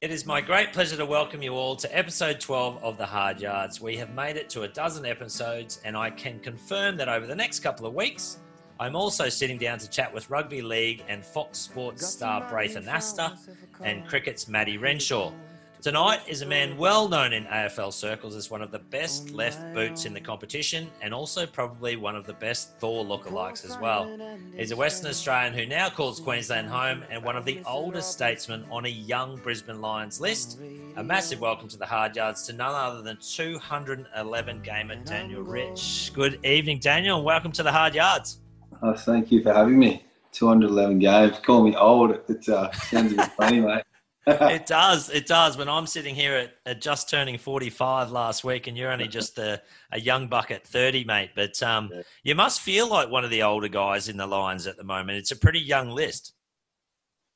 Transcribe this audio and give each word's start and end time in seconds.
It 0.00 0.10
is 0.10 0.24
my 0.24 0.40
great 0.40 0.72
pleasure 0.72 0.96
to 0.96 1.04
welcome 1.04 1.42
you 1.42 1.52
all 1.52 1.76
to 1.76 1.94
episode 1.94 2.40
12 2.40 2.82
of 2.82 2.96
The 2.96 3.04
Hard 3.04 3.38
Yards. 3.38 3.82
We 3.82 3.98
have 3.98 4.14
made 4.14 4.38
it 4.38 4.48
to 4.48 4.62
a 4.62 4.68
dozen 4.68 5.04
episodes, 5.04 5.78
and 5.84 5.94
I 5.94 6.08
can 6.08 6.40
confirm 6.40 6.96
that 6.96 7.10
over 7.10 7.26
the 7.26 7.34
next 7.34 7.60
couple 7.60 7.84
of 7.84 7.92
weeks, 7.92 8.38
I'm 8.78 8.96
also 8.96 9.28
sitting 9.28 9.58
down 9.58 9.78
to 9.78 9.90
chat 9.90 10.10
with 10.10 10.30
rugby 10.30 10.62
league 10.62 11.04
and 11.06 11.22
Fox 11.22 11.58
Sports 11.58 12.06
star 12.06 12.48
Braith 12.48 12.76
Anasta 12.76 13.36
and 13.84 14.08
cricket's 14.08 14.48
Matty 14.48 14.78
Renshaw. 14.78 15.34
Tonight 15.82 16.20
is 16.28 16.42
a 16.42 16.46
man 16.46 16.76
well 16.76 17.08
known 17.08 17.32
in 17.32 17.46
AFL 17.46 17.90
circles 17.94 18.36
as 18.36 18.50
one 18.50 18.60
of 18.60 18.70
the 18.70 18.80
best 18.80 19.30
left 19.30 19.72
boots 19.72 20.04
in 20.04 20.12
the 20.12 20.20
competition 20.20 20.90
and 21.00 21.14
also 21.14 21.46
probably 21.46 21.96
one 21.96 22.14
of 22.14 22.26
the 22.26 22.34
best 22.34 22.76
Thor 22.78 23.02
lookalikes 23.02 23.64
as 23.64 23.78
well. 23.78 24.14
He's 24.54 24.72
a 24.72 24.76
Western 24.76 25.08
Australian 25.08 25.54
who 25.54 25.64
now 25.64 25.88
calls 25.88 26.20
Queensland 26.20 26.68
home 26.68 27.02
and 27.08 27.24
one 27.24 27.34
of 27.34 27.46
the 27.46 27.62
oldest 27.66 28.12
statesmen 28.12 28.66
on 28.70 28.84
a 28.84 28.90
young 28.90 29.38
Brisbane 29.38 29.80
Lions 29.80 30.20
list. 30.20 30.60
A 30.96 31.02
massive 31.02 31.40
welcome 31.40 31.68
to 31.68 31.78
the 31.78 31.86
hard 31.86 32.14
yards 32.14 32.42
to 32.48 32.52
none 32.52 32.74
other 32.74 33.00
than 33.00 33.16
211 33.16 34.60
gamer 34.60 34.96
Daniel 34.96 35.40
Rich. 35.40 36.12
Good 36.12 36.44
evening, 36.44 36.80
Daniel, 36.80 37.16
and 37.16 37.24
welcome 37.24 37.52
to 37.52 37.62
the 37.62 37.72
hard 37.72 37.94
yards. 37.94 38.40
Oh, 38.82 38.92
thank 38.92 39.32
you 39.32 39.42
for 39.42 39.54
having 39.54 39.78
me. 39.78 40.04
211 40.32 40.98
games. 40.98 41.38
Call 41.38 41.64
me 41.64 41.74
old. 41.74 42.18
It 42.28 42.46
uh, 42.50 42.70
sounds 42.72 43.12
a 43.12 43.16
bit 43.16 43.32
funny, 43.32 43.60
mate. 43.60 43.82
It 44.26 44.66
does. 44.66 45.08
It 45.10 45.26
does. 45.26 45.56
When 45.56 45.68
I'm 45.68 45.86
sitting 45.86 46.14
here 46.14 46.34
at, 46.34 46.52
at, 46.66 46.80
just 46.80 47.08
turning 47.08 47.38
45 47.38 48.10
last 48.10 48.44
week, 48.44 48.66
and 48.66 48.76
you're 48.76 48.92
only 48.92 49.08
just 49.08 49.38
a, 49.38 49.62
a 49.92 50.00
young 50.00 50.28
buck 50.28 50.50
at 50.50 50.66
30, 50.66 51.04
mate. 51.04 51.30
But 51.34 51.62
um, 51.62 51.90
yeah. 51.92 52.02
you 52.22 52.34
must 52.34 52.60
feel 52.60 52.88
like 52.88 53.10
one 53.10 53.24
of 53.24 53.30
the 53.30 53.42
older 53.42 53.68
guys 53.68 54.08
in 54.08 54.16
the 54.16 54.26
Lions 54.26 54.66
at 54.66 54.76
the 54.76 54.84
moment. 54.84 55.18
It's 55.18 55.30
a 55.30 55.36
pretty 55.36 55.60
young 55.60 55.90
list. 55.90 56.34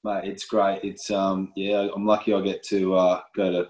Mate, 0.04 0.24
it's 0.24 0.44
great. 0.44 0.80
It's 0.84 1.10
um, 1.10 1.52
yeah. 1.56 1.88
I'm 1.94 2.04
lucky 2.04 2.34
I 2.34 2.40
get 2.42 2.62
to 2.64 2.94
uh, 2.94 3.20
go 3.34 3.50
to 3.50 3.68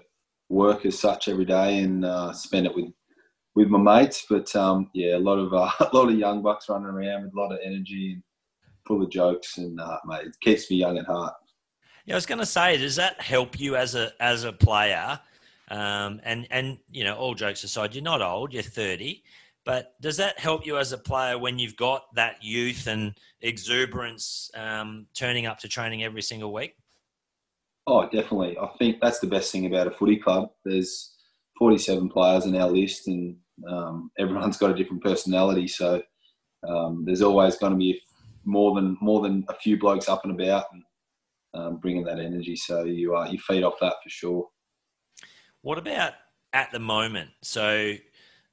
work 0.49 0.85
as 0.85 0.99
such 0.99 1.27
every 1.27 1.45
day 1.45 1.79
and 1.79 2.03
uh, 2.03 2.33
spend 2.33 2.65
it 2.65 2.75
with 2.75 2.91
with 3.55 3.69
my 3.69 3.79
mates. 3.79 4.25
But 4.29 4.53
um, 4.55 4.89
yeah, 4.93 5.15
a 5.15 5.19
lot 5.19 5.39
of 5.39 5.53
uh, 5.53 5.71
a 5.91 5.95
lot 5.95 6.09
of 6.09 6.19
young 6.19 6.43
bucks 6.43 6.67
running 6.67 6.87
around 6.87 7.23
with 7.23 7.33
a 7.33 7.39
lot 7.39 7.53
of 7.53 7.59
energy 7.63 8.13
and 8.13 8.23
full 8.85 9.01
of 9.01 9.09
jokes, 9.09 9.57
and 9.57 9.79
uh, 9.79 9.97
mate, 10.05 10.27
it 10.27 10.35
keeps 10.41 10.69
me 10.69 10.77
young 10.77 10.97
at 10.97 11.05
heart. 11.05 11.33
Yeah, 12.05 12.13
I 12.13 12.17
was 12.17 12.25
going 12.25 12.39
to 12.39 12.45
say, 12.45 12.77
does 12.77 12.95
that 12.97 13.19
help 13.19 13.59
you 13.59 13.75
as 13.75 13.95
a 13.95 14.11
as 14.19 14.43
a 14.43 14.53
player? 14.53 15.19
Um, 15.69 16.21
and 16.23 16.47
and 16.51 16.77
you 16.91 17.03
know, 17.03 17.15
all 17.15 17.33
jokes 17.33 17.63
aside, 17.63 17.95
you're 17.95 18.03
not 18.03 18.21
old, 18.21 18.53
you're 18.53 18.61
30, 18.61 19.23
but 19.65 19.99
does 19.99 20.17
that 20.17 20.37
help 20.39 20.65
you 20.65 20.77
as 20.77 20.91
a 20.91 20.97
player 20.97 21.39
when 21.39 21.57
you've 21.57 21.75
got 21.75 22.13
that 22.13 22.43
youth 22.43 22.85
and 22.85 23.15
exuberance 23.41 24.51
um, 24.55 25.07
turning 25.15 25.47
up 25.47 25.57
to 25.59 25.67
training 25.67 26.03
every 26.03 26.21
single 26.21 26.53
week? 26.53 26.75
Oh, 27.87 28.03
definitely. 28.03 28.57
I 28.59 28.67
think 28.77 28.99
that's 29.01 29.19
the 29.19 29.27
best 29.27 29.51
thing 29.51 29.65
about 29.65 29.87
a 29.87 29.91
footy 29.91 30.17
club. 30.17 30.49
There's 30.63 31.15
47 31.57 32.09
players 32.09 32.45
in 32.45 32.55
our 32.55 32.69
list, 32.69 33.07
and 33.07 33.35
um, 33.67 34.11
everyone's 34.19 34.57
got 34.57 34.71
a 34.71 34.75
different 34.75 35.03
personality. 35.03 35.67
So 35.67 36.03
um, 36.67 37.03
there's 37.03 37.23
always 37.23 37.57
going 37.57 37.73
to 37.73 37.77
be 37.77 37.99
more 38.43 38.75
than 38.75 38.95
more 39.01 39.21
than 39.21 39.43
a 39.49 39.55
few 39.55 39.79
blokes 39.79 40.07
up 40.07 40.21
and 40.23 40.39
about. 40.39 40.65
And, 40.71 40.83
um, 41.55 41.77
bringing 41.77 42.03
that 42.03 42.19
energy. 42.19 42.55
So 42.55 42.83
you 42.83 43.15
uh, 43.15 43.27
you 43.27 43.39
feed 43.39 43.63
off 43.63 43.79
that 43.81 43.95
for 44.03 44.09
sure. 44.09 44.47
What 45.61 45.77
about 45.77 46.13
at 46.53 46.71
the 46.71 46.79
moment? 46.79 47.31
So 47.41 47.95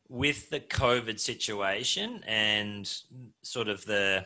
with 0.09 0.51
the 0.51 0.61
COVID 0.61 1.19
situation 1.19 2.23
and 2.27 2.91
sort 3.43 3.69
of 3.69 3.85
the, 3.87 4.25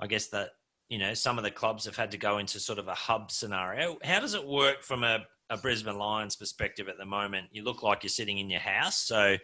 I 0.00 0.06
guess 0.06 0.28
that 0.28 0.50
you 0.88 0.98
know 0.98 1.14
some 1.14 1.38
of 1.38 1.44
the 1.44 1.50
clubs 1.50 1.84
have 1.84 1.96
had 1.96 2.10
to 2.10 2.18
go 2.18 2.38
into 2.38 2.60
sort 2.60 2.78
of 2.78 2.88
a 2.88 2.94
hub 2.94 3.30
scenario. 3.30 3.96
How 4.02 4.20
does 4.20 4.34
it 4.34 4.46
work 4.46 4.82
from 4.82 5.04
a, 5.04 5.24
a 5.50 5.56
Brisbane 5.56 5.98
Lions 5.98 6.36
perspective 6.36 6.88
at 6.88 6.98
the 6.98 7.06
moment? 7.06 7.48
You 7.52 7.64
look 7.64 7.82
like 7.82 8.02
you're 8.02 8.10
sitting 8.10 8.38
in 8.38 8.50
your 8.50 8.60
house, 8.60 8.98
so 9.06 9.36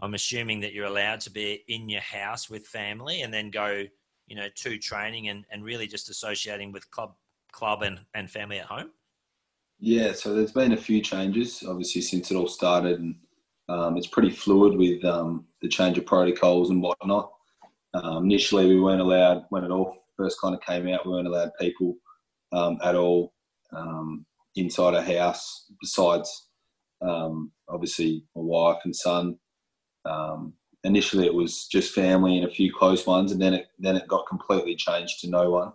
I'm 0.00 0.14
assuming 0.14 0.60
that 0.60 0.72
you're 0.72 0.86
allowed 0.86 1.20
to 1.20 1.30
be 1.30 1.64
in 1.68 1.88
your 1.88 2.00
house 2.00 2.48
with 2.48 2.66
family 2.66 3.22
and 3.22 3.34
then 3.34 3.50
go, 3.50 3.84
you 4.26 4.36
know, 4.36 4.48
to 4.54 4.78
training 4.78 5.28
and, 5.28 5.44
and 5.50 5.64
really 5.64 5.86
just 5.86 6.08
associating 6.08 6.72
with 6.72 6.90
club 6.90 7.14
club 7.58 7.82
and, 7.82 7.98
and 8.14 8.30
family 8.30 8.60
at 8.60 8.66
home? 8.66 8.90
Yeah, 9.80 10.12
so 10.12 10.34
there's 10.34 10.52
been 10.52 10.72
a 10.72 10.76
few 10.76 11.00
changes, 11.00 11.64
obviously, 11.66 12.02
since 12.02 12.30
it 12.30 12.36
all 12.36 12.46
started. 12.46 13.00
And 13.00 13.16
um, 13.68 13.96
it's 13.96 14.06
pretty 14.06 14.30
fluid 14.30 14.76
with 14.76 15.04
um, 15.04 15.44
the 15.60 15.68
change 15.68 15.98
of 15.98 16.06
protocols 16.06 16.70
and 16.70 16.80
whatnot. 16.80 17.32
Um, 17.94 18.24
initially, 18.24 18.66
we 18.68 18.80
weren't 18.80 19.00
allowed, 19.00 19.44
when 19.50 19.64
it 19.64 19.70
all 19.70 20.04
first 20.16 20.40
kind 20.40 20.54
of 20.54 20.60
came 20.60 20.88
out, 20.88 21.04
we 21.04 21.12
weren't 21.12 21.26
allowed 21.26 21.50
people 21.60 21.96
um, 22.52 22.78
at 22.84 22.94
all 22.94 23.32
um, 23.72 24.24
inside 24.54 24.94
a 24.94 25.02
house, 25.02 25.70
besides 25.80 26.48
um, 27.02 27.50
obviously 27.68 28.24
my 28.36 28.42
wife 28.42 28.78
and 28.84 28.94
son. 28.94 29.36
initially, 30.84 31.26
it 31.26 31.34
was 31.34 31.66
just 31.66 31.94
family 31.94 32.38
and 32.38 32.46
a 32.46 32.54
few 32.54 32.72
close 32.72 33.04
ones, 33.06 33.32
and 33.32 33.42
then 33.42 33.54
it 33.54 33.66
then 33.78 33.96
it 33.96 34.08
got 34.08 34.26
completely 34.28 34.76
changed 34.76 35.20
to 35.20 35.28
no 35.28 35.50
one. 35.50 35.72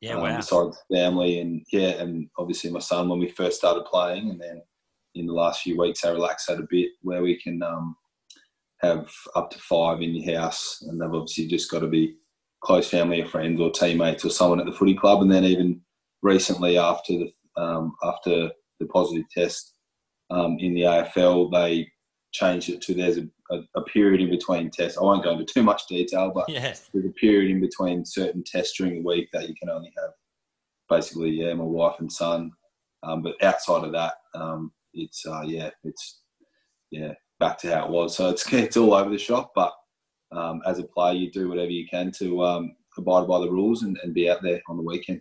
Yeah, 0.00 0.14
um, 0.14 0.22
wow. 0.22 0.36
Besides 0.36 0.76
family 0.92 1.40
and 1.40 1.64
yeah, 1.72 2.00
and 2.00 2.28
obviously 2.38 2.70
my 2.70 2.80
son 2.80 3.08
when 3.08 3.18
we 3.18 3.28
first 3.28 3.58
started 3.58 3.84
playing, 3.84 4.30
and 4.30 4.40
then 4.40 4.62
in 5.14 5.26
the 5.26 5.32
last 5.32 5.62
few 5.62 5.78
weeks 5.78 6.04
I 6.04 6.10
relaxed 6.10 6.48
that 6.48 6.60
a 6.60 6.66
bit 6.68 6.90
where 7.02 7.22
we 7.22 7.40
can 7.40 7.62
um, 7.62 7.96
have 8.82 9.10
up 9.34 9.50
to 9.50 9.58
five 9.58 10.02
in 10.02 10.14
your 10.14 10.38
house, 10.38 10.82
and 10.86 11.00
they've 11.00 11.12
obviously 11.12 11.46
just 11.46 11.70
got 11.70 11.80
to 11.80 11.86
be 11.86 12.16
close 12.62 12.88
family 12.88 13.20
or 13.22 13.26
friends 13.26 13.60
or 13.60 13.70
teammates 13.70 14.24
or 14.24 14.30
someone 14.30 14.60
at 14.60 14.66
the 14.66 14.72
footy 14.72 14.94
club, 14.94 15.22
and 15.22 15.30
then 15.30 15.44
even 15.44 15.80
recently 16.22 16.78
after 16.78 17.12
the 17.14 17.32
um, 17.56 17.94
after 18.02 18.50
the 18.80 18.86
positive 18.86 19.24
test 19.30 19.74
um, 20.30 20.56
in 20.58 20.74
the 20.74 20.82
AFL, 20.82 21.52
they 21.52 21.88
changed 22.32 22.68
it 22.68 22.80
to 22.82 22.94
there's 22.94 23.18
a, 23.18 23.26
a, 23.50 23.60
a, 23.76 23.82
period 23.84 24.20
in 24.20 24.30
between 24.30 24.70
tests. 24.70 24.98
I 24.98 25.02
won't 25.02 25.24
go 25.24 25.32
into 25.32 25.44
too 25.44 25.62
much 25.62 25.86
detail, 25.86 26.32
but 26.34 26.48
yeah. 26.48 26.74
there's 26.92 27.06
a 27.06 27.10
period 27.10 27.50
in 27.50 27.60
between 27.60 28.04
certain 28.04 28.42
tests 28.44 28.76
during 28.76 28.94
the 28.94 29.02
week 29.02 29.28
that 29.32 29.48
you 29.48 29.54
can 29.54 29.68
only 29.68 29.92
have 29.98 30.10
basically, 30.88 31.30
yeah, 31.30 31.54
my 31.54 31.64
wife 31.64 31.96
and 32.00 32.10
son. 32.10 32.52
Um, 33.02 33.22
but 33.22 33.42
outside 33.42 33.84
of 33.84 33.92
that, 33.92 34.14
um, 34.34 34.72
it's 34.94 35.26
uh, 35.26 35.42
yeah, 35.44 35.70
it's 35.82 36.20
yeah, 36.90 37.12
back 37.40 37.58
to 37.58 37.74
how 37.74 37.86
it 37.86 37.90
was. 37.90 38.16
So 38.16 38.30
it's 38.30 38.50
it's 38.52 38.76
all 38.76 38.94
over 38.94 39.10
the 39.10 39.18
shop. 39.18 39.52
But 39.54 39.72
um, 40.32 40.62
as 40.66 40.78
a 40.78 40.84
player, 40.84 41.14
you 41.14 41.30
do 41.30 41.48
whatever 41.48 41.70
you 41.70 41.86
can 41.88 42.10
to 42.18 42.44
um, 42.44 42.76
abide 42.96 43.28
by 43.28 43.40
the 43.40 43.50
rules 43.50 43.82
and, 43.82 43.98
and, 44.02 44.14
be 44.14 44.30
out 44.30 44.42
there 44.42 44.60
on 44.68 44.76
the 44.76 44.82
weekend. 44.82 45.20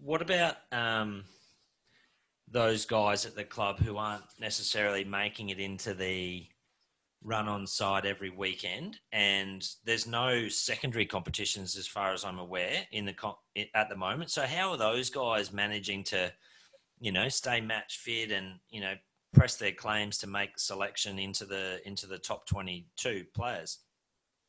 What 0.00 0.22
about 0.22 0.56
um, 0.72 1.24
those 2.50 2.84
guys 2.84 3.26
at 3.26 3.34
the 3.34 3.44
club 3.44 3.78
who 3.80 3.96
aren't 3.96 4.24
necessarily 4.38 5.04
making 5.04 5.48
it 5.48 5.58
into 5.58 5.94
the 5.94 6.46
run 7.22 7.48
on 7.48 7.66
side 7.66 8.06
every 8.06 8.30
weekend 8.30 8.98
and 9.12 9.68
there's 9.84 10.06
no 10.06 10.48
secondary 10.48 11.04
competitions 11.04 11.76
as 11.76 11.86
far 11.86 12.12
as 12.12 12.24
I'm 12.24 12.38
aware 12.38 12.86
in 12.92 13.04
the 13.04 13.14
at 13.74 13.88
the 13.88 13.96
moment. 13.96 14.30
So 14.30 14.42
how 14.42 14.70
are 14.70 14.76
those 14.76 15.10
guys 15.10 15.52
managing 15.52 16.04
to 16.04 16.32
you 17.00 17.12
know 17.12 17.28
stay 17.28 17.60
match 17.60 17.98
fit 17.98 18.30
and 18.30 18.54
you 18.70 18.80
know 18.80 18.94
press 19.34 19.56
their 19.56 19.72
claims 19.72 20.18
to 20.18 20.26
make 20.26 20.58
selection 20.58 21.18
into 21.18 21.44
the 21.44 21.80
into 21.84 22.06
the 22.06 22.18
top 22.18 22.46
22 22.46 23.24
players? 23.34 23.80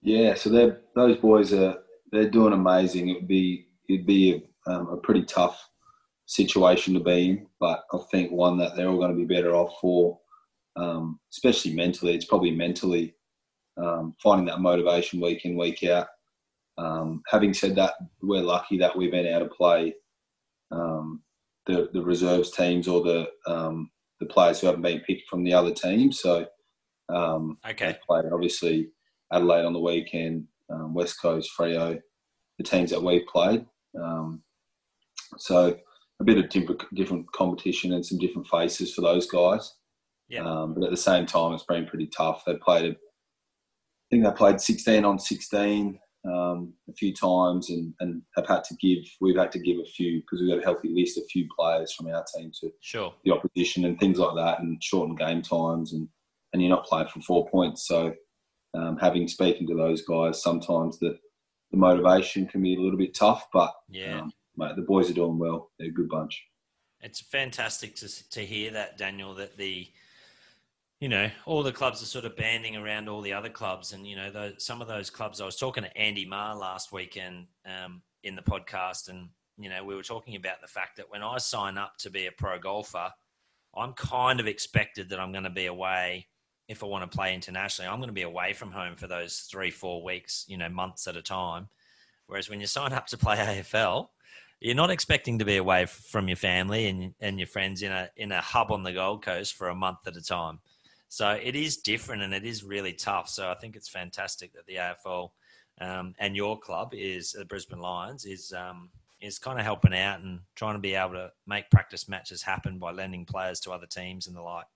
Yeah 0.01 0.35
so 0.35 0.49
they're 0.49 0.81
those 0.95 1.17
boys 1.17 1.53
are 1.53 1.77
they're 2.11 2.29
doing 2.29 2.53
amazing. 2.53 3.09
It'd 3.09 3.27
be 3.27 3.67
it'd 3.87 4.05
be 4.05 4.43
a, 4.67 4.71
um, 4.71 4.87
a 4.89 4.97
pretty 4.97 5.23
tough 5.23 5.69
situation 6.25 6.93
to 6.93 6.99
be 6.99 7.29
in, 7.29 7.47
but 7.59 7.83
I 7.91 7.97
think 8.11 8.31
one 8.31 8.57
that 8.59 8.75
they're 8.75 8.87
all 8.87 8.97
going 8.97 9.11
to 9.11 9.17
be 9.17 9.33
better 9.33 9.55
off 9.55 9.73
for, 9.81 10.19
um, 10.75 11.19
especially 11.31 11.73
mentally. 11.73 12.15
It's 12.15 12.25
probably 12.25 12.51
mentally 12.51 13.15
um, 13.77 14.15
finding 14.21 14.47
that 14.47 14.61
motivation 14.61 15.21
week 15.21 15.45
in, 15.45 15.57
week 15.57 15.83
out. 15.83 16.07
Um, 16.77 17.21
having 17.27 17.53
said 17.53 17.75
that, 17.75 17.93
we're 18.21 18.41
lucky 18.41 18.77
that 18.77 18.95
we've 18.95 19.11
been 19.11 19.25
able 19.25 19.47
to 19.47 19.53
play 19.53 19.93
um, 20.71 21.21
the, 21.65 21.89
the 21.93 22.01
reserves 22.01 22.51
teams 22.51 22.87
or 22.87 23.01
the 23.01 23.29
um, 23.47 23.89
the 24.19 24.25
players 24.25 24.59
who 24.59 24.67
haven't 24.67 24.81
been 24.81 24.99
picked 25.01 25.29
from 25.29 25.43
the 25.43 25.53
other 25.53 25.73
teams. 25.73 26.19
So, 26.19 26.45
um, 27.07 27.57
okay, 27.69 27.97
played 28.05 28.25
obviously 28.31 28.89
Adelaide 29.31 29.65
on 29.65 29.73
the 29.73 29.79
weekend, 29.79 30.45
West 30.69 31.21
Coast, 31.21 31.51
Freo, 31.57 31.99
the 32.57 32.63
teams 32.63 32.89
that 32.91 33.01
we've 33.01 33.25
played. 33.27 33.65
so 35.37 35.77
a 36.19 36.23
bit 36.23 36.37
of 36.37 36.49
different, 36.49 36.83
different 36.93 37.31
competition 37.31 37.93
and 37.93 38.05
some 38.05 38.17
different 38.17 38.47
faces 38.47 38.93
for 38.93 39.01
those 39.01 39.27
guys. 39.27 39.75
Yeah. 40.29 40.43
Um, 40.43 40.73
but 40.73 40.83
at 40.83 40.91
the 40.91 40.97
same 40.97 41.25
time, 41.25 41.53
it's 41.53 41.63
been 41.63 41.85
pretty 41.85 42.07
tough. 42.07 42.43
They 42.45 42.55
played, 42.55 42.93
I 42.93 44.05
think 44.09 44.23
they 44.23 44.31
played 44.31 44.61
16 44.61 45.05
on 45.05 45.19
16 45.19 45.99
um, 46.25 46.73
a 46.89 46.93
few 46.93 47.13
times 47.13 47.69
and, 47.69 47.93
and 47.99 48.21
have 48.35 48.47
had 48.47 48.63
to 48.65 48.75
give, 48.75 49.03
we've 49.21 49.37
had 49.37 49.51
to 49.53 49.59
give 49.59 49.77
a 49.77 49.85
few, 49.85 50.21
because 50.21 50.41
we've 50.41 50.49
got 50.49 50.59
a 50.59 50.65
healthy 50.65 50.89
list, 50.93 51.17
a 51.17 51.25
few 51.25 51.47
players 51.57 51.93
from 51.93 52.07
our 52.07 52.23
team 52.35 52.51
to 52.61 52.71
sure. 52.81 53.13
the 53.25 53.31
opposition 53.31 53.85
and 53.85 53.99
things 53.99 54.19
like 54.19 54.35
that 54.35 54.59
and 54.59 54.83
shorten 54.83 55.15
game 55.15 55.41
times 55.41 55.93
and, 55.93 56.07
and 56.53 56.61
you're 56.61 56.69
not 56.69 56.85
playing 56.85 57.07
for 57.07 57.21
four 57.21 57.47
points. 57.49 57.87
So 57.87 58.13
um, 58.75 58.97
having 58.97 59.27
speaking 59.27 59.67
to 59.67 59.75
those 59.75 60.03
guys, 60.03 60.43
sometimes 60.43 60.99
the, 60.99 61.17
the 61.71 61.77
motivation 61.77 62.47
can 62.47 62.61
be 62.61 62.75
a 62.75 62.79
little 62.79 62.97
bit 62.97 63.15
tough, 63.15 63.47
but 63.53 63.73
yeah. 63.89 64.21
Um, 64.21 64.31
mate, 64.59 64.75
the 64.75 64.83
boys 64.83 65.09
are 65.09 65.13
doing 65.13 65.39
well. 65.39 65.71
They're 65.79 65.89
a 65.89 65.91
good 65.91 66.09
bunch. 66.09 66.43
It's 67.01 67.21
fantastic 67.21 67.95
to 67.97 68.29
to 68.31 68.45
hear 68.45 68.71
that, 68.71 68.97
Daniel. 68.97 69.33
That 69.33 69.57
the 69.57 69.87
you 70.99 71.07
know, 71.07 71.29
all 71.45 71.63
the 71.63 71.71
clubs 71.71 72.01
are 72.01 72.05
sort 72.05 72.25
of 72.25 72.35
banding 72.35 72.75
around 72.75 73.07
all 73.07 73.21
the 73.21 73.33
other 73.33 73.49
clubs, 73.49 73.93
and 73.93 74.05
you 74.05 74.15
know, 74.15 74.51
some 74.57 74.81
of 74.81 74.87
those 74.87 75.09
clubs. 75.09 75.39
I 75.39 75.45
was 75.45 75.55
talking 75.55 75.83
to 75.83 75.97
Andy 75.97 76.25
Marr 76.25 76.55
last 76.55 76.91
weekend 76.91 77.47
um, 77.65 78.01
in 78.23 78.35
the 78.35 78.41
podcast, 78.41 79.09
and 79.09 79.29
you 79.57 79.69
know, 79.69 79.83
we 79.83 79.95
were 79.95 80.03
talking 80.03 80.35
about 80.35 80.61
the 80.61 80.67
fact 80.67 80.97
that 80.97 81.09
when 81.09 81.23
I 81.23 81.37
sign 81.37 81.77
up 81.77 81.97
to 81.99 82.09
be 82.09 82.27
a 82.27 82.31
pro 82.31 82.59
golfer, 82.59 83.11
I'm 83.77 83.93
kind 83.93 84.39
of 84.39 84.47
expected 84.47 85.09
that 85.09 85.19
I'm 85.19 85.31
going 85.31 85.43
to 85.45 85.49
be 85.49 85.67
away 85.67 86.27
if 86.67 86.83
I 86.83 86.87
want 86.87 87.09
to 87.09 87.15
play 87.15 87.33
internationally. 87.33 87.89
I'm 87.89 87.99
going 87.99 88.09
to 88.09 88.13
be 88.13 88.23
away 88.23 88.53
from 88.53 88.71
home 88.71 88.95
for 88.95 89.07
those 89.07 89.47
three, 89.51 89.71
four 89.71 90.03
weeks, 90.03 90.45
you 90.47 90.57
know, 90.57 90.69
months 90.69 91.07
at 91.07 91.17
a 91.17 91.21
time. 91.21 91.69
Whereas 92.27 92.49
when 92.49 92.59
you 92.59 92.67
sign 92.67 92.93
up 92.93 93.07
to 93.07 93.17
play 93.17 93.37
AFL, 93.37 94.07
you're 94.59 94.75
not 94.75 94.91
expecting 94.91 95.39
to 95.39 95.45
be 95.45 95.57
away 95.57 95.85
from 95.85 96.27
your 96.27 96.35
family 96.35 96.87
and 96.87 97.13
and 97.21 97.39
your 97.39 97.47
friends 97.47 97.81
in 97.81 97.91
a 97.91 98.09
in 98.17 98.31
a 98.33 98.41
hub 98.41 98.71
on 98.71 98.83
the 98.83 98.91
Gold 98.91 99.23
Coast 99.23 99.53
for 99.53 99.69
a 99.69 99.75
month 99.75 99.99
at 100.05 100.17
a 100.17 100.21
time. 100.21 100.59
So 101.09 101.31
it 101.31 101.55
is 101.55 101.77
different 101.77 102.21
and 102.21 102.33
it 102.33 102.45
is 102.45 102.63
really 102.63 102.93
tough. 102.93 103.29
So 103.29 103.49
I 103.49 103.55
think 103.55 103.75
it's 103.75 103.89
fantastic 103.89 104.53
that 104.53 104.65
the 104.67 104.75
AFL 104.75 105.31
um, 105.81 106.13
and 106.19 106.35
your 106.35 106.57
club 106.57 106.93
is 106.93 107.31
the 107.31 107.45
Brisbane 107.45 107.79
Lions 107.79 108.25
is 108.25 108.53
um, 108.53 108.89
is 109.19 109.39
kind 109.39 109.59
of 109.59 109.65
helping 109.65 109.93
out 109.93 110.21
and 110.21 110.39
trying 110.55 110.75
to 110.75 110.79
be 110.79 110.93
able 110.93 111.13
to 111.13 111.31
make 111.47 111.69
practice 111.71 112.07
matches 112.07 112.43
happen 112.43 112.77
by 112.77 112.91
lending 112.91 113.25
players 113.25 113.59
to 113.61 113.71
other 113.71 113.87
teams 113.87 114.27
and 114.27 114.35
the 114.35 114.41
like. 114.41 114.67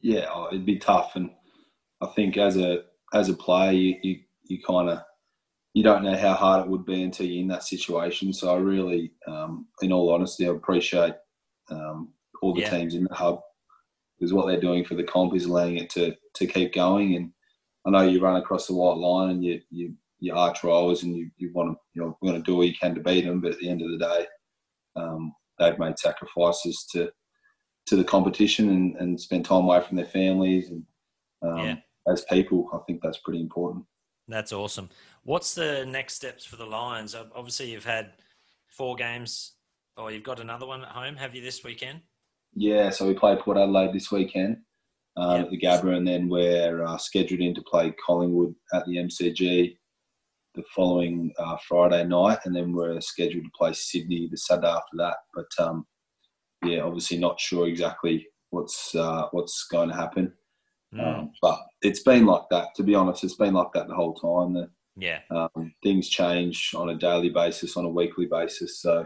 Yeah, 0.00 0.26
oh, 0.32 0.48
it'd 0.48 0.66
be 0.66 0.78
tough, 0.78 1.12
and 1.14 1.30
I 2.00 2.06
think 2.08 2.36
as 2.36 2.56
a 2.56 2.82
as 3.14 3.28
a 3.28 3.34
player, 3.34 3.72
you 3.72 3.96
you, 4.02 4.18
you 4.44 4.62
kind 4.62 4.90
of 4.90 5.02
you 5.72 5.82
don't 5.82 6.02
know 6.02 6.16
how 6.16 6.34
hard 6.34 6.64
it 6.64 6.70
would 6.70 6.84
be 6.84 7.02
until 7.02 7.26
you're 7.26 7.42
in 7.42 7.48
that 7.48 7.62
situation. 7.62 8.32
So 8.32 8.52
I 8.52 8.58
really, 8.58 9.12
um, 9.28 9.66
in 9.82 9.92
all 9.92 10.12
honesty, 10.12 10.46
I 10.46 10.50
appreciate 10.50 11.14
um, 11.70 12.12
all 12.42 12.54
the 12.54 12.62
yeah. 12.62 12.70
teams 12.70 12.94
in 12.94 13.04
the 13.04 13.14
hub 13.14 13.40
because 14.18 14.32
what 14.32 14.46
they're 14.46 14.60
doing 14.60 14.84
for 14.84 14.94
the 14.94 15.04
comp 15.04 15.34
is 15.34 15.44
allowing 15.44 15.76
it 15.76 15.90
to 15.90 16.14
to 16.34 16.46
keep 16.46 16.74
going. 16.74 17.16
And 17.16 17.32
I 17.86 17.90
know 17.90 18.08
you 18.08 18.20
run 18.20 18.36
across 18.36 18.66
the 18.66 18.74
white 18.74 18.96
line 18.96 19.30
and 19.30 19.44
you 19.44 19.60
you 19.70 19.94
you 20.18 20.34
arch 20.34 20.64
rowers 20.64 21.02
and 21.02 21.14
you, 21.14 21.30
you 21.36 21.52
want 21.52 21.72
to 21.72 21.76
you 21.94 22.02
know 22.02 22.18
want 22.22 22.36
to 22.36 22.42
do 22.42 22.56
all 22.56 22.64
you 22.64 22.74
can 22.74 22.94
to 22.94 23.00
beat 23.00 23.24
them, 23.24 23.40
but 23.40 23.52
at 23.52 23.58
the 23.58 23.68
end 23.68 23.82
of 23.82 23.90
the 23.90 23.98
day, 23.98 24.26
um, 24.96 25.32
they've 25.58 25.78
made 25.78 25.98
sacrifices 25.98 26.86
to 26.92 27.10
to 27.86 27.96
the 27.96 28.04
competition 28.04 28.70
and, 28.70 28.96
and 28.96 29.20
spend 29.20 29.44
time 29.44 29.64
away 29.64 29.80
from 29.80 29.96
their 29.96 30.06
families 30.06 30.70
and 30.70 30.82
um, 31.42 31.58
yeah. 31.58 31.76
as 32.08 32.24
people, 32.24 32.68
I 32.72 32.78
think 32.86 33.00
that's 33.02 33.18
pretty 33.18 33.40
important. 33.40 33.84
That's 34.28 34.52
awesome. 34.52 34.88
What's 35.22 35.54
the 35.54 35.84
next 35.86 36.14
steps 36.14 36.44
for 36.44 36.56
the 36.56 36.66
Lions? 36.66 37.14
Obviously, 37.14 37.70
you've 37.70 37.84
had 37.84 38.12
four 38.66 38.96
games, 38.96 39.52
or 39.96 40.10
you've 40.10 40.24
got 40.24 40.40
another 40.40 40.66
one 40.66 40.82
at 40.82 40.88
home. 40.88 41.16
Have 41.16 41.34
you 41.34 41.42
this 41.42 41.62
weekend? 41.62 42.00
Yeah, 42.56 42.88
so 42.88 43.06
we 43.06 43.12
play 43.12 43.36
Port 43.36 43.58
Adelaide 43.58 43.92
this 43.92 44.10
weekend 44.10 44.56
um, 45.18 45.36
yep. 45.36 45.44
at 45.44 45.50
the 45.50 45.60
Gabba, 45.60 45.94
and 45.94 46.08
then 46.08 46.26
we're 46.26 46.82
uh, 46.82 46.96
scheduled 46.96 47.40
in 47.40 47.54
to 47.54 47.62
play 47.62 47.94
Collingwood 48.04 48.54
at 48.72 48.86
the 48.86 48.96
MCG 48.96 49.76
the 50.54 50.62
following 50.74 51.30
uh, 51.38 51.58
Friday 51.68 52.02
night, 52.04 52.38
and 52.46 52.56
then 52.56 52.72
we're 52.72 52.98
scheduled 53.02 53.44
to 53.44 53.50
play 53.56 53.74
Sydney 53.74 54.26
the 54.30 54.38
Saturday 54.38 54.68
after 54.68 54.96
that. 54.96 55.16
But 55.34 55.48
um, 55.58 55.86
yeah, 56.64 56.80
obviously 56.80 57.18
not 57.18 57.38
sure 57.38 57.68
exactly 57.68 58.26
what's 58.50 58.94
uh, 58.94 59.28
what's 59.32 59.66
going 59.70 59.90
to 59.90 59.94
happen. 59.94 60.32
Mm. 60.94 61.18
Um, 61.18 61.32
but 61.42 61.60
it's 61.82 62.02
been 62.02 62.24
like 62.24 62.44
that. 62.50 62.68
To 62.76 62.82
be 62.82 62.94
honest, 62.94 63.22
it's 63.22 63.36
been 63.36 63.52
like 63.52 63.72
that 63.74 63.88
the 63.88 63.94
whole 63.94 64.14
time. 64.14 64.54
The, 64.54 64.70
yeah, 64.96 65.18
um, 65.30 65.74
things 65.82 66.08
change 66.08 66.70
on 66.74 66.88
a 66.88 66.94
daily 66.96 67.28
basis, 67.28 67.76
on 67.76 67.84
a 67.84 67.90
weekly 67.90 68.24
basis. 68.24 68.80
So 68.80 69.04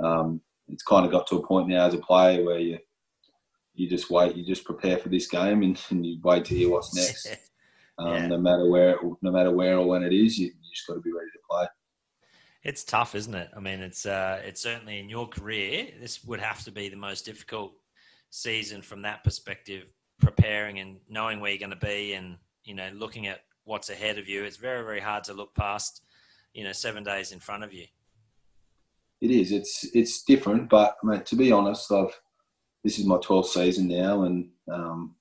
um, 0.00 0.40
it's 0.68 0.82
kind 0.82 1.04
of 1.04 1.12
got 1.12 1.26
to 1.28 1.36
a 1.36 1.46
point 1.46 1.68
now 1.68 1.86
as 1.86 1.94
a 1.94 1.98
player 1.98 2.44
where 2.44 2.58
you 2.58 2.78
you 3.74 3.88
just 3.88 4.10
wait, 4.10 4.36
you 4.36 4.44
just 4.44 4.64
prepare 4.64 4.98
for 4.98 5.08
this 5.08 5.26
game, 5.26 5.62
and, 5.62 5.80
and 5.90 6.06
you 6.06 6.18
wait 6.22 6.44
to 6.46 6.54
hear 6.54 6.70
what's 6.70 6.94
next. 6.94 7.28
Um, 7.96 8.08
yeah. 8.12 8.26
No 8.26 8.38
matter 8.38 8.68
where, 8.68 8.98
no 9.22 9.30
matter 9.30 9.52
where 9.52 9.78
or 9.78 9.86
when 9.86 10.02
it 10.02 10.12
is, 10.12 10.36
you, 10.36 10.46
you 10.46 10.70
just 10.74 10.84
got 10.88 10.94
to 10.94 11.00
be 11.00 11.12
ready 11.12 11.30
to 11.32 11.38
play. 11.48 11.64
It's 12.64 12.82
tough, 12.82 13.14
isn't 13.14 13.36
it? 13.36 13.50
I 13.56 13.60
mean, 13.60 13.78
it's 13.78 14.04
uh, 14.04 14.42
it's 14.44 14.60
certainly 14.60 14.98
in 14.98 15.08
your 15.08 15.28
career, 15.28 15.92
this 16.00 16.24
would 16.24 16.40
have 16.40 16.64
to 16.64 16.72
be 16.72 16.88
the 16.88 16.96
most 16.96 17.24
difficult 17.24 17.72
season 18.30 18.82
from 18.82 19.02
that 19.02 19.22
perspective. 19.22 19.84
Preparing 20.20 20.80
and 20.80 20.96
knowing 21.08 21.38
where 21.38 21.52
you're 21.52 21.60
going 21.60 21.70
to 21.70 21.86
be, 21.86 22.14
and 22.14 22.36
you 22.64 22.74
know, 22.74 22.90
looking 22.94 23.28
at 23.28 23.42
what's 23.62 23.90
ahead 23.90 24.18
of 24.18 24.28
you. 24.28 24.42
It's 24.42 24.56
very, 24.56 24.84
very 24.84 24.98
hard 24.98 25.22
to 25.24 25.32
look 25.32 25.54
past, 25.54 26.02
you 26.52 26.64
know, 26.64 26.72
seven 26.72 27.04
days 27.04 27.30
in 27.30 27.38
front 27.38 27.62
of 27.62 27.72
you 27.72 27.86
it 29.24 29.30
is. 29.30 29.52
It's 29.52 29.84
it's 29.94 30.22
different, 30.22 30.68
but 30.68 30.96
mate, 31.02 31.24
to 31.26 31.36
be 31.36 31.50
honest, 31.50 31.90
I've 31.90 32.14
this 32.84 32.98
is 32.98 33.06
my 33.06 33.16
12th 33.16 33.46
season 33.46 33.88
now, 33.88 34.24
and 34.24 34.50
um, 34.70 35.14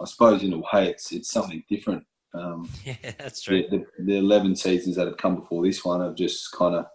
I 0.00 0.04
suppose 0.04 0.44
in 0.44 0.52
a 0.52 0.58
way 0.58 0.88
it's 0.88 1.10
it's 1.10 1.32
something 1.32 1.62
different. 1.68 2.04
Um, 2.32 2.68
yeah, 2.84 2.94
that's 3.18 3.42
true. 3.42 3.64
The, 3.68 3.84
the, 3.98 4.04
the, 4.04 4.16
11 4.18 4.54
seasons 4.54 4.94
that 4.94 5.08
have 5.08 5.16
come 5.16 5.34
before 5.34 5.64
this 5.64 5.84
one 5.84 6.00
have 6.00 6.14
just 6.14 6.52
kind 6.52 6.76
of 6.76 6.86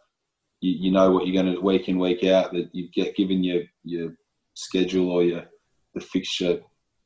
you, 0.61 0.71
you, 0.71 0.91
know 0.91 1.11
what 1.11 1.27
you're 1.27 1.43
going 1.43 1.53
to 1.53 1.59
week 1.59 1.89
in 1.89 1.99
week 1.99 2.23
out 2.23 2.53
that 2.53 2.69
you 2.71 2.87
get 2.93 3.17
given 3.17 3.43
your 3.43 3.63
your 3.83 4.15
schedule 4.53 5.11
or 5.11 5.23
your 5.23 5.43
the 5.93 5.99
fixture 5.99 6.61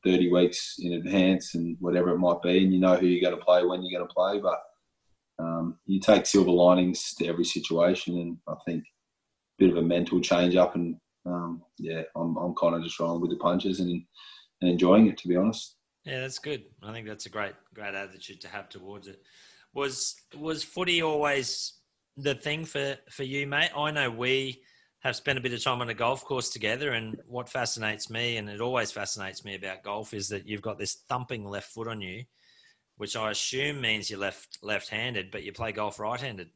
30 0.05 0.31
weeks 0.31 0.75
in 0.79 0.93
advance 0.93 1.55
and 1.55 1.75
whatever 1.79 2.09
it 2.09 2.19
might 2.19 2.41
be, 2.43 2.63
and 2.63 2.71
you 2.71 2.79
know 2.79 2.95
who 2.95 3.07
you're 3.07 3.27
going 3.27 3.37
to 3.37 3.43
play 3.43 3.65
when 3.65 3.81
you're 3.81 3.99
going 3.99 4.07
to 4.07 4.13
play, 4.13 4.39
but 4.39 4.61
um, 5.39 5.79
you 5.87 5.99
take 5.99 6.27
silver 6.27 6.51
linings 6.51 7.15
to 7.15 7.25
every 7.25 7.45
situation, 7.45 8.19
and 8.19 8.37
I 8.47 8.53
think 8.65 8.83
bit 9.59 9.69
of 9.69 9.77
a 9.77 9.81
mental 9.81 10.19
change 10.21 10.55
up, 10.55 10.75
and 10.75 10.95
um, 11.25 11.61
yeah, 11.77 12.03
I'm 12.15 12.37
I'm 12.37 12.55
kind 12.55 12.75
of 12.75 12.83
just 12.83 12.99
rolling 12.99 13.21
with 13.21 13.31
the 13.31 13.37
punches 13.37 13.79
and 13.79 14.03
and 14.61 14.71
enjoying 14.71 15.07
it 15.07 15.17
to 15.19 15.27
be 15.27 15.35
honest. 15.35 15.75
Yeah, 16.05 16.21
that's 16.21 16.39
good. 16.39 16.63
I 16.81 16.91
think 16.93 17.07
that's 17.07 17.25
a 17.25 17.29
great 17.29 17.53
great 17.73 17.93
attitude 17.93 18.41
to 18.41 18.47
have 18.47 18.69
towards 18.69 19.07
it. 19.07 19.21
Was 19.73 20.15
was 20.35 20.63
footy 20.63 21.01
always 21.01 21.79
the 22.17 22.35
thing 22.35 22.65
for 22.65 22.95
for 23.11 23.23
you, 23.23 23.45
mate? 23.45 23.71
I 23.75 23.91
know 23.91 24.09
we 24.09 24.61
have 25.01 25.15
spent 25.15 25.39
a 25.39 25.41
bit 25.41 25.53
of 25.53 25.63
time 25.63 25.81
on 25.81 25.89
a 25.89 25.93
golf 25.93 26.25
course 26.25 26.49
together, 26.49 26.91
and 26.91 27.17
what 27.27 27.47
fascinates 27.49 28.09
me, 28.09 28.37
and 28.37 28.49
it 28.49 28.59
always 28.59 28.91
fascinates 28.91 29.45
me 29.45 29.55
about 29.55 29.83
golf, 29.83 30.13
is 30.13 30.27
that 30.29 30.47
you've 30.47 30.61
got 30.61 30.77
this 30.77 31.03
thumping 31.07 31.45
left 31.45 31.71
foot 31.71 31.87
on 31.87 32.01
you, 32.01 32.23
which 32.97 33.15
I 33.15 33.31
assume 33.31 33.79
means 33.79 34.09
you're 34.09 34.19
left 34.19 34.57
left-handed, 34.61 35.31
but 35.31 35.43
you 35.43 35.53
play 35.53 35.71
golf 35.71 35.99
right-handed. 35.99 36.49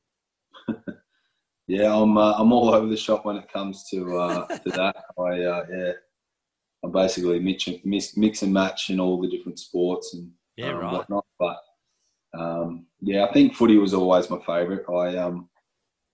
Yeah, 1.67 1.95
I'm 1.95 2.17
uh, 2.17 2.33
I'm 2.33 2.51
all 2.51 2.73
over 2.73 2.87
the 2.87 2.97
shop 2.97 3.25
when 3.25 3.37
it 3.37 3.51
comes 3.51 3.85
to 3.89 4.17
uh, 4.17 4.47
to 4.47 4.69
that. 4.71 4.95
I 5.17 5.43
uh, 5.43 5.65
yeah, 5.71 5.91
I 6.83 6.89
basically 6.89 7.39
mix, 7.39 7.67
mix 7.85 8.17
mix 8.17 8.41
and 8.41 8.53
match 8.53 8.89
in 8.89 8.99
all 8.99 9.21
the 9.21 9.29
different 9.29 9.59
sports 9.59 10.13
and 10.13 10.29
yeah, 10.57 10.73
um, 10.73 10.77
right. 10.79 10.93
whatnot. 10.93 11.25
But 11.39 11.57
um, 12.37 12.87
yeah, 13.01 13.25
I 13.25 13.31
think 13.31 13.55
footy 13.55 13.77
was 13.77 13.93
always 13.93 14.29
my 14.29 14.39
favourite. 14.39 14.83
I 14.89 15.17
um 15.17 15.49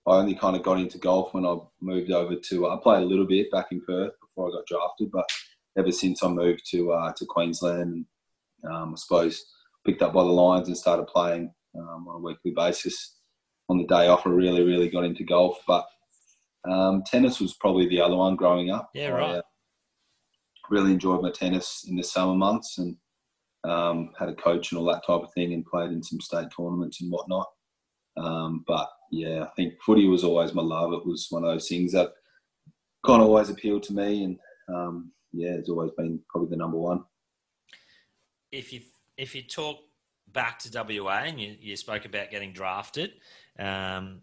I 0.06 0.12
only 0.12 0.34
kind 0.34 0.56
of 0.56 0.62
got 0.62 0.78
into 0.78 0.98
golf 0.98 1.34
when 1.34 1.44
I 1.44 1.56
moved 1.80 2.12
over 2.12 2.36
to. 2.36 2.68
I 2.68 2.78
played 2.80 3.02
a 3.02 3.06
little 3.06 3.26
bit 3.26 3.50
back 3.50 3.66
in 3.72 3.80
Perth 3.80 4.12
before 4.20 4.48
I 4.48 4.52
got 4.52 4.66
drafted, 4.66 5.10
but 5.10 5.28
ever 5.76 5.90
since 5.90 6.22
I 6.22 6.28
moved 6.28 6.62
to 6.70 6.92
uh, 6.92 7.12
to 7.12 7.26
Queensland, 7.26 8.06
um, 8.70 8.92
I 8.92 8.96
suppose 8.96 9.44
picked 9.84 10.02
up 10.02 10.12
by 10.12 10.22
the 10.22 10.28
Lions 10.28 10.68
and 10.68 10.76
started 10.76 11.08
playing 11.08 11.52
um, 11.76 12.06
on 12.06 12.16
a 12.16 12.24
weekly 12.24 12.52
basis 12.54 13.16
on 13.70 13.78
the 13.78 13.86
day 13.86 14.08
off, 14.08 14.26
I 14.26 14.30
really, 14.30 14.64
really 14.64 14.90
got 14.90 15.04
into 15.04 15.22
golf. 15.22 15.60
But 15.66 15.86
um, 16.68 17.04
tennis 17.06 17.40
was 17.40 17.54
probably 17.54 17.88
the 17.88 18.00
other 18.00 18.16
one 18.16 18.34
growing 18.34 18.70
up. 18.70 18.90
Yeah, 18.92 19.10
right. 19.10 19.36
I, 19.36 19.38
uh, 19.38 19.42
really 20.70 20.92
enjoyed 20.92 21.22
my 21.22 21.30
tennis 21.30 21.84
in 21.88 21.96
the 21.96 22.02
summer 22.02 22.34
months 22.34 22.78
and 22.78 22.96
um, 23.64 24.10
had 24.18 24.28
a 24.28 24.34
coach 24.34 24.70
and 24.70 24.78
all 24.78 24.84
that 24.86 25.04
type 25.06 25.22
of 25.22 25.32
thing 25.34 25.52
and 25.52 25.66
played 25.66 25.90
in 25.90 26.02
some 26.02 26.20
state 26.20 26.46
tournaments 26.56 27.00
and 27.00 27.10
whatnot. 27.10 27.48
Um, 28.16 28.64
but 28.66 28.88
yeah, 29.10 29.44
I 29.44 29.48
think 29.56 29.74
footy 29.84 30.06
was 30.06 30.24
always 30.24 30.52
my 30.52 30.62
love. 30.62 30.92
It 30.92 31.06
was 31.06 31.26
one 31.30 31.44
of 31.44 31.50
those 31.50 31.68
things 31.68 31.92
that 31.92 32.12
kind 33.04 33.22
of 33.22 33.28
always 33.28 33.50
appealed 33.50 33.82
to 33.84 33.94
me, 33.94 34.24
and 34.24 34.38
um, 34.68 35.12
yeah, 35.32 35.50
it's 35.50 35.68
always 35.68 35.90
been 35.96 36.20
probably 36.28 36.50
the 36.50 36.56
number 36.56 36.76
one. 36.76 37.04
If 38.52 38.72
you 38.72 38.80
if 39.16 39.34
you 39.34 39.42
talk 39.42 39.78
back 40.32 40.58
to 40.60 41.00
WA 41.02 41.22
and 41.24 41.40
you, 41.40 41.56
you 41.60 41.76
spoke 41.76 42.04
about 42.04 42.30
getting 42.30 42.52
drafted, 42.52 43.12
um, 43.60 44.22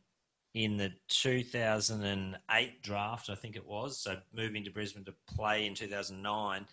in 0.53 0.75
the 0.75 0.91
2008 1.09 2.81
draft, 2.81 3.29
I 3.29 3.35
think 3.35 3.55
it 3.55 3.65
was. 3.65 4.01
So 4.01 4.17
moving 4.33 4.63
to 4.63 4.71
Brisbane 4.71 5.05
to 5.05 5.13
play 5.33 5.67
in 5.67 5.75
2009, 5.75 6.65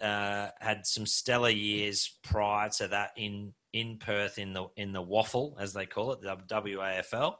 uh, 0.00 0.48
had 0.60 0.86
some 0.86 1.06
stellar 1.06 1.50
years 1.50 2.18
prior 2.22 2.68
to 2.68 2.88
that 2.88 3.10
in 3.16 3.54
in 3.72 3.96
Perth 3.98 4.38
in 4.38 4.52
the 4.52 4.66
in 4.76 4.92
the 4.92 5.02
WAFL 5.02 5.54
as 5.58 5.72
they 5.72 5.86
call 5.86 6.12
it, 6.12 6.20
the 6.20 6.36
WAFL, 6.48 7.36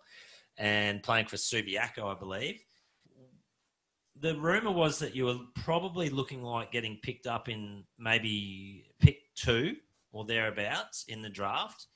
and 0.56 1.02
playing 1.02 1.26
for 1.26 1.36
Subiaco, 1.36 2.14
I 2.14 2.18
believe. 2.18 2.62
The 4.20 4.38
rumor 4.38 4.70
was 4.70 5.00
that 5.00 5.14
you 5.16 5.26
were 5.26 5.40
probably 5.56 6.08
looking 6.08 6.42
like 6.42 6.70
getting 6.70 7.00
picked 7.02 7.26
up 7.26 7.48
in 7.48 7.82
maybe 7.98 8.84
pick 9.00 9.18
two 9.34 9.74
or 10.12 10.24
thereabouts 10.24 11.04
in 11.08 11.20
the 11.20 11.28
draft 11.28 11.88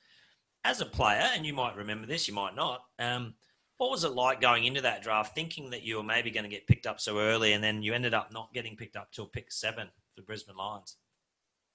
as 0.68 0.82
a 0.82 0.86
player, 0.86 1.26
and 1.34 1.46
you 1.46 1.54
might 1.54 1.76
remember 1.76 2.06
this, 2.06 2.28
you 2.28 2.34
might 2.34 2.54
not. 2.54 2.82
Um, 2.98 3.34
What 3.78 3.90
was 3.90 4.04
it 4.04 4.12
like 4.12 4.40
going 4.40 4.64
into 4.64 4.80
that 4.82 5.02
draft, 5.02 5.34
thinking 5.34 5.70
that 5.70 5.82
you 5.82 5.96
were 5.96 6.02
maybe 6.02 6.30
going 6.30 6.44
to 6.44 6.50
get 6.50 6.66
picked 6.66 6.86
up 6.86 7.00
so 7.00 7.18
early, 7.18 7.52
and 7.54 7.62
then 7.64 7.82
you 7.82 7.94
ended 7.94 8.12
up 8.12 8.32
not 8.32 8.52
getting 8.52 8.76
picked 8.76 8.96
up 8.96 9.10
till 9.12 9.26
pick 9.26 9.50
seven 9.52 9.88
for 10.14 10.22
Brisbane 10.22 10.56
Lions? 10.56 10.96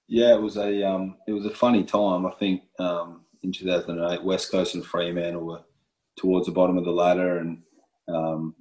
Yeah, 0.06 0.34
it 0.34 0.40
was 0.40 0.56
a 0.58 0.86
um, 0.86 1.16
it 1.26 1.32
was 1.32 1.46
a 1.46 1.50
funny 1.50 1.82
time. 1.82 2.26
I 2.26 2.30
think 2.32 2.62
um, 2.78 3.22
in 3.42 3.52
2008, 3.52 4.22
West 4.22 4.50
Coast 4.50 4.74
and 4.74 4.84
Fremantle 4.84 5.46
were 5.46 5.62
towards 6.16 6.46
the 6.46 6.52
bottom 6.52 6.76
of 6.76 6.84
the 6.84 6.92
ladder, 6.92 7.38
and 7.38 7.62
um, 8.08 8.54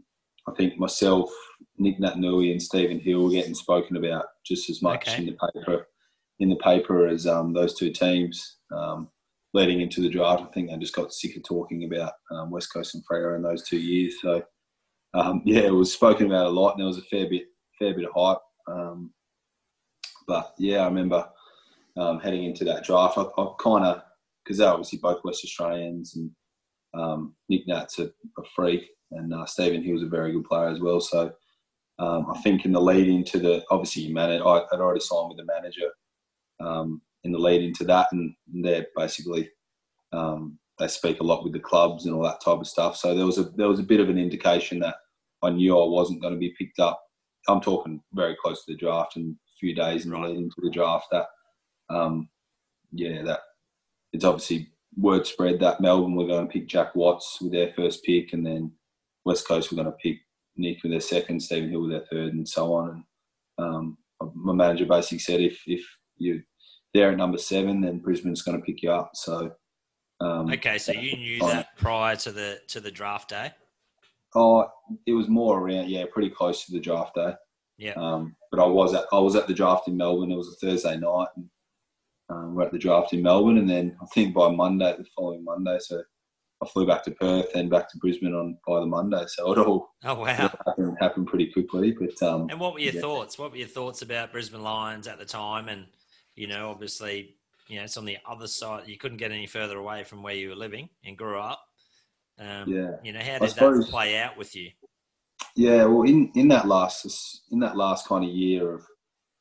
I 0.48 0.54
think 0.54 0.80
myself, 0.80 1.30
Nick 1.78 2.00
Naitanui, 2.00 2.52
and 2.52 2.64
Stephen 2.64 3.00
Hill 3.00 3.26
were 3.26 3.32
getting 3.32 3.54
spoken 3.54 3.98
about 3.98 4.26
just 4.46 4.70
as 4.70 4.82
much 4.82 5.08
okay. 5.10 5.18
in 5.18 5.26
the 5.26 5.38
paper 5.54 5.88
in 6.40 6.50
the 6.50 6.56
paper 6.56 7.08
as 7.08 7.28
um, 7.28 7.54
those 7.54 7.74
two 7.74 7.92
teams. 7.92 8.58
Um, 8.72 9.10
leading 9.54 9.82
into 9.82 10.02
the 10.02 10.10
draft, 10.10 10.42
I 10.42 10.46
think 10.48 10.72
I 10.72 10.78
just 10.78 10.96
got 10.96 11.14
sick 11.14 11.36
of 11.38 11.44
talking 11.44 11.84
about 11.84 12.14
um, 12.32 12.50
West 12.50 12.74
Coast 12.74 12.96
and 12.96 13.04
Freo 13.06 13.36
in 13.36 13.44
those 13.44 13.64
two 13.64 13.78
years. 13.78 14.16
So 14.22 14.44
um, 15.14 15.42
yeah, 15.46 15.62
it 15.62 15.74
was 15.74 15.94
spoken 15.94 16.28
about 16.28 16.48
a 16.48 16.50
lot, 16.50 16.72
and 16.72 16.80
there 16.80 16.88
was 16.88 16.98
a 16.98 17.04
fair 17.04 17.30
bit 17.30 17.44
fair 17.80 17.94
bit 17.94 18.06
of 18.06 18.14
hype. 18.16 18.42
Um, 18.68 19.12
but 20.28 20.54
yeah, 20.58 20.80
I 20.80 20.86
remember 20.86 21.28
um, 21.98 22.20
heading 22.20 22.46
into 22.46 22.64
that 22.66 22.84
draft. 22.84 23.18
I, 23.18 23.24
I 23.38 23.48
kind 23.60 23.86
of 23.86 24.02
because 24.44 24.58
they're 24.58 24.70
obviously 24.70 25.00
both 25.00 25.24
West 25.24 25.44
Australians, 25.44 26.16
and 26.16 26.32
um, 26.94 27.36
Nick 27.50 27.68
Nat's 27.68 28.00
a, 28.00 28.06
a 28.06 28.44
freak, 28.56 28.90
and 29.12 29.34
uh, 29.34 29.46
Stephen 29.46 29.84
Hill's 29.84 30.04
a 30.04 30.08
very 30.08 30.32
good 30.32 30.46
player 30.46 30.68
as 30.68 30.80
well. 30.80 31.00
So 31.00 31.32
um, 32.00 32.28
I 32.34 32.42
think 32.42 32.66
in 32.66 32.72
the 32.72 32.82
lead 32.82 33.08
into 33.08 33.40
the 33.40 33.64
obviously 33.70 34.04
you 34.04 34.14
manage, 34.14 34.42
I 34.42 34.64
had 34.72 34.80
already 34.80 35.00
signed 35.00 35.30
with 35.30 35.38
the 35.38 35.46
manager 35.46 35.90
in 37.24 37.32
the 37.32 37.40
lead 37.40 37.62
into 37.62 37.84
that, 37.86 38.08
and 38.12 38.34
they're 38.48 38.88
basically 38.96 39.50
um, 40.12 40.58
they 40.80 40.88
speak 40.88 41.20
a 41.20 41.24
lot 41.24 41.44
with 41.44 41.54
the 41.54 41.60
clubs 41.60 42.06
and 42.06 42.14
all 42.14 42.24
that 42.24 42.42
type 42.42 42.60
of 42.60 42.68
stuff. 42.68 42.98
So 42.98 43.16
there 43.16 43.26
was 43.26 43.38
a 43.38 43.44
there 43.56 43.70
was 43.70 43.80
a 43.80 43.84
bit 43.84 44.00
of 44.00 44.10
an 44.10 44.18
indication 44.18 44.80
that 44.80 44.96
I 45.42 45.50
knew 45.50 45.78
I 45.78 45.86
wasn't 45.86 46.22
going 46.22 46.34
to 46.34 46.40
be 46.40 46.56
picked 46.58 46.80
up. 46.80 47.02
I'm 47.48 47.62
talking 47.62 48.02
very 48.14 48.36
close 48.42 48.64
to 48.66 48.72
the 48.72 48.78
draft 48.78 49.18
and 49.18 49.36
a 49.36 49.56
few 49.60 49.76
days 49.76 50.06
in 50.06 50.12
the 50.12 50.18
lead 50.18 50.38
into 50.38 50.62
the 50.62 50.70
draft 50.70 51.08
that 51.12 51.28
um, 51.90 52.30
yeah 52.92 53.22
that 53.24 53.42
it's 54.14 54.24
obviously 54.24 54.70
word 54.98 55.26
spread 55.26 55.60
that 55.60 55.82
Melbourne 55.82 56.16
were 56.16 56.28
going 56.28 56.48
to 56.48 56.52
pick 56.52 56.68
Jack 56.68 56.96
Watts 56.96 57.40
with 57.42 57.52
their 57.52 57.74
first 57.74 58.04
pick, 58.04 58.34
and 58.34 58.46
then 58.46 58.72
West 59.26 59.48
Coast 59.48 59.72
were 59.72 59.76
going 59.76 59.92
to 59.92 59.98
pick 60.04 60.18
Nick 60.56 60.84
with 60.84 60.92
their 60.92 61.02
second, 61.02 61.42
Stephen 61.42 61.70
Hill 61.70 61.82
with 61.82 61.92
their 61.92 62.06
third, 62.12 62.34
and 62.34 62.48
so 62.48 62.74
on. 62.74 63.04
And 63.58 63.66
um, 63.66 63.98
my 64.36 64.54
manager 64.54 64.86
basically 64.86 65.20
said 65.20 65.42
if 65.42 65.62
if 65.66 65.84
you're 66.18 66.40
there 66.94 67.12
at 67.12 67.18
number 67.18 67.38
seven, 67.38 67.82
then 67.82 68.00
Brisbane's 68.00 68.42
going 68.42 68.60
to 68.60 68.66
pick 68.66 68.84
you 68.84 68.92
up. 68.92 69.12
So 69.16 69.54
um, 70.20 70.52
okay, 70.52 70.78
so 70.78 70.92
you 70.94 71.18
knew 71.18 71.40
that 71.40 71.76
prior 71.78 72.16
to 72.18 72.32
the 72.32 72.60
to 72.68 72.80
the 72.80 72.92
draft 72.92 73.30
day. 73.30 73.52
Oh, 74.36 74.68
it 75.06 75.14
was 75.14 75.28
more 75.28 75.60
around 75.60 75.90
yeah, 75.90 76.06
pretty 76.12 76.30
close 76.30 76.66
to 76.66 76.72
the 76.72 76.80
draft 76.80 77.16
day. 77.16 77.34
Yeah. 77.78 77.94
Um, 77.94 78.36
but 78.52 78.62
I 78.62 78.66
was 78.66 78.94
at 78.94 79.06
I 79.12 79.20
was 79.20 79.36
at 79.36 79.48
the 79.48 79.54
draft 79.54 79.88
in 79.88 79.98
Melbourne. 79.98 80.32
It 80.32 80.38
was 80.38 80.50
a 80.50 80.66
Thursday 80.66 80.98
night, 80.98 81.28
and 81.36 81.50
um, 82.30 82.56
we're 82.56 82.64
at 82.64 82.72
the 82.72 82.80
draft 82.80 83.14
in 83.14 83.22
Melbourne, 83.22 83.58
and 83.58 83.70
then 83.70 83.98
I 84.02 84.06
think 84.14 84.34
by 84.34 84.50
Monday, 84.50 84.96
the 84.98 85.06
following 85.16 85.44
Monday, 85.44 85.78
so 85.80 86.02
I 86.64 86.68
flew 86.68 86.88
back 86.88 87.04
to 87.04 87.12
Perth 87.12 87.54
and 87.56 87.70
back 87.70 87.90
to 87.92 87.98
Brisbane 87.98 88.34
on 88.34 88.58
by 88.66 88.80
the 88.80 88.86
Monday. 88.86 89.24
So 89.28 89.52
it 89.52 89.58
all 89.58 89.90
oh 90.06 90.16
wow 90.16 90.26
happened, 90.28 90.98
happened 91.02 91.28
pretty 91.28 91.52
quickly. 91.52 91.92
But 91.92 92.22
um, 92.26 92.48
and 92.50 92.60
what 92.60 92.74
were 92.74 92.80
your 92.80 92.94
yeah. 92.94 93.02
thoughts? 93.02 93.38
What 93.38 93.52
were 93.52 93.58
your 93.58 93.68
thoughts 93.68 94.02
about 94.02 94.32
Brisbane 94.32 94.64
Lions 94.64 95.08
at 95.08 95.20
the 95.20 95.26
time? 95.26 95.68
And 95.68 95.86
you 96.36 96.48
know, 96.48 96.70
obviously, 96.70 97.36
you 97.68 97.78
know, 97.78 97.84
it's 97.84 97.98
on 97.98 98.06
the 98.06 98.18
other 98.28 98.48
side. 98.48 98.88
You 98.88 98.98
couldn't 98.98 99.18
get 99.18 99.32
any 99.32 99.48
further 99.48 99.78
away 99.78 100.04
from 100.04 100.24
where 100.24 100.34
you 100.34 100.50
were 100.50 100.56
living 100.56 100.90
and 101.06 101.18
grew 101.18 101.40
up. 101.40 101.62
Um, 102.40 102.68
yeah. 102.68 102.92
You 103.04 103.14
know, 103.14 103.20
how 103.20 103.40
did 103.40 103.52
suppose, 103.52 103.86
that 103.86 103.92
play 103.92 104.18
out 104.18 104.38
with 104.38 104.56
you? 104.56 104.72
Yeah, 105.56 105.86
well, 105.86 106.04
in, 106.04 106.32
in 106.36 106.48
that 106.48 106.68
last 106.68 107.44
in 107.52 107.60
that 107.60 107.78
last 107.78 108.08
kind 108.08 108.24
of 108.24 108.32
year 108.32 108.74
of 108.74 108.86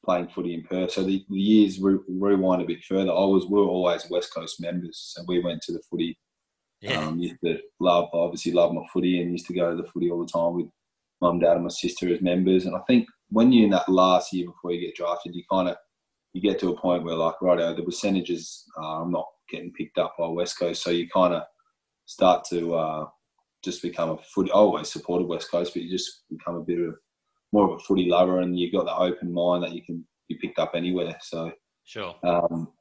playing 0.05 0.29
footy 0.29 0.55
in 0.55 0.63
Perth. 0.63 0.93
So 0.93 1.05
the, 1.05 1.25
the 1.31 1.39
years 1.39 1.81
re- 1.81 1.99
rewind 2.09 2.63
a 2.63 2.67
bit 2.67 2.85
further. 2.85 3.11
I 3.11 3.25
was 3.25 3.47
we 3.47 3.59
were 3.61 3.67
always 3.67 4.11
West 4.11 4.35
Coast 4.35 4.61
members, 4.61 5.15
so 5.15 5.23
we 5.27 5.41
went 5.41 5.63
to 5.63 5.73
the 5.73 5.81
footy. 5.91 6.19
Yeah. 6.81 7.07
Um, 7.07 7.19
used 7.19 7.37
to 7.45 7.59
love 7.79 8.09
obviously 8.13 8.53
love 8.53 8.75
my 8.75 8.83
footy 8.93 9.23
and 9.23 9.31
used 9.31 9.47
to 9.47 9.55
go 9.55 9.71
to 9.71 9.81
the 9.81 9.89
footy 9.89 10.11
all 10.11 10.19
the 10.19 10.31
time 10.31 10.55
with 10.57 10.67
mum, 11.21 11.39
dad, 11.39 11.55
and 11.55 11.63
my 11.63 11.71
sister 11.71 12.13
as 12.13 12.21
members. 12.21 12.67
And 12.67 12.75
I 12.75 12.81
think 12.89 13.07
when 13.31 13.53
you're 13.53 13.65
in 13.65 13.71
that 13.71 13.89
last 13.89 14.33
year 14.33 14.47
before 14.47 14.73
you 14.73 14.81
get 14.81 14.97
drafted, 14.97 15.35
you 15.35 15.45
kind 15.51 15.69
of 15.69 15.77
you 16.33 16.41
get 16.41 16.59
to 16.61 16.71
a 16.71 16.81
point 16.81 17.05
where 17.05 17.15
like 17.15 17.41
right, 17.43 17.77
the 17.77 17.83
percentages 17.83 18.65
uh, 18.81 19.03
I'm 19.03 19.11
not 19.11 19.27
getting 19.51 19.73
picked 19.73 19.99
up 19.99 20.15
by 20.19 20.27
West 20.29 20.59
Coast, 20.59 20.83
so 20.83 20.91
you 20.91 21.09
kind 21.09 21.35
of 21.35 21.43
start 22.07 22.45
to 22.51 22.75
uh, 22.75 23.07
just 23.63 23.83
become 23.83 24.11
a 24.11 24.19
footy. 24.35 24.51
I 24.51 24.55
always 24.55 24.91
supported 24.91 25.29
West 25.29 25.51
Coast, 25.51 25.75
but 25.75 25.83
you 25.83 25.91
just 25.91 26.25
become 26.31 26.57
a 26.57 26.63
bit 26.63 26.81
of 26.81 26.95
more 27.53 27.71
of 27.71 27.77
a 27.77 27.79
footy 27.81 28.09
lover, 28.09 28.41
and 28.41 28.59
you've 28.59 28.73
got 28.73 28.85
the 28.85 28.97
open 28.97 29.33
mind 29.33 29.63
that 29.63 29.73
you 29.73 29.83
can 29.83 30.05
be 30.29 30.37
picked 30.37 30.59
up 30.59 30.73
anywhere. 30.75 31.17
So 31.21 31.53
sure. 31.85 32.15
Um, 32.25 32.73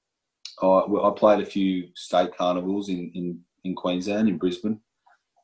I, 0.61 0.65
I, 0.67 1.11
played 1.15 1.41
a 1.41 1.45
few 1.45 1.87
state 1.95 2.35
carnivals 2.37 2.89
in, 2.89 3.11
in, 3.15 3.39
in 3.63 3.75
Queensland, 3.75 4.29
in 4.29 4.37
Brisbane, 4.37 4.79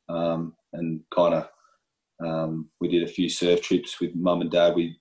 um, 0.09 0.55
and 0.73 1.01
kind 1.13 1.33
of 1.33 1.49
um, 2.23 2.69
we 2.79 2.87
did 2.87 3.03
a 3.03 3.11
few 3.11 3.29
surf 3.29 3.61
trips 3.61 3.99
with 3.99 4.15
mum 4.15 4.41
and 4.41 4.51
dad. 4.51 4.75
We 4.75 4.99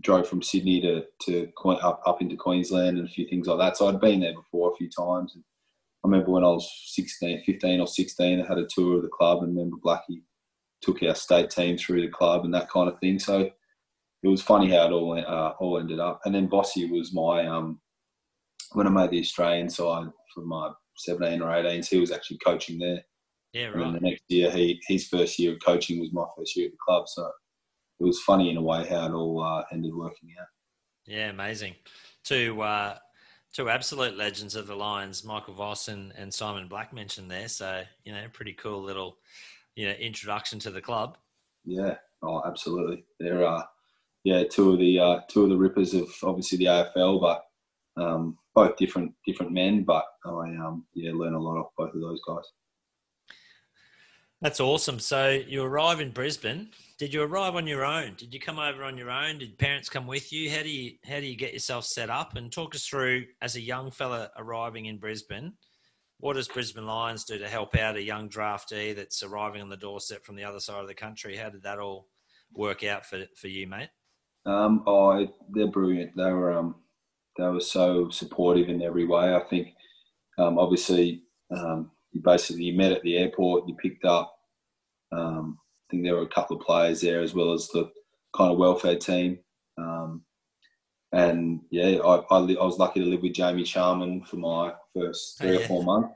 drove 0.00 0.28
from 0.28 0.42
Sydney 0.42 0.80
to, 0.80 1.04
to 1.22 1.52
up, 1.66 2.02
up 2.06 2.20
into 2.20 2.36
Queensland 2.36 2.98
and 2.98 3.08
a 3.08 3.10
few 3.10 3.26
things 3.28 3.46
like 3.46 3.58
that. 3.58 3.76
So 3.76 3.88
I'd 3.88 4.00
been 4.00 4.20
there 4.20 4.34
before 4.34 4.72
a 4.72 4.76
few 4.76 4.90
times. 4.90 5.34
And 5.34 5.44
I 6.04 6.08
remember 6.08 6.32
when 6.32 6.44
I 6.44 6.48
was 6.48 6.68
16, 6.86 7.44
15 7.44 7.80
or 7.80 7.86
16, 7.86 8.40
I 8.40 8.46
had 8.46 8.58
a 8.58 8.66
tour 8.66 8.96
of 8.96 9.02
the 9.02 9.08
club 9.08 9.42
and 9.42 9.56
remember 9.56 9.76
Blackie 9.76 10.22
took 10.82 11.02
our 11.02 11.14
state 11.14 11.50
team 11.50 11.78
through 11.78 12.02
the 12.02 12.12
club 12.12 12.44
and 12.44 12.52
that 12.54 12.68
kind 12.68 12.88
of 12.88 12.98
thing. 12.98 13.18
So 13.18 13.50
it 14.22 14.28
was 14.28 14.42
funny 14.42 14.70
how 14.70 14.86
it 14.86 14.92
all 14.92 15.18
uh, 15.18 15.52
all 15.58 15.78
ended 15.78 16.00
up. 16.00 16.20
And 16.24 16.34
then 16.34 16.48
Vossi 16.48 16.90
was 16.90 17.12
my 17.12 17.46
um, 17.46 17.80
when 18.72 18.86
I 18.86 18.90
made 18.90 19.10
the 19.10 19.20
Australian 19.20 19.68
side 19.68 20.08
for 20.34 20.44
my 20.44 20.70
17 20.98 21.42
or 21.42 21.48
18s, 21.48 21.88
he 21.88 21.98
was 21.98 22.12
actually 22.12 22.38
coaching 22.38 22.78
there. 22.78 23.02
Yeah, 23.52 23.66
right. 23.66 23.86
And 23.86 23.96
the 23.96 24.00
next 24.00 24.22
year, 24.28 24.50
he 24.50 24.80
his 24.86 25.08
first 25.08 25.38
year 25.38 25.52
of 25.52 25.58
coaching 25.64 26.00
was 26.00 26.12
my 26.12 26.24
first 26.36 26.56
year 26.56 26.66
at 26.66 26.72
the 26.72 26.78
club. 26.84 27.08
So 27.08 27.30
it 28.02 28.06
was 28.06 28.20
funny 28.20 28.50
in 28.50 28.56
a 28.56 28.62
way 28.62 28.84
how 28.88 29.06
it 29.06 29.12
all 29.12 29.40
uh, 29.40 29.62
ended 29.72 29.94
working 29.94 30.30
out. 30.40 30.48
Yeah, 31.06 31.30
amazing. 31.30 31.74
Two 32.24 32.60
uh, 32.60 32.98
two 33.52 33.68
absolute 33.68 34.16
legends 34.16 34.56
of 34.56 34.66
the 34.66 34.74
Lions, 34.74 35.24
Michael 35.24 35.54
Voss 35.54 35.88
and, 35.88 36.12
and 36.16 36.32
Simon 36.32 36.66
Black 36.66 36.92
mentioned 36.92 37.30
there. 37.30 37.48
So 37.48 37.82
you 38.04 38.12
know, 38.12 38.24
pretty 38.32 38.54
cool 38.54 38.82
little 38.82 39.18
you 39.76 39.86
know 39.86 39.94
introduction 39.94 40.58
to 40.60 40.70
the 40.70 40.80
club. 40.80 41.16
Yeah, 41.64 41.94
oh, 42.22 42.42
absolutely. 42.44 43.04
There 43.20 43.46
are 43.46 43.68
yeah 44.24 44.42
two 44.50 44.72
of 44.72 44.80
the 44.80 44.98
uh, 44.98 45.20
two 45.28 45.44
of 45.44 45.50
the 45.50 45.56
rippers 45.56 45.94
of 45.94 46.08
obviously 46.24 46.58
the 46.58 46.64
AFL, 46.64 47.20
but 47.20 47.44
um, 48.02 48.36
both 48.54 48.76
different 48.76 49.12
different 49.24 49.52
men. 49.52 49.84
But 49.84 50.06
I 50.24 50.28
um, 50.28 50.86
yeah 50.94 51.12
learn 51.14 51.34
a 51.34 51.40
lot 51.40 51.56
off 51.56 51.70
both 51.78 51.94
of 51.94 52.00
those 52.00 52.20
guys. 52.26 52.44
That's 54.40 54.58
awesome. 54.58 54.98
So 54.98 55.30
you 55.30 55.62
arrive 55.62 56.00
in 56.00 56.10
Brisbane. 56.10 56.70
Did 57.02 57.12
you 57.12 57.22
arrive 57.22 57.56
on 57.56 57.66
your 57.66 57.84
own? 57.84 58.14
Did 58.16 58.32
you 58.32 58.38
come 58.38 58.60
over 58.60 58.84
on 58.84 58.96
your 58.96 59.10
own? 59.10 59.38
Did 59.38 59.58
parents 59.58 59.88
come 59.88 60.06
with 60.06 60.32
you? 60.32 60.48
How 60.48 60.62
do 60.62 60.68
you 60.68 60.92
how 61.04 61.18
do 61.18 61.26
you 61.26 61.34
get 61.34 61.52
yourself 61.52 61.84
set 61.84 62.10
up? 62.10 62.36
And 62.36 62.52
talk 62.52 62.76
us 62.76 62.86
through 62.86 63.24
as 63.40 63.56
a 63.56 63.60
young 63.60 63.90
fella 63.90 64.30
arriving 64.36 64.86
in 64.86 64.98
Brisbane 64.98 65.52
what 66.20 66.34
does 66.34 66.46
Brisbane 66.46 66.86
Lions 66.86 67.24
do 67.24 67.36
to 67.38 67.48
help 67.48 67.76
out 67.76 67.96
a 67.96 68.02
young 68.02 68.28
draftee 68.28 68.94
that's 68.94 69.24
arriving 69.24 69.62
on 69.62 69.68
the 69.68 69.76
doorstep 69.76 70.24
from 70.24 70.36
the 70.36 70.44
other 70.44 70.60
side 70.60 70.80
of 70.80 70.86
the 70.86 70.94
country? 70.94 71.36
How 71.36 71.50
did 71.50 71.64
that 71.64 71.80
all 71.80 72.06
work 72.54 72.84
out 72.84 73.04
for, 73.04 73.24
for 73.34 73.48
you, 73.48 73.66
mate? 73.66 73.88
Um, 74.46 74.84
oh, 74.86 75.26
they're 75.50 75.66
brilliant. 75.66 76.16
They 76.16 76.30
were 76.30 76.52
um, 76.52 76.76
they 77.36 77.48
were 77.48 77.58
so 77.58 78.10
supportive 78.10 78.68
in 78.68 78.80
every 78.80 79.06
way. 79.06 79.34
I 79.34 79.40
think 79.50 79.74
um, 80.38 80.56
obviously 80.56 81.24
um, 81.50 81.90
you 82.12 82.20
basically 82.22 82.62
you 82.62 82.74
met 82.74 82.92
at 82.92 83.02
the 83.02 83.16
airport. 83.16 83.66
You 83.66 83.74
picked 83.74 84.04
up. 84.04 84.36
Um, 85.10 85.58
think 85.92 86.04
there 86.04 86.16
were 86.16 86.22
a 86.22 86.28
couple 86.28 86.56
of 86.56 86.62
players 86.62 87.02
there 87.02 87.20
as 87.20 87.34
well 87.34 87.52
as 87.52 87.68
the 87.68 87.90
kind 88.34 88.50
of 88.50 88.58
welfare 88.58 88.96
team. 88.96 89.38
Um, 89.78 90.22
and 91.12 91.60
yeah, 91.70 91.98
I, 91.98 92.16
I, 92.30 92.38
I, 92.38 92.64
was 92.64 92.78
lucky 92.78 93.00
to 93.00 93.06
live 93.06 93.22
with 93.22 93.34
Jamie 93.34 93.64
Charman 93.64 94.24
for 94.24 94.36
my 94.36 94.72
first 94.96 95.38
three 95.38 95.50
oh, 95.50 95.52
yeah. 95.52 95.58
or 95.58 95.68
four 95.68 95.84
months. 95.84 96.14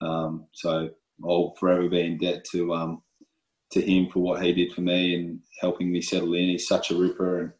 Um, 0.00 0.46
so 0.52 0.90
I'll 1.24 1.54
forever 1.58 1.88
be 1.88 2.00
in 2.00 2.18
debt 2.18 2.44
to 2.50 2.74
um, 2.74 3.02
to 3.70 3.80
him 3.80 4.08
for 4.12 4.18
what 4.18 4.42
he 4.42 4.52
did 4.52 4.72
for 4.72 4.80
me 4.80 5.14
and 5.14 5.40
helping 5.60 5.92
me 5.92 6.02
settle 6.02 6.34
in. 6.34 6.48
He's 6.48 6.66
such 6.66 6.90
a 6.90 6.96
ripper 6.96 7.40
and 7.40 7.52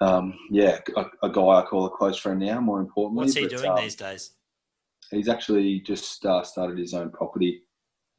um, 0.00 0.38
yeah, 0.50 0.78
a, 0.96 1.06
a, 1.22 1.30
guy 1.30 1.40
I 1.40 1.62
call 1.62 1.86
a 1.86 1.90
close 1.90 2.18
friend 2.18 2.40
now. 2.40 2.60
More 2.60 2.80
importantly, 2.80 3.24
what's 3.24 3.34
he 3.34 3.42
but, 3.42 3.56
doing 3.56 3.70
um, 3.70 3.76
these 3.76 3.96
days? 3.96 4.32
He's 5.10 5.28
actually 5.28 5.80
just 5.80 6.24
uh, 6.26 6.42
started 6.42 6.78
his 6.78 6.92
own 6.94 7.10
property 7.10 7.62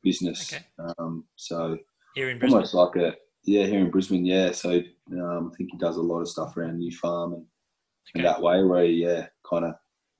business. 0.01 0.53
Okay. 0.53 0.65
Um, 0.98 1.25
so 1.36 1.77
here 2.15 2.29
in 2.29 2.39
Brisbane, 2.39 2.55
almost 2.55 2.74
like 2.74 2.95
a 2.95 3.15
yeah, 3.43 3.65
here 3.65 3.79
in 3.79 3.91
Brisbane, 3.91 4.25
yeah. 4.25 4.51
So 4.51 4.81
um, 5.12 5.51
I 5.53 5.55
think 5.55 5.69
he 5.72 5.77
does 5.77 5.98
a 5.98 6.01
lot 6.01 6.22
of 6.22 6.29
stuff 6.29 6.57
around 6.57 6.79
New 6.79 6.91
Farm 6.91 7.34
and, 7.34 7.43
okay. 7.43 8.15
and 8.15 8.25
that 8.25 8.41
way, 8.41 8.63
where 8.63 8.84
he 8.84 9.03
yeah, 9.03 9.27
kind 9.48 9.65
of 9.65 9.75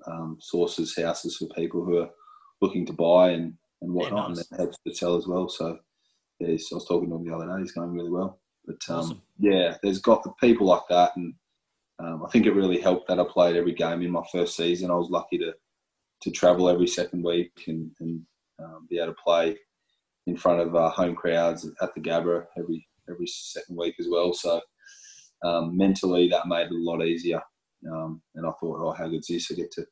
um, 0.06 0.38
sources 0.40 0.96
houses 0.96 1.38
for 1.38 1.48
people 1.56 1.84
who 1.84 1.98
are 1.98 2.10
looking 2.62 2.86
to 2.86 2.94
buy 2.94 3.32
and, 3.32 3.54
and 3.82 3.94
whatnot, 3.94 4.30
yeah, 4.30 4.36
nice. 4.36 4.38
and 4.38 4.46
then 4.52 4.60
helps 4.60 4.78
to 4.86 4.94
sell 4.94 5.16
as 5.16 5.28
well. 5.28 5.50
So 5.50 5.80
yeah, 6.40 6.50
he's, 6.50 6.68
I 6.72 6.76
was 6.76 6.86
talking 6.86 7.10
to 7.10 7.16
him 7.16 7.26
the 7.26 7.36
other 7.36 7.48
day. 7.48 7.62
He's 7.62 7.72
going 7.72 7.94
really 7.94 8.12
well. 8.12 8.40
But 8.66 8.78
um, 8.90 9.00
Awesome. 9.00 9.22
yeah, 9.40 9.78
there's 9.82 10.00
got 10.00 10.24
the 10.24 10.34
people 10.42 10.68
like 10.68 10.88
that, 10.90 11.16
and 11.16 11.34
um, 12.00 12.24
I 12.26 12.30
think 12.30 12.46
it 12.46 12.54
really 12.54 12.82
helped 12.82 13.08
that 13.08 13.20
I 13.20 13.24
played 13.24 13.56
every 13.56 13.74
game 13.74 14.02
in 14.02 14.12
my 14.12 14.24
first 14.32 14.56
season. 14.56 14.92
I 14.92 14.96
was 14.96 15.10
lucky 15.10 15.38
to 15.40 15.54
to 16.22 16.32
travel 16.32 16.70
every 16.70 16.88
second 16.88 17.24
week 17.24 17.52
and, 17.68 17.92
and 18.00 18.22
um, 18.64 18.88
be 18.90 18.98
able 18.98 19.14
to 19.14 19.22
play 19.22 19.58
in 20.28 20.36
front 20.36 20.62
of 20.62 20.76
uh, 20.76 20.90
home 20.90 21.16
crowds 21.16 21.70
at 21.82 21.94
the 21.94 22.02
Gabba 22.02 22.46
every 22.58 22.88
every 23.10 23.28
second 23.28 23.76
week 23.76 23.96
as 24.00 24.08
well. 24.10 24.34
So 24.34 24.62
um, 25.44 25.78
mentally, 25.78 26.28
that 26.30 26.48
made 26.48 26.68
it 26.68 26.72
a 26.72 26.78
lot 26.78 27.06
easier. 27.06 27.42
Um, 27.92 28.22
and 28.34 28.46
I 28.46 28.52
thought, 28.60 28.82
oh, 28.82 28.94
how 28.94 29.08
good's 29.08 29.28
this? 29.28 29.52
I 29.52 29.56
get 29.56 29.72
to 29.74 29.86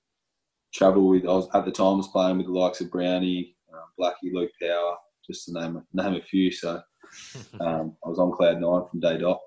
travel 0.74 1.08
with. 1.08 1.26
I 1.26 1.34
was 1.34 1.48
at 1.54 1.66
the 1.66 1.72
time 1.72 1.94
I 1.94 1.98
was 1.98 2.08
playing 2.08 2.38
with 2.38 2.48
the 2.48 2.54
likes 2.54 2.82
of 2.82 2.90
Brownie, 2.90 3.56
uh, 3.72 3.86
Blackie, 4.00 4.34
Luke 4.34 4.52
Power, 4.62 4.96
just 5.30 5.46
to 5.46 5.54
name 5.54 5.84
name 5.94 6.16
a 6.16 6.22
few. 6.22 6.52
So 6.52 6.82
um, 7.60 7.96
I 8.04 8.10
was 8.10 8.20
on 8.20 8.32
cloud 8.32 8.60
nine 8.60 8.84
from 8.90 9.00
day 9.00 9.18
dot. 9.18 9.40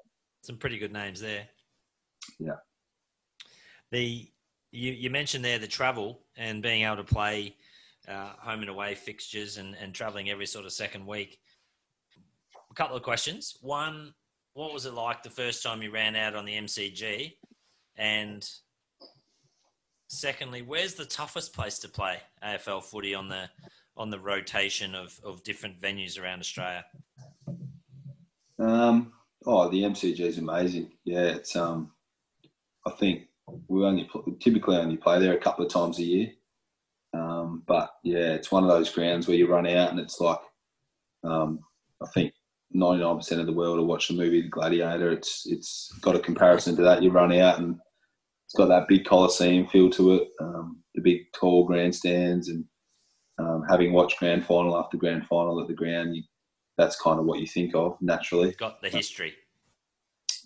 Some 0.42 0.58
pretty 0.58 0.78
good 0.78 0.92
names 0.92 1.20
there. 1.20 1.48
Yeah. 2.38 2.56
The 3.90 4.28
you, 4.72 4.92
you 4.92 5.10
mentioned 5.10 5.44
there 5.44 5.58
the 5.58 5.66
travel 5.66 6.20
and 6.36 6.62
being 6.62 6.84
able 6.84 6.96
to 6.96 7.04
play 7.04 7.56
uh, 8.08 8.32
home 8.38 8.60
and 8.60 8.70
away 8.70 8.94
fixtures 8.94 9.56
and, 9.56 9.74
and 9.80 9.94
traveling 9.94 10.30
every 10.30 10.46
sort 10.46 10.64
of 10.64 10.72
second 10.72 11.06
week. 11.06 11.38
A 12.70 12.74
couple 12.74 12.96
of 12.96 13.02
questions. 13.02 13.56
One, 13.60 14.14
what 14.54 14.72
was 14.72 14.86
it 14.86 14.94
like 14.94 15.22
the 15.22 15.30
first 15.30 15.62
time 15.62 15.82
you 15.82 15.90
ran 15.90 16.16
out 16.16 16.34
on 16.34 16.44
the 16.44 16.54
MCG? 16.54 17.34
And 17.96 18.48
secondly, 20.08 20.62
where's 20.62 20.94
the 20.94 21.04
toughest 21.04 21.54
place 21.54 21.78
to 21.80 21.88
play 21.88 22.18
AFL 22.44 22.82
footy 22.82 23.14
on 23.14 23.28
the 23.28 23.48
on 23.98 24.10
the 24.10 24.18
rotation 24.18 24.94
of, 24.94 25.18
of 25.24 25.42
different 25.42 25.80
venues 25.80 26.20
around 26.20 26.40
Australia? 26.40 26.84
Um, 28.58 29.12
oh, 29.46 29.70
the 29.70 29.82
MCG 29.82 30.20
is 30.20 30.38
amazing. 30.38 30.92
Yeah, 31.04 31.22
it's 31.22 31.56
um, 31.56 31.92
I 32.86 32.90
think 32.90 33.28
we 33.68 33.84
only 33.84 34.08
typically 34.40 34.76
only 34.76 34.96
play 34.96 35.18
there 35.18 35.34
a 35.34 35.40
couple 35.40 35.64
of 35.64 35.72
times 35.72 35.98
a 35.98 36.02
year. 36.02 36.32
Um, 37.46 37.62
but 37.66 37.90
yeah, 38.02 38.34
it's 38.34 38.50
one 38.50 38.64
of 38.64 38.70
those 38.70 38.90
grounds 38.90 39.26
where 39.26 39.36
you 39.36 39.46
run 39.46 39.66
out 39.66 39.90
and 39.90 40.00
it's 40.00 40.20
like, 40.20 40.38
um, 41.24 41.60
I 42.02 42.06
think 42.12 42.32
99% 42.74 43.40
of 43.40 43.46
the 43.46 43.52
world 43.52 43.78
will 43.78 43.86
watch 43.86 44.08
the 44.08 44.14
movie 44.14 44.42
The 44.42 44.48
Gladiator. 44.48 45.10
It's 45.12 45.46
it's 45.46 45.92
got 46.00 46.16
a 46.16 46.20
comparison 46.20 46.76
to 46.76 46.82
that. 46.82 47.02
You 47.02 47.10
run 47.10 47.32
out 47.32 47.58
and 47.58 47.76
it's 48.46 48.54
got 48.54 48.68
that 48.68 48.88
big 48.88 49.04
coliseum 49.04 49.66
feel 49.66 49.90
to 49.90 50.14
it, 50.14 50.28
um, 50.40 50.82
the 50.94 51.02
big 51.02 51.32
tall 51.32 51.66
grandstands, 51.66 52.48
and 52.48 52.64
um, 53.38 53.64
having 53.68 53.92
watched 53.92 54.18
grand 54.18 54.46
final 54.46 54.78
after 54.78 54.96
grand 54.96 55.26
final 55.26 55.60
at 55.60 55.66
the 55.66 55.74
ground, 55.74 56.14
you, 56.14 56.22
that's 56.78 57.00
kind 57.00 57.18
of 57.18 57.24
what 57.24 57.40
you 57.40 57.46
think 57.46 57.74
of 57.74 57.96
naturally. 58.00 58.52
Got 58.52 58.80
the 58.82 58.88
history. 58.88 59.34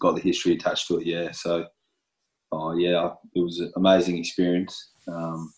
Got 0.00 0.14
the 0.14 0.22
history 0.22 0.54
attached 0.54 0.88
to 0.88 0.98
it, 0.98 1.06
yeah. 1.06 1.30
So, 1.32 1.66
oh 2.52 2.74
yeah, 2.74 3.10
it 3.34 3.40
was 3.40 3.60
an 3.60 3.72
amazing 3.76 4.16
experience. 4.16 4.92
Um, 5.06 5.52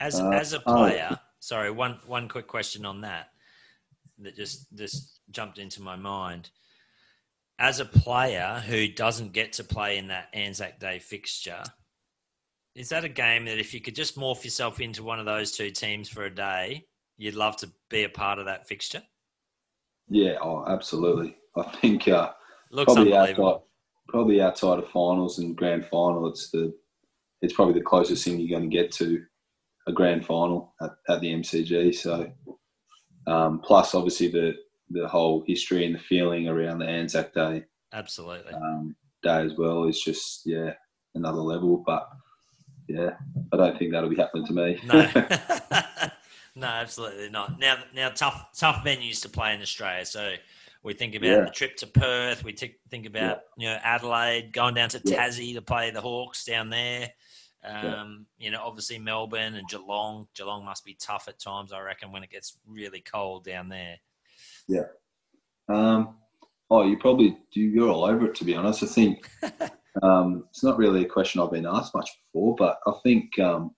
as 0.00 0.20
uh, 0.20 0.30
as 0.30 0.52
a 0.52 0.62
oh. 0.66 0.74
player, 0.74 1.18
sorry, 1.40 1.70
one 1.70 1.98
one 2.06 2.28
quick 2.28 2.46
question 2.46 2.84
on 2.84 3.02
that 3.02 3.30
that 4.18 4.36
just 4.36 4.74
just 4.74 5.20
jumped 5.30 5.58
into 5.58 5.82
my 5.82 5.96
mind. 5.96 6.50
As 7.60 7.80
a 7.80 7.84
player 7.84 8.62
who 8.66 8.86
doesn't 8.86 9.32
get 9.32 9.54
to 9.54 9.64
play 9.64 9.98
in 9.98 10.08
that 10.08 10.28
Anzac 10.32 10.78
Day 10.78 11.00
fixture, 11.00 11.62
is 12.76 12.88
that 12.90 13.04
a 13.04 13.08
game 13.08 13.46
that 13.46 13.58
if 13.58 13.74
you 13.74 13.80
could 13.80 13.96
just 13.96 14.16
morph 14.16 14.44
yourself 14.44 14.80
into 14.80 15.02
one 15.02 15.18
of 15.18 15.26
those 15.26 15.50
two 15.50 15.70
teams 15.70 16.08
for 16.08 16.24
a 16.24 16.34
day, 16.34 16.86
you'd 17.16 17.34
love 17.34 17.56
to 17.56 17.70
be 17.90 18.04
a 18.04 18.08
part 18.08 18.38
of 18.38 18.44
that 18.44 18.68
fixture? 18.68 19.02
Yeah, 20.08 20.36
oh, 20.40 20.64
absolutely. 20.66 21.36
I 21.56 21.64
think 21.64 22.06
uh, 22.06 22.30
Looks 22.70 22.94
probably 22.94 23.14
outside, 23.14 23.60
probably 24.08 24.40
outside 24.40 24.78
of 24.78 24.88
finals 24.90 25.38
and 25.38 25.56
grand 25.56 25.86
final, 25.86 26.28
it's 26.28 26.50
the 26.50 26.72
it's 27.42 27.52
probably 27.52 27.74
the 27.74 27.84
closest 27.84 28.24
thing 28.24 28.38
you're 28.38 28.58
going 28.58 28.68
to 28.68 28.76
get 28.76 28.92
to 28.92 29.24
a 29.88 29.92
grand 29.92 30.24
final 30.24 30.74
at, 30.82 30.90
at 31.08 31.20
the 31.20 31.32
MCG. 31.34 31.94
So, 31.94 32.30
um, 33.26 33.60
plus 33.60 33.94
obviously 33.94 34.28
the 34.28 34.54
the 34.90 35.06
whole 35.08 35.42
history 35.46 35.84
and 35.84 35.94
the 35.94 35.98
feeling 35.98 36.48
around 36.48 36.78
the 36.78 36.86
Anzac 36.88 37.34
Day 37.34 37.62
Absolutely. 37.92 38.54
um, 38.54 38.96
day 39.22 39.42
as 39.42 39.52
well 39.58 39.84
is 39.84 40.00
just 40.00 40.42
yeah 40.46 40.72
another 41.14 41.40
level. 41.40 41.82
But 41.84 42.08
yeah, 42.88 43.10
I 43.52 43.56
don't 43.56 43.78
think 43.78 43.92
that'll 43.92 44.08
be 44.08 44.16
happening 44.16 44.46
to 44.46 44.52
me. 44.52 44.78
No, 44.84 45.10
no, 46.54 46.66
absolutely 46.66 47.28
not. 47.28 47.58
Now, 47.58 47.76
now, 47.94 48.08
tough, 48.10 48.58
tough 48.58 48.82
venues 48.84 49.20
to 49.22 49.28
play 49.28 49.54
in 49.54 49.60
Australia. 49.60 50.06
So 50.06 50.34
we 50.82 50.94
think 50.94 51.14
about 51.14 51.26
Yeah. 51.26 51.40
the 51.44 51.50
trip 51.50 51.76
to 51.76 51.86
Perth. 51.86 52.44
We 52.44 52.52
t- 52.54 52.76
think 52.90 53.04
about 53.06 53.40
you 53.58 53.68
know 53.68 53.78
Adelaide, 53.82 54.52
going 54.52 54.74
down 54.74 54.88
to 54.90 55.02
Yeah. 55.04 55.26
Tassie 55.28 55.54
to 55.54 55.60
play 55.62 55.90
the 55.90 56.00
Hawks 56.00 56.44
down 56.44 56.70
there. 56.70 57.10
Yeah. 57.62 58.00
Um, 58.02 58.26
You 58.38 58.50
know, 58.50 58.62
obviously 58.62 58.98
Melbourne 58.98 59.54
and 59.54 59.68
Geelong. 59.68 60.28
Geelong 60.34 60.64
must 60.64 60.84
be 60.84 60.96
tough 61.00 61.26
at 61.28 61.40
times, 61.40 61.72
I 61.72 61.80
reckon, 61.80 62.12
when 62.12 62.22
it 62.22 62.30
gets 62.30 62.58
really 62.66 63.00
cold 63.00 63.44
down 63.44 63.68
there. 63.68 63.96
Yeah. 64.68 64.84
Um, 65.68 66.16
oh, 66.70 66.84
you 66.86 66.98
probably 66.98 67.36
do. 67.52 67.60
You're 67.60 67.90
all 67.90 68.04
over 68.04 68.26
it, 68.26 68.34
to 68.36 68.44
be 68.44 68.54
honest. 68.54 68.82
I 68.82 68.86
think 68.86 69.28
um, 70.02 70.44
it's 70.50 70.62
not 70.64 70.78
really 70.78 71.02
a 71.04 71.08
question 71.08 71.40
I've 71.40 71.50
been 71.52 71.66
asked 71.66 71.94
much 71.94 72.10
before, 72.32 72.54
but 72.56 72.78
I 72.86 72.92
think, 73.02 73.38
um, 73.38 73.74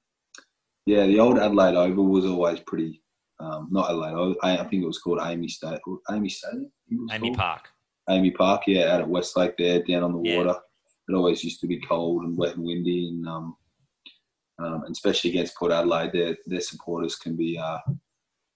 yeah, 0.86 1.06
the 1.06 1.18
old 1.20 1.38
Adelaide 1.38 1.76
Oval 1.76 2.06
was 2.06 2.24
always 2.26 2.60
pretty. 2.60 3.02
Um, 3.38 3.68
not 3.70 3.88
Adelaide. 3.90 4.36
I, 4.42 4.58
I 4.58 4.64
think 4.68 4.82
it 4.82 4.86
was 4.86 4.98
called 4.98 5.18
AAMI 5.18 5.48
State. 5.48 5.80
AAMI 6.10 6.30
Stadium. 6.30 6.70
I 6.86 6.88
think 6.88 7.00
it 7.00 7.00
was 7.00 7.10
AAMI 7.10 7.20
called. 7.22 7.36
Park. 7.38 7.68
AAMI 8.10 8.34
Park. 8.34 8.62
Yeah, 8.66 8.92
out 8.94 9.00
at 9.00 9.08
West 9.08 9.36
Lakes 9.36 9.54
there, 9.58 9.82
down 9.82 10.02
on 10.02 10.12
the 10.12 10.28
Yeah. 10.28 10.36
water. 10.38 10.58
It 11.08 11.14
always 11.14 11.42
used 11.42 11.60
to 11.62 11.66
be 11.66 11.80
cold 11.80 12.22
and 12.22 12.36
wet 12.36 12.56
and 12.56 12.64
windy, 12.64 13.08
and 13.08 13.26
um, 13.26 13.56
um, 14.60 14.82
and 14.84 14.92
especially 14.92 15.30
against 15.30 15.56
Port 15.56 15.72
Adelaide, 15.72 16.12
their 16.12 16.36
their 16.46 16.60
supporters 16.60 17.16
can 17.16 17.36
be 17.36 17.58
uh, 17.58 17.78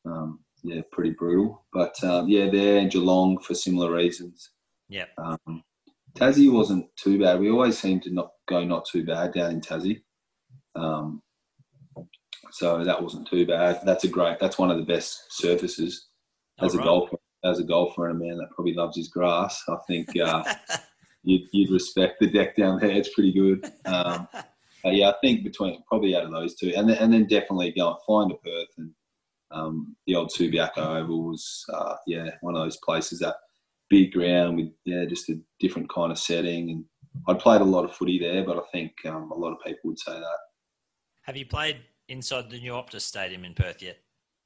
um, 0.05 0.41
yeah 0.63 0.83
pretty 0.93 1.11
brutal. 1.11 1.65
But 1.73 2.03
um, 2.05 2.29
yeah, 2.29 2.51
there 2.51 2.79
and 2.79 2.91
Geelong 2.91 3.39
for 3.41 3.55
similar 3.55 3.93
reasons. 3.93 4.51
Yeah. 4.89 5.07
Um, 5.19 5.63
Tassie 6.15 6.53
wasn't 6.53 6.87
too 6.97 7.19
bad. 7.19 7.41
We 7.41 7.51
always 7.51 7.79
seem 7.79 8.01
to 8.01 8.13
not 8.13 8.31
go 8.47 8.65
not 8.65 8.87
too 8.87 9.05
bad 9.05 9.33
down 9.35 9.51
in 9.53 9.61
Tassie. 9.61 10.03
Um, 10.77 11.23
so 12.53 12.85
that 12.85 13.03
wasn't 13.03 13.27
too 13.27 13.47
bad. 13.47 13.81
That's 13.85 14.05
a 14.05 14.09
great. 14.09 14.39
That's 14.39 14.59
one 14.59 14.71
of 14.71 14.79
the 14.79 14.85
best 14.85 15.25
surfaces 15.31 16.09
as 16.61 16.75
Oh, 16.75 16.79
a 16.81 16.83
golfer. 16.83 17.17
As 17.45 17.59
a 17.59 17.65
golfer 17.65 18.09
and 18.09 18.23
a 18.23 18.25
man 18.25 18.39
that 18.39 18.51
probably 18.53 18.73
loves 18.73 18.97
his 18.97 19.09
grass, 19.09 19.63
I 19.69 19.77
think 19.87 20.09
uh, 20.19 20.43
you'd, 21.25 21.43
you'd 21.53 21.71
respect 21.71 22.21
the 22.21 22.27
deck 22.27 22.57
down 22.57 22.79
there. 22.81 22.91
It's 22.91 23.13
pretty 23.13 23.33
good. 23.33 23.71
But 24.85 24.95
yeah, 24.95 25.09
I 25.09 25.15
think 25.23 25.43
between 25.43 25.83
probably 25.89 26.15
out 26.15 26.25
of 26.25 26.31
those 26.31 26.55
two, 26.55 26.73
and 26.77 26.89
then, 26.89 26.99
and 26.99 27.13
then 27.13 27.27
definitely 27.27 27.73
go 27.73 27.99
flying 28.07 28.29
to 28.29 28.37
Perth 28.37 28.69
and 28.77 28.91
um, 29.51 29.97
the 30.07 30.15
old 30.15 30.31
Subiaco 30.31 30.79
Oval 30.79 31.31
was 31.31 31.65
uh, 31.73 31.97
yeah 32.07 32.29
one 32.43 32.55
of 32.55 32.63
those 32.63 32.77
places 32.85 33.21
that 33.21 33.37
big 33.89 34.13
ground 34.13 34.57
with 34.57 34.69
yeah 34.85 35.05
just 35.07 35.31
a 35.31 35.41
different 35.59 35.89
kind 35.89 36.13
of 36.13 36.19
setting. 36.19 36.71
And 36.71 36.85
I'd 37.29 37.39
played 37.39 37.63
a 37.63 37.65
lot 37.65 37.85
of 37.85 37.95
footy 37.95 38.19
there, 38.19 38.45
but 38.45 38.59
I 38.59 38.63
think 38.73 38.93
um, 39.07 39.31
a 39.31 39.35
lot 39.35 39.53
of 39.53 39.65
people 39.65 39.91
would 39.91 39.99
say 39.99 40.13
that. 40.13 40.39
Have 41.23 41.37
you 41.37 41.47
played 41.47 41.79
inside 42.09 42.51
the 42.51 42.61
new 42.61 42.73
Optus 42.73 43.03
Stadium 43.03 43.45
in 43.45 43.55
Perth 43.55 43.81
yet? 43.81 43.99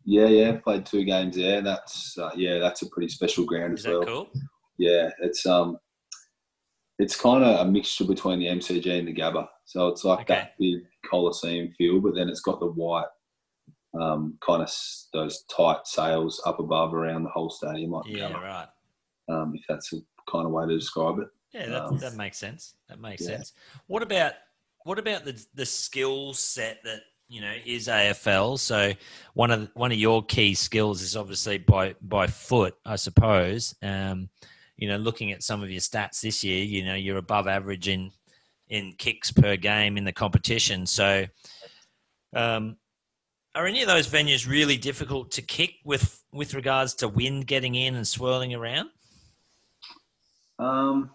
Yeah, 0.05 0.27
yeah, 0.27 0.59
played 0.59 0.87
two 0.87 1.05
games 1.05 1.37
there. 1.37 1.63
That's 1.63 2.17
uh, 2.17 2.31
yeah, 2.37 2.59
that's 2.59 2.83
a 2.83 2.91
pretty 2.91 3.09
special 3.09 3.45
ground 3.45 3.75
Is 3.75 3.85
as 3.85 3.91
well. 3.91 4.01
that 4.01 4.07
cool? 4.07 4.31
Yeah, 4.79 5.11
it's 5.21 5.45
um, 5.47 5.79
it's 6.99 7.17
kind 7.21 7.45
of 7.45 7.67
a 7.67 7.71
mixture 7.71 8.05
between 8.05 8.39
the 8.41 8.47
MCG 8.47 8.99
and 8.99 9.09
the 9.09 9.15
Gabba. 9.15 9.49
So 9.65 9.89
it's 9.89 10.05
like 10.05 10.21
Okay. 10.21 10.35
that 10.35 10.55
big 10.59 10.81
Coliseum 11.09 11.73
feel, 11.79 12.01
but 12.01 12.15
then 12.15 12.29
it's 12.29 12.41
got 12.41 12.59
the 12.61 12.67
white, 12.67 13.07
um, 13.99 14.37
kind 14.45 14.63
of 14.63 14.69
s- 14.69 15.09
those 15.13 15.45
tight 15.45 15.87
sails 15.87 16.43
up 16.45 16.59
above 16.59 16.95
around 16.95 17.23
the 17.25 17.31
whole 17.31 17.51
stadium, 17.51 17.93
like 17.93 18.07
Yeah, 18.07 18.31
Gabba, 18.31 18.41
right. 18.43 18.69
um, 19.29 19.55
if 19.55 19.63
that's 19.69 19.93
a 19.93 19.99
kind 20.31 20.47
of 20.47 20.53
way 20.53 20.67
to 20.67 20.75
describe 20.77 21.19
it. 21.21 21.29
Yeah, 21.53 21.67
that, 21.69 21.85
Um, 21.87 21.99
that 21.99 22.15
makes 22.15 22.37
sense. 22.37 22.75
That 22.89 22.99
makes 23.01 23.23
yeah. 23.23 23.29
sense. 23.37 23.53
What 23.87 24.03
about 24.03 24.33
what 24.85 24.99
about 24.99 25.25
the 25.25 25.45
the 25.55 25.67
skill 25.67 26.33
set 26.35 26.83
that 26.85 27.03
you 27.29 27.41
know 27.41 27.55
is 27.65 27.89
AFL? 27.89 28.59
So 28.59 28.93
one 29.35 29.51
of 29.51 29.71
one 29.75 29.91
of 29.93 29.99
your 29.99 30.23
key 30.25 30.55
skills 30.55 31.01
is 31.03 31.17
obviously 31.17 31.59
by 31.59 31.95
by 32.03 32.27
foot, 32.27 32.77
I 32.85 32.97
suppose. 32.97 33.75
Um, 33.83 34.29
you 34.79 34.89
know, 34.89 34.97
looking 34.97 35.33
at 35.33 35.43
some 35.43 35.63
of 35.63 35.71
your 35.71 35.81
stats 35.81 36.21
this 36.21 36.43
year, 36.43 36.65
you 36.65 36.85
know, 36.85 36.95
you're 36.95 37.19
above 37.19 37.47
average 37.49 37.89
in 37.89 38.11
in 38.69 38.95
kicks 38.97 39.33
per 39.33 39.57
game 39.57 39.97
in 39.97 40.05
the 40.05 40.13
competition. 40.13 40.87
So, 40.87 41.27
um, 42.35 42.77
are 43.55 43.67
any 43.67 43.83
of 43.83 43.89
those 43.89 44.07
venues 44.07 44.49
really 44.49 44.77
difficult 44.77 45.33
to 45.33 45.43
kick 45.43 45.75
with 45.85 46.23
with 46.33 46.55
regards 46.55 46.95
to 46.95 47.09
wind 47.09 47.47
getting 47.47 47.75
in 47.75 47.97
and 47.97 48.07
swirling 48.07 48.55
around 48.55 48.91
Um, 50.59 51.11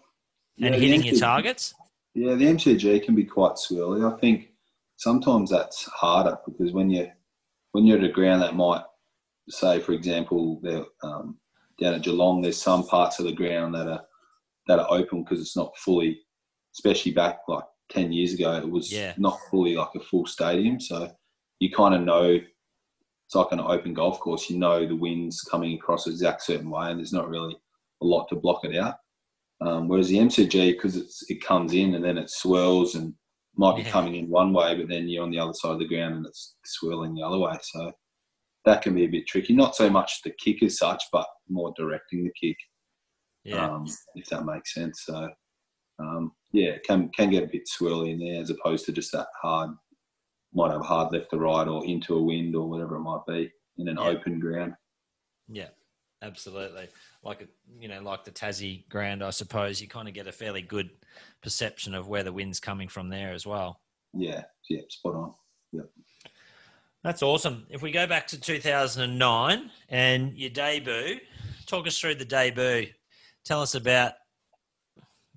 and 0.58 0.66
yeah, 0.66 0.72
the 0.72 0.78
hitting 0.78 1.04
your 1.04 1.20
targets? 1.20 1.74
Yeah, 2.14 2.36
the 2.36 2.46
MCG 2.46 3.04
can 3.04 3.16
be 3.16 3.24
quite 3.24 3.54
swirly. 3.54 4.12
I 4.12 4.20
think 4.20 4.50
sometimes 4.98 5.50
that's 5.50 5.86
harder 5.86 6.38
because 6.46 6.74
when 6.74 6.90
you 6.90 7.10
when 7.72 7.86
you're 7.86 7.98
at 7.98 8.04
a 8.04 8.10
ground 8.10 8.42
that 8.42 8.56
might 8.56 8.84
say, 9.50 9.80
for 9.80 9.94
example, 9.94 10.60
they're 10.62 10.86
um, 11.02 11.38
down 11.84 11.94
at 11.96 12.02
Geelong, 12.02 12.42
there's 12.42 12.62
some 12.62 12.86
parts 12.88 13.20
of 13.20 13.26
the 13.26 13.34
ground 13.34 13.76
that 13.76 13.88
are 13.88 14.04
that 14.68 14.80
are 14.80 14.88
open 14.90 15.24
because 15.24 15.42
it's 15.42 15.58
not 15.58 15.78
fully, 15.78 16.22
especially 16.74 17.12
back 17.12 17.40
like 17.50 17.66
ten 17.90 18.12
years 18.14 18.34
ago, 18.34 18.54
it 18.56 18.70
was 18.70 18.92
Yeah. 18.92 19.14
not 19.18 19.38
fully 19.52 19.76
like 19.76 19.94
a 19.96 20.00
full 20.00 20.26
stadium. 20.26 20.80
So 20.80 21.12
you 21.60 21.70
kind 21.70 21.94
of 21.94 22.02
know 22.02 22.40
it's 23.26 23.36
like 23.36 23.52
an 23.52 23.60
open 23.60 23.94
golf 23.94 24.20
course. 24.20 24.50
You 24.50 24.58
know 24.58 24.88
the 24.88 24.96
wind's 24.96 25.42
coming 25.42 25.74
across 25.76 26.08
exact 26.08 26.44
certain 26.44 26.70
way, 26.70 26.90
and 26.90 27.00
there's 27.00 27.14
not 27.14 27.30
really 27.30 27.56
a 28.02 28.06
lot 28.06 28.28
to 28.30 28.36
block 28.36 28.64
it 28.64 28.76
out. 28.78 28.96
Um, 29.62 29.88
whereas 29.88 30.10
the 30.10 30.18
MCG, 30.18 30.72
because 30.74 30.96
it's 30.96 31.30
it 31.30 31.44
comes 31.44 31.74
in 31.74 31.96
and 31.96 32.04
then 32.04 32.18
it 32.18 32.30
swirls 32.30 32.96
and 32.96 33.14
might 33.56 33.76
be 33.76 33.84
Yeah. 33.84 33.92
coming 33.92 34.16
in 34.16 34.30
one 34.30 34.54
way, 34.54 34.76
but 34.76 34.88
then 34.88 35.08
you're 35.10 35.24
on 35.24 35.30
the 35.32 35.40
other 35.40 35.54
side 35.54 35.74
of 35.74 35.80
the 35.80 35.88
ground 35.88 36.16
and 36.16 36.26
it's 36.26 36.56
swirling 36.66 37.14
the 37.14 37.22
other 37.22 37.38
way. 37.38 37.56
So 37.62 37.92
that 38.66 38.82
can 38.82 38.96
be 38.96 39.04
a 39.06 39.10
bit 39.10 39.28
tricky. 39.28 39.54
Not 39.54 39.76
so 39.76 39.90
much 39.90 40.22
the 40.24 40.32
kick 40.32 40.64
as 40.64 40.78
such, 40.78 41.04
but 41.12 41.28
more 41.50 41.74
directing 41.78 42.24
the 42.24 42.32
kick, 42.40 42.58
Yeah. 43.44 43.66
um, 43.70 43.86
if 44.16 44.28
that 44.30 44.46
makes 44.46 44.74
sense. 44.74 45.04
So 45.06 45.30
um, 46.00 46.32
yeah, 46.52 46.78
can 46.86 47.10
can 47.10 47.30
get 47.30 47.44
a 47.44 47.48
bit 47.48 47.68
swirly 47.68 48.12
in 48.12 48.20
there 48.20 48.42
as 48.42 48.50
opposed 48.50 48.86
to 48.86 48.92
just 48.92 49.12
that 49.12 49.28
hard, 49.42 49.72
might 50.54 50.72
have 50.72 50.82
hard 50.86 51.14
left 51.14 51.30
to 51.32 51.38
right 51.38 51.68
or 51.68 51.86
into 51.86 52.16
a 52.16 52.22
wind 52.22 52.56
or 52.56 52.70
whatever 52.70 52.96
it 52.96 53.02
might 53.02 53.26
be 53.28 53.52
in 53.78 53.88
an 53.88 53.98
Yeah. 53.98 54.06
open 54.08 54.40
ground. 54.40 54.74
Yeah, 55.50 55.70
absolutely. 56.22 56.88
Like 57.22 57.42
a, 57.42 57.48
you 57.80 57.88
know, 57.90 58.02
like 58.02 58.24
the 58.24 58.32
Tassie 58.32 58.88
ground, 58.90 59.24
I 59.24 59.30
suppose 59.32 59.82
you 59.82 59.88
kind 59.88 60.08
of 60.08 60.14
get 60.14 60.28
a 60.28 60.32
fairly 60.32 60.62
good 60.62 60.90
perception 61.42 61.94
of 61.94 62.08
where 62.08 62.24
the 62.24 62.32
wind's 62.34 62.60
coming 62.60 62.88
from 62.88 63.10
there 63.10 63.34
as 63.34 63.46
well. 63.46 63.82
Yeah, 64.14 64.44
yeah, 64.70 64.82
spot 64.90 65.16
on. 65.16 65.34
That's 67.04 67.22
awesome. 67.22 67.66
If 67.70 67.82
we 67.82 67.92
go 67.92 68.08
back 68.08 68.28
to 68.28 68.40
2009 68.40 69.70
and 69.90 70.38
your 70.38 70.50
debut, 70.50 71.20
talk 71.66 71.86
us 71.86 72.00
through 72.00 72.16
the 72.16 72.26
debut. 72.26 72.88
Tell 73.44 73.62
us 73.62 73.76
about 73.76 74.14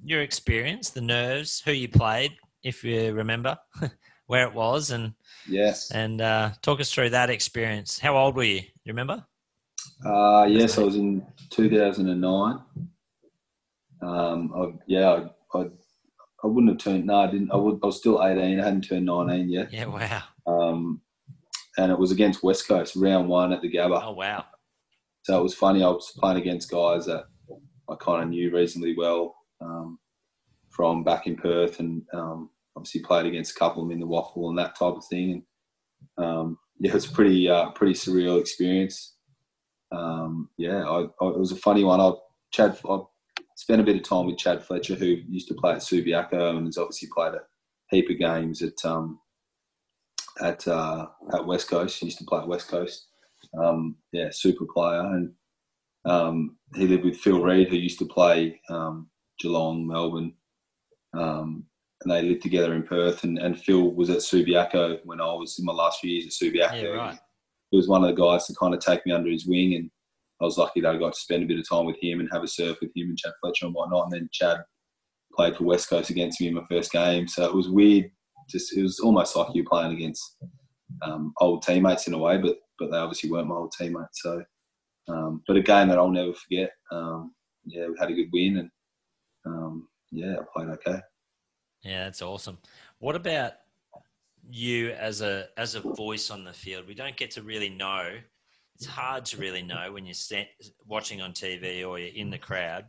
your 0.05 0.22
experience, 0.22 0.90
the 0.90 1.00
nerves, 1.00 1.61
who 1.64 1.72
you 1.72 1.88
played, 1.88 2.33
if 2.62 2.85
you 2.85 3.12
remember, 3.12 3.59
where 4.26 4.46
it 4.46 4.55
was, 4.55 4.92
and 4.92 5.12
Yes. 5.48 5.90
and 5.90 6.20
uh, 6.20 6.50
talk 6.62 6.81
us 6.81 6.92
through 6.92 7.11
that 7.11 7.31
experience. 7.31 7.98
How 7.98 8.16
old 8.16 8.37
were 8.37 8.44
you? 8.44 8.61
You 8.85 8.92
remember? 8.92 9.24
Uh, 10.05 10.46
yes, 10.48 10.79
I 10.79 10.83
was 10.83 10.94
in 10.96 11.26
2009. 11.50 12.61
Um, 14.02 14.52
I, 14.55 14.72
yeah, 14.87 15.26
I, 15.55 15.59
I, 15.59 15.62
I 16.44 16.46
wouldn't 16.46 16.68
have 16.70 16.79
turned. 16.79 17.07
No, 17.07 17.20
I 17.20 17.26
didn't. 17.31 17.50
I, 17.50 17.57
would, 17.57 17.81
I 17.83 17.87
was 17.87 17.96
still 17.98 18.22
18. 18.22 18.61
I 18.61 18.64
hadn't 18.64 18.83
turned 18.83 19.07
19 19.07 19.48
yet. 19.48 19.72
Yeah. 19.72 19.87
Wow. 19.87 20.22
Um, 20.46 21.00
and 21.76 21.92
it 21.92 21.98
was 21.98 22.12
against 22.12 22.42
West 22.42 22.66
Coast, 22.66 22.96
round 22.96 23.28
one 23.28 23.52
at 23.52 23.62
the 23.62 23.70
Gabba. 23.70 24.00
Oh 24.02 24.12
wow. 24.12 24.44
So 25.22 25.38
it 25.38 25.42
was 25.42 25.54
funny. 25.54 25.82
I 25.82 25.88
was 25.88 26.12
playing 26.16 26.38
against 26.38 26.70
guys 26.70 27.06
that 27.06 27.24
I 27.90 27.94
kind 28.00 28.22
of 28.22 28.28
knew 28.28 28.54
reasonably 28.54 28.94
well 28.96 29.34
um, 29.60 29.98
from 30.70 31.04
back 31.04 31.26
in 31.26 31.36
Perth, 31.36 31.80
and 31.80 32.02
um, 32.12 32.50
obviously 32.76 33.02
played 33.02 33.26
against 33.26 33.56
a 33.56 33.58
couple 33.58 33.82
of 33.82 33.88
them 33.88 33.94
in 33.94 34.00
the 34.00 34.06
WAFL 34.06 34.50
and 34.50 34.58
that 34.58 34.78
type 34.78 34.94
of 34.94 35.04
thing. 35.06 35.44
And 36.16 36.26
um, 36.26 36.58
yeah, 36.78 36.90
it 36.90 36.94
was 36.94 37.10
a 37.10 37.12
pretty 37.12 37.48
uh, 37.48 37.70
pretty 37.70 37.94
surreal 37.94 38.40
experience. 38.40 39.14
Um, 39.92 40.50
yeah, 40.58 40.84
I, 40.84 41.02
I, 41.20 41.28
it 41.28 41.38
was 41.38 41.52
a 41.52 41.56
funny 41.56 41.84
one. 41.84 42.00
I 42.00 42.12
Chad, 42.52 42.78
I 42.88 42.98
spent 43.56 43.80
a 43.80 43.84
bit 43.84 43.96
of 43.96 44.02
time 44.02 44.26
with 44.26 44.38
Chad 44.38 44.62
Fletcher, 44.62 44.94
who 44.94 45.16
used 45.28 45.48
to 45.48 45.54
play 45.54 45.72
at 45.72 45.78
Subiaco 45.78 46.56
and 46.56 46.66
has 46.66 46.78
obviously 46.78 47.08
played 47.14 47.34
a 47.34 47.40
heap 47.90 48.10
of 48.10 48.18
games 48.18 48.62
at 48.62 48.84
um, 48.84 49.18
at 50.40 50.66
uh, 50.66 51.07
at 51.33 51.46
West 51.46 51.68
Coast. 51.68 51.99
He 51.99 52.07
used 52.07 52.18
to 52.18 52.25
play 52.25 52.40
at 52.40 52.49
West 52.49 52.68
Coast. 52.68 53.09
Um, 53.62 53.96
yeah, 54.12 54.29
super 54.31 54.66
player, 54.72 55.01
and 55.01 55.33
um, 56.05 56.57
he 56.75 56.87
lived 56.87 57.05
with 57.05 57.18
Phil 57.18 57.42
Read, 57.42 57.68
who 57.68 57.77
used 57.77 57.99
to 58.01 58.07
play 58.07 58.61
um, 58.70 59.09
Geelong, 59.40 59.87
Melbourne, 59.87 60.35
um, 61.14 61.64
and 62.03 62.12
they 62.12 62.22
lived 62.22 62.42
together 62.42 62.75
in 62.75 62.83
Perth. 62.83 63.25
And, 63.25 63.38
and 63.38 63.59
Phil 63.59 63.94
was 63.94 64.11
at 64.11 64.18
Subiaco 64.18 65.01
when 65.05 65.20
I 65.20 65.25
was 65.25 65.59
in 65.59 65.64
my 65.64 65.72
last 65.72 66.01
few 66.01 66.11
years 66.11 66.27
at 66.27 66.33
Subiaco. 66.33 66.83
Yeah. 66.83 66.88
Right. 66.88 67.18
He 67.70 67.77
was 67.77 67.88
one 67.88 68.05
of 68.05 68.14
the 68.14 68.22
guys 68.22 68.46
to 68.46 68.55
kind 68.55 68.75
of 68.75 68.81
take 68.81 69.05
me 69.07 69.12
under 69.12 69.31
his 69.31 69.46
wing, 69.46 69.75
and 69.75 69.90
I 70.40 70.44
was 70.44 70.59
lucky 70.59 70.81
that 70.81 70.94
I 70.94 70.99
got 70.99 71.14
to 71.14 71.20
spend 71.20 71.42
a 71.42 71.46
bit 71.46 71.59
of 71.59 71.68
time 71.68 71.87
with 71.87 71.96
him 72.01 72.20
and 72.20 72.29
have 72.33 72.42
a 72.42 72.49
surf 72.49 72.77
with 72.81 72.90
him 72.94 73.09
and 73.09 73.18
Chad 73.18 73.33
Fletcher 73.40 73.66
and 73.66 73.75
whatnot. 73.75 74.05
And 74.05 74.12
then 74.12 74.29
Chad 74.33 74.59
played 75.35 75.57
for 75.57 75.64
West 75.64 75.88
Coast 75.88 76.11
against 76.11 76.40
me 76.40 76.49
in 76.49 76.55
my 76.55 76.64
first 76.70 76.92
game, 76.92 77.27
so 77.27 77.44
it 77.44 77.55
was 77.55 77.68
weird. 77.68 78.11
Just 78.48 78.76
it 78.76 78.82
was 78.82 79.00
almost 79.00 79.37
like 79.37 79.54
you 79.54 79.64
playing 79.64 79.92
against 79.92 80.37
um, 81.02 81.32
old 81.40 81.62
teammates 81.62 82.06
in 82.06 82.14
a 82.14 82.18
way, 82.18 82.38
but 82.38 82.56
but 82.78 82.90
they 82.90 82.98
obviously 82.98 83.30
weren't 83.30 83.48
my 83.48 83.54
old 83.54 83.72
teammates. 83.72 84.22
So, 84.22 84.42
um, 85.09 85.42
but 85.46 85.56
a 85.56 85.62
game 85.62 85.88
that 85.88 85.98
I'll 85.98 86.11
never 86.11 86.35
forget. 86.35 86.70
Um, 86.92 87.35
yeah, 87.64 87.87
we 87.87 87.94
had 87.98 88.11
a 88.11 88.14
good 88.14 88.28
win, 88.32 88.59
and 88.59 88.70
um, 89.46 89.88
yeah, 90.11 90.37
I 90.38 90.44
played 90.54 90.68
okay. 90.68 91.00
Yeah, 91.82 92.04
that's 92.04 92.22
awesome. 92.22 92.59
What 92.98 93.16
about 93.16 93.52
you 94.48 94.90
as 94.90 95.20
a 95.22 95.48
as 95.56 95.74
a 95.74 95.80
voice 95.80 96.30
on 96.30 96.44
the 96.44 96.52
field? 96.52 96.87
We 96.87 96.94
don't 96.94 97.16
get 97.16 97.30
to 97.32 97.42
really 97.42 97.68
know. 97.68 98.12
It's 98.74 98.87
hard 98.87 99.24
to 99.26 99.38
really 99.38 99.62
know 99.62 99.92
when 99.92 100.04
you're 100.04 100.44
watching 100.87 101.22
on 101.22 101.32
TV 101.32 101.87
or 101.87 101.98
you're 101.98 102.14
in 102.14 102.30
the 102.30 102.38
crowd. 102.38 102.85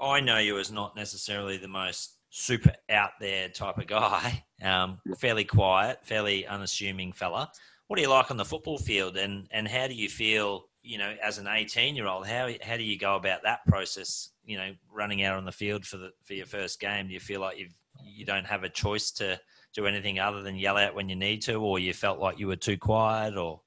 I 0.00 0.20
know 0.20 0.38
you 0.38 0.58
as 0.58 0.72
not 0.72 0.96
necessarily 0.96 1.58
the 1.58 1.68
most 1.68 2.19
super 2.30 2.72
out 2.88 3.10
there 3.20 3.48
type 3.48 3.78
of 3.78 3.86
guy. 3.86 4.44
Um, 4.62 4.98
fairly 5.14 5.44
quiet, 5.44 6.00
fairly 6.04 6.46
unassuming 6.46 7.12
fella. 7.12 7.50
What 7.86 7.96
do 7.96 8.02
you 8.02 8.10
like 8.10 8.30
on 8.30 8.36
the 8.36 8.44
football 8.44 8.76
field, 8.76 9.16
and 9.16 9.48
and 9.52 9.66
how 9.66 9.86
do 9.88 9.94
you 9.94 10.10
feel? 10.10 10.66
You 10.82 10.98
know, 10.98 11.16
as 11.22 11.38
an 11.38 11.46
18 11.46 11.96
year 11.96 12.06
old, 12.06 12.26
how 12.26 12.50
how 12.62 12.76
do 12.76 12.82
you 12.82 12.98
go 12.98 13.16
about 13.16 13.42
that 13.44 13.64
process? 13.64 14.32
You 14.44 14.58
know, 14.58 14.72
running 14.92 15.22
out 15.22 15.38
on 15.38 15.46
the 15.46 15.52
field 15.52 15.86
for 15.86 15.96
the 15.96 16.12
for 16.24 16.34
your 16.34 16.44
first 16.44 16.78
game. 16.78 17.08
Do 17.08 17.14
you 17.14 17.20
feel 17.20 17.40
like 17.40 17.58
you've 17.58 17.74
you 18.04 18.26
don't 18.26 18.44
have 18.46 18.64
a 18.64 18.68
choice 18.68 19.10
to 19.12 19.40
do 19.72 19.86
anything 19.86 20.18
other 20.18 20.42
than 20.42 20.56
yell 20.56 20.76
out 20.76 20.94
when 20.94 21.08
you 21.08 21.16
need 21.16 21.40
to, 21.44 21.54
or 21.54 21.78
you 21.78 21.94
felt 21.94 22.18
like 22.18 22.38
you 22.38 22.46
were 22.46 22.56
too 22.56 22.76
quiet, 22.76 23.38
or 23.38 23.62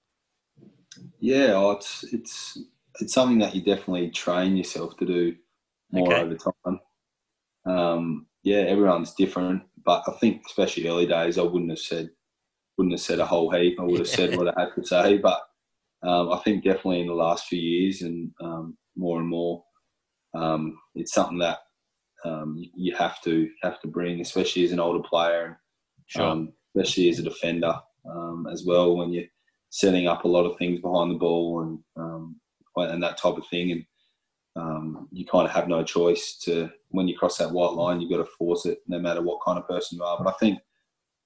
Yeah, 1.19 1.54
oh, 1.56 1.71
it's 1.71 2.04
it's 2.13 2.58
it's 2.99 3.13
something 3.13 3.39
that 3.39 3.56
you 3.56 3.62
definitely 3.62 4.10
train 4.12 4.56
yourself 4.56 4.95
to 4.97 5.06
do 5.06 5.36
more 5.91 6.12
Okay. 6.12 6.21
over 6.21 6.36
time. 6.36 6.80
Um, 7.65 8.28
yeah, 8.43 8.58
everyone's 8.58 9.13
different, 9.13 9.63
but 9.86 10.03
I 10.08 10.12
think 10.19 10.43
especially 10.45 10.88
early 10.88 11.06
days, 11.06 11.38
I 11.38 11.43
wouldn't 11.43 11.71
have 11.71 11.79
said 11.79 12.10
wouldn't 12.77 12.93
have 12.93 13.01
said 13.01 13.19
a 13.19 13.25
whole 13.25 13.51
heap. 13.51 13.79
I 13.79 13.84
would 13.84 13.99
have 13.99 14.08
said 14.08 14.36
what 14.36 14.58
I 14.58 14.62
had 14.62 14.75
to 14.75 14.86
say, 14.86 15.17
but 15.17 15.39
um, 16.03 16.32
I 16.32 16.38
think 16.39 16.63
definitely 16.63 17.01
in 17.01 17.08
the 17.08 17.13
last 17.13 17.47
few 17.47 17.60
years 17.60 18.01
and 18.01 18.32
um, 18.41 18.77
more 18.95 19.19
and 19.19 19.27
more, 19.27 19.63
um, 20.34 20.77
it's 20.95 21.13
something 21.13 21.38
that 21.39 21.60
um, 22.25 22.58
you, 22.75 22.95
have 22.95 23.21
to 23.23 23.49
have 23.62 23.79
to 23.82 23.88
bring, 23.88 24.21
especially 24.21 24.63
as 24.63 24.71
an 24.71 24.79
older 24.79 25.08
player 25.08 25.60
sure, 26.08 26.23
um, 26.23 26.53
especially 26.75 27.10
as 27.10 27.19
a 27.19 27.23
defender 27.23 27.75
um, 28.10 28.47
as 28.51 28.65
well 28.65 28.95
when 28.95 29.12
you're 29.13 29.25
setting 29.69 30.08
up 30.08 30.23
a 30.23 30.27
lot 30.27 30.45
of 30.45 30.58
things 30.58 30.82
behind 30.82 31.12
the 31.12 31.15
ball 31.15 31.62
and 31.62 31.79
um, 31.97 32.36
and 32.75 33.03
that 33.03 33.17
type 33.17 33.38
of 33.38 33.47
thing. 33.47 33.71
And 33.71 33.86
um, 34.55 35.07
you 35.11 35.25
kind 35.25 35.47
of 35.47 35.53
have 35.53 35.67
no 35.67 35.83
choice 35.83 36.37
to 36.43 36.69
when 36.89 37.07
you 37.07 37.17
cross 37.17 37.37
that 37.37 37.51
white 37.51 37.73
line, 37.73 37.99
you've 37.99 38.11
got 38.11 38.17
to 38.17 38.31
force 38.37 38.65
it, 38.65 38.79
no 38.87 38.99
matter 38.99 39.21
what 39.21 39.41
kind 39.43 39.57
of 39.57 39.67
person 39.67 39.97
you 39.97 40.03
are. 40.03 40.17
But 40.17 40.27
I 40.27 40.37
think 40.39 40.59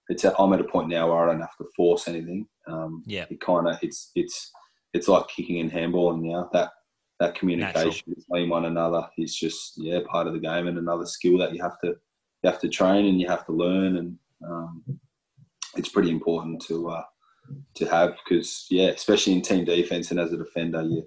it's 0.09 0.23
at, 0.23 0.35
I'm 0.39 0.53
at 0.53 0.61
a 0.61 0.65
point 0.65 0.87
now 0.87 1.09
where 1.09 1.23
I 1.23 1.31
don't 1.31 1.41
have 1.41 1.57
to 1.57 1.67
force 1.75 2.07
anything. 2.07 2.47
Um, 2.67 3.03
yeah, 3.05 3.25
it 3.29 3.41
kind 3.41 3.67
of 3.67 3.77
it's 3.81 4.11
it's 4.15 4.51
it's 4.93 5.07
like 5.07 5.27
kicking 5.27 5.59
and 5.59 5.71
handballing 5.71 6.21
now. 6.21 6.49
That 6.53 6.71
that 7.19 7.35
communication 7.35 8.13
between 8.15 8.49
one 8.49 8.65
another 8.65 9.07
is 9.17 9.35
just 9.35 9.73
yeah 9.77 9.99
part 10.07 10.27
of 10.27 10.33
the 10.33 10.39
game 10.39 10.67
and 10.67 10.77
another 10.77 11.05
skill 11.05 11.37
that 11.39 11.53
you 11.53 11.61
have 11.61 11.79
to 11.81 11.87
you 11.87 12.49
have 12.49 12.59
to 12.59 12.69
train 12.69 13.07
and 13.07 13.19
you 13.19 13.27
have 13.27 13.45
to 13.45 13.51
learn 13.51 13.97
and 13.97 14.17
um, 14.47 14.83
it's 15.75 15.89
pretty 15.89 16.11
important 16.11 16.61
to 16.61 16.89
uh, 16.89 17.03
to 17.73 17.85
have 17.85 18.15
because 18.23 18.67
yeah 18.69 18.89
especially 18.89 19.33
in 19.33 19.41
team 19.41 19.65
defense 19.65 20.11
and 20.11 20.19
as 20.19 20.31
a 20.31 20.37
defender 20.37 20.81
you 20.83 21.03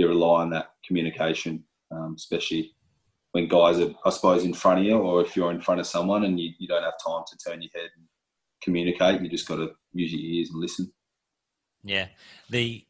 you 0.00 0.08
rely 0.08 0.42
on 0.42 0.50
that 0.50 0.70
communication 0.86 1.64
um, 1.92 2.14
especially 2.16 2.72
when 3.32 3.48
guys 3.48 3.78
are 3.78 3.92
I 4.04 4.10
suppose 4.10 4.44
in 4.44 4.54
front 4.54 4.80
of 4.80 4.84
you 4.86 4.98
or 4.98 5.22
if 5.22 5.36
you're 5.36 5.52
in 5.52 5.60
front 5.60 5.80
of 5.80 5.86
someone 5.86 6.24
and 6.24 6.38
you, 6.38 6.50
you 6.58 6.66
don't 6.66 6.82
have 6.82 6.94
time 7.04 7.22
to 7.28 7.38
turn 7.38 7.62
your 7.62 7.70
head 7.74 7.90
and 7.96 8.06
communicate 8.62 9.20
you 9.20 9.28
just 9.28 9.48
got 9.48 9.56
to 9.56 9.70
use 9.92 10.12
your 10.12 10.20
ears 10.20 10.50
and 10.50 10.60
listen 10.60 10.92
yeah. 11.82 12.08
The 12.48 12.84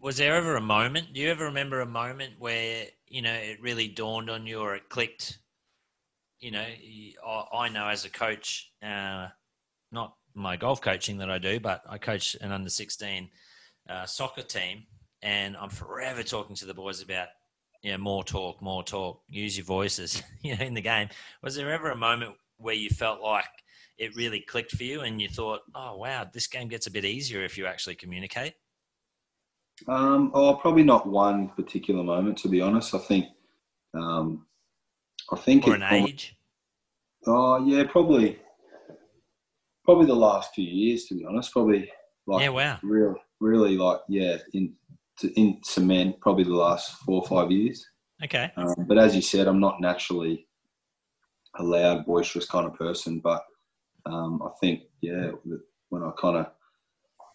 was 0.00 0.16
there 0.16 0.36
ever 0.36 0.56
a 0.56 0.60
moment? 0.60 1.12
Do 1.12 1.20
you 1.20 1.30
ever 1.30 1.44
remember 1.44 1.80
a 1.80 1.86
moment 1.86 2.34
where 2.38 2.86
you 3.08 3.22
know 3.22 3.32
it 3.32 3.60
really 3.60 3.88
dawned 3.88 4.30
on 4.30 4.46
you 4.46 4.60
or 4.60 4.74
it 4.74 4.88
clicked? 4.88 5.38
You 6.40 6.52
know, 6.52 6.64
I, 7.52 7.68
know 7.68 7.88
as 7.88 8.04
a 8.04 8.10
coach, 8.10 8.70
uh, 8.80 9.26
not 9.90 10.14
my 10.34 10.56
golf 10.56 10.80
coaching 10.80 11.18
that 11.18 11.28
I 11.28 11.38
do, 11.38 11.58
but 11.58 11.82
I 11.88 11.98
coach 11.98 12.36
an 12.40 12.52
under 12.52 12.70
sixteen 12.70 13.30
uh, 13.88 14.06
soccer 14.06 14.42
team, 14.42 14.84
and 15.22 15.56
I'm 15.56 15.70
forever 15.70 16.22
talking 16.22 16.56
to 16.56 16.66
the 16.66 16.74
boys 16.74 17.02
about 17.02 17.28
you 17.82 17.92
know 17.92 17.98
more 17.98 18.24
talk, 18.24 18.60
more 18.62 18.82
talk, 18.82 19.22
use 19.28 19.56
your 19.56 19.66
voices, 19.66 20.22
you 20.42 20.56
know, 20.56 20.64
in 20.64 20.74
the 20.74 20.80
game. 20.80 21.08
Was 21.42 21.56
there 21.56 21.72
ever 21.72 21.90
a 21.90 21.96
moment 21.96 22.34
where 22.58 22.74
you 22.74 22.90
felt 22.90 23.20
like 23.20 23.44
it 23.98 24.14
really 24.16 24.40
clicked 24.40 24.72
for 24.72 24.84
you 24.84 25.00
and 25.00 25.20
you 25.20 25.28
thought, 25.28 25.60
oh 25.74 25.96
wow, 25.96 26.26
this 26.32 26.46
game 26.46 26.68
gets 26.68 26.86
a 26.86 26.90
bit 26.90 27.04
easier 27.04 27.42
if 27.42 27.58
you 27.58 27.66
actually 27.66 27.96
communicate? 27.96 28.54
Um, 29.86 30.32
oh, 30.34 30.54
probably 30.54 30.82
not 30.82 31.06
one 31.06 31.48
particular 31.50 32.02
moment, 32.02 32.36
to 32.38 32.48
be 32.48 32.60
honest. 32.60 32.94
I 32.94 32.98
think, 32.98 33.26
um, 33.94 34.46
I 35.32 35.36
think 35.36 35.68
or 35.68 35.74
an 35.74 35.84
age. 35.84 36.36
Oh 37.26 37.64
yeah, 37.64 37.84
probably, 37.84 38.38
probably 39.84 40.06
the 40.06 40.14
last 40.14 40.54
few 40.54 40.64
years, 40.64 41.04
to 41.06 41.14
be 41.14 41.24
honest. 41.24 41.52
Probably 41.52 41.90
like 42.26 42.42
yeah, 42.42 42.48
wow, 42.48 42.78
real, 42.82 43.16
really 43.40 43.76
like 43.76 44.00
yeah, 44.08 44.36
in 44.52 44.74
in 45.24 45.60
cement, 45.64 46.20
probably 46.20 46.44
the 46.44 46.54
last 46.54 46.92
four 46.98 47.22
or 47.22 47.26
five 47.26 47.50
years. 47.50 47.84
Okay. 48.24 48.50
Um, 48.56 48.74
but 48.86 48.98
as 48.98 49.14
you 49.14 49.22
said, 49.22 49.46
I'm 49.46 49.60
not 49.60 49.80
naturally 49.80 50.46
a 51.56 51.62
loud, 51.62 52.06
boisterous 52.06 52.46
kind 52.46 52.66
of 52.66 52.74
person, 52.74 53.20
but 53.20 53.44
um, 54.06 54.42
I 54.42 54.50
think 54.60 54.82
yeah, 55.00 55.30
when 55.88 56.02
I 56.02 56.10
kind 56.20 56.38
of 56.38 56.46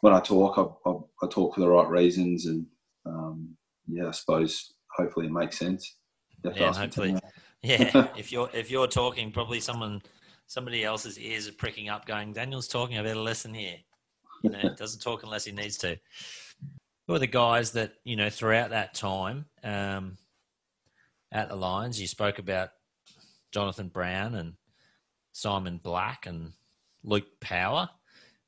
when 0.01 0.13
I 0.13 0.19
talk, 0.19 0.57
I, 0.57 0.89
I, 0.89 0.93
I, 1.23 1.27
talk 1.29 1.55
for 1.55 1.61
the 1.61 1.69
right 1.69 1.87
reasons, 1.87 2.45
and 2.45 2.65
um, 3.05 3.55
yeah, 3.87 4.07
I 4.07 4.11
suppose 4.11 4.73
hopefully 4.95 5.27
it 5.27 5.31
makes 5.31 5.57
sense. 5.57 5.97
Yeah, 6.43 6.73
hopefully. 6.73 7.17
Yeah, 7.65 8.09
if 8.17 8.29
you're 8.29 8.49
if 8.53 8.69
you're 8.69 8.87
talking, 8.87 9.31
probably 9.31 9.61
someone 9.61 10.01
somebody 10.47 10.83
else's 10.83 11.17
ears 11.17 11.47
are 11.47 11.53
pricking 11.53 11.87
up, 11.87 12.05
going, 12.05 12.33
"Daniel's 12.33 12.67
talking. 12.67 12.97
I 12.97 13.03
better 13.03 13.15
listen 13.15 13.53
here." 13.53 13.77
You 14.41 14.49
know, 14.49 14.75
doesn't 14.77 15.01
talk 15.01 15.23
unless 15.23 15.45
he 15.45 15.53
needs 15.53 15.77
to. 15.77 15.97
Who 17.07 17.15
are 17.15 17.19
the 17.19 17.27
guys 17.27 17.71
that 17.71 17.93
you 18.05 18.15
know 18.15 18.29
throughout 18.29 18.69
that 18.69 18.93
time 18.93 19.45
um, 19.63 20.17
at 21.31 21.49
the 21.49 21.55
Lions? 21.55 21.99
You 21.99 22.07
spoke 22.07 22.39
about 22.39 22.69
Jonathan 23.51 23.89
Brown 23.89 24.35
and 24.35 24.53
Simon 25.33 25.81
Black 25.83 26.25
and 26.25 26.53
Luke 27.03 27.27
Power. 27.41 27.89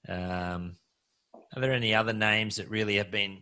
Um, 0.08 0.78
are 1.34 1.62
there 1.62 1.74
any 1.74 1.94
other 1.94 2.13
names 2.13 2.56
that 2.56 2.70
really 2.70 2.96
have 2.96 3.12
been 3.12 3.41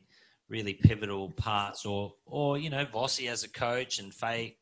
really 0.49 0.73
pivotal 0.73 1.30
parts, 1.32 1.86
or 1.86 2.15
or 2.26 2.58
you 2.58 2.71
know, 2.71 2.86
Vossi 2.86 3.30
as 3.30 3.43
a 3.43 3.49
coach 3.49 3.99
and 3.99 4.12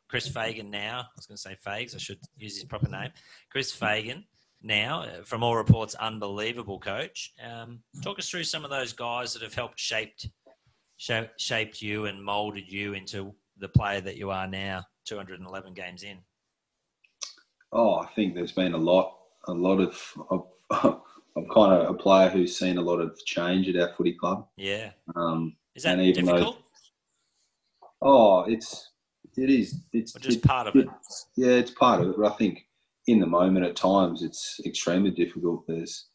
Chris 0.09 0.27
Fagan 0.27 0.69
now? 0.69 0.99
I 0.99 1.15
was 1.15 1.27
going 1.27 1.37
to 1.37 1.41
say 1.41 1.57
Fags. 1.65 1.95
I 1.95 1.97
should 1.97 2.19
use 2.35 2.55
his 2.55 2.65
proper 2.65 2.89
name. 2.89 3.11
Chris 3.49 3.71
Fagan 3.71 4.25
now, 4.61 5.03
uh, 5.03 5.23
from 5.23 5.43
all 5.43 5.55
reports, 5.55 5.95
unbelievable 5.95 6.79
coach. 6.79 7.33
Um, 7.41 7.79
talk 8.03 8.19
us 8.19 8.29
through 8.29 8.43
some 8.43 8.63
of 8.63 8.69
those 8.69 8.93
guys 8.93 9.33
that 9.33 9.41
have 9.41 9.53
helped 9.53 9.79
shaped 9.79 10.29
shaped 11.37 11.81
you 11.81 12.05
and 12.05 12.23
molded 12.23 12.71
you 12.71 12.93
into 12.93 13.33
the 13.57 13.69
player 13.69 14.01
that 14.01 14.17
you 14.17 14.31
are 14.31 14.47
now, 14.47 14.83
211 15.05 15.73
games 15.73 16.03
in. 16.03 16.17
Oh, 17.71 17.95
I 17.95 18.07
think 18.07 18.35
there's 18.35 18.51
been 18.51 18.73
a 18.73 18.77
lot, 18.77 19.17
a 19.47 19.53
lot 19.53 19.79
of. 19.79 20.13
of 20.29 20.47
I'm 21.37 21.47
kind 21.47 21.71
of 21.73 21.89
a 21.89 21.93
player 21.93 22.27
who's 22.29 22.57
seen 22.57 22.77
a 22.77 22.81
lot 22.81 22.99
of 22.99 23.17
change 23.25 23.69
at 23.69 23.77
our 23.77 23.93
footy 23.95 24.13
club. 24.13 24.47
Yeah. 24.57 24.91
Um, 25.15 25.55
is 25.75 25.83
that 25.83 25.97
even 25.99 26.25
difficult? 26.25 26.57
Though, 28.01 28.07
oh, 28.07 28.43
it's 28.49 28.89
it 29.37 29.49
is. 29.49 29.81
It's 29.93 30.13
or 30.13 30.19
just 30.19 30.39
it, 30.39 30.43
part 30.43 30.67
of 30.67 30.75
it. 30.75 30.89
Yeah, 31.37 31.51
it's 31.51 31.71
part 31.71 32.01
of 32.01 32.09
it. 32.09 32.15
But 32.17 32.33
I 32.33 32.35
think 32.35 32.65
in 33.07 33.19
the 33.19 33.27
moment, 33.27 33.65
at 33.65 33.77
times, 33.77 34.23
it's 34.23 34.59
extremely 34.65 35.11
difficult. 35.11 35.65
There's 35.67 36.07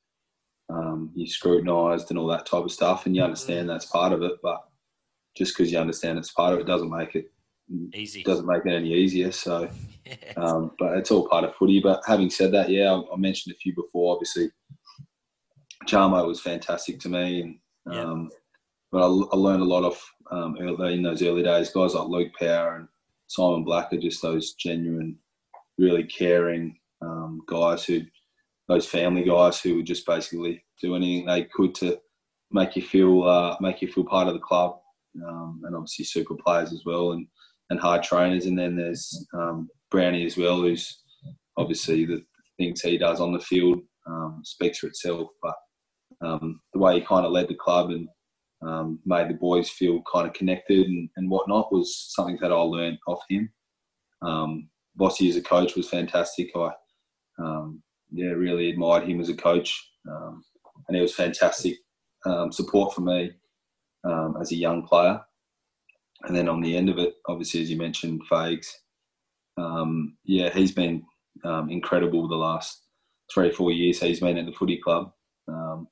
um, 0.69 1.13
you're 1.15 1.27
scrutinised 1.27 2.11
and 2.11 2.19
all 2.19 2.27
that 2.29 2.45
type 2.45 2.65
of 2.65 2.73
stuff, 2.73 3.07
and 3.07 3.17
you 3.17 3.23
understand 3.23 3.67
mm. 3.67 3.73
that's 3.73 3.87
part 3.87 4.13
of 4.13 4.23
it. 4.23 4.33
But 4.43 4.66
just 5.37 5.57
because 5.57 5.71
you 5.71 5.79
understand 5.79 6.19
it's 6.19 6.33
part 6.33 6.55
of 6.55 6.61
it 6.61 6.67
doesn't 6.67 6.91
make 6.91 7.15
it 7.15 7.31
easy. 7.95 8.23
Doesn't 8.23 8.47
make 8.47 8.65
it 8.65 8.75
any 8.75 8.93
easier. 8.93 9.33
So, 9.33 9.69
yeah. 10.07 10.33
um, 10.37 10.73
but 10.79 10.97
it's 10.99 11.11
all 11.11 11.29
part 11.29 11.45
of 11.45 11.55
footy. 11.55 11.81
But 11.81 12.03
having 12.07 12.31
said 12.31 12.53
that, 12.53 12.71
yeah, 12.71 12.93
I, 12.93 13.15
I 13.15 13.17
mentioned 13.17 13.55
a 13.55 13.59
few 13.59 13.75
before. 13.75 14.15
Obviously, 14.15 14.51
Jamo 15.87 16.27
was 16.27 16.41
fantastic 16.41 16.99
to 17.01 17.09
me, 17.09 17.59
and 17.87 17.97
um, 17.97 18.31
but 18.91 19.03
I, 19.03 19.07
I, 19.07 19.37
learned 19.37 19.63
a 19.63 19.67
lot 19.67 19.85
of 19.85 20.01
um, 20.31 20.57
early, 20.61 20.95
in 20.95 21.03
those 21.03 21.23
early 21.23 21.43
days. 21.43 21.71
Guys 21.71 21.95
like 21.95 22.09
Luke 22.09 22.33
Power 22.39 22.77
and 22.77 22.89
Simon 23.29 23.65
Black 23.65 23.93
are 23.93 23.99
just 23.99 24.23
those 24.23 24.55
genuine, 24.55 25.19
really 25.79 26.05
caring 26.05 26.79
um, 27.03 27.43
guys 27.47 27.85
who, 27.85 28.01
those 28.69 28.87
family 28.87 29.25
guys 29.25 29.61
who 29.61 29.77
would 29.77 29.87
just 29.87 30.07
basically 30.07 30.65
do 30.81 30.97
anything 30.97 31.27
they 31.27 31.45
could 31.45 31.75
to 31.77 31.99
make 32.51 32.77
you 32.77 32.83
feel 32.83 33.25
uh, 33.25 33.57
make 33.61 33.83
you 33.83 33.89
feel 33.89 34.05
part 34.05 34.29
of 34.29 34.35
the 34.35 34.41
club, 34.41 34.79
um, 35.27 35.63
and 35.65 35.75
obviously 35.75 36.05
super 36.05 36.35
players 36.35 36.73
as 36.73 36.83
well, 36.85 37.13
and 37.13 37.27
and 37.71 37.81
hard 37.81 38.03
trainers. 38.03 38.47
And 38.47 38.59
then 38.59 38.77
there's 38.77 39.27
um, 39.35 39.69
Brownie 39.91 40.27
as 40.27 40.37
well, 40.37 40.61
who's 40.61 41.03
obviously 41.57 42.05
the 42.05 42.23
things 42.59 42.81
he 42.81 42.99
does 42.99 43.21
on 43.21 43.33
the 43.33 43.41
field 43.41 43.81
um, 44.07 44.43
speaks 44.45 44.79
for 44.79 44.87
itself, 44.87 45.29
but 45.43 45.55
um, 46.23 46.61
the 46.73 46.79
way 46.79 46.95
he 46.95 47.07
kind 47.07 47.27
of 47.27 47.33
led 47.33 47.49
the 47.49 47.55
club 47.55 47.91
and 47.91 48.09
um, 48.67 48.99
made 49.05 49.29
the 49.29 49.35
boys 49.35 49.69
feel 49.69 50.03
kind 50.11 50.27
of 50.27 50.33
connected 50.33 50.87
and, 50.87 51.11
and, 51.17 51.29
whatnot 51.31 51.71
was 51.71 52.07
something 52.15 52.39
that 52.41 52.53
I 52.53 52.57
learned 52.57 52.99
off 53.07 53.21
him. 53.29 53.51
Um, 54.23 54.71
Vossi 54.99 55.29
as 55.29 55.37
a 55.37 55.43
coach 55.43 55.77
was 55.77 55.91
fantastic. 55.91 56.49
I 56.57 56.71
um, 57.39 57.83
yeah 58.11 58.31
really 58.31 58.71
admired 58.71 59.07
him 59.07 59.21
as 59.21 59.29
a 59.29 59.37
coach, 59.37 59.91
um, 60.11 60.43
and 60.89 60.97
he 60.97 61.03
was 61.03 61.15
fantastic 61.15 61.77
um, 62.25 62.51
support 62.51 62.95
for 62.95 63.03
me 63.03 63.31
um, 64.07 64.37
as 64.41 64.53
a 64.53 64.57
young 64.57 64.87
player. 64.87 65.21
And 66.25 66.35
then 66.35 66.49
on 66.49 66.61
the 66.61 66.77
end 66.77 66.89
of 66.89 66.99
it, 66.99 67.15
obviously 67.29 67.63
as 67.63 67.71
you 67.71 67.77
mentioned, 67.77 68.23
Fags, 68.31 68.67
yeah, 70.25 70.51
he's 70.51 70.73
been 70.73 71.05
incredible 71.69 72.29
the 72.29 72.35
last 72.35 72.83
three 73.33 73.49
or 73.49 73.53
four 73.53 73.73
years. 73.73 74.01
He's 74.01 74.21
been 74.21 74.39
at 74.39 74.47
the 74.47 74.53
footy 74.53 74.79
club. 74.79 75.13
Um, 75.49 75.89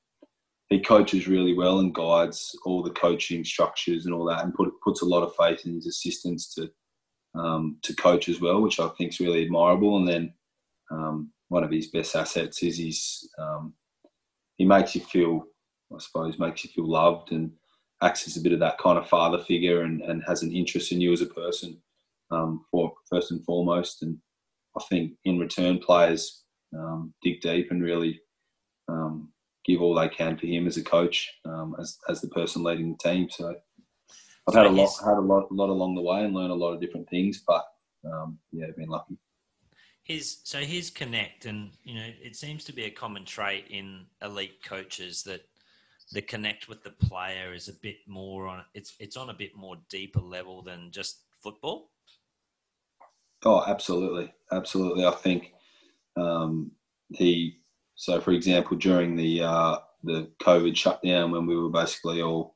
he 0.69 0.79
coaches 0.79 1.27
really 1.27 1.53
well 1.53 1.79
and 1.79 1.93
guides 1.93 2.57
all 2.65 2.81
the 2.81 2.91
coaching 2.91 3.43
structures 3.43 4.05
and 4.05 4.15
all 4.15 4.25
that, 4.25 4.43
and 4.43 4.53
put, 4.53 4.71
puts 4.83 5.01
a 5.01 5.05
lot 5.05 5.23
of 5.23 5.35
faith 5.35 5.65
in 5.65 5.75
his 5.75 5.87
assistants 5.87 6.53
to 6.55 6.69
um, 7.39 7.77
to 7.83 7.93
coach 7.95 8.29
as 8.29 8.39
well, 8.39 8.61
which 8.61 8.79
I 8.79 8.87
think 8.89 9.11
is 9.11 9.19
really 9.19 9.43
admirable. 9.43 9.97
And 9.97 10.07
then 10.07 10.33
um, 10.89 11.31
one 11.49 11.63
of 11.63 11.71
his 11.71 11.87
best 11.87 12.15
assets 12.15 12.63
is 12.63 12.77
his 12.77 13.29
um, 13.37 13.73
he 14.57 14.65
makes 14.65 14.95
you 14.95 15.01
feel, 15.01 15.43
I 15.93 15.99
suppose, 15.99 16.39
makes 16.39 16.63
you 16.63 16.71
feel 16.71 16.89
loved 16.89 17.31
and 17.31 17.51
acts 18.05 18.27
as 18.27 18.37
a 18.37 18.41
bit 18.41 18.53
of 18.53 18.59
that 18.59 18.77
kind 18.77 18.97
of 18.97 19.09
father 19.09 19.39
figure 19.39 19.81
and, 19.81 20.01
and 20.01 20.23
has 20.27 20.43
an 20.43 20.51
interest 20.51 20.91
in 20.91 21.01
you 21.01 21.11
as 21.11 21.21
a 21.21 21.25
person, 21.25 21.77
um, 22.31 22.65
for 22.71 22.93
first 23.09 23.31
and 23.31 23.43
foremost. 23.43 24.03
And 24.03 24.17
I 24.77 24.83
think 24.89 25.13
in 25.25 25.39
return, 25.39 25.79
players 25.79 26.43
um, 26.77 27.13
dig 27.23 27.41
deep 27.41 27.71
and 27.71 27.81
really 27.81 28.21
um, 28.87 29.29
give 29.65 29.81
all 29.81 29.95
they 29.95 30.09
can 30.09 30.37
for 30.37 30.45
him 30.45 30.67
as 30.67 30.77
a 30.77 30.83
coach, 30.83 31.31
um, 31.45 31.75
as 31.79 31.97
as 32.09 32.21
the 32.21 32.27
person 32.29 32.63
leading 32.63 32.91
the 32.91 33.09
team. 33.09 33.27
So 33.29 33.55
I've 34.47 34.53
had 34.53 34.65
a 34.67 34.69
lot, 34.69 34.91
had 35.03 35.17
a 35.17 35.21
lot, 35.21 35.51
lot 35.51 35.69
along 35.69 35.95
the 35.95 36.01
way, 36.01 36.23
and 36.23 36.33
learned 36.33 36.51
a 36.51 36.55
lot 36.55 36.73
of 36.73 36.81
different 36.81 37.09
things. 37.09 37.43
But 37.47 37.65
um, 38.05 38.37
yeah, 38.51 38.67
been 38.77 38.89
lucky. 38.89 39.17
His 40.03 40.37
so 40.43 40.59
his 40.59 40.91
connect, 40.91 41.45
and 41.45 41.71
you 41.83 41.95
know, 41.95 42.07
it 42.21 42.35
seems 42.35 42.63
to 42.65 42.73
be 42.73 42.83
a 42.83 42.91
common 42.91 43.25
trait 43.25 43.65
in 43.69 44.05
elite 44.21 44.63
coaches 44.63 45.23
that 45.23 45.41
the 46.11 46.21
connect 46.21 46.67
with 46.67 46.83
the 46.83 46.91
player 46.91 47.53
is 47.53 47.67
a 47.67 47.73
bit 47.81 47.97
more 48.07 48.47
on 48.47 48.63
it's 48.73 48.95
it's 48.99 49.17
on 49.17 49.29
a 49.29 49.33
bit 49.33 49.55
more 49.55 49.77
deeper 49.89 50.19
level 50.19 50.61
than 50.61 50.91
just 50.91 51.21
football. 51.41 51.91
Oh, 53.43 53.63
absolutely, 53.67 54.33
absolutely. 54.51 55.05
I 55.05 55.11
think 55.11 55.53
um, 56.17 56.71
he 57.09 57.59
so, 57.95 58.19
for 58.19 58.31
example, 58.31 58.77
during 58.77 59.15
the 59.15 59.43
uh, 59.43 59.77
the 60.03 60.29
COVID 60.41 60.75
shutdown, 60.75 61.31
when 61.31 61.45
we 61.45 61.55
were 61.55 61.69
basically 61.69 62.21
all 62.21 62.55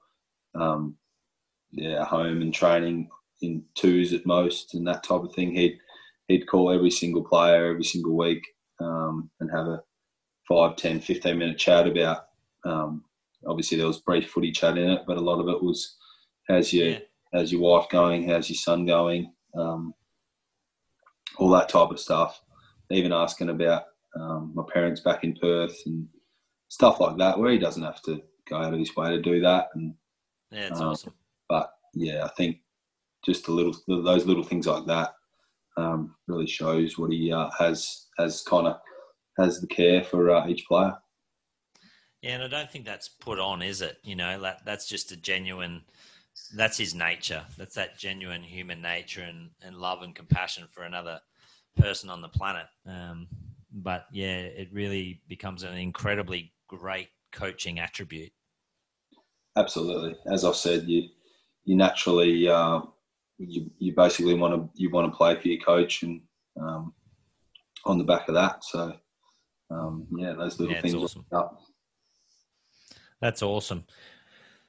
um, 0.55 0.95
yeah 1.71 2.03
home 2.03 2.41
and 2.41 2.53
training 2.53 3.09
in 3.41 3.63
twos 3.75 4.13
at 4.13 4.25
most, 4.25 4.73
and 4.73 4.85
that 4.87 5.03
type 5.03 5.21
of 5.21 5.33
thing, 5.33 5.55
he'd 5.55 5.79
he'd 6.27 6.47
call 6.47 6.71
every 6.71 6.91
single 6.91 7.23
player 7.23 7.65
every 7.71 7.83
single 7.83 8.15
week 8.15 8.45
um, 8.79 9.29
and 9.39 9.49
have 9.51 9.67
a 9.67 9.81
5, 10.47 10.75
10, 10.75 10.99
15 10.99 11.37
minute 11.37 11.57
chat 11.57 11.87
about. 11.87 12.25
Um, 12.65 13.03
obviously, 13.47 13.77
there 13.77 13.87
was 13.87 13.99
brief 13.99 14.29
footy 14.29 14.51
chat 14.51 14.77
in 14.77 14.89
it, 14.89 15.03
but 15.07 15.17
a 15.17 15.21
lot 15.21 15.39
of 15.39 15.47
it 15.49 15.61
was 15.61 15.97
how's 16.47 16.73
your 16.73 16.89
yeah. 16.89 16.99
how's 17.33 17.51
your 17.51 17.61
wife 17.61 17.89
going, 17.89 18.27
how's 18.27 18.49
your 18.49 18.57
son 18.57 18.85
going, 18.85 19.33
um, 19.57 19.93
all 21.37 21.49
that 21.49 21.69
type 21.69 21.91
of 21.91 21.99
stuff. 21.99 22.41
Even 22.91 23.13
asking 23.13 23.49
about 23.49 23.83
um, 24.19 24.51
my 24.55 24.63
parents 24.73 25.01
back 25.01 25.23
in 25.23 25.35
Perth 25.35 25.77
and 25.85 26.07
stuff 26.69 26.99
like 26.99 27.17
that, 27.17 27.37
where 27.37 27.51
he 27.51 27.59
doesn't 27.59 27.83
have 27.83 28.01
to 28.03 28.21
go 28.49 28.57
out 28.57 28.73
of 28.73 28.79
his 28.79 28.95
way 28.95 29.09
to 29.11 29.21
do 29.21 29.39
that. 29.41 29.67
And 29.75 29.93
yeah, 30.51 30.67
it's 30.67 30.81
um, 30.81 30.87
awesome. 30.87 31.13
But 31.47 31.71
yeah, 31.93 32.23
I 32.25 32.29
think 32.29 32.57
just 33.25 33.47
a 33.47 33.51
little 33.51 33.75
those 33.87 34.25
little 34.25 34.43
things 34.43 34.67
like 34.67 34.85
that 34.87 35.13
um, 35.77 36.15
really 36.27 36.47
shows 36.47 36.97
what 36.97 37.11
he 37.11 37.31
uh, 37.31 37.49
has 37.57 38.07
has 38.17 38.41
kind 38.41 38.67
of 38.67 38.77
has 39.37 39.61
the 39.61 39.67
care 39.67 40.03
for 40.03 40.29
uh, 40.29 40.47
each 40.47 40.65
player. 40.65 40.95
Yeah, 42.21 42.31
and 42.31 42.43
I 42.43 42.47
don't 42.47 42.69
think 42.69 42.85
that's 42.85 43.07
put 43.07 43.39
on, 43.39 43.61
is 43.61 43.81
it? 43.81 43.97
You 44.03 44.15
know, 44.15 44.41
that 44.41 44.65
that's 44.65 44.87
just 44.87 45.11
a 45.11 45.17
genuine. 45.17 45.81
That's 46.55 46.77
his 46.77 46.93
nature. 46.93 47.43
That's 47.57 47.75
that 47.75 47.97
genuine 47.97 48.43
human 48.43 48.81
nature 48.81 49.23
and, 49.23 49.49
and 49.61 49.75
love 49.75 50.03
and 50.03 50.15
compassion 50.15 50.67
for 50.71 50.83
another 50.83 51.19
person 51.77 52.09
on 52.09 52.21
the 52.21 52.29
planet. 52.29 52.67
Um, 52.85 53.27
but 53.71 54.05
yeah, 54.11 54.37
it 54.37 54.69
really 54.71 55.21
becomes 55.27 55.63
an 55.63 55.77
incredibly 55.77 56.53
great 56.67 57.09
coaching 57.31 57.79
attribute. 57.79 58.31
Absolutely, 59.55 60.15
as 60.31 60.45
I've 60.45 60.55
said, 60.55 60.87
you 60.87 61.09
you 61.65 61.75
naturally 61.75 62.49
uh, 62.49 62.81
you 63.37 63.69
you 63.79 63.93
basically 63.95 64.33
want 64.33 64.53
to 64.53 64.81
you 64.81 64.89
want 64.89 65.11
to 65.11 65.17
play 65.17 65.35
for 65.39 65.47
your 65.47 65.61
coach 65.61 66.03
and 66.03 66.21
um, 66.59 66.93
on 67.85 67.97
the 67.97 68.03
back 68.03 68.27
of 68.27 68.35
that. 68.35 68.63
So 68.63 68.93
um, 69.69 70.07
yeah, 70.17 70.33
those 70.33 70.59
little 70.59 70.75
Yeah, 70.75 70.81
things. 70.81 70.95
awesome. 70.95 71.25
Up. 71.31 71.61
That's 73.21 73.41
awesome. 73.41 73.85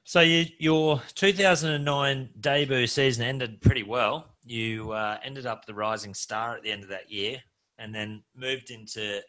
So 0.03 0.21
you, 0.21 0.45
your 0.59 1.01
2009 1.15 2.29
debut 2.39 2.87
season 2.87 3.23
ended 3.23 3.61
pretty 3.61 3.83
well. 3.83 4.27
You 4.43 4.91
uh, 4.91 5.17
ended 5.23 5.45
up 5.45 5.65
the 5.65 5.73
rising 5.73 6.13
star 6.13 6.55
at 6.55 6.63
the 6.63 6.71
end 6.71 6.83
of 6.83 6.89
that 6.89 7.11
year, 7.11 7.37
and 7.77 7.93
then 7.93 8.23
moved 8.35 8.71
into 8.71 9.21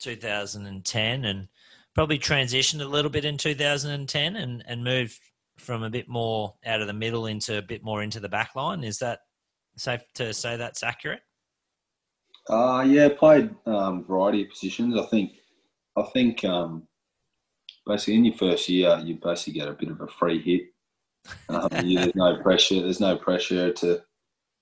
2010, 0.00 1.24
and 1.24 1.48
probably 1.94 2.18
transitioned 2.18 2.82
a 2.82 2.88
little 2.88 3.10
bit 3.10 3.24
in 3.24 3.38
2010, 3.38 4.36
and 4.36 4.64
and 4.66 4.84
moved 4.84 5.18
from 5.58 5.82
a 5.82 5.90
bit 5.90 6.08
more 6.08 6.54
out 6.66 6.80
of 6.80 6.88
the 6.88 6.92
middle 6.92 7.26
into 7.26 7.58
a 7.58 7.62
bit 7.62 7.84
more 7.84 8.02
into 8.02 8.20
the 8.20 8.28
back 8.28 8.56
line. 8.56 8.82
Is 8.82 8.98
that 8.98 9.20
safe 9.76 10.02
to 10.14 10.34
say 10.34 10.56
that's 10.56 10.82
accurate? 10.82 11.20
Uh, 12.48 12.84
yeah, 12.86 13.08
played 13.08 13.54
um, 13.66 14.04
variety 14.04 14.42
of 14.42 14.50
positions. 14.50 14.98
I 14.98 15.06
think, 15.06 15.32
I 15.96 16.02
think 16.12 16.44
um, 16.44 16.88
basically 17.86 18.14
in 18.14 18.24
your 18.24 18.34
first 18.34 18.68
year, 18.68 19.00
you 19.04 19.18
basically 19.22 19.54
get 19.54 19.68
a 19.68 19.72
bit 19.72 19.90
of 19.90 20.00
a 20.00 20.06
free 20.06 20.40
hit. 20.40 20.62
Um, 21.48 21.86
you, 21.86 21.98
there's 22.00 22.14
no 22.14 22.42
pressure. 22.42 22.80
There's 22.80 23.00
no 23.00 23.16
pressure 23.16 23.72
to 23.72 24.02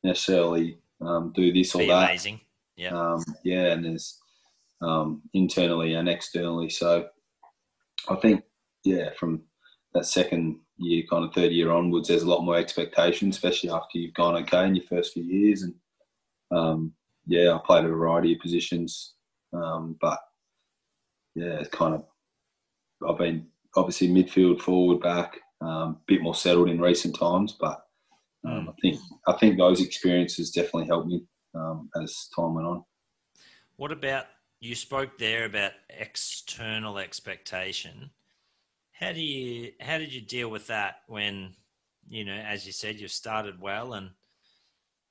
necessarily 0.03 0.79
um, 1.01 1.33
do 1.35 1.53
this 1.53 1.75
or 1.75 1.87
that. 1.87 2.05
amazing. 2.05 2.41
Yeah. 2.77 2.91
Um, 2.91 3.23
yeah, 3.45 3.73
and 3.73 3.85
there's 3.85 4.19
um, 4.83 5.23
internally 5.35 5.95
and 5.95 6.09
externally. 6.09 6.71
So 6.71 7.09
I 8.09 8.17
think, 8.17 8.43
yeah, 8.85 9.11
from 9.19 9.43
that 9.95 10.07
second 10.07 10.59
year, 10.79 11.05
kind 11.11 11.25
of 11.25 11.35
third 11.35 11.53
year 11.53 11.71
onwards, 11.71 12.09
there's 12.09 12.23
a 12.23 12.29
lot 12.29 12.45
more 12.45 12.57
expectation, 12.57 13.29
especially 13.29 13.71
after 13.71 13.99
you've 13.99 14.15
gone 14.15 14.37
okay 14.37 14.67
in 14.67 14.77
your 14.77 14.85
first 14.87 15.13
few 15.13 15.25
years. 15.25 15.63
And 15.63 15.75
um, 16.51 16.93
yeah, 17.27 17.55
I 17.55 17.59
played 17.65 17.85
a 17.85 17.89
variety 17.89 18.35
of 18.35 18.41
positions, 18.41 19.15
um, 19.53 19.97
but 20.01 20.19
yeah, 21.35 21.59
it's 21.61 21.69
kind 21.69 21.95
of 21.95 22.05
I've 23.09 23.19
been 23.19 23.47
obviously 23.77 24.09
midfield, 24.09 24.61
forward, 24.61 25.01
back, 25.01 25.39
a 25.63 25.65
um, 25.65 25.99
bit 26.07 26.23
more 26.23 26.35
settled 26.35 26.69
in 26.69 26.81
recent 26.81 27.19
times, 27.19 27.57
but 27.59 27.83
um, 28.47 28.71
I 28.71 28.73
think 28.81 29.01
I 29.27 29.33
think 29.35 29.59
those 29.59 29.81
experiences 29.81 30.51
definitely 30.51 30.87
helped 30.87 31.09
me 31.09 31.25
um, 31.55 31.91
as 32.03 32.29
time 32.35 32.55
went 32.55 32.67
on. 32.67 32.85
What 33.77 33.93
about 33.93 34.27
you 34.61 34.75
spoke 34.75 35.19
there 35.19 35.45
about 35.45 35.73
external 35.91 36.99
expectation? 36.99 38.11
How 38.93 39.13
do 39.13 39.21
you 39.21 39.73
how 39.81 39.99
did 39.99 40.13
you 40.13 40.21
deal 40.21 40.51
with 40.51 40.67
that 40.69 41.03
when 41.07 41.55
you 42.09 42.25
know, 42.25 42.35
as 42.35 42.67
you 42.67 42.73
said, 42.73 42.99
you've 42.99 43.13
started 43.13 43.61
well 43.61 43.93
and 43.93 44.11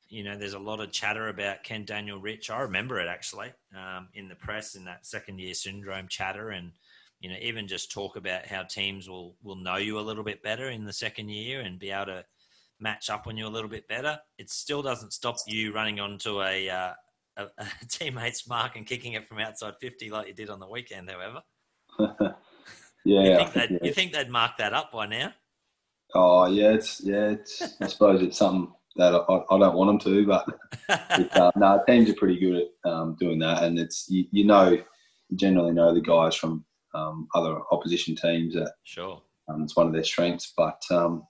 you 0.09 0.23
know, 0.23 0.35
there's 0.35 0.53
a 0.53 0.59
lot 0.59 0.79
of 0.79 0.91
chatter 0.91 1.29
about 1.29 1.63
Ken 1.63 1.85
Daniel 1.85 2.19
Rich. 2.19 2.49
I 2.49 2.61
remember 2.61 2.99
it 2.99 3.07
actually 3.07 3.53
um, 3.77 4.09
in 4.15 4.27
the 4.27 4.35
press 4.35 4.73
in 4.73 4.83
that 4.85 5.05
second 5.05 5.39
year 5.39 5.53
syndrome 5.53 6.07
chatter, 6.07 6.49
and 6.49 6.71
you 7.19 7.29
know, 7.29 7.35
even 7.41 7.67
just 7.67 7.91
talk 7.91 8.15
about 8.15 8.45
how 8.45 8.63
teams 8.63 9.09
will 9.09 9.35
will 9.43 9.55
know 9.55 9.75
you 9.75 9.99
a 9.99 10.01
little 10.01 10.23
bit 10.23 10.41
better 10.41 10.69
in 10.69 10.85
the 10.85 10.93
second 10.93 11.29
year 11.29 11.61
and 11.61 11.79
be 11.79 11.91
able 11.91 12.05
to 12.05 12.25
match 12.79 13.09
up 13.09 13.27
on 13.27 13.37
you 13.37 13.45
a 13.45 13.49
little 13.49 13.69
bit 13.69 13.87
better. 13.87 14.17
It 14.37 14.49
still 14.49 14.81
doesn't 14.81 15.13
stop 15.13 15.35
you 15.45 15.73
running 15.73 15.99
onto 15.99 16.41
a, 16.41 16.69
uh, 16.69 16.93
a, 17.37 17.43
a 17.59 17.85
teammate's 17.89 18.47
mark 18.47 18.75
and 18.75 18.85
kicking 18.85 19.13
it 19.13 19.27
from 19.27 19.39
outside 19.39 19.73
fifty 19.81 20.09
like 20.09 20.27
you 20.27 20.33
did 20.33 20.49
on 20.49 20.59
the 20.59 20.67
weekend. 20.67 21.09
However, 21.09 21.41
yeah, 23.05 23.21
you 23.21 23.35
think, 23.35 23.37
think, 23.37 23.53
they'd, 23.53 23.71
yeah. 23.71 23.79
you 23.83 23.93
think 23.93 24.13
they'd 24.13 24.29
mark 24.29 24.57
that 24.57 24.73
up 24.73 24.91
by 24.91 25.05
now? 25.05 25.33
Oh 26.15 26.47
yeah, 26.47 26.71
it's 26.71 27.01
yeah, 27.01 27.31
it's. 27.31 27.61
I 27.81 27.87
suppose 27.87 28.21
it's 28.21 28.37
something 28.37 28.73
that 28.95 29.13
I, 29.13 29.55
I 29.55 29.59
don't 29.59 29.75
want 29.75 30.03
them 30.03 30.13
to, 30.13 30.25
but 30.25 30.45
uh, 31.35 31.51
no, 31.55 31.81
teams 31.87 32.09
are 32.09 32.15
pretty 32.15 32.39
good 32.39 32.63
at 32.85 32.91
um, 32.91 33.15
doing 33.19 33.39
that, 33.39 33.63
and 33.63 33.77
it's 33.77 34.09
you, 34.09 34.25
you 34.31 34.45
know, 34.45 34.69
you 34.69 35.37
generally 35.37 35.71
know 35.71 35.93
the 35.93 36.01
guys 36.01 36.35
from 36.35 36.65
um, 36.95 37.27
other 37.35 37.59
opposition 37.71 38.15
teams 38.15 38.55
sure. 38.83 39.21
um, 39.49 39.63
it's 39.63 39.75
one 39.75 39.87
of 39.87 39.93
their 39.93 40.03
strengths. 40.03 40.53
But 40.57 40.81
um, 40.91 41.23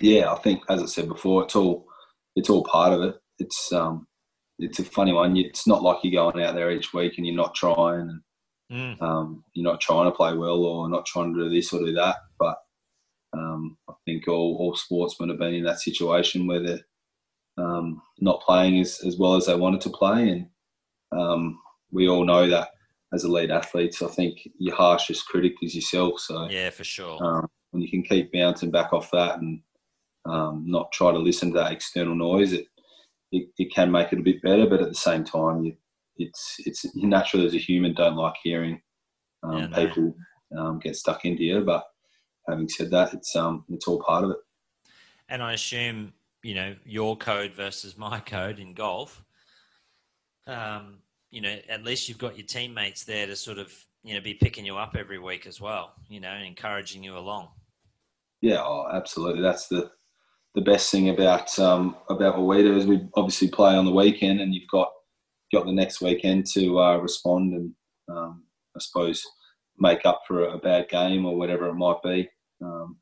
yeah, 0.00 0.32
I 0.32 0.38
think 0.38 0.62
as 0.68 0.82
I 0.82 0.86
said 0.86 1.08
before, 1.08 1.44
it's 1.44 1.56
all 1.56 1.86
it's 2.36 2.50
all 2.50 2.64
part 2.64 2.92
of 2.92 3.02
it. 3.02 3.16
It's 3.38 3.72
um, 3.72 4.06
it's 4.58 4.78
a 4.78 4.84
funny 4.84 5.12
one. 5.12 5.36
It's 5.36 5.66
not 5.66 5.82
like 5.82 5.98
you're 6.02 6.22
going 6.32 6.44
out 6.44 6.54
there 6.54 6.70
each 6.72 6.94
week 6.94 7.14
and 7.18 7.26
you're 7.26 7.36
not 7.36 7.54
trying, 7.54 8.00
and 8.00 8.20
Mm. 8.72 9.00
um, 9.00 9.44
you're 9.54 9.70
not 9.70 9.80
trying 9.80 10.06
to 10.10 10.16
play 10.16 10.34
well 10.34 10.64
or 10.64 10.88
not 10.88 11.06
trying 11.06 11.32
to 11.34 11.44
do 11.44 11.50
this 11.50 11.72
or 11.72 11.80
do 11.86 11.92
that. 11.94 12.16
But 12.38 12.56
um, 13.32 13.76
I 13.88 13.92
think 14.04 14.28
all, 14.28 14.56
all 14.58 14.74
sportsmen 14.76 15.28
have 15.30 15.38
been 15.38 15.54
in 15.54 15.64
that 15.64 15.80
situation 15.80 16.46
where 16.48 16.62
they're 16.62 16.80
um, 17.58 18.02
not 18.20 18.42
playing 18.42 18.80
as, 18.80 19.00
as 19.06 19.18
well 19.18 19.36
as 19.36 19.46
they 19.46 19.54
wanted 19.54 19.82
to 19.82 19.90
play. 19.90 20.30
And 20.30 20.48
um, 21.20 21.58
we 21.92 22.08
all 22.08 22.24
know 22.24 22.48
that 22.50 22.70
as 23.12 23.24
elite 23.24 23.50
athletes, 23.50 24.02
I 24.02 24.08
think 24.08 24.48
your 24.58 24.74
harshest 24.74 25.26
critic 25.26 25.54
is 25.62 25.74
yourself. 25.74 26.20
So 26.20 26.48
Yeah, 26.50 26.70
for 26.70 26.84
sure. 26.84 27.22
um, 27.22 27.46
when 27.70 27.82
you 27.82 27.90
can 27.90 28.02
keep 28.02 28.32
bouncing 28.32 28.70
back 28.70 28.92
off 28.92 29.10
that 29.12 29.38
and 29.38 29.60
um, 30.24 30.64
not 30.66 30.92
try 30.92 31.12
to 31.12 31.18
listen 31.18 31.52
to 31.52 31.58
that 31.58 31.72
external 31.72 32.14
noise, 32.14 32.52
it, 32.52 32.66
it, 33.32 33.48
it 33.58 33.72
can 33.74 33.90
make 33.90 34.12
it 34.12 34.18
a 34.18 34.22
bit 34.22 34.42
better. 34.42 34.66
But 34.66 34.82
at 34.82 34.88
the 34.88 34.94
same 34.94 35.24
time, 35.24 35.64
you, 35.64 35.76
it's 36.18 36.56
it's 36.64 36.84
you 36.94 37.06
naturally 37.06 37.46
as 37.46 37.54
a 37.54 37.58
human 37.58 37.94
don't 37.94 38.16
like 38.16 38.34
hearing 38.42 38.80
um, 39.42 39.70
Yeah, 39.70 39.86
people 39.86 40.16
um, 40.56 40.78
get 40.78 40.96
stuck 40.96 41.24
into 41.24 41.44
you. 41.44 41.60
But 41.60 41.84
having 42.48 42.68
said 42.68 42.90
that, 42.90 43.14
it's 43.14 43.34
um 43.36 43.64
it's 43.68 43.86
all 43.86 44.02
part 44.02 44.24
of 44.24 44.30
it. 44.30 44.38
And 45.28 45.42
I 45.42 45.52
assume, 45.52 46.12
you 46.42 46.54
know, 46.54 46.74
your 46.84 47.16
code 47.16 47.52
versus 47.52 47.98
my 47.98 48.20
code 48.20 48.58
in 48.58 48.74
golf, 48.74 49.24
um, 50.46 50.98
you 51.30 51.40
know, 51.40 51.56
at 51.68 51.84
least 51.84 52.08
you've 52.08 52.18
got 52.18 52.36
your 52.36 52.46
teammates 52.46 53.04
there 53.04 53.26
to 53.26 53.36
sort 53.36 53.58
of, 53.58 53.72
you 54.02 54.14
know, 54.14 54.20
be 54.20 54.34
picking 54.34 54.64
you 54.64 54.76
up 54.76 54.96
every 54.96 55.18
week 55.18 55.46
as 55.46 55.60
well, 55.60 55.92
you 56.08 56.20
know, 56.20 56.30
and 56.30 56.46
encouraging 56.46 57.02
you 57.02 57.16
along. 57.16 57.48
Yeah, 58.40 58.62
oh, 58.62 58.88
absolutely. 58.92 59.42
That's 59.42 59.68
the 59.68 59.90
the 60.54 60.62
best 60.62 60.90
thing 60.90 61.10
about 61.10 61.58
um, 61.58 61.96
about 62.08 62.38
what 62.38 62.56
we 62.56 62.62
do 62.62 62.76
is 62.76 62.86
we 62.86 63.06
obviously 63.14 63.48
play 63.48 63.74
on 63.74 63.84
the 63.84 63.92
weekend, 63.92 64.40
and 64.40 64.54
you've 64.54 64.68
got 64.70 64.90
got 65.52 65.66
the 65.66 65.72
next 65.72 66.00
weekend 66.00 66.46
to 66.46 66.78
uh, 66.78 66.96
respond 66.96 67.54
and 67.54 67.72
um, 68.08 68.44
I 68.74 68.80
suppose 68.80 69.24
make 69.78 70.04
up 70.04 70.22
for 70.26 70.44
a 70.44 70.58
bad 70.58 70.88
game 70.88 71.26
or 71.26 71.36
whatever 71.36 71.68
it 71.68 71.74
might 71.74 72.02
be. 72.02 72.28
Um, 72.62 72.96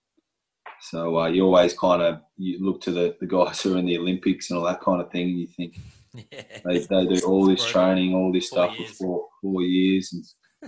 so 0.90 1.18
uh, 1.18 1.26
you 1.28 1.44
always 1.44 1.76
kind 1.78 2.02
of 2.02 2.20
you 2.36 2.64
look 2.64 2.80
to 2.82 2.90
the, 2.90 3.16
the 3.20 3.26
guys 3.26 3.60
who 3.62 3.74
are 3.74 3.78
in 3.78 3.86
the 3.86 3.98
Olympics 3.98 4.50
and 4.50 4.58
all 4.58 4.66
that 4.66 4.80
kind 4.80 5.00
of 5.00 5.10
thing, 5.10 5.28
and 5.30 5.38
you 5.38 5.46
think 5.46 5.76
yeah. 6.32 6.42
they, 6.64 6.78
they 6.78 7.06
do 7.06 7.20
all 7.26 7.46
this 7.46 7.64
training, 7.64 8.14
all 8.14 8.32
this 8.32 8.48
four 8.48 8.58
stuff 8.66 8.78
years. 8.78 8.90
for 8.90 9.04
four, 9.04 9.28
four 9.42 9.62
years, 9.62 10.12
and 10.12 10.24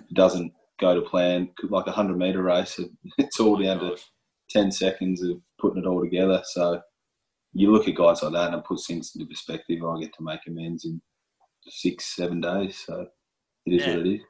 it 0.08 0.14
doesn't 0.14 0.52
go 0.80 0.94
to 0.94 1.02
plan. 1.02 1.50
Like 1.62 1.86
a 1.86 1.92
hundred 1.92 2.18
meter 2.18 2.42
race, 2.42 2.78
it's 3.18 3.40
all 3.40 3.56
Oh 3.56 3.62
down 3.62 3.78
to 3.80 3.96
10 4.50 4.70
seconds 4.70 5.22
of 5.22 5.38
putting 5.60 5.82
it 5.82 5.86
all 5.86 6.00
together. 6.00 6.42
So 6.44 6.80
you 7.52 7.72
look 7.72 7.88
at 7.88 7.94
guys 7.94 8.22
like 8.22 8.32
that 8.32 8.52
and 8.52 8.56
it 8.56 8.64
puts 8.64 8.86
things 8.86 9.12
into 9.14 9.26
perspective. 9.26 9.82
I 9.84 10.00
get 10.00 10.14
to 10.14 10.22
make 10.24 10.40
amends 10.46 10.84
in 10.84 11.00
six, 11.68 12.14
seven 12.14 12.40
days. 12.40 12.82
So 12.86 13.06
it 13.66 13.74
is 13.74 13.86
Yeah. 13.86 13.96
what 13.96 14.06
it 14.06 14.14
is. 14.14 14.20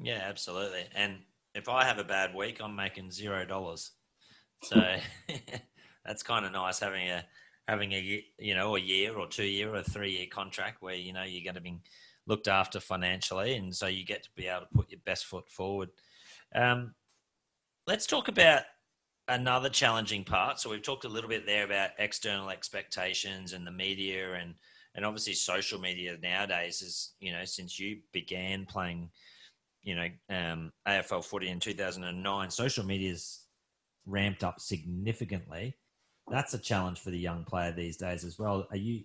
Yeah, 0.00 0.20
absolutely. 0.24 0.84
And 0.94 1.20
if 1.54 1.68
I 1.68 1.84
have 1.84 1.98
a 1.98 2.04
bad 2.04 2.34
week, 2.34 2.60
I'm 2.60 2.74
making 2.74 3.10
zero 3.10 3.44
dollars. 3.44 3.92
So 4.62 4.96
that's 6.04 6.22
kind 6.22 6.46
of 6.46 6.52
nice 6.52 6.78
having 6.78 7.08
a 7.08 7.24
having 7.68 7.92
a 7.92 8.24
you 8.38 8.54
know 8.54 8.76
a 8.76 8.80
year 8.80 9.16
or 9.16 9.26
two 9.26 9.44
year 9.44 9.74
or 9.74 9.82
three 9.82 10.12
year 10.12 10.26
contract 10.30 10.82
where 10.82 10.94
you 10.94 11.12
know 11.12 11.22
you're 11.22 11.44
going 11.44 11.54
to 11.54 11.60
be 11.60 11.80
looked 12.26 12.48
after 12.48 12.80
financially, 12.80 13.56
and 13.56 13.74
so 13.74 13.86
you 13.86 14.04
get 14.04 14.22
to 14.24 14.30
be 14.36 14.46
able 14.46 14.60
to 14.62 14.74
put 14.74 14.90
your 14.90 15.00
best 15.04 15.26
foot 15.26 15.48
forward. 15.48 15.90
Um, 16.54 16.94
let's 17.86 18.06
talk 18.06 18.28
about 18.28 18.62
another 19.28 19.68
challenging 19.68 20.24
part. 20.24 20.60
So 20.60 20.70
we've 20.70 20.82
talked 20.82 21.04
a 21.04 21.08
little 21.08 21.30
bit 21.30 21.46
there 21.46 21.64
about 21.64 21.90
external 21.98 22.50
expectations 22.50 23.52
and 23.52 23.66
the 23.66 23.72
media 23.72 24.34
and 24.34 24.54
and 24.94 25.06
obviously 25.06 25.32
social 25.32 25.80
media 25.80 26.16
nowadays 26.22 26.82
is 26.82 27.14
you 27.20 27.32
know 27.32 27.44
since 27.44 27.78
you 27.78 27.98
began 28.12 28.66
playing 28.66 29.08
you 29.82 29.94
know 29.94 30.08
um, 30.28 30.72
AFL 30.86 31.24
footy 31.24 31.48
in 31.48 31.60
2009 31.60 32.50
social 32.50 32.84
media's 32.84 33.41
ramped 34.06 34.44
up 34.44 34.60
significantly. 34.60 35.76
That's 36.30 36.54
a 36.54 36.58
challenge 36.58 37.00
for 37.00 37.10
the 37.10 37.18
young 37.18 37.44
player 37.44 37.72
these 37.72 37.96
days 37.96 38.24
as 38.24 38.38
well. 38.38 38.66
Are 38.70 38.76
you 38.76 39.04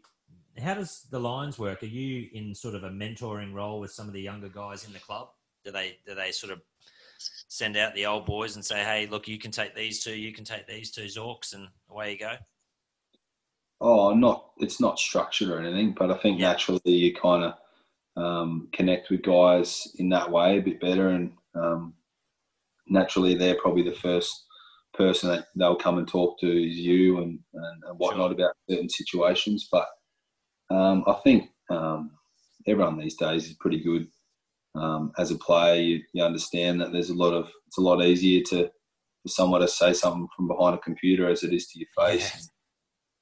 how 0.61 0.73
does 0.73 1.05
the 1.11 1.19
Lions 1.19 1.59
work? 1.59 1.83
Are 1.83 1.87
you 1.87 2.29
in 2.33 2.55
sort 2.55 2.73
of 2.73 2.83
a 2.83 2.89
mentoring 2.89 3.53
role 3.53 3.79
with 3.79 3.91
some 3.91 4.07
of 4.07 4.13
the 4.13 4.21
younger 4.21 4.49
guys 4.49 4.85
in 4.87 4.93
the 4.93 4.99
club? 4.99 5.29
Do 5.63 5.71
they 5.71 5.97
do 6.05 6.15
they 6.15 6.31
sort 6.31 6.53
of 6.53 6.61
send 7.47 7.77
out 7.77 7.93
the 7.95 8.05
old 8.05 8.25
boys 8.25 8.55
and 8.55 8.63
say 8.63 8.83
hey 8.83 9.07
look 9.07 9.27
you 9.27 9.37
can 9.39 9.51
take 9.51 9.73
these 9.75 10.03
two 10.03 10.15
you 10.15 10.31
can 10.31 10.43
take 10.43 10.67
these 10.67 10.91
two 10.91 11.05
zorks 11.05 11.53
and 11.53 11.67
away 11.89 12.13
you 12.13 12.19
go? 12.19 12.35
Oh, 13.79 14.13
not 14.13 14.51
it's 14.57 14.81
not 14.81 14.99
structured 14.99 15.49
or 15.49 15.59
anything, 15.59 15.93
but 15.97 16.11
I 16.11 16.17
think 16.17 16.39
Yeah. 16.39 16.49
naturally 16.49 16.81
you 16.85 17.13
kind 17.13 17.43
of 17.43 17.53
um, 18.23 18.69
connect 18.73 19.11
with 19.11 19.21
guys 19.21 19.95
in 19.99 20.09
that 20.09 20.31
way 20.31 20.57
a 20.57 20.61
bit 20.61 20.79
better, 20.79 21.09
and 21.09 21.31
um, 21.53 21.93
naturally 22.87 23.35
they're 23.35 23.61
probably 23.61 23.83
the 23.83 23.95
first 23.95 24.45
person 24.97 25.29
that 25.29 25.45
they'll 25.55 25.75
come 25.75 25.97
and 25.97 26.07
talk 26.07 26.39
to 26.39 26.47
is 26.47 26.77
you 26.77 27.17
and, 27.17 27.39
and, 27.53 27.83
and 27.87 27.99
whatnot 27.99 28.31
sure. 28.31 28.33
about 28.33 28.55
certain 28.69 28.89
situations. 28.89 29.67
But 29.71 29.87
um, 30.69 31.03
I 31.07 31.13
think 31.23 31.49
um, 31.69 32.11
everyone 32.67 32.97
these 32.97 33.15
days 33.15 33.45
is 33.45 33.53
pretty 33.53 33.81
good. 33.81 34.07
Um, 34.75 35.11
as 35.17 35.31
a 35.31 35.35
player, 35.35 35.81
you, 35.81 36.01
you, 36.13 36.23
understand 36.23 36.79
that 36.81 36.91
there's 36.91 37.09
a 37.09 37.15
lot 37.15 37.33
of 37.33 37.49
it's 37.67 37.79
a 37.79 37.81
lot 37.81 38.03
easier 38.03 38.43
to 38.49 38.69
for 39.23 39.29
someone 39.29 39.61
to 39.61 39.67
say 39.67 39.93
something 39.93 40.27
from 40.35 40.47
behind 40.47 40.75
a 40.75 40.79
computer 40.79 41.27
as 41.27 41.43
it 41.43 41.53
is 41.53 41.67
to 41.67 41.79
your 41.79 41.87
face. 41.97 42.49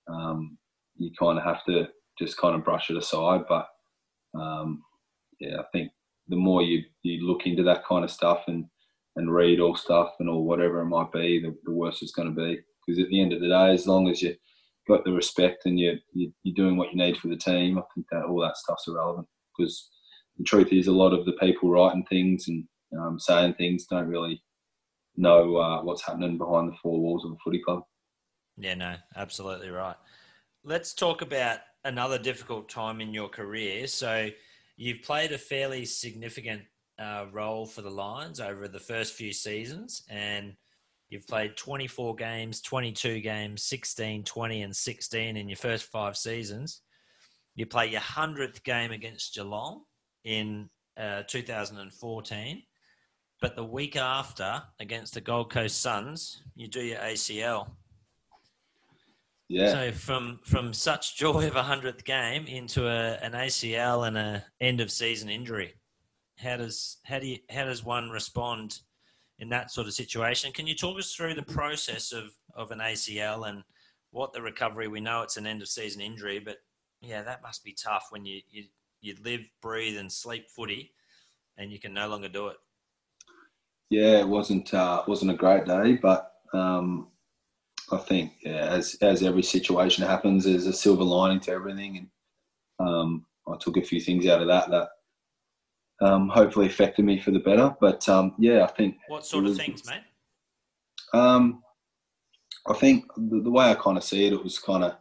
Yeah. 0.10 0.16
Um, 0.16 0.58
you 0.98 1.12
kind 1.18 1.38
of 1.38 1.46
have 1.46 1.64
to 1.66 1.88
just 2.20 2.38
kind 2.38 2.56
of 2.56 2.66
brush 2.66 2.90
it 2.90 2.98
aside. 2.98 3.42
But 3.48 3.68
um, 4.38 4.84
yeah, 5.40 5.60
I 5.60 5.64
think 5.72 5.92
the 6.28 6.36
more 6.36 6.62
you, 6.62 6.84
you 7.04 7.26
look 7.26 7.46
into 7.46 7.64
that 7.64 7.86
kind 7.86 8.04
of 8.04 8.12
stuff 8.12 8.44
and, 8.48 8.66
and 9.16 9.34
read 9.34 9.60
all 9.60 9.76
stuff 9.76 10.14
and 10.20 10.30
all 10.30 10.44
whatever 10.44 10.82
it 10.82 10.86
might 10.86 11.12
be, 11.12 11.40
the, 11.40 11.56
the 11.64 11.72
worse 11.72 12.02
it's 12.02 12.12
going 12.12 12.34
to 12.34 12.36
be. 12.36 12.60
Because 12.86 13.02
at 13.02 13.10
the 13.10 13.22
end 13.22 13.34
of 13.34 13.42
the 13.42 13.48
day, 13.48 13.72
as 13.72 13.88
long 13.88 14.10
as 14.10 14.22
you 14.22 14.36
got 14.88 15.04
the 15.04 15.12
respect 15.12 15.66
and 15.66 15.80
you, 15.80 15.98
you 16.14 16.32
you're 16.44 16.56
doing 16.56 16.78
what 16.78 16.92
you 16.92 16.98
need 16.98 17.18
for 17.18 17.30
the 17.30 17.38
team, 17.38 17.78
I 17.78 17.82
think 17.94 18.08
that 18.12 18.26
all 18.26 18.42
that 18.42 18.58
stuff's 18.58 18.88
irrelevant. 18.88 19.28
Because 19.58 19.90
the 20.38 20.44
truth 20.44 20.72
is, 20.72 20.88
a 20.88 20.92
lot 20.92 21.14
of 21.14 21.26
the 21.26 21.34
people 21.34 21.70
writing 21.70 22.06
things 22.10 22.48
and 22.48 22.66
um, 23.00 23.20
saying 23.20 23.54
things 23.54 23.86
don't 23.90 24.08
really 24.08 24.44
know 25.18 25.56
uh, 25.58 25.82
what's 25.82 26.06
happening 26.06 26.38
behind 26.38 26.70
the 26.70 26.78
four 26.82 27.00
walls 27.00 27.26
of 27.26 27.32
a 27.32 27.36
footy 27.44 27.62
club. 27.64 27.84
Yeah, 28.58 28.76
no, 28.76 28.96
absolutely 29.16 29.70
right. 29.70 29.96
Let's 30.64 30.94
talk 30.94 31.22
about 31.22 31.60
another 31.84 32.18
difficult 32.18 32.70
time 32.70 33.02
in 33.02 33.14
your 33.14 33.30
career. 33.30 33.88
So, 33.88 34.30
you've 34.78 35.02
played 35.04 35.32
a 35.32 35.38
fairly 35.38 35.86
significant 35.86 36.62
uh, 37.00 37.26
role 37.32 37.66
for 37.66 37.82
the 37.82 37.90
Lions 37.90 38.40
over 38.40 38.68
the 38.68 38.80
first 38.80 39.14
few 39.14 39.34
seasons, 39.34 40.04
and 40.10 40.54
you've 41.10 41.28
played 41.28 41.58
24 41.58 42.16
games, 42.16 42.62
22 42.62 43.22
games, 43.22 43.64
16, 43.64 44.24
20, 44.24 44.62
and 44.62 44.76
16 44.76 45.38
in 45.38 45.50
your 45.50 45.58
first 45.58 45.86
five 45.86 46.18
seasons. 46.18 46.82
You 47.56 47.66
play 47.66 47.88
your 47.88 48.02
100th 48.02 48.64
game 48.64 48.92
against 48.92 49.34
Geelong 49.34 49.84
in 50.24 50.70
uh, 50.98 51.24
2014. 51.28 52.64
But 53.42 53.56
the 53.56 53.64
week 53.64 53.96
after, 53.96 54.62
against 54.80 55.14
the 55.14 55.22
Gold 55.22 55.52
Coast 55.52 55.82
Suns, 55.82 56.44
you 56.56 56.68
do 56.68 56.82
your 56.82 57.00
ACL. 57.00 57.70
Yeah. 59.48 59.72
So 59.72 59.92
from 59.92 60.40
from 60.44 60.74
such 60.74 61.18
joy 61.18 61.48
of 61.48 61.56
a 61.56 61.62
hundredth 61.62 62.04
game 62.04 62.46
into 62.48 62.88
a, 62.88 63.14
an 63.22 63.34
ACL 63.34 64.08
and 64.08 64.18
a 64.18 64.44
end 64.60 64.82
of 64.82 64.90
season 64.90 65.30
injury, 65.30 65.76
how 66.38 66.58
does 66.58 66.98
how 67.04 67.20
do 67.20 67.28
you, 67.28 67.40
how 67.50 67.66
does 67.66 67.84
one 67.84 68.10
respond 68.10 68.80
in 69.40 69.50
that 69.50 69.72
sort 69.72 69.88
of 69.88 69.94
situation? 69.94 70.52
Can 70.52 70.68
you 70.68 70.76
talk 70.76 70.98
us 70.98 71.14
through 71.14 71.36
the 71.36 71.44
process 71.44 72.12
of 72.12 72.32
of 72.54 72.72
an 72.72 72.80
ACL 72.80 73.50
and 73.50 73.64
what 74.12 74.34
the 74.34 74.42
recovery? 74.42 74.88
We 74.88 75.02
know 75.02 75.22
it's 75.22 75.38
an 75.38 75.48
end 75.48 75.62
of 75.62 75.68
season 75.68 76.02
injury, 76.02 76.40
but 76.40 76.58
yeah, 77.02 77.22
that 77.24 77.42
must 77.42 77.64
be 77.64 77.74
tough 77.74 78.08
when 78.10 78.26
you 78.26 78.42
you, 78.50 78.66
you 79.02 79.16
live, 79.24 79.42
breathe, 79.62 79.98
and 79.98 80.12
sleep 80.12 80.50
footy, 80.50 80.94
and 81.58 81.72
you 81.72 81.80
can 81.80 81.94
no 81.94 82.08
longer 82.08 82.30
do 82.30 82.48
it. 82.48 82.58
Yeah, 83.90 84.20
it 84.20 84.28
wasn't 84.28 84.74
uh, 84.74 85.04
wasn't 85.08 85.32
a 85.32 85.36
great 85.36 85.66
day, 85.66 85.94
but 86.02 86.34
um, 86.54 87.08
I 87.92 87.98
think 87.98 88.34
yeah, 88.44 88.68
as 88.68 88.96
as 89.02 89.24
every 89.24 89.44
situation 89.44 90.06
happens, 90.06 90.44
there's 90.46 90.68
a 90.68 90.74
silver 90.74 91.04
lining 91.04 91.40
to 91.42 91.52
everything, 91.52 91.98
and 92.80 92.88
um, 92.88 93.26
I 93.48 93.56
took 93.60 93.78
a 93.78 93.82
few 93.82 94.02
things 94.02 94.28
out 94.28 94.42
of 94.42 94.48
that 94.48 94.70
that 94.72 94.90
um, 96.02 96.30
hopefully 96.30 96.68
affected 96.68 97.06
me 97.06 97.20
for 97.20 97.32
the 97.32 97.40
better. 97.40 97.76
But 97.80 98.08
um, 98.10 98.36
yeah, 98.38 98.64
I 98.64 98.68
think 98.68 98.98
what 99.08 99.26
sort 99.26 99.46
was, 99.46 99.54
of 99.54 99.66
things, 99.66 99.84
mate? 99.86 100.02
Um, 101.14 101.62
I 102.68 102.74
think 102.74 103.06
the, 103.16 103.42
the 103.42 103.52
way 103.52 103.66
I 103.66 103.76
kind 103.76 103.98
of 103.98 104.04
see 104.04 104.26
it, 104.26 104.34
it 104.34 104.44
was 104.44 104.60
kind 104.60 104.84
of 104.84 104.96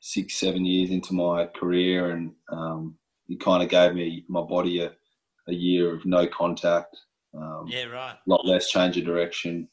six, 0.00 0.34
seven 0.38 0.64
years 0.64 0.90
into 0.90 1.14
my 1.14 1.46
career, 1.46 2.10
and 2.10 2.32
um, 2.52 2.96
it 3.28 3.40
kind 3.40 3.62
of 3.62 3.68
gave 3.68 3.94
me 3.94 4.24
my 4.28 4.42
body 4.42 4.80
a, 4.80 4.92
a 5.48 5.52
year 5.52 5.94
of 5.94 6.04
no 6.04 6.26
contact. 6.26 6.96
Um, 7.36 7.66
yeah, 7.68 7.84
right. 7.84 8.14
A 8.14 8.30
lot 8.30 8.46
less 8.46 8.70
change 8.70 8.96
of 8.96 9.04
direction. 9.04 9.68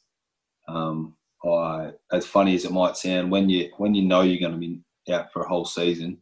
Um, 0.67 1.15
I, 1.45 1.91
as 2.11 2.25
funny 2.25 2.55
as 2.55 2.65
it 2.65 2.71
might 2.71 2.97
sound, 2.97 3.31
when 3.31 3.49
you 3.49 3.69
when 3.77 3.93
you 3.93 4.03
know 4.03 4.21
you're 4.21 4.39
going 4.39 4.59
to 4.59 4.67
be 4.67 4.81
out 5.13 5.31
for 5.31 5.43
a 5.43 5.47
whole 5.47 5.65
season, 5.65 6.17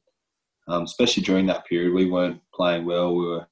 um, 0.67 0.83
especially 0.83 1.23
during 1.23 1.45
that 1.47 1.65
period, 1.65 1.93
we 1.93 2.09
weren't 2.09 2.41
playing 2.53 2.85
well. 2.85 3.15
We 3.15 3.25
were 3.25 3.47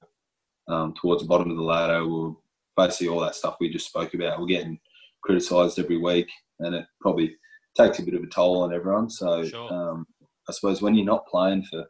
um, 0.67 0.93
towards 0.99 1.21
the 1.21 1.27
bottom 1.27 1.49
of 1.51 1.57
the 1.57 1.63
ladder. 1.63 2.03
We 2.05 2.11
were 2.11 2.33
basically 2.77 3.07
all 3.07 3.19
that 3.21 3.35
stuff 3.35 3.57
we 3.59 3.69
just 3.69 3.87
spoke 3.87 4.13
about. 4.13 4.39
We're 4.39 4.45
getting 4.47 4.79
criticised 5.23 5.79
every 5.79 5.97
week, 5.97 6.29
and 6.59 6.75
it 6.75 6.85
probably 6.99 7.35
takes 7.77 7.99
a 7.99 8.03
bit 8.03 8.15
of 8.15 8.23
a 8.23 8.27
toll 8.27 8.63
on 8.63 8.73
everyone. 8.73 9.09
So 9.09 9.45
sure. 9.45 9.73
um, 9.73 10.05
I 10.49 10.53
suppose 10.53 10.81
when 10.81 10.95
you're 10.95 11.05
not 11.05 11.27
playing 11.27 11.63
for, 11.63 11.85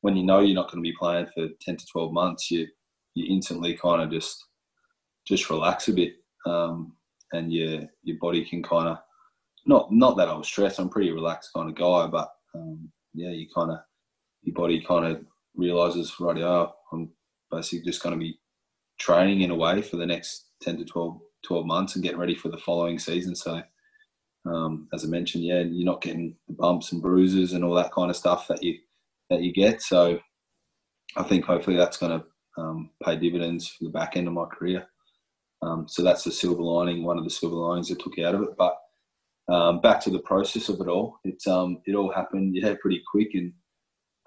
when 0.00 0.16
you 0.16 0.24
know 0.24 0.40
you're 0.40 0.54
not 0.54 0.70
going 0.70 0.82
to 0.82 0.88
be 0.88 0.96
playing 0.98 1.26
for 1.34 1.48
ten 1.60 1.76
to 1.76 1.86
twelve 1.90 2.12
months, 2.12 2.50
you 2.50 2.66
you 3.14 3.26
instantly 3.34 3.74
kind 3.74 4.02
of 4.02 4.10
just 4.10 4.44
just 5.26 5.50
relax 5.50 5.88
a 5.88 5.92
bit, 5.92 6.14
um, 6.46 6.92
and 7.32 7.52
your 7.52 7.82
your 8.02 8.16
body 8.20 8.44
can 8.44 8.62
kind 8.62 8.88
of 8.88 8.98
not 9.66 9.92
not 9.92 10.16
that 10.16 10.28
I 10.28 10.34
was 10.34 10.46
stressed. 10.46 10.78
I'm 10.78 10.86
a 10.86 10.90
pretty 10.90 11.10
relaxed 11.10 11.50
kind 11.54 11.68
of 11.68 11.74
guy, 11.74 12.06
but 12.06 12.28
um, 12.54 12.90
yeah, 13.14 13.30
you 13.30 13.46
kind 13.54 13.70
of 13.70 13.78
your 14.42 14.54
body 14.54 14.80
kind 14.86 15.04
of 15.04 15.24
realizes, 15.56 16.14
right, 16.20 16.38
oh, 16.38 16.72
I'm 16.92 17.10
basically 17.50 17.84
just 17.84 18.02
going 18.02 18.14
to 18.14 18.18
be 18.18 18.38
training 18.98 19.42
in 19.42 19.50
a 19.50 19.56
way 19.56 19.82
for 19.82 19.96
the 19.96 20.06
next 20.06 20.46
10 20.62 20.78
to 20.78 20.84
12, 20.84 21.20
12 21.44 21.66
months 21.66 21.94
and 21.94 22.02
getting 22.02 22.18
ready 22.18 22.34
for 22.34 22.48
the 22.48 22.58
following 22.58 22.98
season. 22.98 23.34
So, 23.34 23.62
um, 24.46 24.88
as 24.92 25.04
I 25.04 25.08
mentioned, 25.08 25.44
yeah, 25.44 25.60
you're 25.60 25.84
not 25.84 26.02
getting 26.02 26.36
the 26.48 26.54
bumps 26.54 26.92
and 26.92 27.02
bruises 27.02 27.52
and 27.52 27.64
all 27.64 27.74
that 27.74 27.92
kind 27.92 28.10
of 28.10 28.16
stuff 28.16 28.48
that 28.48 28.62
you 28.62 28.78
that 29.30 29.42
you 29.42 29.52
get. 29.52 29.82
So, 29.82 30.18
I 31.16 31.22
think 31.22 31.44
hopefully 31.44 31.76
that's 31.76 31.96
going 31.96 32.20
to 32.20 32.26
um, 32.60 32.90
pay 33.04 33.16
dividends 33.16 33.68
for 33.68 33.84
the 33.84 33.90
back 33.90 34.16
end 34.16 34.26
of 34.26 34.34
my 34.34 34.46
career. 34.46 34.86
Um, 35.62 35.86
so 35.88 36.02
that's 36.02 36.24
the 36.24 36.30
silver 36.30 36.62
lining, 36.62 37.04
one 37.04 37.18
of 37.18 37.24
the 37.24 37.30
silver 37.30 37.56
linings 37.56 37.90
I 37.90 37.94
took 37.94 38.18
out 38.18 38.34
of 38.34 38.42
it. 38.42 38.50
But 38.56 38.76
um, 39.48 39.80
back 39.80 40.00
to 40.02 40.10
the 40.10 40.20
process 40.20 40.68
of 40.68 40.80
it 40.80 40.88
all. 40.88 41.18
It 41.24 41.42
um, 41.46 41.80
it 41.86 41.94
all 41.94 42.12
happened 42.12 42.54
yeah 42.54 42.74
pretty 42.80 43.02
quick, 43.10 43.30
and 43.34 43.52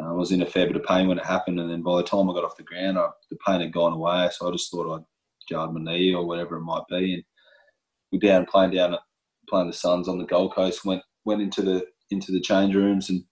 Um, 0.02 0.08
I 0.08 0.14
was 0.14 0.32
in 0.32 0.42
a 0.42 0.46
fair 0.46 0.68
bit 0.68 0.76
of 0.76 0.84
pain 0.84 1.08
when 1.08 1.20
it 1.20 1.26
happened. 1.26 1.60
And 1.60 1.70
then 1.70 1.82
by 1.82 1.98
the 1.98 2.04
time 2.04 2.30
I 2.30 2.34
got 2.34 2.44
off 2.44 2.58
the 2.58 2.64
ground, 2.64 2.98
I, 2.98 3.08
the 3.30 3.38
pain 3.46 3.62
had 3.62 3.74
gone 3.74 3.94
away. 3.94 4.30
So 4.32 4.48
I 4.48 4.52
just 4.52 4.72
thought 4.72 4.94
I'd 4.96 5.06
jarred 5.50 5.74
my 5.74 5.82
knee 5.82 6.14
or 6.14 6.26
whatever 6.26 6.58
it 6.58 6.62
might 6.62 6.84
be, 6.90 7.16
and 7.16 7.24
we're 8.12 8.20
down 8.20 8.46
playing 8.46 8.72
down 8.72 8.98
playing 9.50 9.68
the 9.68 9.74
Suns 9.74 10.08
on 10.08 10.18
the 10.18 10.26
Gold 10.26 10.54
Coast. 10.54 10.86
Went 10.86 11.02
went 11.26 11.42
into 11.42 11.62
the 11.62 11.86
into 12.10 12.32
the 12.32 12.42
change 12.42 12.76
rooms, 12.76 13.10
and 13.10 13.24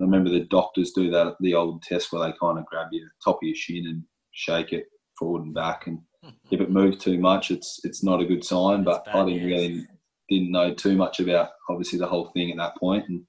I 0.00 0.04
remember 0.04 0.30
the 0.30 0.40
doctors 0.40 0.92
do 0.92 1.10
that 1.10 1.36
the 1.40 1.54
old 1.54 1.82
test 1.82 2.12
where 2.12 2.26
they 2.26 2.36
kind 2.38 2.58
of 2.58 2.66
grab 2.66 2.88
your 2.92 3.08
top 3.24 3.36
of 3.36 3.42
your 3.42 3.56
shin 3.56 3.86
and 3.86 4.02
shake 4.32 4.72
it 4.72 4.84
forward 5.18 5.44
and 5.44 5.54
back, 5.54 5.86
and 5.86 6.00
if 6.50 6.60
it 6.60 6.70
moves 6.70 6.98
too 6.98 7.18
much, 7.18 7.50
it's 7.50 7.80
it's 7.84 8.02
not 8.02 8.20
a 8.20 8.26
good 8.26 8.44
sign. 8.44 8.84
But 8.84 9.06
I 9.12 9.24
didn't 9.24 9.46
really 9.46 9.86
didn't 10.28 10.50
know 10.50 10.74
too 10.74 10.96
much 10.96 11.20
about 11.20 11.50
obviously 11.70 11.98
the 11.98 12.06
whole 12.06 12.30
thing 12.34 12.50
at 12.50 12.56
that 12.58 12.76
point. 12.78 13.04
And 13.08 13.22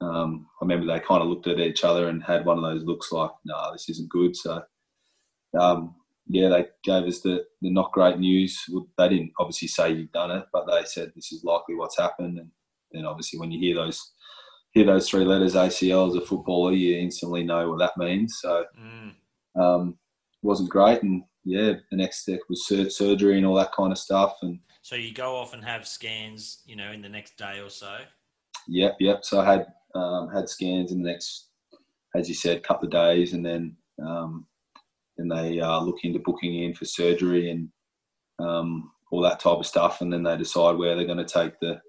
um, 0.00 0.46
I 0.60 0.64
remember 0.64 0.86
they 0.86 1.00
kind 1.00 1.22
of 1.22 1.28
looked 1.28 1.46
at 1.46 1.58
each 1.58 1.84
other 1.84 2.08
and 2.08 2.22
had 2.22 2.44
one 2.44 2.58
of 2.58 2.64
those 2.64 2.84
looks 2.84 3.12
like, 3.12 3.30
"No, 3.44 3.54
nah, 3.54 3.72
this 3.72 3.88
isn't 3.88 4.10
good." 4.10 4.36
So 4.36 4.62
um, 5.58 5.94
yeah, 6.28 6.48
they 6.48 6.66
gave 6.82 7.04
us 7.04 7.20
the, 7.20 7.44
the 7.62 7.70
not 7.70 7.92
great 7.92 8.18
news. 8.18 8.60
They 8.98 9.08
didn't 9.08 9.32
obviously 9.38 9.68
say 9.68 9.92
you've 9.92 10.12
done 10.12 10.32
it, 10.32 10.44
but 10.52 10.66
they 10.66 10.84
said 10.84 11.12
this 11.14 11.32
is 11.32 11.44
likely 11.44 11.76
what's 11.76 11.98
happened. 11.98 12.38
And 12.38 12.50
then 12.92 13.06
obviously 13.06 13.38
when 13.38 13.52
you 13.52 13.60
hear 13.60 13.76
those 13.76 14.12
hear 14.72 14.84
those 14.84 15.08
three 15.08 15.24
letters 15.24 15.54
ACL 15.54 16.08
as 16.08 16.16
a 16.16 16.20
footballer, 16.20 16.72
you 16.72 16.98
instantly 16.98 17.44
know 17.44 17.70
what 17.70 17.78
that 17.78 17.96
means. 17.96 18.38
So 18.42 18.64
mm. 18.78 19.14
um, 19.60 19.96
wasn't 20.42 20.68
great. 20.68 21.02
And 21.02 21.22
yeah, 21.44 21.74
the 21.90 21.96
next 21.96 22.22
step 22.22 22.40
was 22.48 22.66
surgery 22.66 23.38
and 23.38 23.46
all 23.46 23.54
that 23.54 23.72
kind 23.72 23.92
of 23.92 23.98
stuff. 23.98 24.36
And 24.42 24.58
so 24.82 24.96
you 24.96 25.14
go 25.14 25.36
off 25.36 25.54
and 25.54 25.64
have 25.64 25.86
scans, 25.86 26.62
you 26.66 26.76
know, 26.76 26.90
in 26.90 27.00
the 27.00 27.08
next 27.08 27.38
day 27.38 27.60
or 27.60 27.70
so. 27.70 27.98
Yep, 28.68 28.96
yep. 28.98 29.24
So 29.24 29.40
I 29.40 29.44
had 29.44 29.66
um, 29.96 30.28
had 30.28 30.48
scans 30.48 30.92
in 30.92 31.02
the 31.02 31.10
next, 31.10 31.48
as 32.14 32.28
you 32.28 32.34
said, 32.34 32.62
couple 32.62 32.86
of 32.86 32.92
days, 32.92 33.32
and 33.32 33.44
then 33.44 33.76
um, 34.04 34.46
then 35.16 35.28
they 35.28 35.60
uh, 35.60 35.80
look 35.80 36.04
into 36.04 36.18
booking 36.18 36.62
in 36.62 36.74
for 36.74 36.84
surgery 36.84 37.50
and 37.50 37.68
um, 38.38 38.90
all 39.10 39.22
that 39.22 39.40
type 39.40 39.58
of 39.58 39.66
stuff, 39.66 40.00
and 40.00 40.12
then 40.12 40.22
they 40.22 40.36
decide 40.36 40.76
where 40.76 40.94
they're 40.94 41.06
going 41.06 41.24
to 41.24 41.24
take 41.24 41.58
the, 41.60 41.80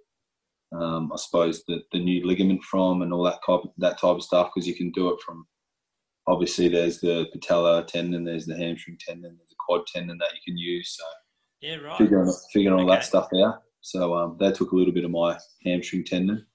um, 0.78 1.12
I 1.12 1.18
suppose 1.18 1.64
the, 1.68 1.82
the 1.92 2.00
new 2.00 2.26
ligament 2.26 2.64
from 2.64 3.02
and 3.02 3.14
all 3.14 3.24
that 3.24 3.40
type 3.46 3.62
of, 3.64 3.70
that 3.78 4.00
type 4.00 4.16
of 4.16 4.24
stuff 4.24 4.52
because 4.54 4.68
you 4.68 4.76
can 4.76 4.92
do 4.92 5.10
it 5.10 5.22
from. 5.22 5.46
Obviously, 6.30 6.68
there's 6.68 7.00
the 7.00 7.26
patella 7.32 7.86
tendon, 7.86 8.26
there's 8.26 8.46
the 8.46 8.58
hamstring 8.58 8.98
tendon, 9.00 9.38
there's 9.38 9.50
the 9.50 9.56
quad 9.66 9.88
tendon 9.88 10.18
that 10.18 10.34
you 10.34 10.42
can 10.46 10.58
use. 10.58 10.98
So 10.98 11.06
yeah, 11.62 11.76
right. 11.76 11.98
Figuring, 11.98 12.34
figuring 12.52 12.74
okay. 12.76 12.84
all 12.84 12.90
that 12.90 13.06
stuff 13.06 13.30
out. 13.46 13.62
So 13.80 14.14
um, 14.14 14.36
that 14.42 14.56
took 14.56 14.72
a 14.72 14.76
little 14.76 14.94
bit 14.94 15.06
of 15.06 15.12
my 15.12 15.38
hamstring 15.66 16.04
tendon. 16.04 16.46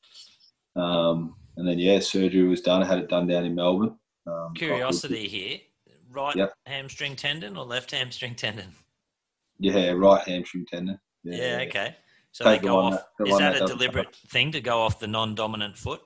Um, 0.76 1.36
and 1.57 1.68
then, 1.68 1.78
yeah, 1.78 1.98
surgery 2.00 2.42
was 2.44 2.61
done. 2.61 2.82
I 2.82 2.86
had 2.86 2.98
it 2.98 3.09
done 3.09 3.26
down 3.26 3.44
in 3.44 3.55
Melbourne. 3.55 3.96
Um, 4.26 4.55
Curiosity 4.55 5.28
here. 5.28 5.59
Right 6.11 6.36
yep. 6.36 6.53
hamstring 6.66 7.16
tendon 7.16 7.57
or 7.57 7.64
left 7.64 7.90
hamstring 7.90 8.34
tendon? 8.34 8.68
Yeah, 9.59 9.92
right 9.92 10.26
hamstring 10.26 10.66
tendon. 10.66 10.98
Yeah, 11.24 11.36
yeah 11.59 11.64
okay. 11.68 11.96
So 12.32 12.44
they 12.44 12.53
Take 12.55 12.62
the 12.62 12.68
go 12.68 12.78
off. 12.78 13.05
that- 13.18 13.26
is 13.28 13.38
that 13.38 13.55
that 13.55 13.62
a 13.62 13.66
deliberate 13.66 14.14
thing 14.28 14.53
to 14.53 14.61
go 14.61 14.80
off 14.80 14.98
the 14.98 15.07
non-dominant 15.07 15.76
foot? 15.76 16.00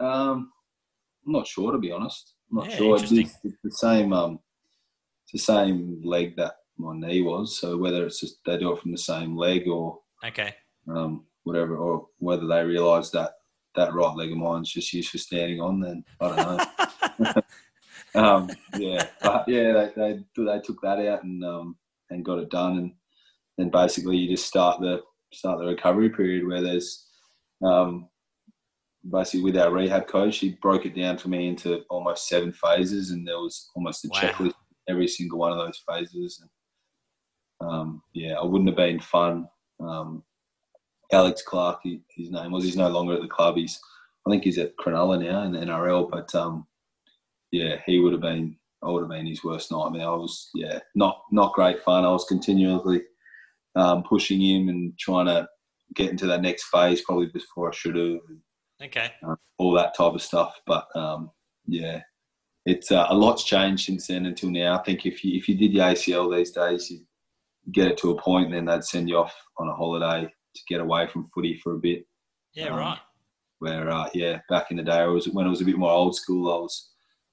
Um, 0.00 0.50
I'm 1.26 1.32
not 1.32 1.46
sure 1.46 1.72
to 1.72 1.78
be 1.78 1.92
honest. 1.92 2.34
I'm 2.50 2.58
not 2.58 2.70
Yeah, 2.70 2.76
sure. 2.76 2.96
It's, 2.96 3.12
it's 3.12 3.38
the 3.62 3.70
same. 3.70 4.12
Um, 4.12 4.40
it's 5.24 5.32
the 5.32 5.38
same 5.38 6.00
leg 6.04 6.36
that 6.36 6.54
my 6.78 6.96
knee 6.96 7.22
was. 7.22 7.58
So 7.60 7.76
whether 7.76 8.04
it's 8.06 8.20
just 8.20 8.38
they 8.44 8.58
do 8.58 8.72
it 8.72 8.80
from 8.80 8.92
the 8.92 8.98
same 8.98 9.36
leg 9.36 9.68
or 9.68 10.00
Okay. 10.24 10.54
um, 10.88 11.24
whatever, 11.44 11.76
or 11.76 12.06
whether 12.18 12.46
they 12.46 12.64
realise 12.64 13.10
that 13.10 13.32
that 13.74 13.94
right 13.94 14.16
leg 14.16 14.30
of 14.32 14.38
mine's 14.38 14.72
just 14.72 14.92
used 14.92 15.10
for 15.10 15.18
standing 15.18 15.60
on, 15.60 15.80
then 15.80 16.04
I 16.20 16.28
don't 16.28 16.36
know. 17.26 17.42
um, 18.14 18.50
yeah, 18.74 19.06
but 19.22 19.44
yeah, 19.48 19.72
they, 19.72 19.90
they 19.96 20.44
they 20.44 20.60
took 20.60 20.80
that 20.82 20.98
out 20.98 21.24
and 21.24 21.44
um, 21.44 21.76
and 22.10 22.24
got 22.24 22.38
it 22.38 22.50
done, 22.50 22.78
and 22.78 22.92
then 23.58 23.70
basically 23.70 24.16
you 24.16 24.30
just 24.30 24.46
start 24.46 24.80
the 24.80 25.00
start 25.32 25.58
the 25.58 25.66
recovery 25.66 26.10
period 26.10 26.46
where 26.46 26.62
there's 26.62 27.06
um, 27.64 28.08
basically 29.10 29.42
with 29.42 29.56
our 29.56 29.72
rehab 29.72 30.06
coach, 30.06 30.38
he 30.38 30.58
broke 30.62 30.86
it 30.86 30.94
down 30.94 31.18
for 31.18 31.28
me 31.28 31.48
into 31.48 31.82
almost 31.90 32.28
seven 32.28 32.52
phases, 32.52 33.10
and 33.10 33.26
there 33.26 33.38
was 33.38 33.70
almost 33.74 34.04
a 34.04 34.08
Wow. 34.08 34.20
checklist 34.20 34.54
every 34.88 35.08
single 35.08 35.38
one 35.38 35.52
of 35.52 35.58
those 35.58 35.82
phases. 35.88 36.42
And 37.60 37.68
um, 37.68 38.02
yeah, 38.12 38.42
it 38.42 38.48
wouldn't 38.48 38.68
have 38.68 38.76
been 38.76 39.00
fun. 39.00 39.48
Um, 39.80 40.24
Alex 41.12 41.42
Clark, 41.42 41.80
he, 41.82 42.00
his 42.16 42.30
name 42.30 42.52
was. 42.52 42.64
He's 42.64 42.76
no 42.76 42.88
longer 42.88 43.14
at 43.14 43.22
the 43.22 43.28
club. 43.28 43.56
He's, 43.56 43.78
I 44.26 44.30
think 44.30 44.44
he's 44.44 44.58
at 44.58 44.76
Cronulla 44.76 45.22
now 45.22 45.42
in 45.42 45.52
the 45.52 45.58
NRL. 45.58 46.10
But 46.10 46.34
um, 46.34 46.66
yeah, 47.50 47.76
he 47.86 47.98
would 48.00 48.12
have 48.12 48.22
been. 48.22 48.56
I 48.84 48.90
would 48.90 49.02
have 49.02 49.10
been 49.10 49.26
his 49.26 49.44
worst 49.44 49.70
nightmare. 49.70 50.08
I 50.08 50.14
was, 50.16 50.50
yeah, 50.54 50.80
not 50.96 51.22
not 51.30 51.52
great 51.52 51.82
fun. 51.82 52.04
I 52.04 52.10
was 52.10 52.24
continually 52.24 53.02
um, 53.76 54.02
pushing 54.02 54.40
him 54.40 54.68
and 54.68 54.98
trying 54.98 55.26
to 55.26 55.48
get 55.94 56.10
into 56.10 56.26
that 56.26 56.42
next 56.42 56.64
phase, 56.64 57.02
probably 57.02 57.26
before 57.26 57.68
I 57.68 57.74
should 57.74 57.96
have, 57.96 58.18
Okay. 58.82 59.12
uh, 59.26 59.36
all 59.58 59.72
that 59.74 59.94
type 59.94 60.14
of 60.14 60.22
stuff. 60.22 60.58
But 60.66 60.86
um, 60.96 61.30
yeah, 61.66 62.00
it's 62.66 62.90
uh, 62.90 63.06
a 63.08 63.14
lot's 63.14 63.44
changed 63.44 63.84
since 63.84 64.06
then 64.08 64.26
until 64.26 64.50
now. 64.50 64.78
I 64.78 64.82
think 64.82 65.06
if 65.06 65.22
you 65.22 65.36
if 65.38 65.48
you 65.48 65.56
did 65.56 65.72
the 65.72 65.78
ACL 65.78 66.34
these 66.34 66.50
days, 66.50 66.90
you 66.90 67.00
get 67.70 67.86
it 67.88 67.96
to 67.98 68.10
a 68.10 68.20
point, 68.20 68.46
and 68.46 68.54
then 68.54 68.64
they'd 68.64 68.84
send 68.84 69.08
you 69.08 69.18
off 69.18 69.34
on 69.58 69.68
a 69.68 69.74
holiday 69.74 70.28
to 70.54 70.62
get 70.68 70.80
away 70.80 71.06
from 71.06 71.28
footy 71.34 71.58
for 71.62 71.74
a 71.74 71.78
bit. 71.78 72.06
Yeah. 72.54 72.68
Um, 72.68 72.78
right. 72.78 72.98
Where 73.58 73.90
uh, 73.90 74.08
yeah, 74.12 74.40
back 74.48 74.70
in 74.70 74.76
the 74.76 74.82
day, 74.82 74.98
I 74.98 75.06
was 75.06 75.28
when 75.28 75.46
it 75.46 75.50
was 75.50 75.60
a 75.60 75.64
bit 75.64 75.78
more 75.78 75.92
old 75.92 76.16
school. 76.16 76.52
I 76.52 76.58
was 76.58 76.90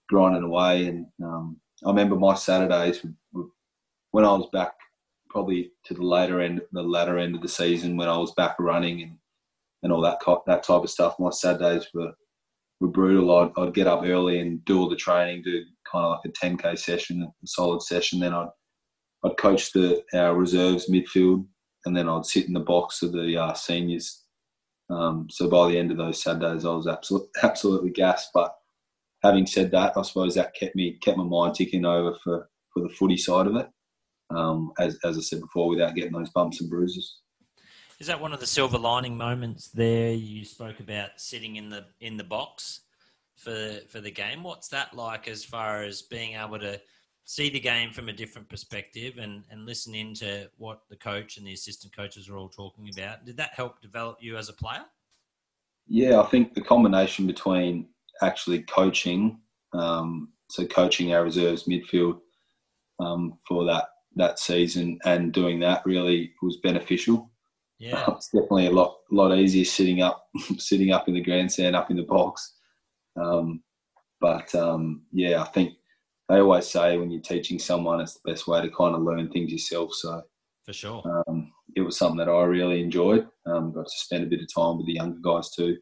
grinding 0.10 0.44
away, 0.44 0.86
and 0.86 1.08
um, 1.24 1.60
I 1.86 1.90
remember 1.90 2.16
my 2.16 2.36
Saturdays 2.36 3.04
when 4.12 4.26
I 4.26 4.32
was 4.32 4.48
back, 4.52 4.74
probably 5.30 5.72
to 5.86 5.94
the 5.94 6.04
later 6.04 6.42
end, 6.42 6.62
the 6.72 6.84
latter 6.84 7.18
end 7.18 7.36
of 7.36 7.42
the 7.42 7.48
season, 7.48 7.98
when 7.98 8.10
I 8.10 8.18
was 8.18 8.34
back 8.34 8.56
running 8.60 9.02
and 9.02 9.18
and 9.84 9.92
all 9.92 10.02
that 10.02 10.20
that 10.46 10.64
type 10.64 10.84
of 10.84 10.90
stuff. 10.90 11.16
My 11.20 11.30
Saturdays 11.30 11.88
were 11.94 12.14
were 12.80 12.88
brutal. 12.88 13.36
I'd, 13.38 13.52
I'd 13.58 13.74
get 13.74 13.88
up 13.88 14.04
early 14.04 14.40
and 14.40 14.64
do 14.66 14.80
all 14.80 14.90
the 14.90 14.96
training, 14.96 15.42
do 15.44 15.64
kind 15.92 16.06
of 16.06 16.12
like 16.12 16.32
a 16.32 16.46
10k 16.46 16.78
session, 16.78 17.24
a 17.24 17.48
solid 17.48 17.82
session. 17.82 18.20
Then 18.20 18.34
I'd 18.34 18.50
I'd 19.24 19.38
coach 19.38 19.72
the 19.74 20.04
our 20.14 20.36
reserves 20.36 20.90
midfield, 20.90 21.46
and 21.86 21.96
then 21.96 22.10
I'd 22.10 22.26
sit 22.26 22.48
in 22.48 22.54
the 22.54 22.60
box 22.60 23.02
of 23.02 23.12
the 23.12 23.38
uh, 23.38 23.54
seniors. 23.54 24.24
Um, 24.90 25.28
so 25.30 25.50
by 25.50 25.70
the 25.70 25.78
end 25.78 25.92
of 25.92 25.98
those 25.98 26.22
Saturdays, 26.22 26.66
I 26.66 26.70
was 26.70 26.88
absolutely 26.88 27.30
absolutely 27.44 27.92
gassed. 27.92 28.32
But 28.34 28.56
having 29.24 29.46
said 29.46 29.72
that, 29.72 29.94
I 29.96 30.02
suppose 30.02 30.36
that 30.36 30.56
kept 30.56 30.76
me 30.76 30.98
kept 31.02 31.18
my 31.18 31.24
mind 31.24 31.56
ticking 31.56 31.86
over 31.86 32.16
for, 32.24 32.50
for 32.74 32.84
the 32.84 32.90
footy 32.90 33.18
side 33.18 33.48
of 33.48 33.56
it. 33.56 33.70
Um, 34.32 34.72
as 34.80 34.98
as 35.04 35.18
I 35.18 35.22
said 35.22 35.42
before, 35.42 35.70
without 35.70 35.96
getting 35.96 36.14
those 36.14 36.30
bumps 36.30 36.62
and 36.62 36.70
bruises. 36.70 37.18
Is 38.00 38.08
that 38.08 38.22
one 38.22 38.32
of 38.32 38.40
the 38.40 38.48
silver 38.48 38.78
lining 38.78 39.18
moments 39.18 39.68
there? 39.68 40.14
You 40.14 40.46
spoke 40.46 40.80
about 40.80 41.10
sitting 41.18 41.58
in 41.58 41.70
the 41.70 41.86
in 42.00 42.18
the 42.18 42.24
box 42.24 42.82
for 43.36 43.80
for 43.90 44.00
the 44.00 44.12
game. 44.12 44.44
What's 44.44 44.70
that 44.70 44.94
like 44.94 45.28
as 45.28 45.44
far 45.44 45.84
as 45.84 46.02
being 46.02 46.36
able 46.36 46.60
to 46.60 46.80
see 47.30 47.48
the 47.48 47.60
game 47.60 47.92
from 47.92 48.10
a 48.10 48.14
different 48.14 48.50
perspective 48.50 49.20
and 49.20 49.44
and 49.52 49.64
listen 49.64 49.94
into 49.94 50.50
what 50.58 50.82
the 50.90 50.96
coach 50.96 51.38
and 51.38 51.46
the 51.46 51.54
assistant 51.54 51.96
coaches 51.96 52.28
are 52.28 52.36
all 52.36 52.50
talking 52.50 52.90
about? 52.92 53.24
Did 53.24 53.38
that 53.38 53.54
help 53.54 53.80
develop 53.82 54.18
you 54.20 54.36
as 54.36 54.50
a 54.50 54.54
player? 54.54 54.84
Yeah, 55.88 56.22
I 56.22 56.26
think 56.26 56.56
the 56.56 56.62
combination 56.62 57.28
between 57.28 57.90
actually 58.24 58.64
coaching, 58.64 59.40
um, 59.74 60.30
so 60.50 60.66
coaching 60.66 61.14
our 61.14 61.24
reserves 61.24 61.66
midfield 61.66 62.20
um, 63.00 63.38
for 63.48 63.64
that 63.66 63.90
that 64.16 64.40
season 64.40 64.98
and 65.06 65.32
doing 65.32 65.60
that 65.60 65.86
really 65.86 66.34
was 66.42 66.58
beneficial. 66.64 67.30
Yeah. 67.78 68.06
It's 68.16 68.30
definitely 68.30 68.66
a 68.66 68.72
lot 68.72 68.98
lot 69.12 69.38
easier 69.38 69.66
sitting 69.66 70.02
up 70.02 70.26
sitting 70.58 70.92
up 70.92 71.08
in 71.08 71.14
the 71.14 71.22
grandstand, 71.22 71.76
up 71.76 71.92
in 71.92 71.98
the 71.98 72.10
box. 72.18 72.56
Um, 73.22 73.62
but 74.20 74.54
um, 74.56 75.04
yeah, 75.12 75.44
I 75.44 75.46
think 75.46 75.74
they 76.30 76.40
always 76.40 76.68
say 76.68 76.98
when 76.98 77.10
you're 77.12 77.22
teaching 77.22 77.58
someone, 77.60 78.00
it's 78.00 78.14
the 78.14 78.32
best 78.32 78.48
way 78.48 78.62
to 78.62 78.70
kind 78.70 78.96
of 78.96 79.02
learn 79.02 79.30
things 79.32 79.52
yourself. 79.52 79.94
So 79.94 80.22
For 80.64 80.74
sure. 80.74 81.04
um, 81.28 81.52
it 81.76 81.82
was 81.82 81.98
something 81.98 82.18
that 82.18 82.30
I 82.30 82.44
really 82.44 82.82
enjoyed. 82.82 83.28
Um, 83.48 83.74
got 83.74 83.86
to 83.86 83.92
spend 83.92 84.24
a 84.24 84.28
bit 84.28 84.42
of 84.42 84.48
time 84.54 84.78
with 84.78 84.86
the 84.86 84.94
younger 84.94 85.20
guys 85.24 85.50
too. 85.50 85.78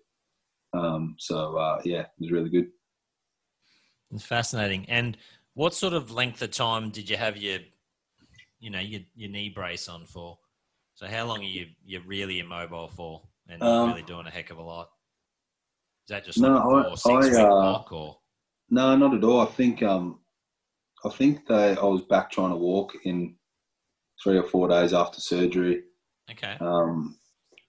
Um, 0.73 1.15
so 1.19 1.57
uh, 1.57 1.81
yeah, 1.83 2.01
it 2.01 2.09
was 2.19 2.31
really 2.31 2.49
good. 2.49 2.67
It's 4.11 4.23
fascinating. 4.23 4.85
And 4.89 5.17
what 5.53 5.73
sort 5.73 5.93
of 5.93 6.11
length 6.11 6.41
of 6.41 6.51
time 6.51 6.91
did 6.91 7.09
you 7.09 7.17
have 7.17 7.35
your, 7.35 7.59
you 8.59 8.69
know, 8.69 8.79
your, 8.79 9.01
your 9.15 9.29
knee 9.29 9.49
brace 9.49 9.89
on 9.89 10.05
for? 10.05 10.37
So 10.95 11.07
how 11.07 11.25
long 11.25 11.39
are 11.39 11.43
you 11.43 11.67
you 11.85 12.01
really 12.07 12.39
immobile 12.39 12.87
for, 12.87 13.21
and 13.49 13.59
not 13.59 13.67
Um, 13.83 13.89
really 13.89 14.01
doing 14.03 14.25
a 14.27 14.31
heck 14.31 14.49
of 14.49 14.57
a 14.57 14.61
lot? 14.63 14.87
Is 16.05 16.09
that 16.09 16.25
just 16.25 16.39
No, 16.39 16.53
like 16.55 16.85
I- 16.87 16.95
six 16.95 17.37
I, 17.37 17.43
uh, 17.43 17.83
or 17.91 18.17
No, 18.69 18.95
not 18.95 19.13
at 19.13 19.23
all. 19.23 19.41
I 19.41 19.45
think 19.45 19.83
um, 19.83 20.19
I 21.07 21.09
think 21.15 21.47
they, 21.47 21.75
I 21.75 21.83
was 21.85 22.01
back 22.03 22.29
trying 22.31 22.49
to 22.51 22.55
walk 22.57 22.93
in 23.05 23.35
three 24.21 24.37
or 24.37 24.43
four 24.43 24.67
days 24.67 24.93
after 24.93 25.19
surgery. 25.21 25.83
okay, 26.31 26.57
Um, 26.59 27.17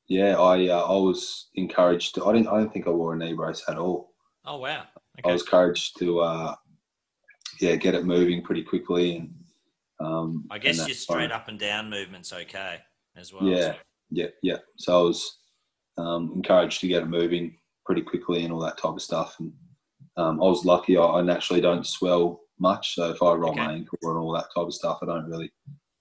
yeah, 0.09 0.37
I 0.39 0.69
uh, 0.69 0.83
I 0.87 0.93
was 0.97 1.49
encouraged. 1.55 2.15
To, 2.15 2.27
I 2.27 2.33
didn't. 2.33 2.49
I 2.49 2.57
don't 2.59 2.73
think 2.73 2.87
I 2.87 2.91
wore 2.91 3.15
a 3.15 3.17
knee 3.17 3.35
brace 3.35 3.63
at 3.69 3.77
all. 3.77 4.15
oh 4.47 4.57
wow, 4.59 4.85
Okay. 5.19 5.29
I 5.31 5.33
was 5.33 5.43
encouraged 5.43 5.99
to 5.99 6.21
uh, 6.21 6.55
yeah 7.61 7.77
get 7.77 7.95
it 7.95 8.05
moving 8.05 8.43
pretty 8.43 8.63
quickly 8.63 9.17
and. 9.17 9.35
Um, 10.01 10.47
I 10.49 10.59
guess 10.59 10.79
your 10.79 10.95
straight 10.95 11.31
fine. 11.31 11.33
up 11.33 11.49
and 11.49 11.59
down 11.59 11.91
movements 11.91 12.33
okay 12.33 12.77
as 13.17 13.33
well. 13.33 13.43
Yeah. 13.43 13.73
so- 13.73 13.79
Yeah, 14.11 14.27
yeah. 14.45 14.59
So 14.77 15.01
I 15.01 15.03
was 15.03 15.39
um, 15.99 16.33
encouraged 16.37 16.81
to 16.83 16.87
get 16.89 17.03
it 17.03 17.09
moving 17.09 17.59
pretty 17.85 18.03
quickly 18.03 18.45
and 18.45 18.53
all 18.53 18.61
that 18.61 18.79
type 18.79 18.93
of 18.93 19.03
stuff. 19.03 19.35
And 19.41 19.53
um, 20.17 20.41
I 20.41 20.45
was 20.45 20.65
lucky. 20.65 20.97
I, 20.97 21.03
I 21.05 21.23
naturally 21.23 21.61
don't 21.61 21.85
swell 21.85 22.43
much, 22.61 22.95
so 22.95 23.11
if 23.11 23.23
I 23.23 23.33
roll 23.35 23.55
my 23.55 23.73
ankle 23.73 23.99
and 24.03 24.19
all 24.19 24.33
that 24.33 24.49
type 24.55 24.67
of 24.67 24.75
stuff, 24.75 24.99
I 25.03 25.07
don't 25.07 25.29
really 25.29 25.51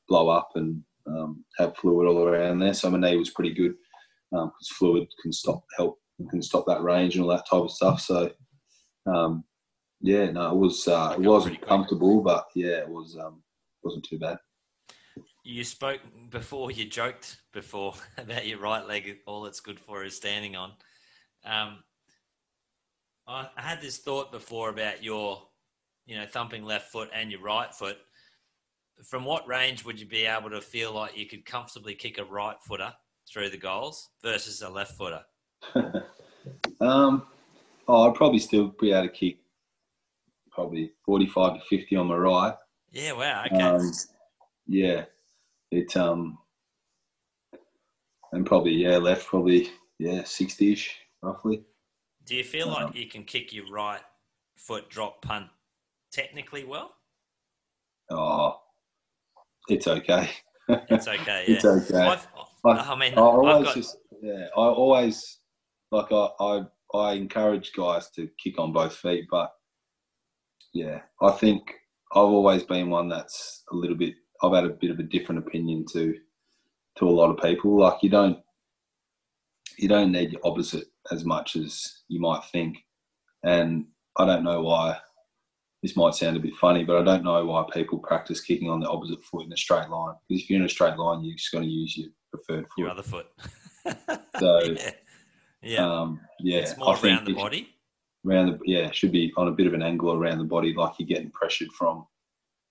blow 0.07 0.29
up 0.29 0.51
and 0.55 0.81
um, 1.07 1.43
have 1.57 1.75
fluid 1.77 2.07
all 2.07 2.27
around 2.27 2.59
there. 2.59 2.73
So 2.73 2.89
my 2.89 2.97
knee 2.97 3.17
was 3.17 3.29
pretty 3.29 3.53
good 3.53 3.75
because 4.31 4.69
fluid 4.77 5.07
can 5.21 5.31
stop 5.31 5.63
help 5.77 5.99
can 6.31 6.41
stop 6.41 6.65
that 6.65 6.81
range 6.81 7.15
and 7.15 7.23
all 7.23 7.29
that 7.29 7.47
type 7.47 7.61
of 7.61 7.71
stuff. 7.71 8.01
So 8.01 8.31
um, 9.05 9.43
yeah, 10.01 10.31
no, 10.31 10.51
it 10.51 10.57
was 10.57 10.87
uh, 10.87 11.15
it 11.17 11.27
wasn't 11.27 11.61
comfortable, 11.61 12.21
but 12.21 12.45
yeah, 12.55 12.79
it 12.79 12.89
was 12.89 13.17
um, 13.19 13.41
wasn't 13.83 14.05
too 14.05 14.19
bad. 14.19 14.37
You 15.43 15.63
spoke 15.63 16.01
before. 16.29 16.71
You 16.71 16.85
joked 16.85 17.37
before 17.53 17.93
about 18.17 18.45
your 18.45 18.59
right 18.59 18.85
leg. 18.85 19.17
All 19.25 19.45
it's 19.45 19.59
good 19.59 19.79
for 19.79 20.03
is 20.03 20.15
standing 20.15 20.55
on. 20.55 20.73
Um, 21.45 21.79
I 23.27 23.47
had 23.57 23.81
this 23.81 23.97
thought 23.97 24.31
before 24.31 24.69
about 24.69 25.03
your, 25.03 25.41
you 26.07 26.15
know, 26.15 26.25
thumping 26.25 26.63
left 26.63 26.91
foot 26.91 27.09
and 27.13 27.29
your 27.29 27.41
right 27.41 27.73
foot. 27.73 27.97
From 29.03 29.25
what 29.25 29.47
range 29.47 29.85
would 29.85 29.99
you 29.99 30.07
be 30.07 30.25
able 30.25 30.49
to 30.49 30.61
feel 30.61 30.91
like 30.93 31.15
you 31.15 31.27
could 31.27 31.45
comfortably 31.45 31.93
kick 31.93 32.17
a 32.17 32.23
right 32.23 32.55
footer 32.61 32.91
through 33.31 33.51
the 33.51 33.57
goals 33.57 34.09
versus 34.23 34.61
a 34.61 34.69
left 34.69 34.97
footer? 34.97 35.21
um, 36.81 37.27
oh, 37.87 38.09
I'd 38.09 38.15
probably 38.15 38.39
still 38.39 38.73
be 38.79 38.91
able 38.91 39.07
to 39.07 39.13
kick 39.13 39.37
probably 40.49 40.93
45 41.05 41.59
to 41.59 41.65
50 41.77 41.95
on 41.97 42.07
my 42.07 42.15
right. 42.15 42.55
Yeah. 42.91 43.11
Wow. 43.11 43.43
Okay. 43.45 43.61
Um, 43.61 43.91
yeah, 44.65 45.05
it 45.71 45.95
um, 45.95 46.39
and 48.31 48.45
probably 48.45 48.71
yeah, 48.73 48.97
left 48.97 49.27
probably 49.27 49.69
yeah, 49.99 50.21
60ish 50.21 50.89
roughly. 51.21 51.63
Do 52.25 52.35
you 52.35 52.43
feel 52.43 52.69
um, 52.69 52.85
like 52.85 52.95
you 52.95 53.07
can 53.07 53.23
kick 53.23 53.53
your 53.53 53.69
right 53.69 54.01
foot 54.55 54.89
drop 54.89 55.21
punt 55.21 55.47
technically 56.17 56.63
well? 56.65 56.95
Oh, 58.09 58.59
it's 59.69 59.87
okay. 59.87 60.29
It's 60.67 61.07
okay. 61.07 61.45
Yeah. 61.47 61.55
It's 61.55 61.65
okay. 61.65 61.97
I've, 62.65 62.79
I- 62.89 62.95
mean, 62.95 63.13
I 63.17 63.21
always 63.21 63.55
I've 63.57 63.63
got, 63.65 63.75
just 63.75 63.97
yeah, 64.21 64.47
I 64.57 64.59
always 64.59 65.39
like 65.91 66.11
I, 66.11 66.27
I 66.39 66.61
I 66.95 67.13
encourage 67.13 67.71
guys 67.77 68.09
to 68.11 68.27
kick 68.43 68.57
on 68.59 68.73
both 68.73 68.95
feet, 68.95 69.25
but 69.29 69.51
yeah, 70.73 71.01
I 71.21 71.31
think 71.31 71.61
I've 72.13 72.23
always 72.37 72.63
been 72.63 72.89
one 72.89 73.07
that's 73.09 73.63
a 73.71 73.75
little 73.75 73.95
bit. 73.95 74.15
I've 74.41 74.53
had 74.53 74.65
a 74.65 74.69
bit 74.69 74.91
of 74.91 74.99
a 74.99 75.03
different 75.03 75.45
opinion 75.45 75.85
to 75.93 76.15
to 76.97 77.07
a 77.07 77.17
lot 77.19 77.29
of 77.29 77.43
people. 77.43 77.79
Like 77.79 78.01
you 78.01 78.09
don't 78.09 78.39
you 79.77 79.87
don't 79.87 80.11
need 80.11 80.31
your 80.31 80.41
opposite 80.43 80.87
as 81.11 81.23
much 81.23 81.55
as 81.55 82.01
you 82.07 82.19
might 82.19 82.43
think. 82.51 82.77
And 83.43 83.85
I 84.17 84.25
don't 84.25 84.43
know 84.43 84.63
why 84.63 84.97
this 85.83 85.95
might 85.95 86.15
sound 86.15 86.37
a 86.37 86.39
bit 86.39 86.55
funny, 86.55 86.83
but 86.83 86.97
I 86.97 87.03
don't 87.03 87.23
know 87.23 87.45
why 87.45 87.63
people 87.71 87.99
practice 87.99 88.41
kicking 88.41 88.69
on 88.69 88.79
the 88.79 88.89
opposite 88.89 89.23
foot 89.23 89.45
in 89.45 89.53
a 89.53 89.57
straight 89.57 89.89
line. 89.89 90.15
Because 90.27 90.43
if 90.43 90.49
you're 90.49 90.59
in 90.59 90.65
a 90.65 90.69
straight 90.69 90.97
line, 90.97 91.23
you're 91.23 91.35
just 91.35 91.51
going 91.51 91.63
to 91.63 91.69
use 91.69 91.95
your 91.97 92.09
preferred 92.33 92.63
foot. 92.65 92.77
Your 92.79 92.89
other 92.89 93.03
foot. 93.03 93.27
So, 94.37 94.59
yeah. 94.65 94.91
Yeah. 95.61 95.85
Um, 95.87 96.19
yeah, 96.39 96.59
it's 96.59 96.77
more 96.77 96.95
I 96.95 96.99
around 96.99 97.25
the 97.25 97.33
body. 97.33 97.69
Around 98.27 98.47
the 98.47 98.59
yeah, 98.65 98.91
should 98.91 99.11
be 99.11 99.31
on 99.37 99.47
a 99.47 99.51
bit 99.51 99.67
of 99.67 99.73
an 99.73 99.81
angle 99.81 100.13
around 100.13 100.39
the 100.39 100.43
body, 100.43 100.73
like 100.73 100.93
you're 100.99 101.07
getting 101.07 101.31
pressured 101.31 101.69
from 101.71 102.05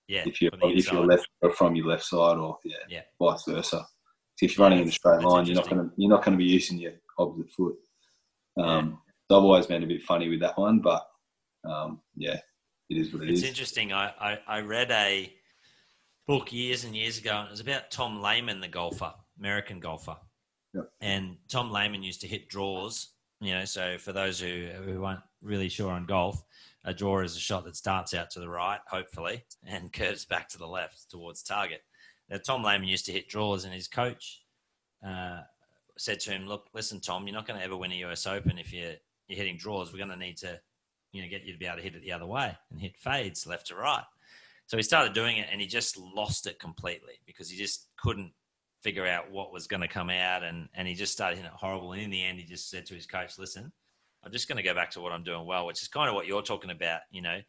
Yeah. 0.07 0.23
if 0.25 0.41
you're 0.41 0.51
from 0.51 0.71
if 0.71 0.91
you're 0.91 1.05
left 1.05 1.27
or 1.41 1.51
from 1.51 1.75
your 1.75 1.87
left 1.87 2.03
side, 2.03 2.37
or 2.37 2.57
yeah, 2.63 2.75
Yeah. 2.87 3.01
vice 3.19 3.43
versa. 3.47 3.85
So 4.35 4.45
if 4.45 4.57
you're 4.57 4.63
running 4.63 4.83
in 4.83 4.89
a 4.89 4.91
straight 4.91 5.21
line, 5.21 5.45
you're 5.45 5.55
not 5.55 5.69
going 5.69 5.89
to 5.89 5.91
you're 5.97 6.09
not 6.09 6.23
going 6.23 6.37
to 6.37 6.43
be 6.43 6.49
using 6.49 6.77
your 6.77 6.93
opposite 7.17 7.49
foot. 7.51 7.75
Um, 8.57 8.99
so 9.29 9.37
I've 9.37 9.43
always 9.43 9.65
been 9.65 9.83
a 9.83 9.87
bit 9.87 10.03
funny 10.03 10.29
with 10.29 10.39
that 10.41 10.57
one, 10.57 10.79
but 10.79 11.03
um, 11.67 12.01
yeah, 12.15 12.39
it 12.89 12.97
is 12.97 13.13
what 13.13 13.23
it 13.23 13.29
It's 13.29 13.41
is. 13.43 13.49
interesting. 13.49 13.93
I, 13.93 14.13
I, 14.19 14.39
I 14.47 14.59
read 14.61 14.91
a 14.91 15.33
book 16.27 16.51
years 16.51 16.83
and 16.83 16.95
years 16.95 17.17
ago, 17.17 17.35
and 17.37 17.47
it 17.47 17.51
was 17.51 17.59
about 17.59 17.91
Tom 17.91 18.21
Lehman, 18.21 18.59
the 18.59 18.67
golfer, 18.67 19.13
American 19.39 19.79
golfer. 19.79 20.17
Yep. 20.73 20.89
And 21.01 21.37
Tom 21.49 21.71
Lehman 21.71 22.03
used 22.03 22.21
to 22.21 22.27
hit 22.27 22.49
draws. 22.49 23.09
You 23.39 23.53
know, 23.53 23.65
so 23.65 23.97
for 23.97 24.13
those 24.13 24.39
who, 24.39 24.67
who 24.85 25.03
aren't 25.03 25.21
really 25.41 25.69
sure 25.69 25.91
on 25.91 26.05
golf, 26.05 26.43
a 26.85 26.93
draw 26.93 27.19
is 27.21 27.35
a 27.35 27.39
shot 27.39 27.65
that 27.65 27.75
starts 27.75 28.13
out 28.13 28.31
to 28.31 28.39
the 28.39 28.49
right, 28.49 28.79
hopefully, 28.87 29.43
and 29.65 29.93
curves 29.93 30.25
back 30.25 30.49
to 30.49 30.57
the 30.57 30.67
left 30.67 31.09
towards 31.11 31.43
target. 31.43 31.81
Now, 32.29 32.37
Tom 32.45 32.63
Lehman 32.63 32.87
used 32.87 33.05
to 33.05 33.11
hit 33.11 33.29
draws, 33.29 33.63
and 33.63 33.73
his 33.73 33.87
coach 33.87 34.41
uh, 35.07 35.41
said 35.97 36.19
to 36.21 36.31
him, 36.31 36.47
"Look, 36.47 36.67
listen, 36.73 36.99
Tom, 36.99 37.25
you're 37.27 37.35
not 37.35 37.47
going 37.47 37.59
to 37.59 37.65
ever 37.65 37.77
win 37.77 37.91
a 37.91 38.05
US 38.05 38.25
Open 38.25 38.57
if 38.57 38.73
you're 38.73 38.95
you're 39.27 39.37
hitting 39.37 39.57
draws. 39.57 39.91
We're 39.91 39.99
going 39.99 40.09
to 40.09 40.17
need 40.17 40.37
to 40.37 40.59
you 41.11 41.21
know, 41.21 41.29
get 41.29 41.43
you 41.43 41.53
to 41.53 41.59
be 41.59 41.65
able 41.65 41.77
to 41.77 41.83
hit 41.83 41.95
it 41.95 42.01
the 42.01 42.11
other 42.11 42.25
way 42.25 42.55
and 42.71 42.79
hit 42.79 42.97
fades 42.97 43.47
left 43.47 43.67
to 43.67 43.75
right. 43.75 44.03
So 44.67 44.75
he 44.75 44.83
started 44.83 45.13
doing 45.13 45.37
it 45.37 45.47
and 45.51 45.61
he 45.61 45.67
just 45.67 45.97
lost 45.97 46.45
it 46.45 46.59
completely 46.59 47.21
because 47.25 47.49
he 47.49 47.57
just 47.57 47.87
couldn't 47.97 48.33
figure 48.81 49.07
out 49.07 49.31
what 49.31 49.53
was 49.53 49.65
going 49.65 49.81
to 49.81 49.87
come 49.87 50.09
out 50.09 50.43
and, 50.43 50.67
and 50.73 50.87
he 50.87 50.93
just 50.93 51.13
started 51.13 51.37
hitting 51.37 51.51
it 51.51 51.57
horrible. 51.57 51.93
And 51.93 52.01
in 52.01 52.09
the 52.09 52.23
end, 52.23 52.39
he 52.39 52.45
just 52.45 52.69
said 52.69 52.85
to 52.87 52.93
his 52.93 53.05
coach, 53.05 53.39
listen, 53.39 53.71
I'm 54.23 54.31
just 54.31 54.47
going 54.47 54.57
to 54.57 54.63
go 54.63 54.75
back 54.75 54.91
to 54.91 55.01
what 55.01 55.13
I'm 55.13 55.23
doing 55.23 55.45
well, 55.45 55.65
which 55.65 55.81
is 55.81 55.87
kind 55.87 56.09
of 56.09 56.15
what 56.15 56.27
you're 56.27 56.41
talking 56.41 56.69
about, 56.69 57.01
you 57.11 57.21
know, 57.21 57.39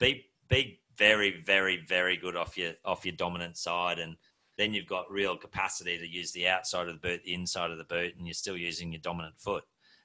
be, 0.00 0.24
be 0.48 0.80
very, 0.96 1.42
very, 1.44 1.84
very 1.86 2.16
good 2.16 2.36
off 2.36 2.56
your, 2.56 2.72
off 2.84 3.04
your 3.04 3.14
dominant 3.16 3.58
side. 3.58 3.98
And 3.98 4.16
then 4.56 4.72
you've 4.72 4.86
got 4.86 5.10
real 5.10 5.36
capacity 5.36 5.98
to 5.98 6.06
use 6.06 6.32
the 6.32 6.48
outside 6.48 6.88
of 6.88 6.94
the 6.94 7.08
boot, 7.08 7.22
the 7.24 7.34
inside 7.34 7.70
of 7.70 7.78
the 7.78 7.84
boot, 7.84 8.14
and 8.16 8.26
you're 8.26 8.34
still 8.34 8.56
using 8.56 8.92
your 8.92 9.00
dominant 9.00 9.34
foot. 9.38 9.64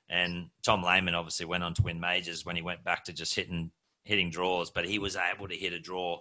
And 0.10 0.50
Tom 0.64 0.84
Lehman 0.84 1.16
obviously 1.16 1.46
went 1.46 1.64
on 1.64 1.74
to 1.76 1.84
win 1.84 2.00
majors 2.00 2.46
when 2.46 2.56
he 2.56 2.62
went 2.62 2.84
back 2.84 3.04
to 3.06 3.14
just 3.14 3.36
hitting 3.36 3.72
hitting 4.04 4.30
draws, 4.30 4.72
but 4.72 4.86
he 4.86 5.00
was 5.00 5.18
able 5.18 5.50
to 5.50 5.56
hit 5.56 5.74
a 5.74 5.80
draw, 5.80 6.18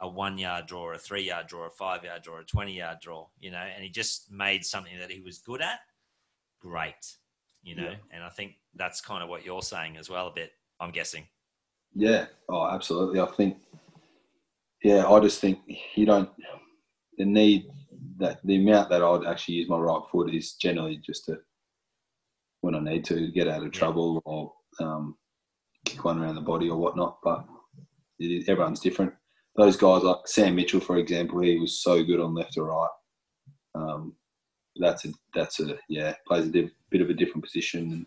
a 0.00 0.08
one 0.08 0.36
yard 0.38 0.66
draw, 0.66 0.92
a 0.92 0.98
three 0.98 1.22
yard 1.22 1.46
draw, 1.46 1.66
a 1.66 1.70
five 1.70 2.02
yard 2.04 2.22
draw, 2.22 2.40
a 2.40 2.44
twenty 2.44 2.76
yard 2.76 2.98
draw, 3.00 3.26
you 3.38 3.50
know, 3.50 3.58
and 3.58 3.84
he 3.84 3.90
just 3.90 4.30
made 4.30 4.64
something 4.64 4.98
that 4.98 5.10
he 5.10 5.20
was 5.20 5.38
good 5.38 5.62
at 5.62 5.78
great, 6.60 7.16
you 7.62 7.76
know. 7.76 7.90
Yeah. 7.90 7.96
And 8.12 8.24
I 8.24 8.28
think 8.28 8.54
that's 8.74 9.00
kind 9.00 9.22
of 9.22 9.28
what 9.28 9.44
you're 9.44 9.62
saying 9.62 9.96
as 9.96 10.10
well 10.10 10.28
a 10.28 10.32
bit, 10.32 10.52
I'm 10.80 10.90
guessing. 10.90 11.26
Yeah, 11.94 12.26
oh, 12.48 12.68
absolutely. 12.68 13.20
I 13.20 13.26
think, 13.26 13.58
yeah, 14.82 15.06
I 15.06 15.20
just 15.20 15.40
think 15.40 15.60
you 15.94 16.06
don't 16.06 16.30
the 17.16 17.24
need 17.24 17.66
that 18.18 18.40
the 18.44 18.56
amount 18.56 18.90
that 18.90 19.02
I'd 19.02 19.26
actually 19.26 19.54
use 19.54 19.68
my 19.68 19.78
right 19.78 20.02
foot 20.10 20.34
is 20.34 20.54
generally 20.54 20.96
just 21.04 21.24
to 21.26 21.38
when 22.60 22.74
I 22.74 22.80
need 22.80 23.04
to 23.06 23.30
get 23.30 23.48
out 23.48 23.64
of 23.64 23.72
trouble 23.72 24.22
or 24.24 24.52
um, 24.80 25.16
kick 25.84 26.04
one 26.04 26.20
around 26.20 26.34
the 26.34 26.40
body 26.40 26.68
or 26.68 26.78
whatnot. 26.78 27.18
But 27.22 27.44
is, 28.20 28.48
everyone's 28.48 28.80
different. 28.80 29.12
Those 29.56 29.76
guys 29.76 30.02
like 30.02 30.26
Sam 30.26 30.54
Mitchell, 30.54 30.80
for 30.80 30.96
example, 30.96 31.40
he 31.40 31.58
was 31.58 31.82
so 31.82 32.04
good 32.04 32.20
on 32.20 32.34
left 32.34 32.56
or 32.56 32.66
right. 32.66 32.88
Um, 33.74 34.14
that's 34.80 35.04
a 35.04 35.08
that's 35.34 35.60
a 35.60 35.76
yeah 35.88 36.14
plays 36.26 36.46
a 36.46 36.50
diff, 36.50 36.70
bit 36.90 37.00
of 37.00 37.10
a 37.10 37.14
different 37.14 37.44
position 37.44 37.92
and, 37.92 38.06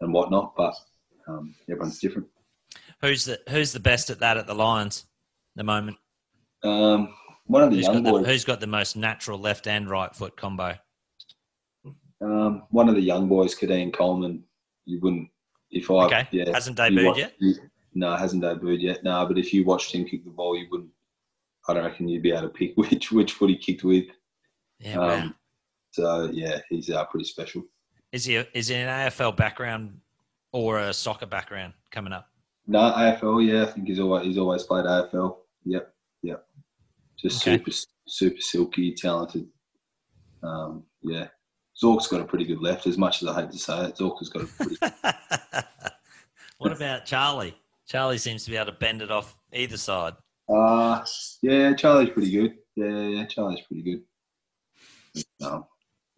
and 0.00 0.12
whatnot. 0.12 0.54
But 0.56 0.74
um, 1.28 1.54
everyone's 1.70 1.98
different. 1.98 2.28
Who's 3.02 3.24
the 3.24 3.38
who's 3.48 3.72
the 3.72 3.80
best 3.80 4.10
at 4.10 4.20
that 4.20 4.36
at 4.36 4.46
the 4.46 4.54
Lions 4.54 5.04
at 5.54 5.60
the 5.60 5.64
moment? 5.64 5.98
Um, 6.62 7.14
one 7.46 7.62
of 7.62 7.70
the 7.70 7.76
Who's 7.76 7.86
young 7.86 8.02
got 8.02 8.22
the, 8.22 8.28
who's 8.28 8.44
got 8.44 8.60
the 8.60 8.66
most 8.66 8.96
natural 8.96 9.38
left 9.38 9.66
and 9.66 9.88
right 9.88 10.14
foot 10.14 10.36
combo? 10.36 10.76
Um, 12.20 12.64
one 12.70 12.88
of 12.88 12.94
the 12.94 13.00
young 13.00 13.28
boys, 13.28 13.54
Keidean 13.54 13.92
Coleman. 13.92 14.42
You 14.86 15.00
wouldn't 15.00 15.28
if 15.70 15.90
I 15.90 15.94
Okay. 16.06 16.28
yeah 16.32 16.50
Hasn't 16.52 16.78
debuted 16.78 17.06
watch- 17.06 17.18
yet? 17.18 17.34
you- 17.38 17.54
no, 17.94 18.14
hasn't 18.16 18.42
debuted 18.42 18.80
yet. 18.80 19.02
No, 19.04 19.26
but 19.26 19.38
if 19.38 19.52
you 19.52 19.64
watched 19.64 19.94
him 19.94 20.04
kick 20.04 20.24
the 20.24 20.30
ball, 20.30 20.56
you 20.56 20.66
wouldn't. 20.70 20.90
I 21.68 21.74
don't 21.74 21.84
reckon 21.84 22.08
you'd 22.08 22.22
be 22.22 22.30
able 22.32 22.42
to 22.42 22.48
pick 22.48 22.72
which 22.76 23.12
which 23.12 23.32
foot 23.32 23.50
he 23.50 23.56
kicked 23.56 23.84
with. 23.84 24.06
Yeah, 24.80 24.98
wow. 24.98 25.18
Um, 25.20 25.34
so 25.92 26.30
yeah, 26.32 26.60
he's 26.70 26.90
uh, 26.90 27.04
pretty 27.06 27.24
special. 27.26 27.64
Is 28.12 28.24
he 28.24 28.36
a, 28.36 28.46
is 28.54 28.68
he 28.68 28.74
an 28.76 28.88
AFL 28.88 29.36
background 29.36 30.00
or 30.52 30.78
a 30.80 30.94
soccer 30.94 31.26
background 31.26 31.74
coming 31.90 32.12
up? 32.12 32.28
No, 32.66 32.78
AFL. 32.78 33.46
Yeah, 33.46 33.62
I 33.64 33.66
think 33.66 33.88
he's 33.88 34.00
always 34.00 34.24
he's 34.26 34.38
always 34.38 34.62
played 34.64 34.84
AFL. 34.86 35.36
Yep, 35.64 35.92
yep. 36.22 36.46
Just 37.18 37.42
Okay. 37.46 37.58
super 37.58 37.70
super 38.06 38.40
silky, 38.40 38.94
talented. 38.94 39.46
Um, 40.42 40.84
yeah, 41.02 41.28
Zork's 41.82 42.06
got 42.08 42.20
a 42.20 42.24
pretty 42.24 42.44
good 42.44 42.60
left. 42.60 42.86
As 42.86 42.98
much 42.98 43.22
as 43.22 43.28
I 43.28 43.40
hate 43.42 43.50
to 43.52 43.58
say 43.58 43.84
it, 43.84 43.96
Zork 43.96 44.18
has 44.18 44.28
got 44.28 44.42
a 44.42 44.46
pretty 44.46 44.76
what 46.58 46.72
about 46.72 47.06
Charlie? 47.06 47.54
Charlie 47.86 48.18
seems 48.18 48.44
to 48.44 48.50
be 48.50 48.56
able 48.56 48.66
to 48.66 48.78
bend 48.78 49.00
it 49.02 49.10
off 49.10 49.36
either 49.52 49.76
side. 49.76 50.14
Uh, 50.48 51.04
yeah, 51.42 51.74
Charlie's 51.74 52.10
pretty 52.10 52.30
good. 52.30 52.54
Yeah, 52.74 52.86
yeah, 52.86 53.08
yeah, 53.20 53.26
Charlie's 53.26 53.60
pretty 53.66 53.82
good. 53.82 54.02
Um, 55.44 55.64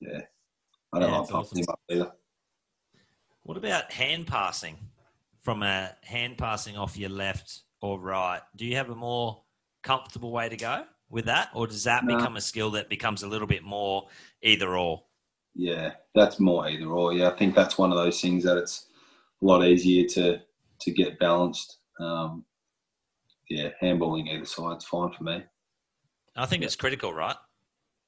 yeah, 0.00 0.20
I 0.92 0.98
don't 0.98 1.08
Yeah, 1.10 1.14
like 1.16 1.22
it's 1.22 1.30
pumping 1.30 1.48
awesome. 1.50 1.58
him 1.58 1.66
up 1.68 1.80
either. 1.90 2.12
What 3.42 3.56
about 3.56 3.92
hand 3.92 4.26
passing? 4.26 4.76
From 5.42 5.62
a 5.62 5.94
hand 6.02 6.36
passing 6.38 6.76
off 6.76 6.96
your 6.98 7.08
left 7.10 7.60
or 7.80 7.98
right, 7.98 8.40
do 8.56 8.66
you 8.66 8.76
have 8.76 8.90
a 8.90 8.94
more 8.94 9.42
comfortable 9.82 10.32
way 10.32 10.48
to 10.50 10.56
go 10.56 10.84
with 11.08 11.24
that, 11.26 11.48
or 11.54 11.66
does 11.66 11.84
that 11.84 12.04
No. 12.04 12.16
become 12.16 12.36
a 12.36 12.40
skill 12.42 12.70
that 12.72 12.88
becomes 12.90 13.22
a 13.22 13.28
little 13.28 13.46
bit 13.48 13.62
more 13.62 14.08
either 14.42 14.76
or? 14.76 15.02
Yeah, 15.54 15.92
that's 16.14 16.38
more 16.40 16.68
either 16.68 16.86
or. 16.86 17.12
Yeah, 17.12 17.28
I 17.28 17.36
think 17.36 17.54
that's 17.54 17.76
one 17.78 17.90
of 17.90 17.98
those 17.98 18.20
things 18.20 18.44
that 18.44 18.56
it's 18.56 18.86
a 19.42 19.44
lot 19.44 19.64
easier 19.64 20.06
to 20.10 20.40
to 20.80 20.90
get 20.90 21.18
balanced. 21.18 21.78
Um, 21.98 22.44
yeah, 23.48 23.70
handballing 23.82 24.28
either 24.28 24.44
side's 24.46 24.84
fine 24.84 25.10
for 25.12 25.24
me. 25.24 25.42
I 26.36 26.46
think 26.46 26.62
it's 26.62 26.76
critical, 26.76 27.12
right? 27.12 27.36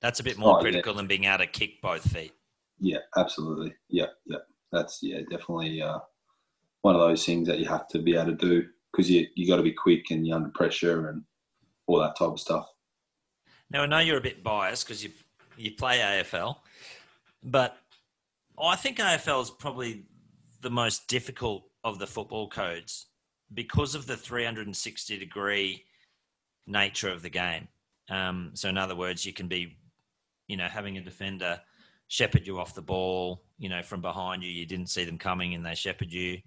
That's 0.01 0.21
a 0.21 0.25
bit 0.25 0.39
more 0.39 0.55
Oh, 0.55 0.57
yeah. 0.59 0.63
critical 0.63 0.95
than 0.95 1.07
being 1.07 1.25
able 1.25 1.39
to 1.39 1.47
kick 1.47 1.81
both 1.83 2.09
feet. 2.11 2.33
Yeah, 2.81 2.99
absolutely. 3.17 3.75
Yeah, 3.89 4.07
yeah. 4.27 4.39
That's 4.73 5.01
yeah, 5.03 5.19
definitely 5.31 5.83
uh, 5.83 5.99
one 6.83 6.95
of 6.95 7.01
those 7.01 7.27
things 7.27 7.47
that 7.49 7.59
you 7.59 7.67
have 7.67 7.87
to 7.89 7.99
be 7.99 8.17
able 8.17 8.27
to 8.31 8.37
do 8.37 8.67
because 8.91 9.11
you 9.11 9.27
you 9.35 9.47
got 9.49 9.57
to 9.57 9.63
be 9.63 9.73
quick 9.73 10.11
and 10.11 10.27
you're 10.27 10.37
under 10.37 10.49
pressure 10.51 11.09
and 11.09 11.23
all 11.87 11.99
that 12.01 12.17
type 12.17 12.29
of 12.31 12.41
stuff. 12.41 12.67
Now 13.71 13.83
I 13.83 13.87
know 13.87 13.99
you're 13.99 14.19
a 14.19 14.23
bit 14.23 14.43
biased 14.43 14.87
because 14.87 15.03
you 15.05 15.11
you 15.57 15.73
play 15.73 15.99
AFL, 15.99 16.57
but 17.43 17.77
I 18.61 18.77
think 18.77 18.99
AFL 18.99 19.43
is 19.43 19.51
probably 19.51 20.05
the 20.61 20.71
most 20.71 21.09
difficult 21.09 21.65
of 21.85 21.99
the 21.99 22.07
football 22.07 22.49
codes 22.49 23.07
because 23.55 23.95
of 23.95 24.07
the 24.07 24.17
360 24.17 25.19
degree 25.19 25.85
nature 26.67 27.11
of 27.11 27.23
the 27.23 27.29
game. 27.29 27.69
Um, 28.09 28.51
so 28.55 28.69
in 28.69 28.79
other 28.79 28.95
words, 28.95 29.27
you 29.27 29.33
can 29.33 29.49
be, 29.49 29.77
you 30.47 30.57
know, 30.57 30.69
having 30.69 30.97
a 30.99 31.03
defender 31.03 31.61
shepherd 32.09 32.47
you 32.47 32.59
off 32.59 32.75
the 32.75 32.83
ball, 32.83 33.43
you 33.59 33.69
know, 33.69 33.83
from 33.83 34.01
behind 34.01 34.43
you, 34.43 34.51
you 34.51 34.67
didn't 34.67 34.91
see 34.91 35.05
them 35.05 35.19
coming 35.19 35.55
and 35.55 35.65
they 35.65 35.75
shepherd 35.75 36.13
you. 36.13 36.39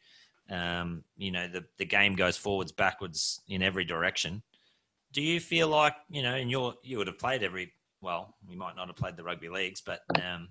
Um, 0.50 1.04
you 1.18 1.32
know, 1.32 1.48
the, 1.48 1.66
the 1.78 1.86
game 1.86 2.16
goes 2.16 2.38
forwards, 2.38 2.72
backwards 2.72 3.42
in 3.48 3.62
every 3.62 3.84
direction 3.84 4.44
do 5.16 5.22
you 5.22 5.40
feel 5.40 5.70
like 5.70 5.96
you 6.10 6.22
know 6.22 6.36
and 6.36 6.52
you're 6.52 6.76
you 6.84 6.98
would 6.98 7.08
have 7.08 7.18
played 7.18 7.42
every 7.42 7.72
well 8.02 8.36
you 8.48 8.58
might 8.58 8.76
not 8.76 8.88
have 8.88 8.98
played 8.98 9.16
the 9.16 9.24
rugby 9.24 9.48
leagues 9.50 9.82
but 9.82 10.02
um 10.22 10.50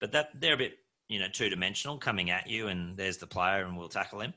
but 0.00 0.12
that 0.12 0.28
they're 0.40 0.54
a 0.54 0.58
bit 0.58 0.74
you 1.08 1.18
know 1.18 1.26
two 1.32 1.48
dimensional 1.48 1.98
coming 1.98 2.30
at 2.30 2.48
you 2.48 2.68
and 2.68 2.96
there's 2.96 3.18
the 3.18 3.26
player 3.26 3.64
and 3.64 3.76
we'll 3.76 3.88
tackle 3.88 4.20
him 4.20 4.32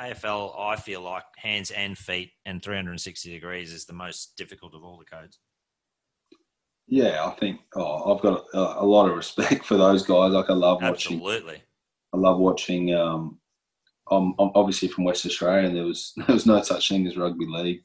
afl 0.00 0.58
i 0.58 0.74
feel 0.76 1.02
like 1.02 1.24
hands 1.36 1.70
and 1.70 1.98
feet 1.98 2.30
and 2.46 2.62
360 2.62 3.30
degrees 3.30 3.72
is 3.72 3.84
the 3.84 3.92
most 3.92 4.36
difficult 4.36 4.74
of 4.74 4.82
all 4.84 4.98
the 4.98 5.04
codes 5.04 5.38
Yeah, 6.86 7.24
I 7.24 7.30
think 7.38 7.60
oh, 7.76 8.12
I've 8.14 8.22
got 8.22 8.44
a, 8.52 8.82
a 8.82 8.84
lot 8.84 9.08
of 9.08 9.16
respect 9.16 9.64
for 9.64 9.76
those 9.76 10.02
guys. 10.02 10.32
Like 10.32 10.50
I 10.50 10.54
love 10.54 10.82
watching. 10.82 11.18
absolutely 11.18 11.62
I 12.12 12.16
love 12.16 12.38
watching. 12.38 12.92
Um, 12.94 13.38
I'm, 14.10 14.34
I'm 14.40 14.50
obviously 14.56 14.88
from 14.88 15.04
West 15.04 15.24
Australia, 15.24 15.68
and 15.68 15.76
there 15.76 15.84
was 15.84 16.12
there 16.16 16.34
was 16.34 16.46
no 16.46 16.60
such 16.62 16.88
thing 16.88 17.06
as 17.06 17.16
rugby 17.16 17.46
league. 17.46 17.82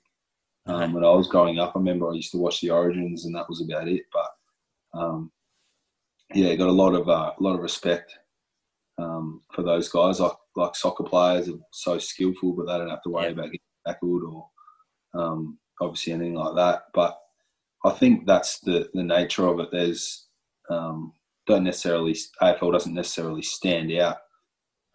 Um, 0.66 0.76
Okay. 0.82 0.94
when 0.94 1.04
I 1.04 1.10
was 1.12 1.28
growing 1.28 1.60
up, 1.60 1.74
I 1.76 1.80
remember 1.80 2.10
I 2.10 2.16
used 2.16 2.32
to 2.32 2.40
watch 2.40 2.62
the 2.62 2.72
Origins, 2.72 3.26
and 3.26 3.36
that 3.36 3.48
was 3.48 3.62
about 3.62 3.88
it. 3.88 4.04
But 4.12 5.00
um, 5.00 5.32
yeah, 6.34 6.56
got 6.56 6.70
a 6.70 6.72
lot 6.72 6.94
of 6.96 7.08
uh, 7.10 7.32
a 7.38 7.44
lot 7.44 7.56
of 7.56 7.62
respect 7.62 8.18
um, 8.98 9.42
for 9.54 9.64
those 9.64 9.90
guys. 9.90 10.20
Like 10.20 10.34
like 10.56 10.76
soccer 10.76 11.04
players 11.04 11.50
are 11.50 11.60
so 11.72 11.98
skillful, 12.00 12.54
but 12.54 12.66
they 12.68 12.78
don't 12.78 12.90
have 12.90 13.04
to 13.04 13.10
worry 13.10 13.26
Yeah. 13.26 13.32
about 13.32 13.46
getting 13.46 13.60
tackled 13.86 14.24
or 14.24 14.50
um, 15.22 15.58
obviously 15.82 16.14
anything 16.14 16.36
like 16.36 16.56
that. 16.56 16.84
But 16.94 17.18
I 17.86 17.92
think 17.92 18.26
that's 18.26 18.60
the 18.62 18.90
the 18.94 19.04
nature 19.04 19.48
of 19.48 19.60
it. 19.60 19.70
There's 19.72 20.28
um, 20.70 21.14
don't 21.48 21.64
necessarily 21.64 22.16
AFL 22.42 22.72
doesn't 22.72 22.94
necessarily 22.94 23.42
stand 23.44 23.92
out 23.94 24.18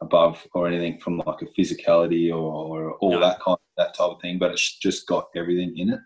above 0.02 0.44
or 0.54 0.66
anything 0.66 0.98
from 0.98 1.18
like 1.18 1.42
a 1.42 1.60
physicality 1.60 2.30
or, 2.30 2.34
or 2.34 2.94
all 3.00 3.12
No. 3.12 3.20
that 3.20 3.38
kind 3.40 3.58
that 3.76 3.94
type 3.94 4.10
of 4.10 4.20
thing, 4.20 4.38
but 4.38 4.50
it's 4.50 4.78
just 4.78 5.06
got 5.06 5.28
everything 5.36 5.76
in 5.78 5.90
it. 5.90 6.00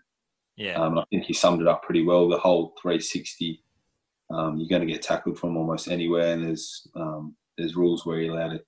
Yeah. 0.57 0.75
Um, 0.79 0.91
and 0.93 0.99
I 0.99 1.03
think 1.09 1.23
he 1.25 1.33
summed 1.33 1.61
it 1.61 1.67
up 1.67 1.83
pretty 1.83 2.03
well. 2.03 2.29
The 2.29 2.37
whole 2.37 2.73
360, 2.81 3.61
um, 4.31 4.57
you're 4.57 4.69
going 4.69 4.85
to 4.85 4.91
get 4.91 5.01
tackled 5.01 5.39
from 5.39 5.57
almost 5.57 5.87
anywhere, 5.87 6.33
and 6.33 6.47
there's 6.47 6.87
um, 6.95 7.35
there's 7.57 7.75
rules 7.75 8.05
where 8.05 8.19
you're 8.19 8.35
allowed 8.35 8.53
to 8.53 8.61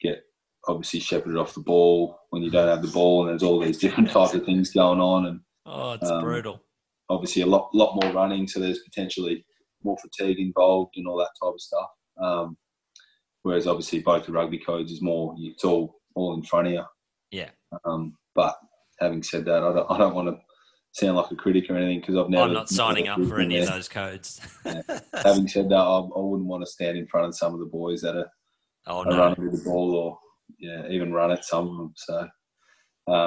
get 0.00 0.22
obviously 0.66 1.00
shepherded 1.00 1.36
off 1.36 1.54
the 1.54 1.60
ball 1.60 2.18
when 2.30 2.42
you 2.42 2.50
don't 2.50 2.68
have 2.68 2.82
the 2.82 2.88
ball, 2.88 3.22
and 3.22 3.30
there's 3.30 3.42
all 3.42 3.60
these 3.60 3.78
different 3.78 4.10
types 4.10 4.34
of 4.34 4.44
things 4.44 4.70
going 4.70 5.00
on, 5.00 5.26
and 5.26 5.40
oh, 5.66 5.92
it's 5.92 6.10
um, 6.10 6.22
brutal. 6.22 6.62
obviously 7.10 7.42
a 7.42 7.46
lot 7.46 7.70
lot 7.74 7.98
more 8.00 8.12
running, 8.12 8.46
so 8.46 8.60
there's 8.60 8.80
potentially 8.80 9.44
more 9.82 9.96
fatigue 9.98 10.38
involved 10.38 10.94
and 10.96 11.06
all 11.06 11.18
that 11.18 11.30
type 11.42 11.54
of 11.54 11.60
stuff. 11.60 11.88
Um, 12.22 12.56
whereas 13.42 13.66
obviously 13.66 14.00
both 14.00 14.26
the 14.26 14.32
rugby 14.32 14.58
codes 14.58 14.90
is 14.90 15.02
more 15.02 15.34
it's 15.38 15.64
all 15.64 15.96
all 16.14 16.34
in 16.34 16.42
front 16.42 16.68
of 16.68 16.72
you. 16.72 16.84
Yeah. 17.30 17.50
Um, 17.84 18.16
but 18.34 18.56
having 19.00 19.22
said 19.22 19.44
that, 19.46 19.62
I 19.62 19.72
don't 19.72 19.90
I 19.90 19.98
don't 19.98 20.14
want 20.14 20.28
to 20.28 20.38
sound 20.94 21.16
like 21.16 21.30
a 21.30 21.34
critic 21.34 21.68
or 21.68 21.76
anything 21.76 22.00
because 22.00 22.16
I've 22.16 22.30
never. 22.30 22.44
I'm 22.44 22.52
not 22.52 22.68
signing 22.68 23.08
up 23.08 23.20
for 23.24 23.40
any 23.40 23.58
of 23.58 23.68
those 23.68 23.88
codes. 23.88 24.40
Having 24.64 25.48
said 25.48 25.68
that, 25.68 25.76
I, 25.76 25.98
I 25.98 26.20
wouldn't 26.20 26.48
want 26.48 26.64
to 26.64 26.70
stand 26.70 26.96
in 26.96 27.06
front 27.06 27.26
of 27.26 27.36
some 27.36 27.52
of 27.52 27.60
the 27.60 27.66
boys 27.66 28.00
that 28.02 28.16
are, 28.16 28.30
oh 28.86 29.02
no. 29.02 29.18
running 29.18 29.44
with 29.50 29.64
the 29.64 29.70
ball 29.70 29.94
or 29.94 30.18
yeah, 30.58 30.86
even 30.88 31.12
run 31.12 31.32
at 31.32 31.44
some 31.44 31.68
of 31.68 31.76
them. 31.76 31.92
So, 31.96 32.18
um, 32.20 32.28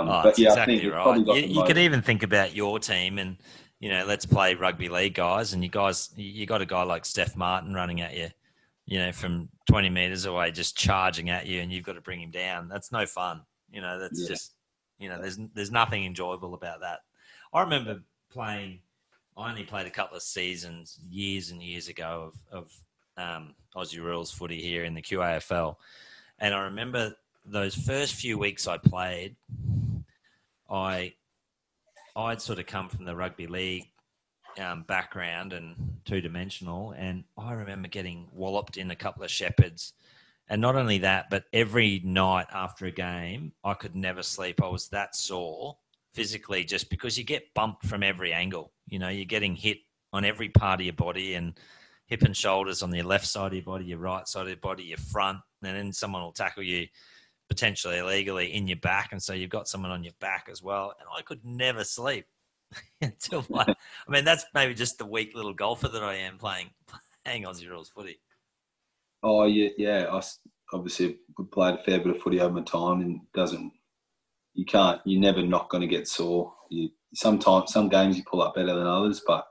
Oh, 0.09 0.21
but 0.23 0.39
yeah, 0.39 0.49
exactly 0.49 0.77
I 0.77 1.13
think 1.13 1.27
right. 1.27 1.43
You, 1.43 1.59
you 1.59 1.63
could 1.63 1.77
even 1.77 2.01
think 2.01 2.23
about 2.23 2.55
your 2.55 2.79
team 2.79 3.19
and, 3.19 3.37
you 3.79 3.89
know, 3.89 4.05
let's 4.05 4.25
play 4.25 4.55
rugby 4.55 4.87
league 4.89 5.15
guys. 5.15 5.53
And 5.53 5.63
you 5.63 5.69
guys, 5.69 6.09
you 6.15 6.45
got 6.45 6.61
a 6.61 6.65
guy 6.65 6.83
like 6.83 7.03
Stef 7.03 7.35
Martin 7.35 7.73
running 7.73 8.01
at 8.01 8.15
you, 8.15 8.29
you 8.85 8.99
know, 8.99 9.11
from 9.11 9.49
20 9.69 9.89
meters 9.89 10.25
away, 10.25 10.51
just 10.51 10.77
charging 10.77 11.29
at 11.29 11.45
you, 11.45 11.61
and 11.61 11.71
you've 11.71 11.85
got 11.85 11.93
to 11.93 12.01
bring 12.01 12.21
him 12.21 12.31
down. 12.31 12.69
That's 12.69 12.91
no 12.91 13.05
fun. 13.05 13.41
You 13.69 13.81
know, 13.81 13.99
that's 13.99 14.21
Yeah. 14.21 14.27
just, 14.29 14.53
you 14.99 15.09
know, 15.09 15.21
there's 15.21 15.37
there's 15.53 15.71
nothing 15.71 16.05
enjoyable 16.05 16.53
about 16.53 16.79
that. 16.79 16.99
I 17.53 17.61
remember 17.61 18.01
playing. 18.31 18.79
I 19.37 19.49
only 19.49 19.63
played 19.63 19.85
a 19.85 19.91
couple 19.91 20.17
of 20.17 20.23
seasons 20.23 20.99
years 21.09 21.51
and 21.51 21.61
years 21.61 21.87
ago 21.87 22.31
of, 22.51 22.63
of 22.63 22.73
um, 23.17 23.55
Aussie 23.75 24.03
rules 24.03 24.31
footy 24.31 24.61
here 24.61 24.83
in 24.83 24.95
the 24.95 25.01
QAFL, 25.01 25.75
and 26.39 26.53
I 26.53 26.61
remember 26.61 27.15
those 27.45 27.75
first 27.75 28.15
few 28.15 28.37
weeks 28.37 28.67
I 28.67 28.77
played. 28.77 29.35
I 30.69 31.13
I'd 32.15 32.41
sort 32.41 32.59
of 32.59 32.65
come 32.65 32.89
from 32.89 33.05
the 33.05 33.15
rugby 33.15 33.47
league 33.47 33.87
um, 34.59 34.83
background 34.83 35.53
and 35.53 35.75
two 36.03 36.19
dimensional, 36.19 36.91
and 36.97 37.23
I 37.37 37.53
remember 37.53 37.87
getting 37.87 38.27
walloped 38.33 38.77
in 38.77 38.91
a 38.91 38.95
couple 38.95 39.23
of 39.23 39.31
shepherds. 39.31 39.93
And 40.49 40.61
not 40.61 40.75
only 40.75 40.99
that, 40.99 41.29
but 41.29 41.43
every 41.51 42.01
night 42.05 42.47
after 42.53 42.85
a 42.85 42.91
game, 42.91 43.51
I 43.63 43.73
could 43.73 43.95
never 43.95 44.23
sleep. 44.23 44.63
I 44.63 44.67
was 44.67 44.87
that 44.89 45.15
sore 45.15 45.77
physically 46.17 46.63
just 46.63 46.89
because 46.89 47.15
you 47.15 47.23
get 47.23 47.53
bumped 47.53 47.85
from 47.85 48.01
every 48.01 48.33
angle. 48.33 48.73
You 48.87 48.97
know, 48.97 49.09
you're 49.09 49.25
getting 49.25 49.55
hit 49.55 49.77
on 50.11 50.25
every 50.25 50.49
part 50.49 50.79
of 50.79 50.85
your 50.85 50.95
body 50.95 51.35
and 51.35 51.55
hip 52.07 52.23
and 52.23 52.35
shoulders 52.35 52.81
on 52.81 52.91
your 52.91 53.05
left 53.05 53.27
side 53.27 53.47
of 53.47 53.53
your 53.53 53.63
body, 53.63 53.85
your 53.85 53.99
right 53.99 54.27
side 54.27 54.41
of 54.41 54.47
your 54.47 54.57
body, 54.57 54.83
your 54.83 54.97
front, 54.97 55.37
and 55.61 55.77
then 55.77 55.93
someone 55.93 56.23
will 56.23 56.31
tackle 56.31 56.63
you 56.63 56.87
potentially 57.49 57.99
illegally 57.99 58.51
in 58.51 58.65
your 58.65 58.79
back. 58.79 59.09
And 59.11 59.21
so 59.21 59.33
you've 59.33 59.51
got 59.51 59.67
someone 59.67 59.91
on 59.91 60.03
your 60.03 60.15
back 60.19 60.47
as 60.51 60.63
well. 60.63 60.91
And 60.99 61.07
I 61.15 61.21
could 61.21 61.45
never 61.45 61.83
sleep 61.83 62.25
until 63.01 63.45
my, 63.47 63.63
I 63.67 64.11
mean, 64.11 64.25
that's 64.25 64.45
maybe 64.55 64.73
just 64.73 64.97
the 64.97 65.05
weak 65.05 65.35
little 65.35 65.53
golfer 65.53 65.87
that 65.87 66.03
I 66.03 66.15
am 66.15 66.39
playing, 66.39 66.71
playing 67.25 67.43
Aussie 67.43 67.69
rules 67.69 67.89
footy. 67.89 68.19
Oh 69.21 69.45
yeah, 69.45 69.69
yeah. 69.77 70.07
I 70.11 70.23
obviously 70.73 71.19
played 71.51 71.75
a 71.75 71.83
fair 71.83 71.99
bit 71.99 72.15
of 72.15 72.21
footy 72.23 72.39
over 72.39 72.55
my 72.55 72.61
time, 72.63 73.01
and 73.01 73.21
doesn't 73.33 73.71
you 74.57 74.65
can't 74.65 74.99
you're 75.05 75.21
never 75.21 75.43
not 75.43 75.69
going 75.69 75.81
to 75.81 75.87
get 75.87 76.07
sore. 76.07 76.51
You 76.69 76.89
sometimes 77.13 77.71
some 77.71 77.89
games 77.89 78.17
you 78.17 78.23
pull 78.29 78.41
up 78.41 78.55
better 78.55 78.75
than 78.75 78.87
others, 78.87 79.21
but 79.25 79.45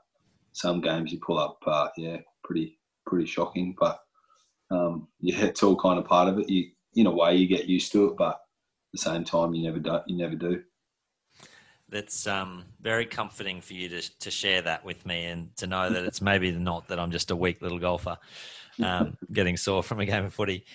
some 0.51 0.81
games 0.81 1.11
you 1.11 1.19
pull 1.25 1.39
up, 1.39 1.59
uh, 1.65 1.87
yeah, 1.97 2.17
pretty 2.43 2.77
pretty 3.05 3.25
shocking. 3.25 3.73
But 3.79 3.99
um, 4.69 5.07
yeah, 5.21 5.45
it's 5.45 5.63
all 5.63 5.77
kind 5.77 5.97
of 5.97 6.05
part 6.05 6.27
of 6.27 6.39
it. 6.39 6.49
You 6.49 6.67
in 6.93 7.07
a 7.07 7.11
way 7.11 7.35
you 7.35 7.47
get 7.47 7.65
used 7.65 7.91
to 7.93 8.05
it, 8.05 8.17
but 8.17 8.33
at 8.33 8.39
the 8.91 8.99
same 8.99 9.23
time 9.23 9.55
you 9.55 9.63
never 9.63 9.79
do. 9.79 9.97
You 10.07 10.17
never 10.17 10.35
do. 10.35 10.61
That's 11.89 12.27
um, 12.27 12.65
very 12.81 13.05
comforting 13.05 13.61
for 13.61 13.73
you 13.73 13.87
to, 13.87 14.19
to 14.19 14.29
share 14.29 14.61
that 14.63 14.83
with 14.83 15.05
me 15.05 15.23
and 15.27 15.55
to 15.55 15.67
know 15.67 15.89
that 15.89 16.03
it's 16.03 16.21
maybe 16.21 16.51
not 16.51 16.89
that 16.89 16.99
I'm 16.99 17.11
just 17.11 17.31
a 17.31 17.35
weak 17.35 17.61
little 17.61 17.79
golfer 17.79 18.17
um, 18.83 19.15
getting 19.31 19.55
sore 19.55 19.81
from 19.83 20.01
a 20.01 20.05
game 20.05 20.25
of 20.25 20.33
footy. 20.33 20.65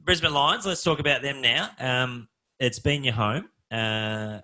Brisbane 0.00 0.32
Lions, 0.32 0.64
let's 0.64 0.82
talk 0.82 1.00
about 1.00 1.20
them 1.20 1.42
now. 1.42 1.68
Um, 1.78 2.28
it's 2.58 2.78
been 2.78 3.04
your 3.04 3.12
home. 3.12 3.50
Uh, 3.70 4.40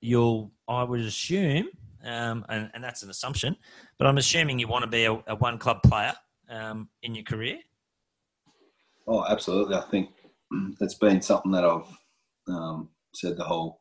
you'll, 0.00 0.52
I 0.68 0.82
would 0.84 1.00
assume, 1.00 1.68
um, 2.04 2.44
and, 2.48 2.70
and 2.74 2.82
that's 2.82 3.02
an 3.02 3.10
assumption, 3.10 3.56
but 3.98 4.06
I'm 4.06 4.18
assuming 4.18 4.58
you 4.58 4.68
want 4.68 4.84
to 4.84 4.90
be 4.90 5.04
a, 5.04 5.12
a 5.26 5.34
one 5.36 5.58
club 5.58 5.82
player 5.82 6.14
um, 6.48 6.88
in 7.02 7.14
your 7.14 7.24
career. 7.24 7.58
Oh, 9.06 9.24
absolutely. 9.28 9.74
I 9.74 9.82
think 9.82 10.10
it's 10.80 10.94
been 10.94 11.22
something 11.22 11.52
that 11.52 11.64
I've 11.64 11.86
um, 12.48 12.88
said 13.14 13.36
the 13.36 13.44
whole 13.44 13.80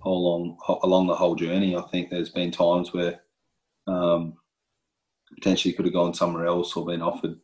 whole 0.00 0.24
long 0.24 0.56
along 0.82 1.06
the 1.06 1.14
whole 1.14 1.34
journey. 1.34 1.76
I 1.76 1.82
think 1.82 2.08
there's 2.08 2.30
been 2.30 2.50
times 2.50 2.92
where 2.92 3.20
um, 3.86 4.34
potentially 5.34 5.74
could 5.74 5.84
have 5.84 5.94
gone 5.94 6.14
somewhere 6.14 6.46
else 6.46 6.74
or 6.74 6.86
been 6.86 7.02
offered 7.02 7.38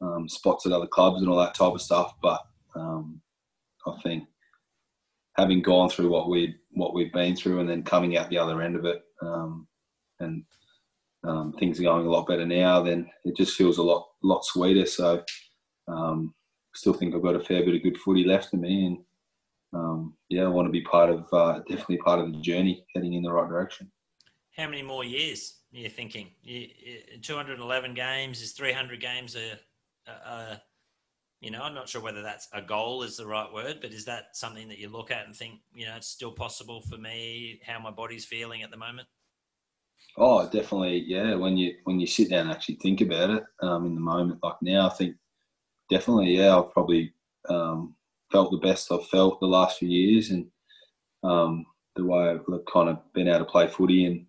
um, 0.00 0.28
spots 0.28 0.66
at 0.66 0.72
other 0.72 0.86
clubs 0.86 1.20
and 1.20 1.30
all 1.30 1.38
that 1.38 1.54
type 1.54 1.72
of 1.72 1.82
stuff. 1.82 2.14
But 2.22 2.40
um, 2.74 3.20
I 3.86 4.00
think 4.02 4.24
having 5.36 5.62
gone 5.62 5.88
through 5.88 6.10
what 6.10 6.28
we 6.28 6.54
what 6.72 6.94
we've 6.94 7.12
been 7.12 7.36
through 7.36 7.60
and 7.60 7.68
then 7.68 7.82
coming 7.82 8.16
out 8.16 8.30
the 8.30 8.38
other 8.38 8.62
end 8.62 8.76
of 8.76 8.84
it, 8.84 9.02
um, 9.22 9.66
and 10.20 10.44
um, 11.24 11.52
things 11.58 11.78
are 11.78 11.84
going 11.84 12.06
a 12.06 12.10
lot 12.10 12.26
better 12.26 12.46
now, 12.46 12.82
then 12.82 13.08
it 13.24 13.36
just 13.36 13.56
feels 13.56 13.78
a 13.78 13.82
lot 13.82 14.08
lot 14.22 14.44
sweeter. 14.44 14.86
So. 14.86 15.22
Um, 15.88 16.32
still 16.74 16.92
think 16.92 17.14
I've 17.14 17.22
got 17.22 17.36
a 17.36 17.40
fair 17.40 17.64
bit 17.64 17.74
of 17.74 17.82
good 17.82 17.98
footy 17.98 18.24
left 18.24 18.52
in 18.54 18.60
me, 18.60 18.86
and 18.86 18.98
um, 19.74 20.14
yeah, 20.28 20.44
I 20.44 20.48
want 20.48 20.66
to 20.66 20.72
be 20.72 20.82
part 20.82 21.10
of 21.10 21.26
uh, 21.32 21.60
definitely 21.68 21.98
part 21.98 22.20
of 22.20 22.32
the 22.32 22.40
journey, 22.40 22.84
heading 22.94 23.14
in 23.14 23.22
the 23.22 23.32
right 23.32 23.48
direction. 23.48 23.90
How 24.56 24.68
many 24.68 24.82
more 24.82 25.04
years 25.04 25.60
are 25.72 25.78
you 25.78 25.88
thinking? 25.88 26.28
You, 26.42 26.68
you- 26.78 27.18
211 27.20 27.94
games 27.94 28.42
is 28.42 28.52
300 28.52 29.00
games 29.00 29.36
a, 29.36 29.58
a, 30.10 30.12
a, 30.12 30.62
you 31.42 31.50
know, 31.50 31.60
I'm 31.60 31.74
not 31.74 31.88
sure 31.88 32.00
whether 32.00 32.22
that's 32.22 32.48
a 32.52 32.62
goal 32.62 33.02
is 33.02 33.16
the 33.16 33.26
right 33.26 33.52
word, 33.52 33.78
but 33.80 33.92
is 33.92 34.04
that 34.04 34.36
something 34.36 34.68
that 34.68 34.78
you 34.78 34.88
look 34.88 35.10
at 35.10 35.26
and 35.26 35.34
think, 35.34 35.58
you 35.74 35.84
know, 35.86 35.96
it's 35.96 36.06
still 36.06 36.30
possible 36.30 36.80
for 36.82 36.96
me, 36.96 37.60
how 37.66 37.80
my 37.80 37.90
body's 37.90 38.24
feeling 38.24 38.62
at 38.62 38.70
the 38.70 38.76
moment? 38.76 39.08
Oh, 40.16 40.44
definitely, 40.48 40.98
yeah. 40.98 41.34
When 41.34 41.56
you 41.56 41.74
when 41.82 41.98
you 41.98 42.06
sit 42.06 42.30
down 42.30 42.42
and 42.42 42.52
actually 42.52 42.76
think 42.76 43.00
about 43.00 43.30
it, 43.30 43.42
um, 43.60 43.86
in 43.86 43.94
the 43.96 44.00
moment 44.00 44.38
like 44.42 44.54
now, 44.62 44.86
I 44.86 44.90
think 44.90 45.16
definitely, 45.90 46.36
yeah, 46.36 46.56
I've 46.56 46.72
probably 46.72 47.12
um, 47.48 47.96
felt 48.30 48.52
the 48.52 48.58
best 48.58 48.92
I've 48.92 49.06
felt 49.08 49.40
the 49.40 49.46
last 49.46 49.78
few 49.78 49.88
years, 49.88 50.30
and 50.30 50.46
um, 51.24 51.66
the 51.96 52.04
way 52.04 52.28
I've 52.28 52.44
kind 52.72 52.88
of 52.88 52.98
been 53.14 53.26
able 53.26 53.40
to 53.40 53.44
play 53.46 53.66
footy, 53.66 54.04
and 54.06 54.26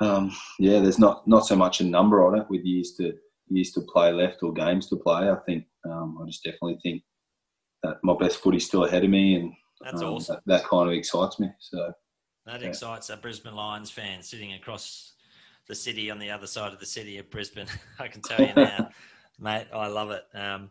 um, 0.00 0.36
yeah, 0.60 0.78
there's 0.78 1.00
not 1.00 1.26
not 1.26 1.46
so 1.46 1.56
much 1.56 1.80
a 1.80 1.84
number 1.84 2.24
on 2.24 2.38
it 2.38 2.46
with 2.48 2.64
years 2.64 2.92
to 2.98 3.14
years 3.48 3.72
to 3.72 3.80
play 3.80 4.12
left 4.12 4.42
or 4.44 4.52
games 4.52 4.88
to 4.88 4.96
play. 4.96 5.30
I 5.30 5.36
think 5.46 5.64
um, 5.84 6.18
I 6.22 6.26
just 6.26 6.44
definitely 6.44 6.78
think 6.82 7.02
that 7.82 7.98
my 8.02 8.14
best 8.18 8.38
footy's 8.38 8.66
still 8.66 8.84
ahead 8.84 9.04
of 9.04 9.10
me, 9.10 9.36
and 9.36 9.52
That's 9.80 10.02
um, 10.02 10.14
awesome. 10.14 10.36
That, 10.46 10.60
that 10.60 10.68
kind 10.68 10.88
of 10.88 10.94
excites 10.94 11.38
me. 11.40 11.48
So. 11.58 11.92
That 12.46 12.62
Yeah. 12.62 12.68
excites 12.68 13.10
a 13.10 13.16
Brisbane 13.16 13.54
Lions 13.54 13.90
fan 13.90 14.22
sitting 14.22 14.54
across 14.54 15.14
the 15.66 15.74
city 15.74 16.10
on 16.10 16.18
the 16.18 16.30
other 16.30 16.46
side 16.46 16.72
of 16.72 16.80
the 16.80 16.86
city 16.86 17.18
of 17.18 17.30
Brisbane. 17.30 17.66
I 17.98 18.08
can 18.08 18.22
tell 18.22 18.40
you 18.40 18.54
now, 18.54 18.90
mate. 19.38 19.68
I 19.72 19.86
love 19.86 20.10
it. 20.10 20.24
Um, 20.34 20.70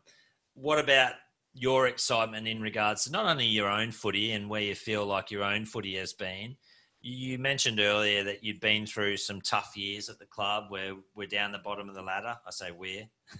what 0.53 0.79
about 0.79 1.13
your 1.53 1.87
excitement 1.87 2.47
in 2.47 2.61
regards 2.61 3.05
to 3.05 3.11
not 3.11 3.25
only 3.25 3.45
your 3.45 3.69
own 3.69 3.91
footy 3.91 4.31
and 4.31 4.49
where 4.49 4.61
you 4.61 4.75
feel 4.75 5.05
like 5.05 5.31
your 5.31 5.43
own 5.43 5.65
footy 5.65 5.95
has 5.95 6.13
been? 6.13 6.57
You 7.01 7.37
mentioned 7.37 7.79
earlier 7.79 8.23
that 8.25 8.43
you'd 8.43 8.59
been 8.59 8.85
through 8.85 9.17
some 9.17 9.39
tough 9.39 9.77
years 9.77 10.09
at 10.09 10.19
the 10.19 10.25
club 10.25 10.65
where 10.69 10.95
we're 11.15 11.27
down 11.27 11.53
the 11.53 11.59
bottom 11.59 11.87
of 11.87 11.95
the 11.95 12.01
ladder. 12.01 12.35
I 12.45 12.51
say 12.51 12.71
we're. 12.71 13.07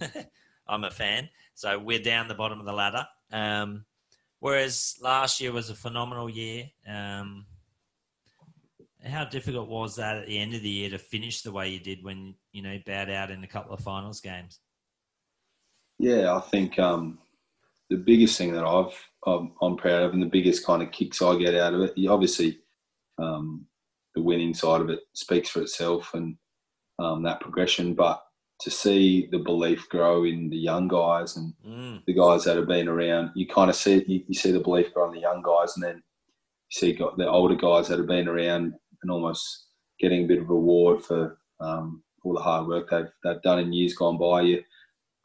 I'm 0.70 0.84
a 0.84 0.90
fan. 0.90 1.28
So 1.54 1.78
we're 1.78 1.98
down 1.98 2.28
the 2.28 2.34
bottom 2.34 2.60
of 2.60 2.66
the 2.66 2.72
ladder. 2.72 3.06
Um, 3.32 3.84
whereas 4.38 4.96
last 5.02 5.40
year 5.40 5.52
was 5.52 5.68
a 5.68 5.74
phenomenal 5.74 6.30
year. 6.30 6.70
Um, 6.88 7.44
how 9.04 9.24
difficult 9.24 9.68
was 9.68 9.96
that 9.96 10.16
at 10.16 10.26
the 10.26 10.38
end 10.38 10.54
of 10.54 10.62
the 10.62 10.68
year 10.68 10.90
to 10.90 10.98
finish 10.98 11.42
the 11.42 11.52
way 11.52 11.68
you 11.68 11.80
did 11.80 12.04
when 12.04 12.34
you 12.52 12.62
know 12.62 12.78
bowed 12.86 13.10
out 13.10 13.30
in 13.30 13.42
a 13.42 13.48
couple 13.48 13.72
of 13.72 13.80
finals 13.80 14.20
games? 14.20 14.60
Yeah, 15.98 16.34
I 16.34 16.40
think 16.40 16.78
um, 16.78 17.18
the 17.88 17.96
biggest 17.96 18.38
thing 18.38 18.52
that 18.52 18.64
I've 18.64 18.94
I'm, 19.26 19.52
I'm, 19.60 19.76
proud 19.76 20.02
of, 20.02 20.12
and 20.14 20.22
the 20.22 20.26
biggest 20.26 20.64
kind 20.64 20.82
of 20.82 20.92
kicks 20.92 21.20
I 21.20 21.36
get 21.36 21.54
out 21.54 21.74
of 21.74 21.82
it, 21.82 22.06
obviously, 22.08 22.58
um, 23.18 23.66
the 24.14 24.22
winning 24.22 24.54
side 24.54 24.80
of 24.80 24.88
it 24.88 25.00
speaks 25.12 25.50
for 25.50 25.60
itself 25.60 26.14
and 26.14 26.36
um, 26.98 27.22
that 27.24 27.40
progression. 27.40 27.94
But 27.94 28.22
to 28.60 28.70
see 28.70 29.26
the 29.32 29.38
belief 29.38 29.88
grow 29.88 30.24
in 30.24 30.50
the 30.50 30.56
young 30.56 30.86
guys 30.86 31.36
and 31.36 31.54
mm. 31.66 32.04
the 32.06 32.12
guys 32.12 32.44
that 32.44 32.56
have 32.56 32.68
been 32.68 32.88
around, 32.88 33.30
you 33.34 33.46
kind 33.46 33.70
of 33.70 33.76
see 33.76 34.04
you, 34.06 34.22
you, 34.28 34.34
see 34.34 34.52
the 34.52 34.60
belief 34.60 34.92
grow 34.92 35.08
in 35.08 35.14
the 35.14 35.20
young 35.20 35.42
guys, 35.42 35.72
and 35.74 35.84
then 35.84 35.96
you 35.96 36.02
see 36.70 36.92
got 36.92 37.16
the 37.16 37.28
older 37.28 37.54
guys 37.54 37.88
that 37.88 37.98
have 37.98 38.06
been 38.06 38.28
around 38.28 38.74
and 39.02 39.10
almost 39.10 39.66
getting 39.98 40.24
a 40.24 40.26
bit 40.26 40.40
of 40.40 40.50
reward 40.50 41.02
for 41.02 41.38
um, 41.60 42.02
all 42.22 42.34
the 42.34 42.40
hard 42.40 42.66
work 42.66 42.90
they've 42.90 43.10
they've 43.24 43.42
done 43.42 43.58
in 43.58 43.72
years 43.72 43.94
gone 43.94 44.18
by. 44.18 44.42
You, 44.42 44.62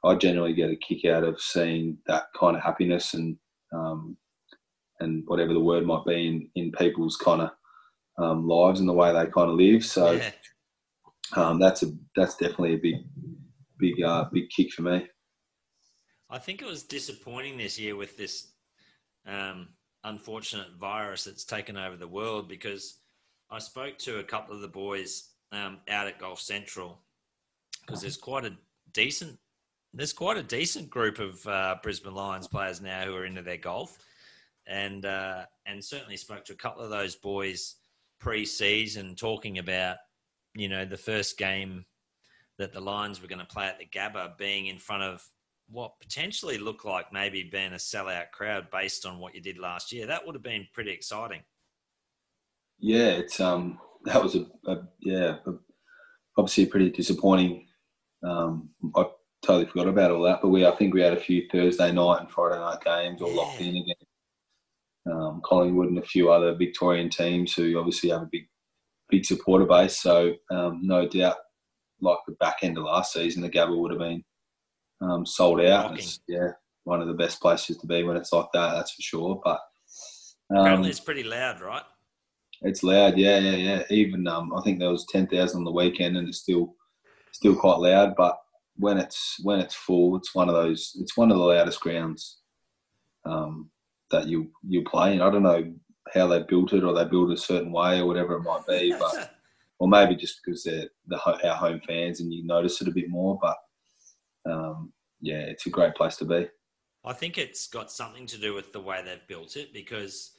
I 0.03 0.15
generally 0.15 0.53
get 0.53 0.69
a 0.69 0.75
kick 0.75 1.03
out 1.05 1.23
of 1.23 1.41
seeing 1.41 1.97
that 2.07 2.25
kind 2.39 2.55
of 2.55 2.63
happiness 2.63 3.15
and 3.15 3.37
um, 3.73 4.15
and 5.01 5.23
whatever 5.27 5.53
the 5.53 5.59
word 5.59 5.85
might 5.85 6.05
be 6.05 6.27
in, 6.27 6.49
in 6.55 6.71
people's 6.71 7.17
kind 7.17 7.41
of 7.41 7.51
um, 8.17 8.47
lives 8.47 8.79
and 8.79 8.87
the 8.87 8.93
way 8.93 9.11
they 9.11 9.25
kind 9.25 9.49
of 9.49 9.57
live. 9.57 9.83
So 9.83 10.11
yeah. 10.11 10.31
Um, 11.33 11.59
that's 11.59 11.83
a 11.83 11.91
that's 12.15 12.35
definitely 12.35 12.75
a 12.75 12.77
big 12.77 12.95
big 13.79 14.01
uh, 14.03 14.25
big 14.31 14.49
kick 14.49 14.71
for 14.71 14.83
me. 14.83 15.07
I 16.29 16.37
think 16.37 16.61
it 16.61 16.67
was 16.67 16.83
disappointing 16.83 17.57
this 17.57 17.79
year 17.79 17.95
with 17.95 18.17
this 18.17 18.51
um, 19.27 19.69
unfortunate 20.03 20.73
virus 20.79 21.23
that's 21.23 21.45
taken 21.45 21.77
over 21.77 21.95
the 21.95 22.07
world 22.07 22.47
because 22.47 22.99
I 23.49 23.59
spoke 23.59 23.97
to 23.99 24.19
a 24.19 24.23
couple 24.23 24.55
of 24.55 24.61
the 24.61 24.67
boys 24.67 25.29
um, 25.51 25.79
out 25.89 26.07
at 26.07 26.19
Golf 26.19 26.39
Central 26.39 26.99
because 27.81 28.01
there's 28.01 28.17
quite 28.17 28.45
a 28.45 28.53
decent 28.93 29.37
there's 29.93 30.13
quite 30.13 30.37
a 30.37 30.43
decent 30.43 30.89
group 30.89 31.19
of 31.19 31.45
uh, 31.47 31.75
Brisbane 31.81 32.13
Lions 32.13 32.47
players 32.47 32.81
now 32.81 33.05
who 33.05 33.15
are 33.15 33.25
into 33.25 33.41
their 33.41 33.57
golf, 33.57 33.97
and 34.67 35.05
uh, 35.05 35.45
and 35.65 35.83
certainly 35.83 36.17
spoke 36.17 36.43
to 36.45 36.53
a 36.53 36.57
couple 36.57 36.83
of 36.83 36.89
those 36.89 37.15
boys 37.15 37.75
pre-season 38.19 39.15
talking 39.15 39.59
about 39.59 39.97
you 40.55 40.69
know 40.69 40.85
the 40.85 40.97
first 40.97 41.37
game 41.37 41.85
that 42.57 42.73
the 42.73 42.79
Lions 42.79 43.21
were 43.21 43.27
going 43.27 43.39
to 43.39 43.45
play 43.45 43.67
at 43.67 43.77
the 43.77 43.85
Gabba 43.85 44.37
being 44.37 44.67
in 44.67 44.77
front 44.77 45.03
of 45.03 45.21
what 45.69 45.99
potentially 45.99 46.57
looked 46.57 46.85
like 46.85 47.11
maybe 47.11 47.43
being 47.43 47.73
a 47.73 47.77
sellout 47.77 48.31
crowd 48.31 48.67
based 48.71 49.05
on 49.05 49.19
what 49.19 49.35
you 49.35 49.41
did 49.41 49.57
last 49.57 49.91
year. 49.91 50.05
That 50.05 50.25
would 50.25 50.35
have 50.35 50.43
been 50.43 50.67
pretty 50.73 50.91
exciting. 50.91 51.41
Yeah, 52.79 53.09
it's 53.09 53.39
um 53.39 53.79
that 54.05 54.21
was 54.21 54.35
a, 54.35 54.45
a 54.67 54.87
yeah 55.01 55.37
a, 55.45 55.53
obviously 56.37 56.65
pretty 56.67 56.91
disappointing. 56.91 57.67
Um, 58.23 58.69
I 58.95 59.05
totally 59.43 59.65
forgot 59.65 59.87
about 59.87 60.11
all 60.11 60.23
that, 60.23 60.41
but 60.41 60.49
we 60.49 60.65
I 60.65 60.75
think 60.75 60.93
we 60.93 61.01
had 61.01 61.13
a 61.13 61.19
few 61.19 61.47
Thursday 61.51 61.91
night 61.91 62.21
and 62.21 62.31
Friday 62.31 62.59
night 62.59 62.83
games 62.83 63.21
all 63.21 63.29
yeah. 63.29 63.41
locked 63.41 63.61
in 63.61 63.75
again. 63.75 63.95
Um, 65.11 65.41
Collingwood 65.45 65.89
and 65.89 65.99
a 65.99 66.05
few 66.05 66.31
other 66.31 66.55
Victorian 66.55 67.09
teams 67.09 67.53
who 67.53 67.77
obviously 67.77 68.09
have 68.09 68.23
a 68.23 68.29
big 68.31 68.47
big 69.09 69.25
supporter 69.25 69.65
base. 69.65 69.99
So 69.99 70.33
um, 70.51 70.81
no 70.83 71.07
doubt, 71.07 71.37
like 72.01 72.17
the 72.27 72.33
back 72.35 72.57
end 72.61 72.77
of 72.77 72.83
last 72.83 73.13
season, 73.13 73.41
the 73.41 73.49
Gabba 73.49 73.77
would 73.77 73.91
have 73.91 73.99
been 73.99 74.23
um, 75.01 75.25
sold 75.25 75.61
out. 75.61 75.99
yeah, 76.27 76.49
one 76.83 77.01
of 77.01 77.07
the 77.07 77.13
best 77.13 77.41
places 77.41 77.77
to 77.77 77.87
be 77.87 78.03
when 78.03 78.17
it's 78.17 78.33
like 78.33 78.47
that. 78.53 78.73
That's 78.73 78.93
for 78.93 79.01
sure. 79.01 79.41
But 79.43 79.59
apparently, 80.51 80.87
um, 80.87 80.91
it's 80.91 80.99
pretty 80.99 81.23
loud, 81.23 81.61
right? 81.61 81.83
It's 82.61 82.83
loud, 82.83 83.17
yeah, 83.17 83.37
yeah, 83.37 83.55
yeah. 83.55 83.83
Even 83.89 84.27
um, 84.27 84.53
I 84.55 84.61
think 84.61 84.79
there 84.79 84.89
was 84.89 85.05
ten 85.05 85.27
thousand 85.27 85.59
on 85.59 85.65
the 85.65 85.71
weekend, 85.71 86.17
and 86.17 86.27
it's 86.27 86.39
still 86.39 86.75
still 87.31 87.55
quite 87.55 87.79
loud. 87.79 88.15
But 88.15 88.37
when 88.77 88.97
it's 88.97 89.37
when 89.43 89.59
it's 89.59 89.75
full, 89.75 90.15
it's 90.15 90.33
one 90.33 90.49
of 90.49 90.55
those. 90.55 90.95
It's 90.99 91.17
one 91.17 91.31
of 91.31 91.37
the 91.37 91.43
loudest 91.43 91.81
grounds 91.81 92.39
um, 93.25 93.69
that 94.11 94.27
you 94.27 94.51
you 94.67 94.83
play 94.83 95.13
in. 95.13 95.21
I 95.21 95.29
don't 95.29 95.43
know 95.43 95.73
how 96.15 96.27
they 96.27 96.43
built 96.43 96.73
it, 96.73 96.83
or 96.83 96.93
they 96.93 97.05
built 97.05 97.29
it 97.29 97.33
a 97.33 97.37
certain 97.37 97.71
way, 97.71 97.99
or 97.99 98.07
whatever 98.07 98.35
it 98.35 98.43
might 98.43 98.65
be. 98.67 98.95
But 98.97 99.35
or 99.79 99.87
maybe 99.87 100.15
just 100.15 100.41
because 100.43 100.63
they're 100.63 100.89
the 101.07 101.19
our 101.47 101.55
home 101.55 101.81
fans, 101.85 102.21
and 102.21 102.33
you 102.33 102.45
notice 102.45 102.81
it 102.81 102.87
a 102.87 102.91
bit 102.91 103.09
more. 103.09 103.37
But 103.41 103.57
um, 104.51 104.93
yeah, 105.21 105.41
it's 105.41 105.65
a 105.65 105.71
great 105.71 105.95
place 105.95 106.15
to 106.17 106.25
be. 106.25 106.47
I 107.03 107.13
think 107.13 107.37
it's 107.37 107.67
got 107.67 107.91
something 107.91 108.25
to 108.27 108.37
do 108.37 108.53
with 108.53 108.73
the 108.73 108.81
way 108.81 109.03
they've 109.03 109.27
built 109.27 109.57
it 109.57 109.73
because 109.73 110.31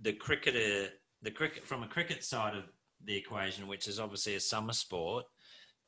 the 0.00 0.12
cricketer 0.12 0.88
the 1.22 1.30
cricket 1.30 1.64
from 1.64 1.84
a 1.84 1.88
cricket 1.88 2.24
side 2.24 2.56
of 2.56 2.64
the 3.04 3.16
equation, 3.16 3.68
which 3.68 3.88
is 3.88 4.00
obviously 4.00 4.34
a 4.34 4.40
summer 4.40 4.72
sport, 4.72 5.24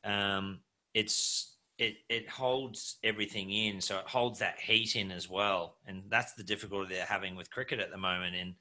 um, 0.04 0.60
it's 0.94 1.56
it 1.78 1.96
it 2.08 2.28
holds 2.28 2.98
everything 3.02 3.50
in, 3.50 3.80
so 3.80 3.98
it 3.98 4.06
holds 4.06 4.38
that 4.38 4.60
heat 4.60 4.94
in 4.94 5.10
as 5.10 5.28
well, 5.28 5.78
and 5.86 6.02
that's 6.08 6.34
the 6.34 6.44
difficulty 6.44 6.94
they're 6.94 7.04
having 7.04 7.34
with 7.34 7.50
cricket 7.50 7.80
at 7.80 7.90
the 7.90 7.98
moment 7.98 8.36
in 8.36 8.54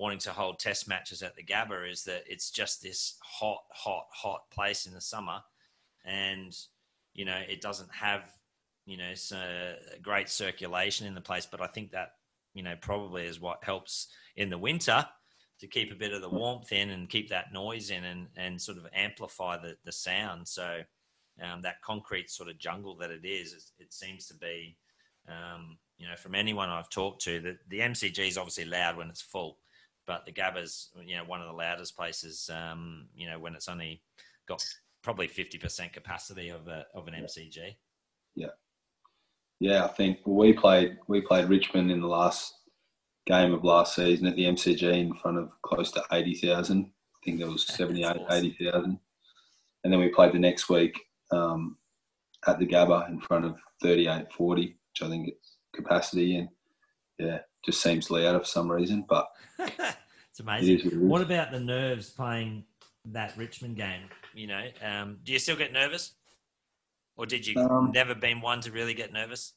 wanting 0.00 0.18
to 0.18 0.30
hold 0.30 0.58
test 0.58 0.88
matches 0.88 1.22
at 1.22 1.36
the 1.36 1.44
Gabba 1.44 1.90
is 1.90 2.04
that 2.04 2.22
it's 2.26 2.50
just 2.50 2.82
this 2.82 3.18
hot, 3.22 3.62
hot, 3.70 4.06
hot 4.10 4.50
place 4.50 4.86
in 4.86 4.94
the 4.94 5.00
summer, 5.00 5.40
and 6.06 6.56
you 7.12 7.26
know 7.26 7.38
it 7.48 7.60
doesn't 7.60 7.92
have 7.92 8.22
you 8.86 8.96
know 8.96 9.12
great 10.00 10.30
circulation 10.30 11.06
in 11.06 11.14
the 11.14 11.20
place, 11.20 11.46
but 11.46 11.60
I 11.60 11.66
think 11.66 11.92
that 11.92 12.12
you 12.54 12.62
know 12.62 12.74
probably 12.80 13.26
is 13.26 13.40
what 13.40 13.62
helps 13.62 14.08
in 14.36 14.48
the 14.48 14.58
winter 14.58 15.06
to 15.60 15.66
keep 15.66 15.92
a 15.92 15.96
bit 15.96 16.14
of 16.14 16.22
the 16.22 16.28
warmth 16.28 16.72
in 16.72 16.88
and 16.88 17.10
keep 17.10 17.28
that 17.28 17.52
noise 17.52 17.90
in 17.90 18.04
and, 18.04 18.28
and 18.38 18.60
sort 18.60 18.78
of 18.78 18.86
amplify 18.94 19.58
the, 19.58 19.76
the 19.84 19.92
sound. 19.92 20.48
So 20.48 20.80
um, 21.42 21.60
that 21.60 21.82
concrete 21.82 22.30
sort 22.30 22.48
of 22.48 22.58
jungle 22.58 22.96
that 22.96 23.10
it 23.10 23.26
is, 23.26 23.72
it 23.78 23.92
seems 23.92 24.26
to 24.28 24.34
be, 24.34 24.78
um, 25.28 25.76
you 25.98 26.08
know, 26.08 26.16
from 26.16 26.34
anyone 26.34 26.70
I've 26.70 26.88
talked 26.88 27.22
to, 27.24 27.40
the, 27.40 27.58
the 27.68 27.80
MCG 27.80 28.26
is 28.26 28.38
obviously 28.38 28.64
loud 28.64 28.96
when 28.96 29.10
it's 29.10 29.20
full, 29.20 29.58
but 30.10 30.26
the 30.26 30.32
Gabba's, 30.32 30.88
you 31.06 31.16
know, 31.16 31.22
one 31.22 31.40
of 31.40 31.46
the 31.46 31.52
loudest 31.52 31.96
places, 31.96 32.50
um, 32.52 33.06
you 33.14 33.30
know, 33.30 33.38
when 33.38 33.54
it's 33.54 33.68
only 33.68 34.02
got 34.48 34.60
probably 35.04 35.28
50% 35.28 35.92
capacity 35.92 36.48
of, 36.48 36.66
a, 36.66 36.84
of 36.96 37.06
an 37.06 37.14
MCG. 37.14 37.76
Yeah. 38.34 38.48
Yeah, 39.60 39.84
I 39.84 39.88
think 39.88 40.18
we 40.26 40.52
played 40.52 40.96
we 41.06 41.20
played 41.20 41.48
Richmond 41.48 41.92
in 41.92 42.00
the 42.00 42.08
last 42.08 42.52
game 43.28 43.54
of 43.54 43.62
last 43.62 43.94
season 43.94 44.26
at 44.26 44.34
the 44.34 44.46
MCG 44.46 44.82
in 44.82 45.14
front 45.14 45.38
of 45.38 45.50
close 45.62 45.92
to 45.92 46.02
80,000. 46.10 46.86
I 46.86 46.90
think 47.24 47.38
there 47.38 47.48
was 47.48 47.68
78, 47.68 48.04
awesome. 48.04 48.46
80,000. 48.46 48.98
And 49.84 49.92
then 49.92 50.00
we 50.00 50.08
played 50.08 50.32
the 50.32 50.40
next 50.40 50.68
week 50.68 50.98
um, 51.30 51.76
at 52.48 52.58
the 52.58 52.66
Gabba 52.66 53.08
in 53.10 53.20
front 53.20 53.44
of 53.44 53.54
38, 53.80 54.32
40, 54.32 54.62
which 54.62 55.02
I 55.02 55.08
think 55.08 55.28
it's 55.28 55.58
capacity. 55.72 56.34
And 56.34 56.48
yeah, 57.20 57.38
just 57.64 57.82
seems 57.82 58.10
loud 58.10 58.38
for 58.40 58.46
some 58.46 58.70
reason, 58.70 59.04
but 59.08 59.28
it's 59.58 60.40
amazing. 60.40 60.92
It 60.92 60.96
what 60.96 61.22
about 61.22 61.50
the 61.50 61.60
nerves 61.60 62.10
playing 62.10 62.64
that 63.06 63.36
Richmond 63.36 63.76
game? 63.76 64.02
You 64.34 64.46
know, 64.46 64.64
um, 64.82 65.18
do 65.24 65.32
you 65.32 65.38
still 65.38 65.56
get 65.56 65.72
nervous? 65.72 66.12
Or 67.16 67.26
did 67.26 67.46
you 67.46 67.60
um, 67.60 67.90
never 67.92 68.14
been 68.14 68.40
one 68.40 68.60
to 68.62 68.72
really 68.72 68.94
get 68.94 69.12
nervous? 69.12 69.52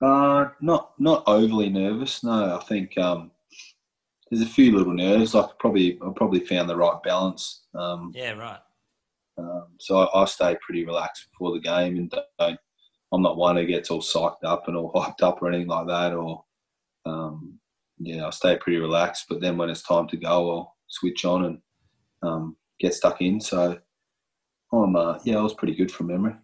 Uh, 0.00 0.48
not 0.60 0.92
not 0.98 1.24
overly 1.26 1.68
nervous. 1.68 2.22
No, 2.22 2.56
I 2.56 2.64
think 2.64 2.96
um, 2.96 3.30
there's 4.30 4.42
a 4.42 4.46
few 4.46 4.76
little 4.76 4.94
nerves. 4.94 5.34
I 5.34 5.48
probably 5.58 5.98
I 6.00 6.10
probably 6.14 6.40
found 6.40 6.68
the 6.70 6.76
right 6.76 7.02
balance. 7.02 7.64
Um, 7.74 8.12
yeah, 8.14 8.32
right. 8.32 8.60
Um, 9.36 9.66
so 9.78 9.98
I, 9.98 10.22
I, 10.22 10.24
stay 10.26 10.56
pretty 10.60 10.84
relaxed 10.84 11.28
before 11.30 11.52
the 11.52 11.60
game, 11.60 11.96
and 11.96 12.12
don't. 12.38 12.58
I'm 13.12 13.22
not 13.22 13.36
one 13.36 13.56
who 13.56 13.66
gets 13.66 13.90
all 13.90 14.00
psyched 14.00 14.44
up 14.44 14.68
and 14.68 14.76
all 14.76 14.92
hyped 14.94 15.22
up 15.22 15.42
or 15.42 15.48
anything 15.48 15.68
like 15.68 15.88
that. 15.88 16.14
Or 16.14 16.44
um, 17.06 17.58
yeah, 17.98 18.26
I 18.26 18.30
stay 18.30 18.56
pretty 18.56 18.78
relaxed. 18.78 19.26
But 19.28 19.40
then 19.40 19.56
when 19.56 19.70
it's 19.70 19.82
time 19.82 20.08
to 20.08 20.16
go, 20.16 20.28
I'll 20.28 20.76
switch 20.88 21.24
on 21.24 21.44
and 21.44 21.58
um, 22.22 22.56
get 22.78 22.94
stuck 22.94 23.20
in. 23.20 23.40
So 23.40 23.78
I'm 24.72 24.96
uh, 24.96 25.18
yeah, 25.24 25.38
I 25.38 25.42
was 25.42 25.54
pretty 25.54 25.74
good 25.74 25.90
from 25.90 26.08
memory. 26.08 26.34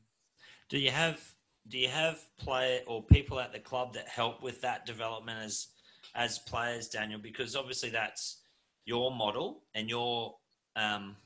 Do 0.68 0.78
you 0.78 0.90
have 0.90 1.20
do 1.68 1.78
you 1.78 1.88
have 1.88 2.20
play 2.38 2.82
or 2.86 3.02
people 3.02 3.40
at 3.40 3.52
the 3.52 3.59
club 3.59 3.92
that 3.94 4.09
help 4.09 4.42
with 4.42 4.61
that 4.62 4.86
development 4.86 5.40
as 5.42 5.68
as 6.14 6.38
players, 6.38 6.88
Daniel? 6.88 7.20
Because 7.20 7.57
obviously 7.57 7.90
that's 7.90 8.42
your 8.84 9.11
model 9.11 9.62
and 9.74 9.88
your 9.90 10.36
um, 10.76 11.16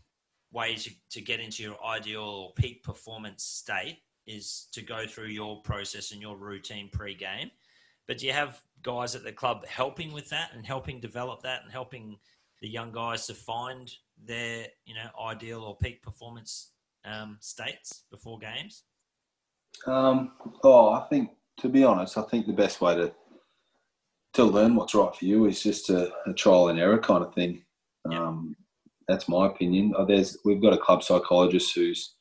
way 0.52 0.74
to, 0.74 0.90
to 1.10 1.20
get 1.20 1.40
into 1.40 1.62
your 1.62 1.76
ideal 1.84 2.22
or 2.22 2.52
peak 2.54 2.82
performance 2.82 3.44
state 3.44 3.98
is 4.26 4.68
to 4.72 4.82
go 4.82 5.06
through 5.06 5.26
your 5.26 5.60
process 5.62 6.12
and 6.12 6.20
your 6.20 6.36
routine 6.36 6.88
pre-game. 6.92 7.50
But 8.06 8.18
do 8.18 8.26
you 8.26 8.32
have 8.32 8.60
guys 8.82 9.14
at 9.14 9.24
the 9.24 9.32
club 9.32 9.66
helping 9.66 10.12
with 10.12 10.28
that 10.30 10.50
and 10.54 10.64
helping 10.64 11.00
develop 11.00 11.42
that 11.42 11.62
and 11.62 11.72
helping 11.72 12.18
the 12.60 12.68
young 12.68 12.92
guys 12.92 13.26
to 13.26 13.34
find 13.34 13.90
their 14.22 14.66
you 14.84 14.94
know 14.94 15.08
ideal 15.24 15.62
or 15.62 15.76
peak 15.78 16.02
performance 16.02 16.72
um, 17.04 17.38
states 17.40 18.04
before 18.10 18.38
games? 18.38 18.84
Um, 19.86 20.32
oh, 20.62 20.90
I 20.90 21.06
think 21.08 21.30
to 21.60 21.68
be 21.68 21.84
honest, 21.84 22.18
I 22.18 22.22
think 22.22 22.46
the 22.46 22.52
best 22.52 22.80
way 22.80 22.94
to 22.96 23.12
to 24.34 24.44
learn 24.44 24.76
what's 24.76 24.94
right 24.94 25.14
for 25.14 25.24
you 25.24 25.46
is 25.46 25.62
just 25.62 25.90
a, 25.90 26.12
a 26.26 26.32
trial 26.32 26.68
and 26.68 26.78
error 26.78 26.98
kind 26.98 27.24
of 27.24 27.34
thing. 27.34 27.64
Yeah. 28.08 28.28
Um, 28.28 28.56
that's 29.08 29.28
my 29.28 29.46
opinion. 29.46 29.92
Oh, 29.96 30.06
there's 30.06 30.38
we've 30.44 30.62
got 30.62 30.72
a 30.72 30.78
club 30.78 31.02
psychologist 31.02 31.74
who's 31.74 32.14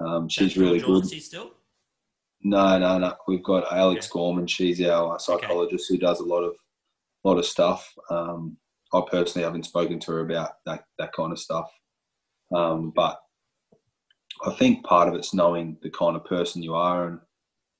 um, 0.00 0.28
she's 0.28 0.56
really 0.56 0.80
good. 0.80 1.06
Still? 1.06 1.52
No, 2.42 2.78
no, 2.78 2.98
no. 2.98 3.14
We've 3.28 3.42
got 3.42 3.72
Alex 3.72 4.06
okay. 4.06 4.12
Gorman. 4.12 4.46
She's 4.46 4.80
our 4.82 5.18
psychologist 5.18 5.90
okay. 5.90 5.94
who 5.96 6.06
does 6.06 6.20
a 6.20 6.24
lot 6.24 6.42
of 6.42 6.54
lot 7.24 7.38
of 7.38 7.46
stuff. 7.46 7.92
Um, 8.10 8.56
I 8.92 9.00
personally 9.10 9.44
haven't 9.44 9.66
spoken 9.66 9.98
to 10.00 10.12
her 10.12 10.20
about 10.20 10.52
that 10.66 10.84
that 10.98 11.12
kind 11.12 11.32
of 11.32 11.38
stuff, 11.38 11.70
um, 12.54 12.92
but 12.94 13.18
I 14.44 14.52
think 14.52 14.84
part 14.84 15.08
of 15.08 15.14
it's 15.14 15.32
knowing 15.34 15.76
the 15.82 15.90
kind 15.90 16.16
of 16.16 16.24
person 16.24 16.62
you 16.62 16.74
are, 16.74 17.06
and 17.06 17.20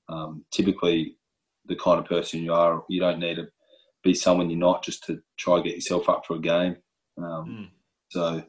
um, 0.08 0.44
typically 0.52 1.16
the 1.66 1.76
kind 1.76 1.98
of 1.98 2.06
person 2.06 2.42
you 2.42 2.52
are, 2.52 2.84
you 2.88 3.00
don't 3.00 3.18
need 3.18 3.36
to 3.36 3.48
be 4.02 4.14
someone 4.14 4.50
you're 4.50 4.58
not 4.58 4.84
just 4.84 5.04
to 5.04 5.20
try 5.38 5.56
to 5.56 5.62
get 5.62 5.74
yourself 5.74 6.08
up 6.08 6.24
for 6.26 6.36
a 6.36 6.40
game. 6.40 6.76
Mm. 7.18 7.68
So 8.10 8.42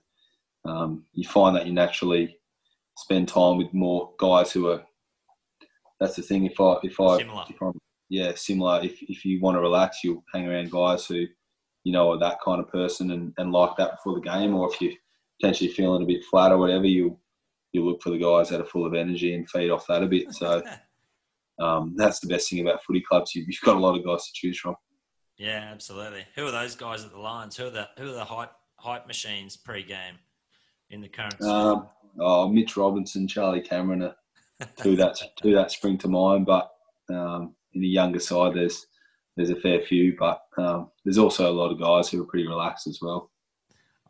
um, 0.66 1.06
you 1.14 1.28
find 1.28 1.56
that 1.56 1.68
you 1.68 1.74
naturally 1.74 2.38
spend 2.98 3.28
time 3.28 3.58
with 3.58 3.74
more 3.74 4.12
guys 4.20 4.52
who 4.52 4.70
are. 4.70 4.84
That's 6.00 6.16
the 6.16 6.22
thing. 6.22 6.46
If 6.46 6.60
I 6.60 6.78
if 6.84 7.00
I 7.00 7.18
similar. 7.18 7.46
if 7.50 7.62
I'm 7.62 7.80
yeah 8.10 8.34
similar. 8.36 8.82
If 8.84 9.02
if 9.02 9.26
you 9.26 9.40
want 9.42 9.56
to 9.56 9.62
relax, 9.62 10.04
you'll 10.04 10.24
hang 10.34 10.48
around 10.48 10.72
guys 10.72 11.06
who 11.06 11.26
you 11.84 11.92
know 11.94 12.12
are 12.12 12.20
that 12.20 12.40
kind 12.44 12.60
of 12.60 12.70
person 12.70 13.12
and, 13.12 13.34
and 13.38 13.52
like 13.52 13.76
that 13.78 13.92
before 13.92 14.16
the 14.16 14.22
game. 14.22 14.56
Or 14.56 14.70
if 14.72 14.82
you're 14.82 14.94
potentially 15.42 15.70
feeling 15.70 16.04
a 16.04 16.08
bit 16.08 16.24
flat 16.26 16.52
or 16.52 16.58
whatever, 16.58 16.86
you 16.86 17.18
you 17.74 17.84
look 17.84 18.02
for 18.02 18.12
the 18.12 18.18
guys 18.18 18.50
that 18.50 18.62
are 18.62 18.66
full 18.66 18.86
of 18.86 18.94
energy 18.94 19.34
and 19.34 19.50
feed 19.50 19.72
off 19.72 19.88
that 19.88 20.04
a 20.04 20.08
bit. 20.08 20.32
So 20.34 20.62
um, 21.60 21.94
that's 21.98 22.20
the 22.20 22.28
best 22.28 22.50
thing 22.50 22.62
about 22.62 22.84
footy 22.84 23.02
clubs. 23.02 23.36
You, 23.36 23.46
have 23.46 23.66
got 23.66 23.78
a 23.78 23.80
lot 23.80 23.98
of 23.98 24.06
guys 24.06 24.26
to 24.26 24.32
choose 24.34 24.60
from. 24.60 24.76
Yeah, 25.38 25.70
absolutely. 25.72 26.26
Who 26.36 26.46
are 26.46 26.52
those 26.52 26.76
guys 26.76 27.04
at 27.04 27.12
the 27.12 27.20
Lions? 27.20 27.58
Who 27.58 27.66
are 27.66 27.72
the 27.72 27.90
who 27.98 28.10
are 28.10 28.14
the 28.14 28.26
hype 28.26 28.52
hype 28.78 29.08
machines 29.08 29.58
pre-game 29.58 30.16
in 30.92 31.02
the 31.02 31.10
current? 31.10 31.42
Um, 31.42 31.88
oh, 32.20 32.48
Mitch 32.48 32.78
Robinson, 32.78 33.28
Charlie 33.28 33.62
Cameron 33.62 34.04
are 34.04 34.16
two 34.78 34.96
that 34.98 35.18
two 35.42 35.54
that 35.54 35.72
spring 35.72 35.98
to 36.00 36.08
mind. 36.08 36.46
But 36.46 36.70
um, 37.10 37.56
in 37.74 37.82
the 37.82 37.88
younger 37.88 38.20
side, 38.20 38.56
there's 38.56 38.86
there's 39.36 39.50
a 39.50 39.56
fair 39.56 39.82
few, 39.82 40.16
but 40.18 40.44
um, 40.58 40.92
there's 41.04 41.18
also 41.18 41.52
a 41.52 41.54
lot 41.54 41.72
of 41.72 41.80
guys 41.80 42.10
who 42.10 42.22
are 42.22 42.26
pretty 42.26 42.48
relaxed 42.48 42.88
as 42.88 43.00
well. 43.02 43.32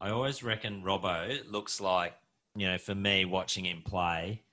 I 0.01 0.09
always 0.09 0.43
reckon 0.43 0.83
Robbo 0.83 1.39
looks 1.49 1.79
like 1.79 2.13
you 2.55 2.67
know, 2.67 2.77
for 2.77 2.95
me 2.95 3.25
watching 3.25 3.65
him 3.65 3.81
play. 3.85 4.43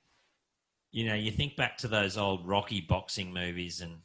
You 0.93 1.07
know, 1.07 1.15
you 1.15 1.31
think 1.31 1.57
back 1.57 1.79
to 1.79 1.89
those 1.89 2.17
old 2.17 2.47
Rocky 2.47 2.81
boxing 2.81 3.33
movies 3.33 3.81
and 3.81 3.99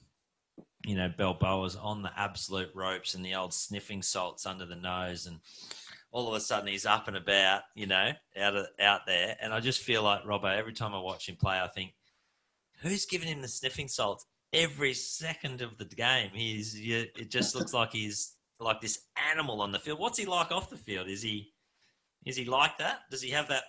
you 0.86 0.96
know, 0.96 1.12
Balboa's 1.18 1.76
on 1.76 2.04
the 2.04 2.12
absolute 2.16 2.70
ropes 2.76 3.16
and 3.16 3.26
the 3.26 3.34
old 3.34 3.54
sniffing 3.54 4.04
salts 4.04 4.46
under 4.46 4.66
the 4.66 4.76
nose 4.76 5.26
and 5.26 5.39
all 6.16 6.30
of 6.30 6.34
a 6.34 6.39
sudden 6.39 6.70
he's 6.70 6.86
up 6.86 7.09
and 7.09 7.18
about, 7.18 7.63
you 7.76 7.86
know, 7.86 8.09
out 8.39 8.55
of, 8.55 8.68
out 8.80 9.01
there. 9.05 9.36
And 9.41 9.53
I 9.53 9.59
just 9.59 9.82
feel 9.82 10.01
like 10.01 10.24
Robbo, 10.24 10.57
every 10.57 10.72
time 10.72 10.95
I 10.95 10.99
watch 10.99 11.28
him 11.28 11.36
play, 11.36 11.59
I 11.59 11.68
think, 11.68 11.93
who's 12.82 13.05
giving 13.05 13.28
him 13.28 13.41
the 13.41 13.49
sniffing 13.49 13.89
salts 13.89 14.26
every 14.53 14.93
second 14.93 15.61
of 15.61 15.78
the 15.78 15.84
game? 15.84 16.30
He's, 16.34 16.74
it 16.80 17.30
just 17.30 17.53
looks 17.53 17.74
like 17.74 17.91
he's 17.91 18.38
like 18.61 18.80
this 18.80 19.07
animal 19.30 19.61
on 19.61 19.74
the 19.74 19.80
field. 19.80 19.99
What's 19.99 20.18
he 20.18 20.26
like 20.26 20.53
off 20.53 20.70
the 20.70 20.78
field? 20.78 21.09
Is 21.09 21.22
he, 21.22 21.51
is 22.26 22.38
he 22.38 22.45
like 22.45 22.78
that? 22.78 22.99
Does 23.11 23.22
he 23.22 23.32
have 23.32 23.49
that 23.49 23.63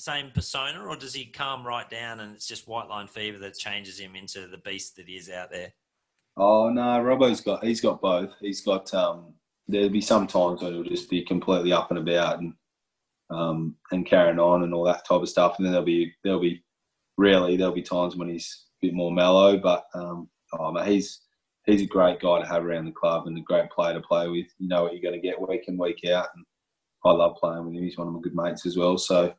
same 0.00 0.32
persona 0.32 0.84
or 0.84 0.96
does 0.96 1.14
he 1.14 1.26
calm 1.26 1.64
right 1.64 1.88
down 1.88 2.18
and 2.18 2.34
it's 2.34 2.48
just 2.48 2.66
white 2.66 2.88
line 2.88 3.06
fever 3.06 3.38
that 3.38 3.56
changes 3.56 4.00
him 4.00 4.16
into 4.16 4.48
the 4.48 4.58
beast 4.58 4.96
that 4.96 5.06
he 5.06 5.14
is 5.14 5.30
out 5.30 5.52
there? 5.52 5.72
Oh 6.36 6.70
no, 6.70 7.00
Robbo's 7.00 7.40
got 7.40 7.64
he's 7.64 7.80
got 7.80 8.00
both. 8.00 8.32
He's 8.40 8.62
got 8.62 8.92
um, 8.94 9.34
there'll 9.68 9.90
be 9.90 10.00
some 10.00 10.26
times 10.26 10.62
when 10.62 10.72
he'll 10.72 10.82
just 10.82 11.10
be 11.10 11.24
completely 11.24 11.72
up 11.72 11.90
and 11.90 11.98
about 11.98 12.40
and 12.40 12.54
um, 13.30 13.76
and 13.90 14.06
carrying 14.06 14.38
on 14.38 14.62
and 14.62 14.72
all 14.72 14.84
that 14.84 15.06
type 15.06 15.20
of 15.20 15.28
stuff. 15.28 15.56
And 15.58 15.66
then 15.66 15.72
there'll 15.72 15.86
be 15.86 16.12
there'll 16.24 16.40
be 16.40 16.64
rarely 17.16 17.56
there'll 17.56 17.74
be 17.74 17.82
times 17.82 18.16
when 18.16 18.28
he's 18.28 18.64
a 18.82 18.86
bit 18.86 18.94
more 18.94 19.12
mellow. 19.12 19.58
But 19.58 19.84
um, 19.94 20.28
oh, 20.58 20.82
he's 20.82 21.20
he's 21.66 21.82
a 21.82 21.86
great 21.86 22.20
guy 22.20 22.40
to 22.40 22.46
have 22.46 22.64
around 22.64 22.86
the 22.86 22.92
club 22.92 23.26
and 23.26 23.36
a 23.36 23.42
great 23.42 23.70
player 23.70 23.94
to 23.94 24.00
play 24.00 24.28
with. 24.28 24.46
You 24.58 24.68
know 24.68 24.84
what 24.84 24.92
you're 24.92 25.02
going 25.02 25.20
to 25.20 25.26
get 25.26 25.40
week 25.40 25.64
in 25.68 25.76
week 25.76 26.00
out, 26.10 26.28
and 26.34 26.44
I 27.04 27.10
love 27.10 27.36
playing 27.36 27.66
with 27.66 27.74
him. 27.74 27.82
He's 27.82 27.98
one 27.98 28.08
of 28.08 28.14
my 28.14 28.20
good 28.20 28.34
mates 28.34 28.66
as 28.66 28.76
well. 28.76 28.96
So 28.96 29.34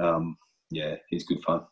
um, 0.00 0.36
yeah, 0.70 0.96
he's 1.08 1.24
good 1.24 1.42
fun. 1.42 1.62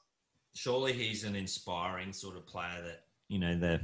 Surely 0.54 0.92
he's 0.92 1.24
an 1.24 1.36
inspiring 1.36 2.12
sort 2.12 2.36
of 2.36 2.46
player 2.46 2.82
that 2.84 3.02
you 3.28 3.38
know 3.38 3.56
the 3.56 3.80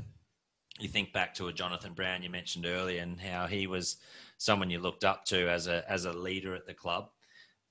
you 0.79 0.89
think 0.89 1.13
back 1.13 1.35
to 1.35 1.49
a 1.49 1.53
Jonathan 1.53 1.93
Brown 1.93 2.23
you 2.23 2.31
mentioned 2.31 2.67
earlier 2.67 3.03
and 3.03 3.21
how 3.21 3.47
he 3.47 3.67
was 3.67 3.97
someone 4.39 4.71
you 4.71 4.79
looked 4.79 5.05
up 5.05 5.25
to 5.27 5.49
as 5.49 5.67
a 5.67 5.85
as 5.91 6.05
a 6.05 6.13
leader 6.13 6.55
at 6.55 6.67
the 6.67 6.75
club 6.75 7.09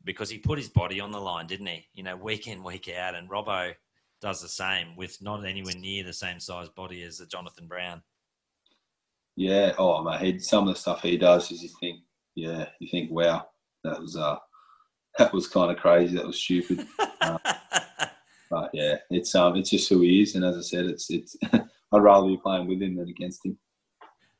because 0.03 0.29
he 0.29 0.37
put 0.37 0.57
his 0.57 0.69
body 0.69 0.99
on 0.99 1.11
the 1.11 1.19
line, 1.19 1.47
didn't 1.47 1.67
he? 1.67 1.85
You 1.93 2.03
know, 2.03 2.15
week 2.15 2.47
in 2.47 2.63
week 2.63 2.89
out, 2.89 3.15
and 3.15 3.29
Robbo 3.29 3.73
does 4.21 4.41
the 4.41 4.47
same 4.47 4.95
with 4.95 5.21
not 5.21 5.45
anywhere 5.45 5.75
near 5.75 6.03
the 6.03 6.13
same 6.13 6.39
size 6.39 6.69
body 6.69 7.03
as 7.03 7.19
a 7.19 7.27
Jonathan 7.27 7.67
Brown. 7.67 8.01
Yeah, 9.35 9.73
oh 9.77 10.03
my 10.03 10.17
head. 10.17 10.41
Some 10.41 10.67
of 10.67 10.73
the 10.73 10.79
stuff 10.79 11.01
he 11.01 11.17
does 11.17 11.51
is 11.51 11.63
you 11.63 11.69
think, 11.79 11.99
yeah, 12.35 12.67
you 12.79 12.87
think, 12.89 13.11
wow, 13.11 13.47
that 13.83 13.99
was 13.99 14.15
uh, 14.15 14.37
that 15.17 15.33
was 15.33 15.47
kind 15.47 15.71
of 15.71 15.77
crazy. 15.77 16.15
That 16.15 16.27
was 16.27 16.41
stupid. 16.41 16.85
uh, 17.21 17.37
but 18.51 18.69
yeah, 18.73 18.97
it's 19.09 19.33
um, 19.33 19.55
it's 19.55 19.69
just 19.71 19.89
who 19.89 20.01
he 20.01 20.21
is, 20.21 20.35
and 20.35 20.45
as 20.45 20.57
I 20.57 20.61
said, 20.61 20.85
it's 20.85 21.09
it's. 21.09 21.35
I'd 21.93 22.03
rather 22.03 22.27
be 22.27 22.37
playing 22.37 22.67
with 22.67 22.81
him 22.81 22.95
than 22.95 23.09
against 23.09 23.45
him. 23.45 23.57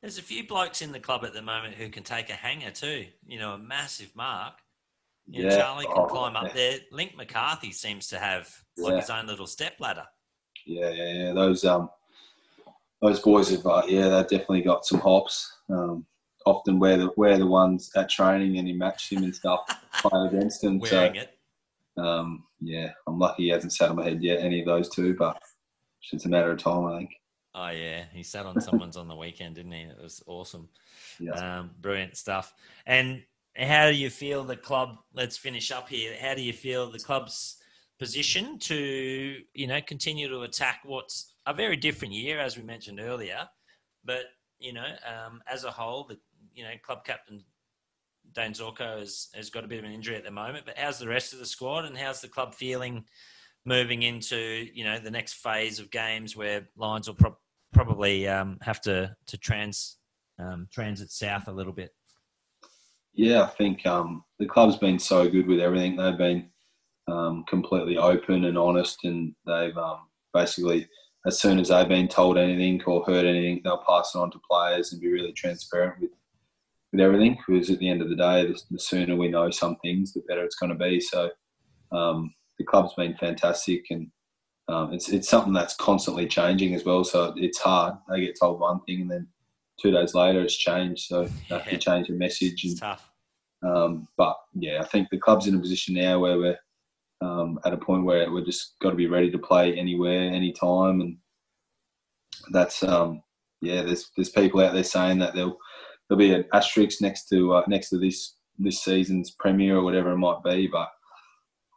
There's 0.01 0.18
a 0.18 0.22
few 0.22 0.47
blokes 0.47 0.82
in 0.82 0.91
the 0.91 0.99
club 0.99 1.26
at 1.26 1.34
the 1.34 1.41
moment 1.41 1.76
who 1.76 1.89
can 1.89 2.03
take 2.03 2.30
a 2.30 2.34
hanger 2.34 2.72
too. 2.72 3.05
You 3.26 3.39
know, 3.39 3.53
a 3.53 3.57
massive 3.57 4.16
mark. 4.16 4.53
You 5.28 5.43
yeah, 5.43 5.49
know, 5.49 5.57
Charlie 5.57 5.86
can 5.86 5.97
oh, 5.97 6.05
climb 6.05 6.36
up 6.36 6.47
yeah. 6.47 6.53
there. 6.53 6.78
Link 6.91 7.16
McCarthy 7.16 7.72
seems 7.72 8.07
to 8.07 8.20
have 8.20 8.49
like 8.78 8.93
yeah. 8.93 8.99
his 9.01 9.09
own 9.09 9.28
little 9.28 9.47
step 9.47 9.74
ladder. 9.80 10.05
Yeah, 10.66 10.89
yeah, 10.89 11.14
yeah. 11.14 11.34
Those 11.34 11.66
um, 11.66 11.89
those 13.01 13.20
boys 13.20 13.49
have 13.51 13.66
uh, 13.66 13.84
yeah, 13.88 14.09
they've 14.09 14.28
definitely 14.28 14.62
got 14.62 14.86
some 14.86 14.99
hops. 14.99 15.57
Um, 15.70 16.05
often 16.45 16.80
we're 16.80 16.97
the 16.97 17.12
we're 17.18 17.38
the 17.38 17.45
ones 17.45 17.91
at 17.95 18.09
training 18.09 18.57
and 18.57 18.68
he 18.68 18.74
matched 18.74 19.12
him 19.12 19.24
and 19.24 19.36
stuff, 19.36 19.62
play 19.93 20.28
against 20.28 20.64
him. 20.64 20.80
Wearing 20.80 21.16
so, 21.16 21.22
it. 21.22 21.38
Um, 21.98 22.44
yeah, 22.60 22.92
I'm 23.08 23.20
lucky 23.20 23.44
he 23.44 23.50
hasn't 23.50 23.74
sat 23.74 23.89
on 23.89 23.96
my 23.98 24.04
head 24.04 24.24
yet. 24.24 24.39
Any 24.39 24.62
of 24.62 24.66
those 24.66 24.89
two, 24.89 25.16
but 25.16 25.42
it's 26.12 26.26
a 26.26 26.30
matter 26.30 26.52
of 26.52 26.58
time, 26.58 26.86
I 26.86 26.98
think. 27.00 27.12
Oh 27.54 27.70
yeah, 27.70 28.06
he 28.14 28.24
sat 28.24 28.46
on 28.46 28.62
someone's 28.62 28.96
on 28.96 29.08
the 29.08 29.16
weekend, 29.16 29.56
didn't 29.56 29.74
he? 29.74 29.82
It 29.82 30.02
was 30.02 30.24
awesome. 30.26 30.70
Yeah. 31.20 31.34
Um, 31.34 31.72
brilliant 31.82 32.16
stuff. 32.16 32.54
And 32.86 33.24
how 33.58 33.89
do 33.89 33.96
you 33.96 34.10
feel 34.10 34.44
the 34.44 34.56
club? 34.56 34.98
Let's 35.14 35.38
finish 35.38 35.72
up 35.72 35.89
here. 35.89 36.16
How 36.20 36.34
do 36.34 36.42
you 36.42 36.54
feel 36.54 36.89
the 36.89 37.00
club's 37.00 37.58
position 38.00 38.58
to 38.58 39.38
you 39.54 39.68
know 39.68 39.80
continue 39.82 40.28
to 40.30 40.42
attack 40.42 40.80
what's 40.86 41.34
a 41.46 41.54
very 41.54 41.76
different 41.76 42.14
year, 42.14 42.39
as 42.39 42.58
we 42.58 42.64
mentioned 42.64 43.00
earlier, 43.00 43.48
but 44.06 44.24
you 44.60 44.72
know 44.72 44.88
um, 45.06 45.42
as 45.46 45.66
a 45.66 45.72
whole, 45.72 46.06
the 46.06 46.18
you 46.56 46.64
know 46.64 46.72
club 46.84 47.04
captain 47.04 47.44
Dayne 48.34 48.54
Zorko 48.54 49.00
has, 49.00 49.30
has 49.34 49.50
got 49.50 49.64
a 49.64 49.68
bit 49.68 49.80
of 49.80 49.86
an 49.86 49.92
injury 49.92 50.16
at 50.16 50.24
the 50.24 50.32
moment. 50.32 50.66
But 50.66 50.78
how's 50.78 51.00
the 51.00 51.08
rest 51.08 51.34
of 51.34 51.40
the 51.40 51.46
squad, 51.46 51.86
and 51.86 51.98
how's 51.98 52.22
the 52.22 52.28
club 52.28 52.54
feeling? 52.54 53.06
moving 53.66 54.04
into 54.04 54.68
you 54.74 54.84
know 54.84 55.00
the 55.00 55.12
next 55.12 55.34
phase 55.34 55.80
of 55.80 55.92
games 55.92 56.36
where 56.36 56.68
Lions 56.76 57.08
will 57.08 57.16
pro- 57.16 57.38
probably 57.74 58.28
um, 58.28 58.58
have 58.62 58.82
to 58.82 59.16
to 59.28 59.38
trans 59.38 59.98
um, 60.40 60.68
transit 60.72 61.12
south 61.12 61.48
a 61.48 61.52
little 61.52 61.74
bit. 61.74 61.92
Yeah, 63.14 63.44
I 63.44 63.48
think 63.48 63.86
um, 63.86 64.24
the 64.40 64.46
club's 64.46 64.78
been 64.78 64.98
so 64.98 65.30
good 65.30 65.46
with 65.46 65.60
everything. 65.60 65.96
They've 65.96 66.18
been 66.18 66.50
um, 67.08 67.44
completely 67.48 67.98
open 67.98 68.46
and 68.46 68.58
honest, 68.58 69.04
and 69.04 69.36
they've 69.46 69.78
um, 69.78 70.08
basically, 70.34 70.88
as 71.28 71.40
soon 71.40 71.60
as 71.60 71.68
they've 71.68 71.88
been 71.88 72.08
told 72.08 72.38
anything 72.38 72.82
or 72.86 73.04
heard 73.04 73.26
anything, 73.26 73.62
they'll 73.64 73.84
pass 73.88 74.16
it 74.16 74.18
on 74.18 74.32
to 74.32 74.40
players 74.50 74.92
and 74.92 75.02
be 75.02 75.12
really 75.12 75.34
transparent 75.34 76.00
with 76.00 76.12
with 76.92 77.02
everything. 77.02 77.38
Because 77.48 77.70
at 77.70 77.80
the 77.80 77.89
end 77.89 78.02
of 78.02 78.10
the 78.10 78.16
day, 78.16 78.46
the, 78.46 78.60
the 78.72 78.80
sooner 78.80 79.16
we 79.16 79.30
know 79.30 79.50
some 79.50 79.78
things, 79.78 80.14
the 80.14 80.22
better 80.28 80.44
it's 80.44 80.56
going 80.56 80.72
to 80.72 80.76
be. 80.76 81.00
So 81.00 81.30
um, 81.92 82.34
the 82.58 82.66
club's 82.66 82.94
been 82.96 83.16
fantastic, 83.18 83.86
and 83.89 84.08
um, 84.68 84.94
it's 84.94 85.10
it's 85.10 85.30
something 85.30 85.54
that's 85.54 85.76
constantly 85.76 86.28
changing 86.28 86.76
as 86.76 86.86
well. 86.86 87.04
So 87.04 87.34
it's 87.38 87.60
hard. 87.60 87.96
They 88.10 88.22
get 88.22 88.39
told 88.39 88.60
one 88.60 88.82
thing, 88.82 89.02
and 89.02 89.12
then 89.12 89.28
two 89.82 89.92
days 89.92 90.14
later 90.14 90.42
it's 90.42 90.58
changed. 90.58 91.08
So 91.08 91.26
they 91.50 91.58
have 91.58 91.70
to 91.70 91.78
change 91.78 92.08
the 92.08 92.14
message. 92.14 92.64
And, 92.64 92.80
tough. 92.80 93.10
Um, 93.64 94.08
but 94.18 94.36
yeah, 94.54 94.82
I 94.82 94.86
think 94.86 95.10
the 95.10 95.20
club's 95.20 95.48
in 95.48 95.56
a 95.56 95.60
position 95.60 95.96
now 95.96 96.20
where 96.20 96.38
we're 96.38 96.60
um, 97.22 97.60
at 97.64 97.74
a 97.74 97.78
point 97.78 98.06
where 98.06 98.32
we're 98.32 98.46
just 98.46 98.74
got 98.82 98.89
to 98.89 98.96
be 98.96 99.08
ready 99.08 99.30
to 99.32 99.38
play 99.38 99.78
anywhere, 99.78 100.32
anytime, 100.32 101.02
and 101.02 101.18
that's 102.52 102.84
um, 102.84 103.22
yeah. 103.62 103.84
There's 103.84 104.10
there's 104.16 104.30
people 104.30 104.62
out 104.62 104.74
there 104.74 104.84
saying 104.84 105.20
that 105.20 105.36
there'll 105.36 105.60
there'll 106.12 106.20
be 106.20 106.34
an 106.34 106.43
asterisk 106.53 107.01
next 107.01 107.30
to 107.30 107.53
uh, 107.53 107.64
next 107.70 107.89
to 107.89 107.97
this 107.97 108.36
this 108.59 108.84
season's 108.84 109.32
premiere 109.32 109.78
or 109.78 109.84
whatever 109.84 110.12
it 110.12 110.18
might 110.18 110.43
be, 110.43 110.68
but 110.68 110.89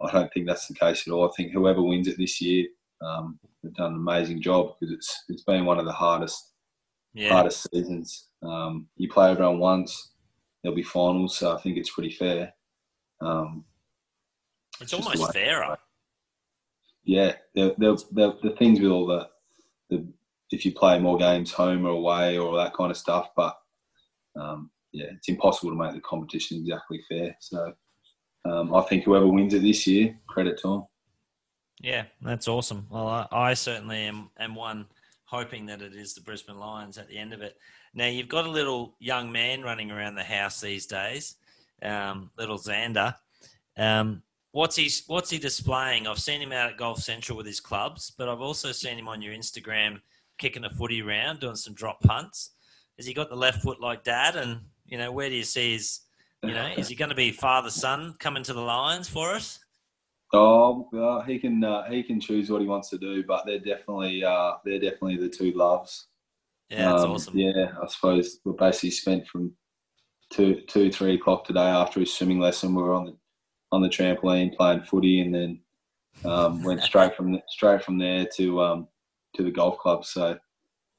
I 0.03 0.11
don't 0.11 0.30
think 0.35 0.49
that's 0.49 0.66
the 0.66 0.74
case 0.74 1.07
at 1.07 1.12
all. 1.12 1.28
I 1.28 1.30
think 1.37 1.53
whoever 1.53 1.80
wins 1.80 2.09
it 2.09 2.18
this 2.18 2.41
year, 2.41 2.66
um, 3.01 3.39
have 3.62 3.74
done 3.74 3.93
an 3.93 3.99
amazing 3.99 4.43
job 4.43 4.74
because 4.80 4.93
it's 4.93 5.24
it's 5.28 5.45
been 5.45 5.64
one 5.64 5.78
of 5.78 5.85
the 5.85 5.93
hardest 5.93 6.53
yeah. 7.12 7.28
hardest 7.28 7.68
seasons. 7.72 8.26
Um, 8.43 8.89
you 8.97 9.09
play 9.09 9.30
everyone 9.30 9.61
once, 9.61 10.11
there'll 10.62 10.74
be 10.74 10.82
finals, 10.82 11.39
so 11.39 11.55
I 11.55 11.61
think 11.61 11.78
it's 11.78 11.93
pretty 11.93 12.11
fair. 12.11 12.53
Um, 13.20 13.64
it's 14.80 14.93
almost 14.93 15.32
fairer. 15.32 15.78
Yeah, 17.05 17.35
they're, 17.55 17.72
they're, 17.78 17.97
they're, 18.11 18.32
the 18.43 18.57
things 18.59 18.80
with 18.80 18.91
all 18.91 19.07
the 19.07 19.28
the 19.91 20.05
if 20.51 20.64
you 20.64 20.72
play 20.72 20.99
more 20.99 21.18
games 21.18 21.53
home 21.53 21.87
or 21.87 21.91
away 21.91 22.37
or 22.37 22.57
that 22.57 22.74
kind 22.74 22.91
of 22.91 22.97
stuff. 22.97 23.30
But 23.37 23.57
um, 24.39 24.70
yeah, 24.93 25.07
it's 25.16 25.28
impossible 25.28 25.70
to 25.70 25.76
make 25.76 25.95
the 25.95 26.01
competition 26.01 26.59
exactly 26.59 27.03
fair. 27.09 27.37
So 27.41 27.72
um, 28.45 28.74
I 28.74 28.82
think 28.82 29.05
whoever 29.05 29.26
wins 29.26 29.55
it 29.55 29.62
this 29.62 29.87
year, 29.87 30.16
credit 30.26 30.59
to 30.59 30.68
them. 30.68 30.85
Yeah, 31.80 32.05
that's 32.22 32.49
awesome. 32.49 32.87
Well, 32.91 33.09
I, 33.09 33.26
I 33.32 33.55
certainly 33.55 34.05
am, 34.05 34.30
am 34.39 34.55
one 34.55 34.87
hoping 35.24 35.66
that 35.66 35.82
it 35.82 35.95
is 35.95 36.14
the 36.14 36.20
Brisbane 36.20 36.59
Lions 36.59 36.97
at 36.97 37.09
the 37.09 37.18
end 37.18 37.32
of 37.32 37.43
it. 37.43 37.57
Now, 37.95 38.07
you've 38.07 38.28
got 38.28 38.47
a 38.47 38.51
little 38.51 38.97
young 39.01 39.30
man 39.30 39.62
running 39.62 39.91
around 39.91 40.14
the 40.14 40.24
house 40.24 40.61
these 40.61 40.87
days, 40.87 41.37
um, 41.82 42.30
little 42.39 42.59
Xander. 42.59 43.14
Um, 43.76 44.22
what's 44.53 44.76
he 44.76 44.91
what's 45.09 45.30
he 45.30 45.39
displaying? 45.39 46.07
I've 46.07 46.18
seen 46.18 46.41
him 46.41 46.53
out 46.53 46.70
at 46.70 46.76
Golf 46.76 47.01
Central 47.01 47.37
with 47.37 47.47
his 47.47 47.61
clubs, 47.61 48.12
but 48.16 48.28
I've 48.28 48.41
also 48.41 48.72
seen 48.72 48.97
him 48.97 49.09
on 49.09 49.20
your 49.20 49.35
Instagram 49.35 50.01
kicking 50.39 50.64
a 50.64 50.70
footy 50.70 51.03
around, 51.03 51.41
doing 51.41 51.57
some 51.57 51.74
drop 51.74 52.01
punts. 52.03 52.51
Has 52.97 53.07
he 53.07 53.14
got 53.14 53.28
the 53.28 53.36
left 53.36 53.62
foot 53.62 53.80
like 53.80 54.05
dad? 54.05 54.36
And 54.36 54.61
you 54.86 54.99
know, 54.99 55.12
where 55.12 55.28
do 55.28 55.34
you 55.34 55.45
see 55.45 55.72
his? 55.72 56.01
You 56.42 56.53
know, 56.53 56.68
is 56.76 56.88
he 56.88 56.95
going 56.95 57.09
to 57.09 57.14
be 57.14 57.32
father 57.32 57.70
son 57.70 58.16
coming 58.18 58.42
to 58.42 58.53
the 58.53 58.61
Lions 58.61 59.09
for 59.09 59.30
us? 59.30 59.61
Oh, 60.34 60.88
well, 60.92 61.22
he 61.22 61.38
can 61.38 61.62
uh, 61.62 61.88
he 61.88 62.03
can 62.03 62.20
choose 62.20 62.51
what 62.51 62.61
he 62.61 62.66
wants 62.66 62.90
to 62.90 62.99
do, 62.99 63.22
but 63.24 63.47
they're 63.47 63.59
definitely 63.59 64.24
uh, 64.24 64.55
they're 64.64 64.80
definitely 64.80 65.16
the 65.16 65.28
two 65.28 65.53
loves. 65.53 66.09
Yeah, 66.70 66.90
that's 66.90 67.05
um, 67.05 67.12
awesome. 67.12 67.38
Yeah, 67.38 67.68
I 67.80 67.86
suppose 67.86 68.40
we 68.45 68.53
basically 68.59 68.90
spent 68.90 69.28
from 69.28 69.53
two 70.30 70.62
two 70.66 70.90
three 70.90 71.14
o'clock 71.14 71.45
today 71.45 71.61
after 71.61 72.01
his 72.01 72.12
swimming 72.12 72.40
lesson. 72.40 72.74
We 72.74 72.82
were 72.82 72.95
on 72.95 73.05
the 73.07 73.16
on 73.70 73.80
the 73.80 73.88
trampoline 73.88 74.57
playing 74.57 74.82
footy, 74.82 75.20
and 75.20 75.34
then 75.34 75.61
um, 76.24 76.62
went 76.62 76.82
straight 76.90 77.14
from 77.14 77.40
straight 77.49 77.84
from 77.84 77.99
there 77.99 78.26
to 78.36 78.61
um, 78.61 78.88
to 79.36 79.45
the 79.45 79.53
golf 79.53 79.78
club. 79.78 80.05
So 80.05 80.36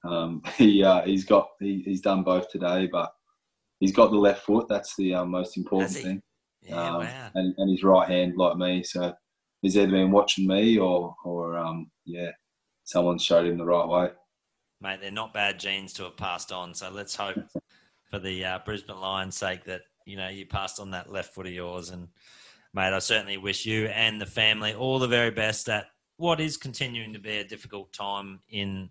um, 0.08 0.42
he 0.58 0.84
uh, 0.84 1.02
he's 1.04 1.26
got 1.26 1.50
he, 1.60 1.82
he's 1.86 2.02
done 2.02 2.24
both 2.24 2.50
today, 2.50 2.88
but 2.92 3.12
he's 3.80 3.94
got 3.94 4.12
the 4.12 4.18
left 4.18 4.46
foot. 4.46 4.68
That's 4.70 4.96
the 4.96 5.14
um, 5.16 5.32
most 5.32 5.58
important 5.58 5.92
thing. 5.92 6.22
Yeah, 6.62 6.82
um, 6.82 7.04
wow. 7.04 7.30
and, 7.36 7.54
and 7.58 7.70
his 7.70 7.84
right 7.84 8.10
hand 8.10 8.34
like 8.38 8.58
me. 8.58 8.84
So 8.84 9.14
he's 9.62 9.78
either 9.78 9.92
been 9.92 10.12
watching 10.12 10.48
me 10.48 10.78
or 10.78 11.16
or 11.24 11.58
um, 11.58 11.92
yeah, 12.06 12.32
someone 12.84 13.18
showed 13.18 13.46
him 13.46 13.58
the 13.58 13.66
right 13.66 13.88
way. 13.88 14.10
Mate, 14.82 15.00
they're 15.02 15.12
not 15.12 15.34
bad 15.34 15.60
genes 15.60 15.94
to 15.94 16.04
have 16.04 16.18
passed 16.18 16.52
on. 16.52 16.74
So 16.74 16.90
let's 16.90 17.16
hope 17.16 17.38
for 18.10 18.20
the 18.20 18.44
uh, 18.44 18.60
Brisbane 18.66 19.00
Lions' 19.00 19.38
sake 19.38 19.64
that 19.66 19.82
you 20.06 20.18
know 20.18 20.30
you 20.30 20.46
passed 20.46 20.80
on 20.80 20.92
that 20.92 21.12
left 21.12 21.34
foot 21.34 21.48
of 21.48 21.54
yours 21.54 21.90
and 21.90 22.08
mate, 22.76 22.94
I 22.94 23.00
certainly 23.00 23.38
wish 23.38 23.66
you 23.66 23.88
and 23.88 24.22
the 24.22 24.26
family 24.26 24.74
all 24.74 25.00
the 25.00 25.08
very 25.08 25.32
best 25.32 25.70
at 25.70 25.86
what 26.18 26.40
is 26.40 26.58
continuing 26.58 27.14
to 27.14 27.20
be 27.20 27.38
a 27.38 27.44
difficult 27.44 27.92
time 27.94 28.42
in 28.50 28.90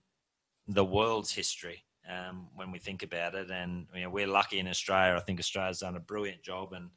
the 0.68 0.84
world's 0.84 1.32
history 1.32 1.84
um, 2.08 2.48
when 2.54 2.70
we 2.70 2.78
think 2.78 3.02
about 3.02 3.34
it. 3.34 3.50
And 3.50 3.86
you 3.94 4.02
know, 4.02 4.10
we're 4.10 4.26
lucky 4.26 4.58
in 4.58 4.68
Australia. 4.68 5.16
I 5.16 5.20
think 5.20 5.38
Australia's 5.38 5.80
done 5.80 5.96
a 5.96 6.00
brilliant 6.00 6.42
job, 6.42 6.72
and 6.72 6.90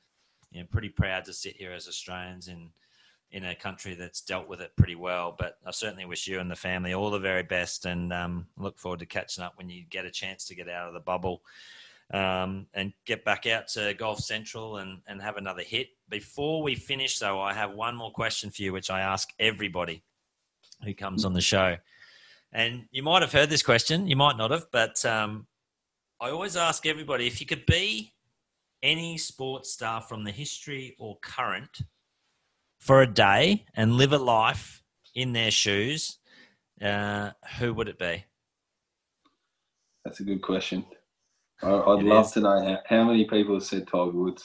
you 0.51 0.61
know, 0.61 0.67
pretty 0.71 0.89
proud 0.89 1.25
to 1.25 1.33
sit 1.33 1.55
here 1.57 1.73
as 1.73 1.87
Australians 1.87 2.47
in 2.47 2.69
in 3.31 3.43
a 3.43 3.55
country 3.55 3.93
that's 3.93 4.21
dealt 4.21 4.47
with 4.47 4.61
it 4.61 4.71
pretty 4.77 4.95
well. 4.95 5.35
But 5.37 5.57
I 5.65 5.71
certainly 5.71 6.05
wish 6.05 6.27
you 6.27 6.39
and 6.39 6.49
the 6.49 6.55
family 6.55 6.93
all 6.93 7.11
the 7.11 7.19
very 7.19 7.43
best, 7.43 7.85
and 7.85 8.13
um, 8.13 8.47
look 8.57 8.79
forward 8.79 8.99
to 8.99 9.05
catching 9.05 9.43
up 9.43 9.53
when 9.57 9.69
you 9.69 9.83
get 9.89 10.05
a 10.05 10.11
chance 10.11 10.45
to 10.45 10.55
get 10.55 10.69
out 10.69 10.87
of 10.87 10.93
the 10.93 10.99
bubble 10.99 11.41
um, 12.13 12.67
and 12.73 12.93
get 13.05 13.25
back 13.25 13.45
out 13.47 13.67
to 13.69 13.93
Golf 13.93 14.19
Central 14.19 14.77
and, 14.77 15.01
and 15.07 15.21
have 15.21 15.37
another 15.37 15.61
hit. 15.61 15.89
Before 16.09 16.63
we 16.63 16.75
finish, 16.75 17.19
though, 17.19 17.41
I 17.41 17.53
have 17.53 17.73
one 17.73 17.95
more 17.95 18.11
question 18.11 18.49
for 18.49 18.61
you, 18.61 18.73
which 18.73 18.89
I 18.89 19.01
ask 19.01 19.33
everybody 19.39 20.03
who 20.83 20.93
comes 20.93 21.25
on 21.25 21.33
the 21.33 21.41
show. 21.41 21.77
And 22.53 22.85
you 22.91 23.03
might 23.03 23.21
have 23.21 23.31
heard 23.31 23.49
this 23.49 23.63
question, 23.63 24.07
you 24.07 24.15
might 24.15 24.37
not 24.37 24.51
have, 24.51 24.67
but 24.71 25.03
um, 25.05 25.47
I 26.21 26.29
always 26.29 26.55
ask 26.55 26.85
everybody 26.85 27.27
if 27.27 27.41
you 27.41 27.47
could 27.47 27.65
be 27.65 28.13
any 28.81 29.17
sports 29.17 29.73
star 29.73 30.01
from 30.01 30.23
the 30.23 30.31
history 30.31 30.95
or 30.97 31.17
current 31.21 31.81
for 32.79 33.01
a 33.01 33.07
day 33.07 33.65
and 33.75 33.93
live 33.93 34.13
a 34.13 34.17
life 34.17 34.83
in 35.13 35.33
their 35.33 35.51
shoes, 35.51 36.19
uh, 36.81 37.31
who 37.59 37.73
would 37.73 37.89
it 37.89 37.99
be? 37.99 38.23
That's 40.05 40.19
a 40.19 40.23
good 40.23 40.41
question. 40.41 40.85
I'd 41.61 42.03
love 42.03 42.27
is. 42.27 42.31
to 42.33 42.41
know 42.41 42.63
how, 42.63 42.79
how, 42.85 43.03
many 43.03 43.25
people 43.25 43.55
have 43.55 43.63
said 43.63 43.87
Tiger 43.87 44.11
Woods. 44.11 44.43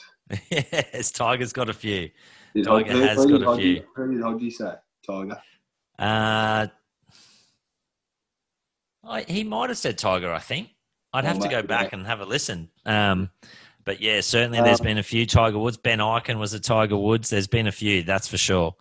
yes, 0.49 1.11
Tiger's 1.11 1.53
got 1.53 1.69
a 1.69 1.73
few. 1.73 2.09
Did 2.55 2.65
Tiger 2.65 2.91
who, 2.91 3.01
has 3.01 3.23
who 3.23 3.39
got 3.39 3.53
a 3.53 3.61
few. 3.61 3.83
Who 3.95 4.11
did 4.11 4.21
Hodgie 4.21 4.51
say? 4.51 4.73
Tiger. 5.05 5.39
Uh, 5.99 6.67
I, 9.03 9.21
he 9.21 9.43
might 9.43 9.69
have 9.69 9.77
said 9.77 9.97
Tiger. 9.97 10.33
I 10.33 10.39
think 10.39 10.69
I'd 11.13 11.25
have 11.25 11.39
to 11.39 11.49
go 11.49 11.61
back 11.61 11.93
and 11.93 12.05
have 12.05 12.21
a 12.21 12.25
listen. 12.25 12.69
Um, 12.85 13.29
but 13.85 13.99
yeah, 13.99 14.21
certainly 14.21 14.61
there's 14.61 14.79
been 14.79 14.97
a 14.97 15.03
few 15.03 15.25
Tiger 15.25 15.59
Woods. 15.59 15.77
Ben 15.77 15.99
Ikin 15.99 16.39
was 16.39 16.53
a 16.53 16.59
Tiger 16.59 16.97
Woods. 16.97 17.29
There's 17.29 17.47
been 17.47 17.67
a 17.67 17.71
few, 17.71 18.03
that's 18.03 18.27
for 18.27 18.37
sure. 18.37 18.75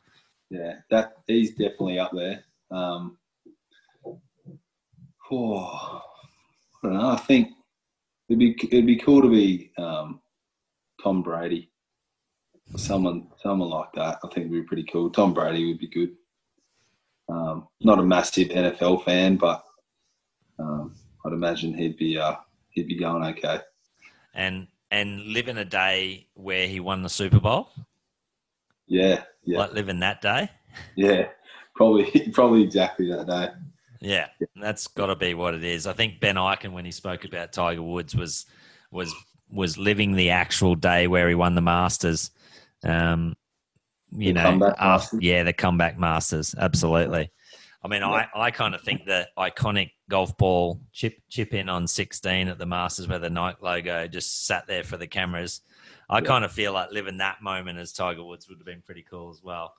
Yeah, 0.49 0.75
that 0.91 1.15
he's 1.27 1.51
definitely 1.51 1.99
up 1.99 2.13
there. 2.13 2.45
Um, 2.71 3.19
oh, 5.31 6.03
I 6.85 6.87
don't 6.87 6.95
know. 6.95 7.11
I 7.11 7.17
think 7.17 7.49
It'd 8.33 8.39
be 8.39 8.57
it'd 8.69 8.87
be 8.87 8.97
cool 8.97 9.21
to 9.21 9.29
be 9.29 9.73
um, 9.77 10.23
Tom 11.03 11.23
Brady, 11.23 11.71
someone 12.77 13.29
someone 13.43 13.69
like 13.69 13.93
that. 13.95 14.21
I 14.25 14.29
think 14.29 14.51
would 14.51 14.63
be 14.63 14.67
pretty 14.67 14.85
cool. 14.85 15.11
Tom 15.11 15.35
Brady 15.35 15.67
would 15.67 15.79
be 15.79 15.89
good. 15.89 16.13
Um, 17.29 17.69
not 17.83 17.99
a 17.99 18.03
massive 18.03 18.49
NFL 18.49 19.05
fan, 19.05 19.37
but 19.37 19.63
um, 20.59 20.95
I'd 21.25 21.33
imagine 21.33 21.75
he'd 21.75 21.97
be 21.97 22.19
uh, 22.19 22.37
he'd 22.71 22.89
be 22.89 22.97
going 22.97 23.25
okay. 23.25 23.61
And 24.35 24.67
and 24.91 25.21
live 25.23 25.49
in 25.49 25.59
a 25.59 25.65
day 25.65 26.27
where 26.35 26.67
he 26.67 26.81
won 26.81 27.03
the 27.03 27.09
Super 27.09 27.41
Bowl. 27.41 27.71
Yeah, 28.87 29.23
yeah. 29.45 29.59
Like 29.59 29.73
living 29.73 30.01
that 30.01 30.21
day. 30.21 30.51
Yeah, 30.97 31.29
probably 31.75 32.31
probably 32.33 32.63
exactly 32.63 33.09
that 33.11 33.27
day. 33.27 33.49
Yeah, 34.01 34.27
that's 34.57 34.89
got 34.89 35.07
to 35.07 35.17
be 35.17 35.35
what 35.35 35.55
it 35.55 35.63
is. 35.63 35.87
I 35.87 35.93
think 35.93 36.21
Ben 36.21 36.35
Ikin, 36.35 36.73
when 36.73 36.85
he 36.85 36.91
spoke 36.91 37.25
about 37.25 37.53
Tiger 37.53 37.83
Woods, 37.83 38.17
was 38.17 38.47
was 38.91 39.15
was 39.51 39.79
living 39.79 40.13
the 40.13 40.31
actual 40.31 40.75
day 40.75 41.07
where 41.07 41.29
he 41.29 41.35
won 41.35 41.55
the 41.55 41.61
Masters. 41.61 42.31
Um, 42.85 43.37
you 44.11 44.33
the 44.33 44.43
know, 44.43 44.75
after, 44.79 45.19
yeah, 45.21 45.43
the 45.43 45.53
comeback 45.53 45.99
Masters, 45.99 46.55
absolutely. 46.59 47.31
I 47.85 47.89
mean. 47.89 48.03
I, 48.03 48.29
I 48.35 48.51
kind 48.51 48.75
of 48.75 48.83
think 48.83 49.05
the 49.05 49.29
iconic 49.37 49.91
golf 50.09 50.37
ball 50.37 50.81
chip 50.93 51.17
chip 51.29 51.53
in 51.53 51.69
on 51.69 51.87
16 51.89 52.49
at 52.49 52.59
the 52.59 52.67
Masters 52.67 53.09
where 53.09 53.19
the 53.19 53.31
Nike 53.31 53.59
logo 53.61 54.07
just 54.07 54.47
sat 54.47 54.67
there 54.67 54.85
for 54.85 54.97
the 54.97 55.07
cameras. 55.07 55.63
I 56.09 56.19
yeah. 56.19 56.25
kind 56.25 56.45
of 56.45 56.53
feel 56.53 56.73
like 56.73 56.93
living 56.93 57.19
that 57.19 57.43
moment 57.43 57.79
as 57.79 57.93
Tiger 57.93 58.23
Woods 58.23 58.49
would 58.49 58.59
have 58.59 58.67
been 58.67 58.83
pretty 58.83 59.05
cool 59.09 59.31
as 59.31 59.43
well. 59.43 59.75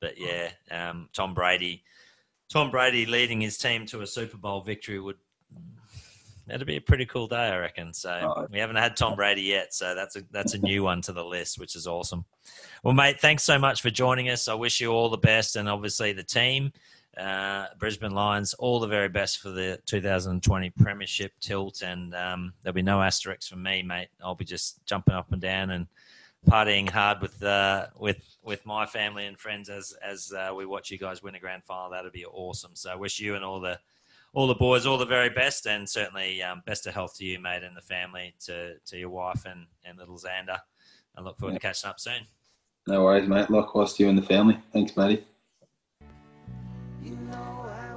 But 0.00 0.14
yeah, 0.18 0.50
um, 0.70 1.08
Tom 1.12 1.34
Brady 1.34 1.82
Tom 2.48 2.70
Brady 2.70 3.06
leading 3.06 3.40
his 3.40 3.58
team 3.58 3.86
to 3.86 4.00
a 4.00 4.06
Super 4.06 4.36
Bowl 4.36 4.62
victory 4.62 4.98
would 4.98 5.16
that'd 6.46 6.66
be 6.66 6.76
a 6.76 6.80
pretty 6.80 7.04
cool 7.04 7.26
day, 7.26 7.36
I 7.36 7.58
reckon. 7.58 7.92
So 7.92 8.34
oh, 8.36 8.46
we 8.50 8.58
haven't 8.58 8.76
had 8.76 8.96
Tom 8.96 9.16
Brady 9.16 9.42
yet, 9.42 9.74
so 9.74 9.94
that's 9.94 10.16
a 10.16 10.22
that's 10.30 10.54
a 10.54 10.58
new 10.58 10.82
one 10.82 11.02
to 11.02 11.12
the 11.12 11.24
list, 11.24 11.58
which 11.58 11.76
is 11.76 11.86
awesome. 11.86 12.24
Well, 12.82 12.94
mate, 12.94 13.20
thanks 13.20 13.42
so 13.42 13.58
much 13.58 13.82
for 13.82 13.90
joining 13.90 14.30
us. 14.30 14.48
I 14.48 14.54
wish 14.54 14.80
you 14.80 14.90
all 14.90 15.10
the 15.10 15.18
best, 15.18 15.56
and 15.56 15.68
obviously 15.68 16.12
the 16.12 16.22
team, 16.22 16.72
uh, 17.18 17.66
Brisbane 17.78 18.12
Lions, 18.12 18.54
all 18.54 18.80
the 18.80 18.86
very 18.86 19.08
best 19.08 19.38
for 19.38 19.50
the 19.50 19.80
2020 19.86 20.70
Premiership 20.70 21.32
tilt, 21.40 21.82
and 21.82 22.14
um, 22.14 22.52
there'll 22.62 22.74
be 22.74 22.82
no 22.82 23.02
asterisks 23.02 23.48
for 23.48 23.56
me, 23.56 23.82
mate. 23.82 24.08
I'll 24.22 24.34
be 24.34 24.44
just 24.44 24.84
jumping 24.86 25.14
up 25.14 25.32
and 25.32 25.40
down 25.40 25.70
and 25.70 25.86
partying 26.46 26.88
hard 26.88 27.20
with 27.20 27.42
uh, 27.42 27.86
with 27.98 28.22
with 28.42 28.64
my 28.64 28.86
family 28.86 29.26
and 29.26 29.38
friends 29.38 29.68
as 29.68 29.94
as 30.02 30.32
uh, 30.32 30.52
we 30.54 30.64
watch 30.64 30.90
you 30.90 30.98
guys 30.98 31.22
win 31.22 31.34
a 31.34 31.40
grand 31.40 31.64
final. 31.64 31.90
That'd 31.90 32.12
be 32.12 32.24
awesome. 32.24 32.72
So 32.74 32.90
I 32.90 32.94
wish 32.94 33.18
you 33.18 33.34
and 33.34 33.44
all 33.44 33.60
the 33.60 33.78
all 34.32 34.46
the 34.46 34.54
boys 34.54 34.86
all 34.86 34.98
the 34.98 35.04
very 35.04 35.30
best, 35.30 35.66
and 35.66 35.88
certainly 35.88 36.42
um, 36.42 36.62
best 36.66 36.86
of 36.86 36.94
health 36.94 37.16
to 37.18 37.24
you, 37.24 37.40
mate, 37.40 37.64
and 37.64 37.76
the 37.76 37.82
family, 37.82 38.34
to 38.46 38.74
to 38.86 38.98
your 38.98 39.10
wife 39.10 39.44
and 39.44 39.66
and 39.84 39.98
little 39.98 40.18
Xander. 40.18 40.58
I 41.16 41.20
look 41.20 41.38
forward 41.38 41.54
to 41.54 41.60
catching 41.60 41.90
up 41.90 41.98
soon. 41.98 42.26
No 42.86 43.02
worries, 43.02 43.28
mate. 43.28 43.50
Likewise 43.50 43.94
to 43.94 44.04
you 44.04 44.08
and 44.08 44.16
the 44.16 44.22
family. 44.22 44.58
Thanks, 44.72 44.96
matey. 44.96 45.24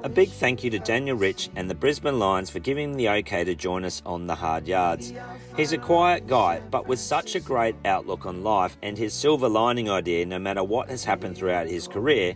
A 0.03 0.09
big 0.09 0.29
thank 0.29 0.63
you 0.63 0.71
to 0.71 0.79
Daniel 0.79 1.15
Rich 1.15 1.49
and 1.55 1.69
the 1.69 1.75
Brisbane 1.75 2.17
Lions 2.17 2.49
for 2.49 2.59
giving 2.59 2.97
the 2.97 3.07
okay 3.09 3.43
to 3.43 3.53
join 3.53 3.85
us 3.85 4.01
on 4.03 4.25
the 4.25 4.33
hard 4.33 4.67
yards. 4.67 5.13
He's 5.55 5.73
a 5.73 5.77
quiet 5.77 6.25
guy, 6.25 6.59
but 6.71 6.87
with 6.87 6.99
such 6.99 7.35
a 7.35 7.39
great 7.39 7.75
outlook 7.85 8.25
on 8.25 8.43
life 8.43 8.77
and 8.81 8.97
his 8.97 9.13
silver 9.13 9.47
lining 9.47 9.91
idea, 9.91 10.25
no 10.25 10.39
matter 10.39 10.63
what 10.63 10.89
has 10.89 11.03
happened 11.03 11.37
throughout 11.37 11.67
his 11.67 11.87
career, 11.87 12.33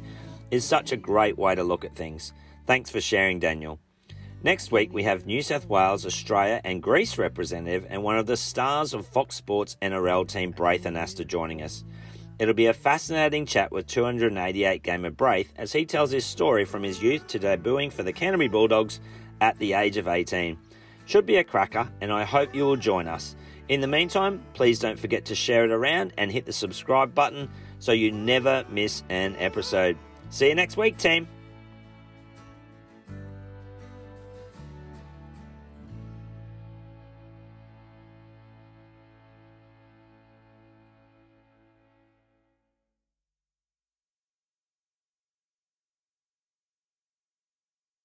is 0.51 0.63
such 0.63 0.91
a 0.91 0.97
great 0.97 1.39
way 1.39 1.55
to 1.55 1.63
look 1.63 1.83
at 1.83 1.95
things. 1.95 2.33
Thanks 2.67 2.91
for 2.91 3.01
sharing, 3.01 3.39
Daniel. 3.39 3.79
Next 4.43 4.71
week, 4.71 4.93
we 4.93 5.01
have 5.01 5.25
New 5.25 5.41
South 5.41 5.67
Wales, 5.67 6.05
Australia, 6.05 6.61
and 6.63 6.83
Greece 6.83 7.17
representative 7.17 7.87
and 7.89 8.03
one 8.03 8.19
of 8.19 8.27
the 8.27 8.37
stars 8.37 8.93
of 8.93 9.07
Fox 9.07 9.35
Sports 9.35 9.75
NRL 9.81 10.27
team, 10.27 10.51
Braith 10.51 10.83
Anasta, 10.83 11.25
joining 11.25 11.63
us. 11.63 11.83
It'll 12.37 12.53
be 12.53 12.65
a 12.65 12.73
fascinating 12.73 13.45
chat 13.45 13.71
with 13.71 13.87
288 13.87 14.83
gamer 14.83 15.09
Braith 15.09 15.53
as 15.55 15.71
he 15.71 15.85
tells 15.85 16.11
his 16.11 16.25
story 16.25 16.65
from 16.65 16.83
his 16.83 17.01
youth 17.01 17.27
to 17.27 17.39
debuting 17.39 17.91
for 17.91 18.03
the 18.03 18.11
Canterbury 18.11 18.49
Bulldogs 18.49 18.99
at 19.39 19.57
the 19.57 19.73
age 19.73 19.97
of 19.97 20.07
18. 20.07 20.57
Should 21.05 21.25
be 21.25 21.37
a 21.37 21.43
cracker, 21.43 21.89
and 22.01 22.11
I 22.11 22.23
hope 22.23 22.53
you 22.53 22.65
will 22.65 22.75
join 22.75 23.07
us. 23.07 23.35
In 23.69 23.79
the 23.81 23.87
meantime, 23.87 24.43
please 24.53 24.79
don't 24.79 24.99
forget 24.99 25.25
to 25.25 25.35
share 25.35 25.65
it 25.65 25.71
around 25.71 26.13
and 26.17 26.31
hit 26.31 26.45
the 26.45 26.53
subscribe 26.53 27.15
button 27.15 27.49
so 27.79 27.91
you 27.91 28.11
never 28.11 28.65
miss 28.69 29.03
an 29.09 29.35
episode. 29.37 29.97
See 30.29 30.49
you 30.49 30.55
next 30.55 30.77
week, 30.77 30.97
team. 30.97 31.27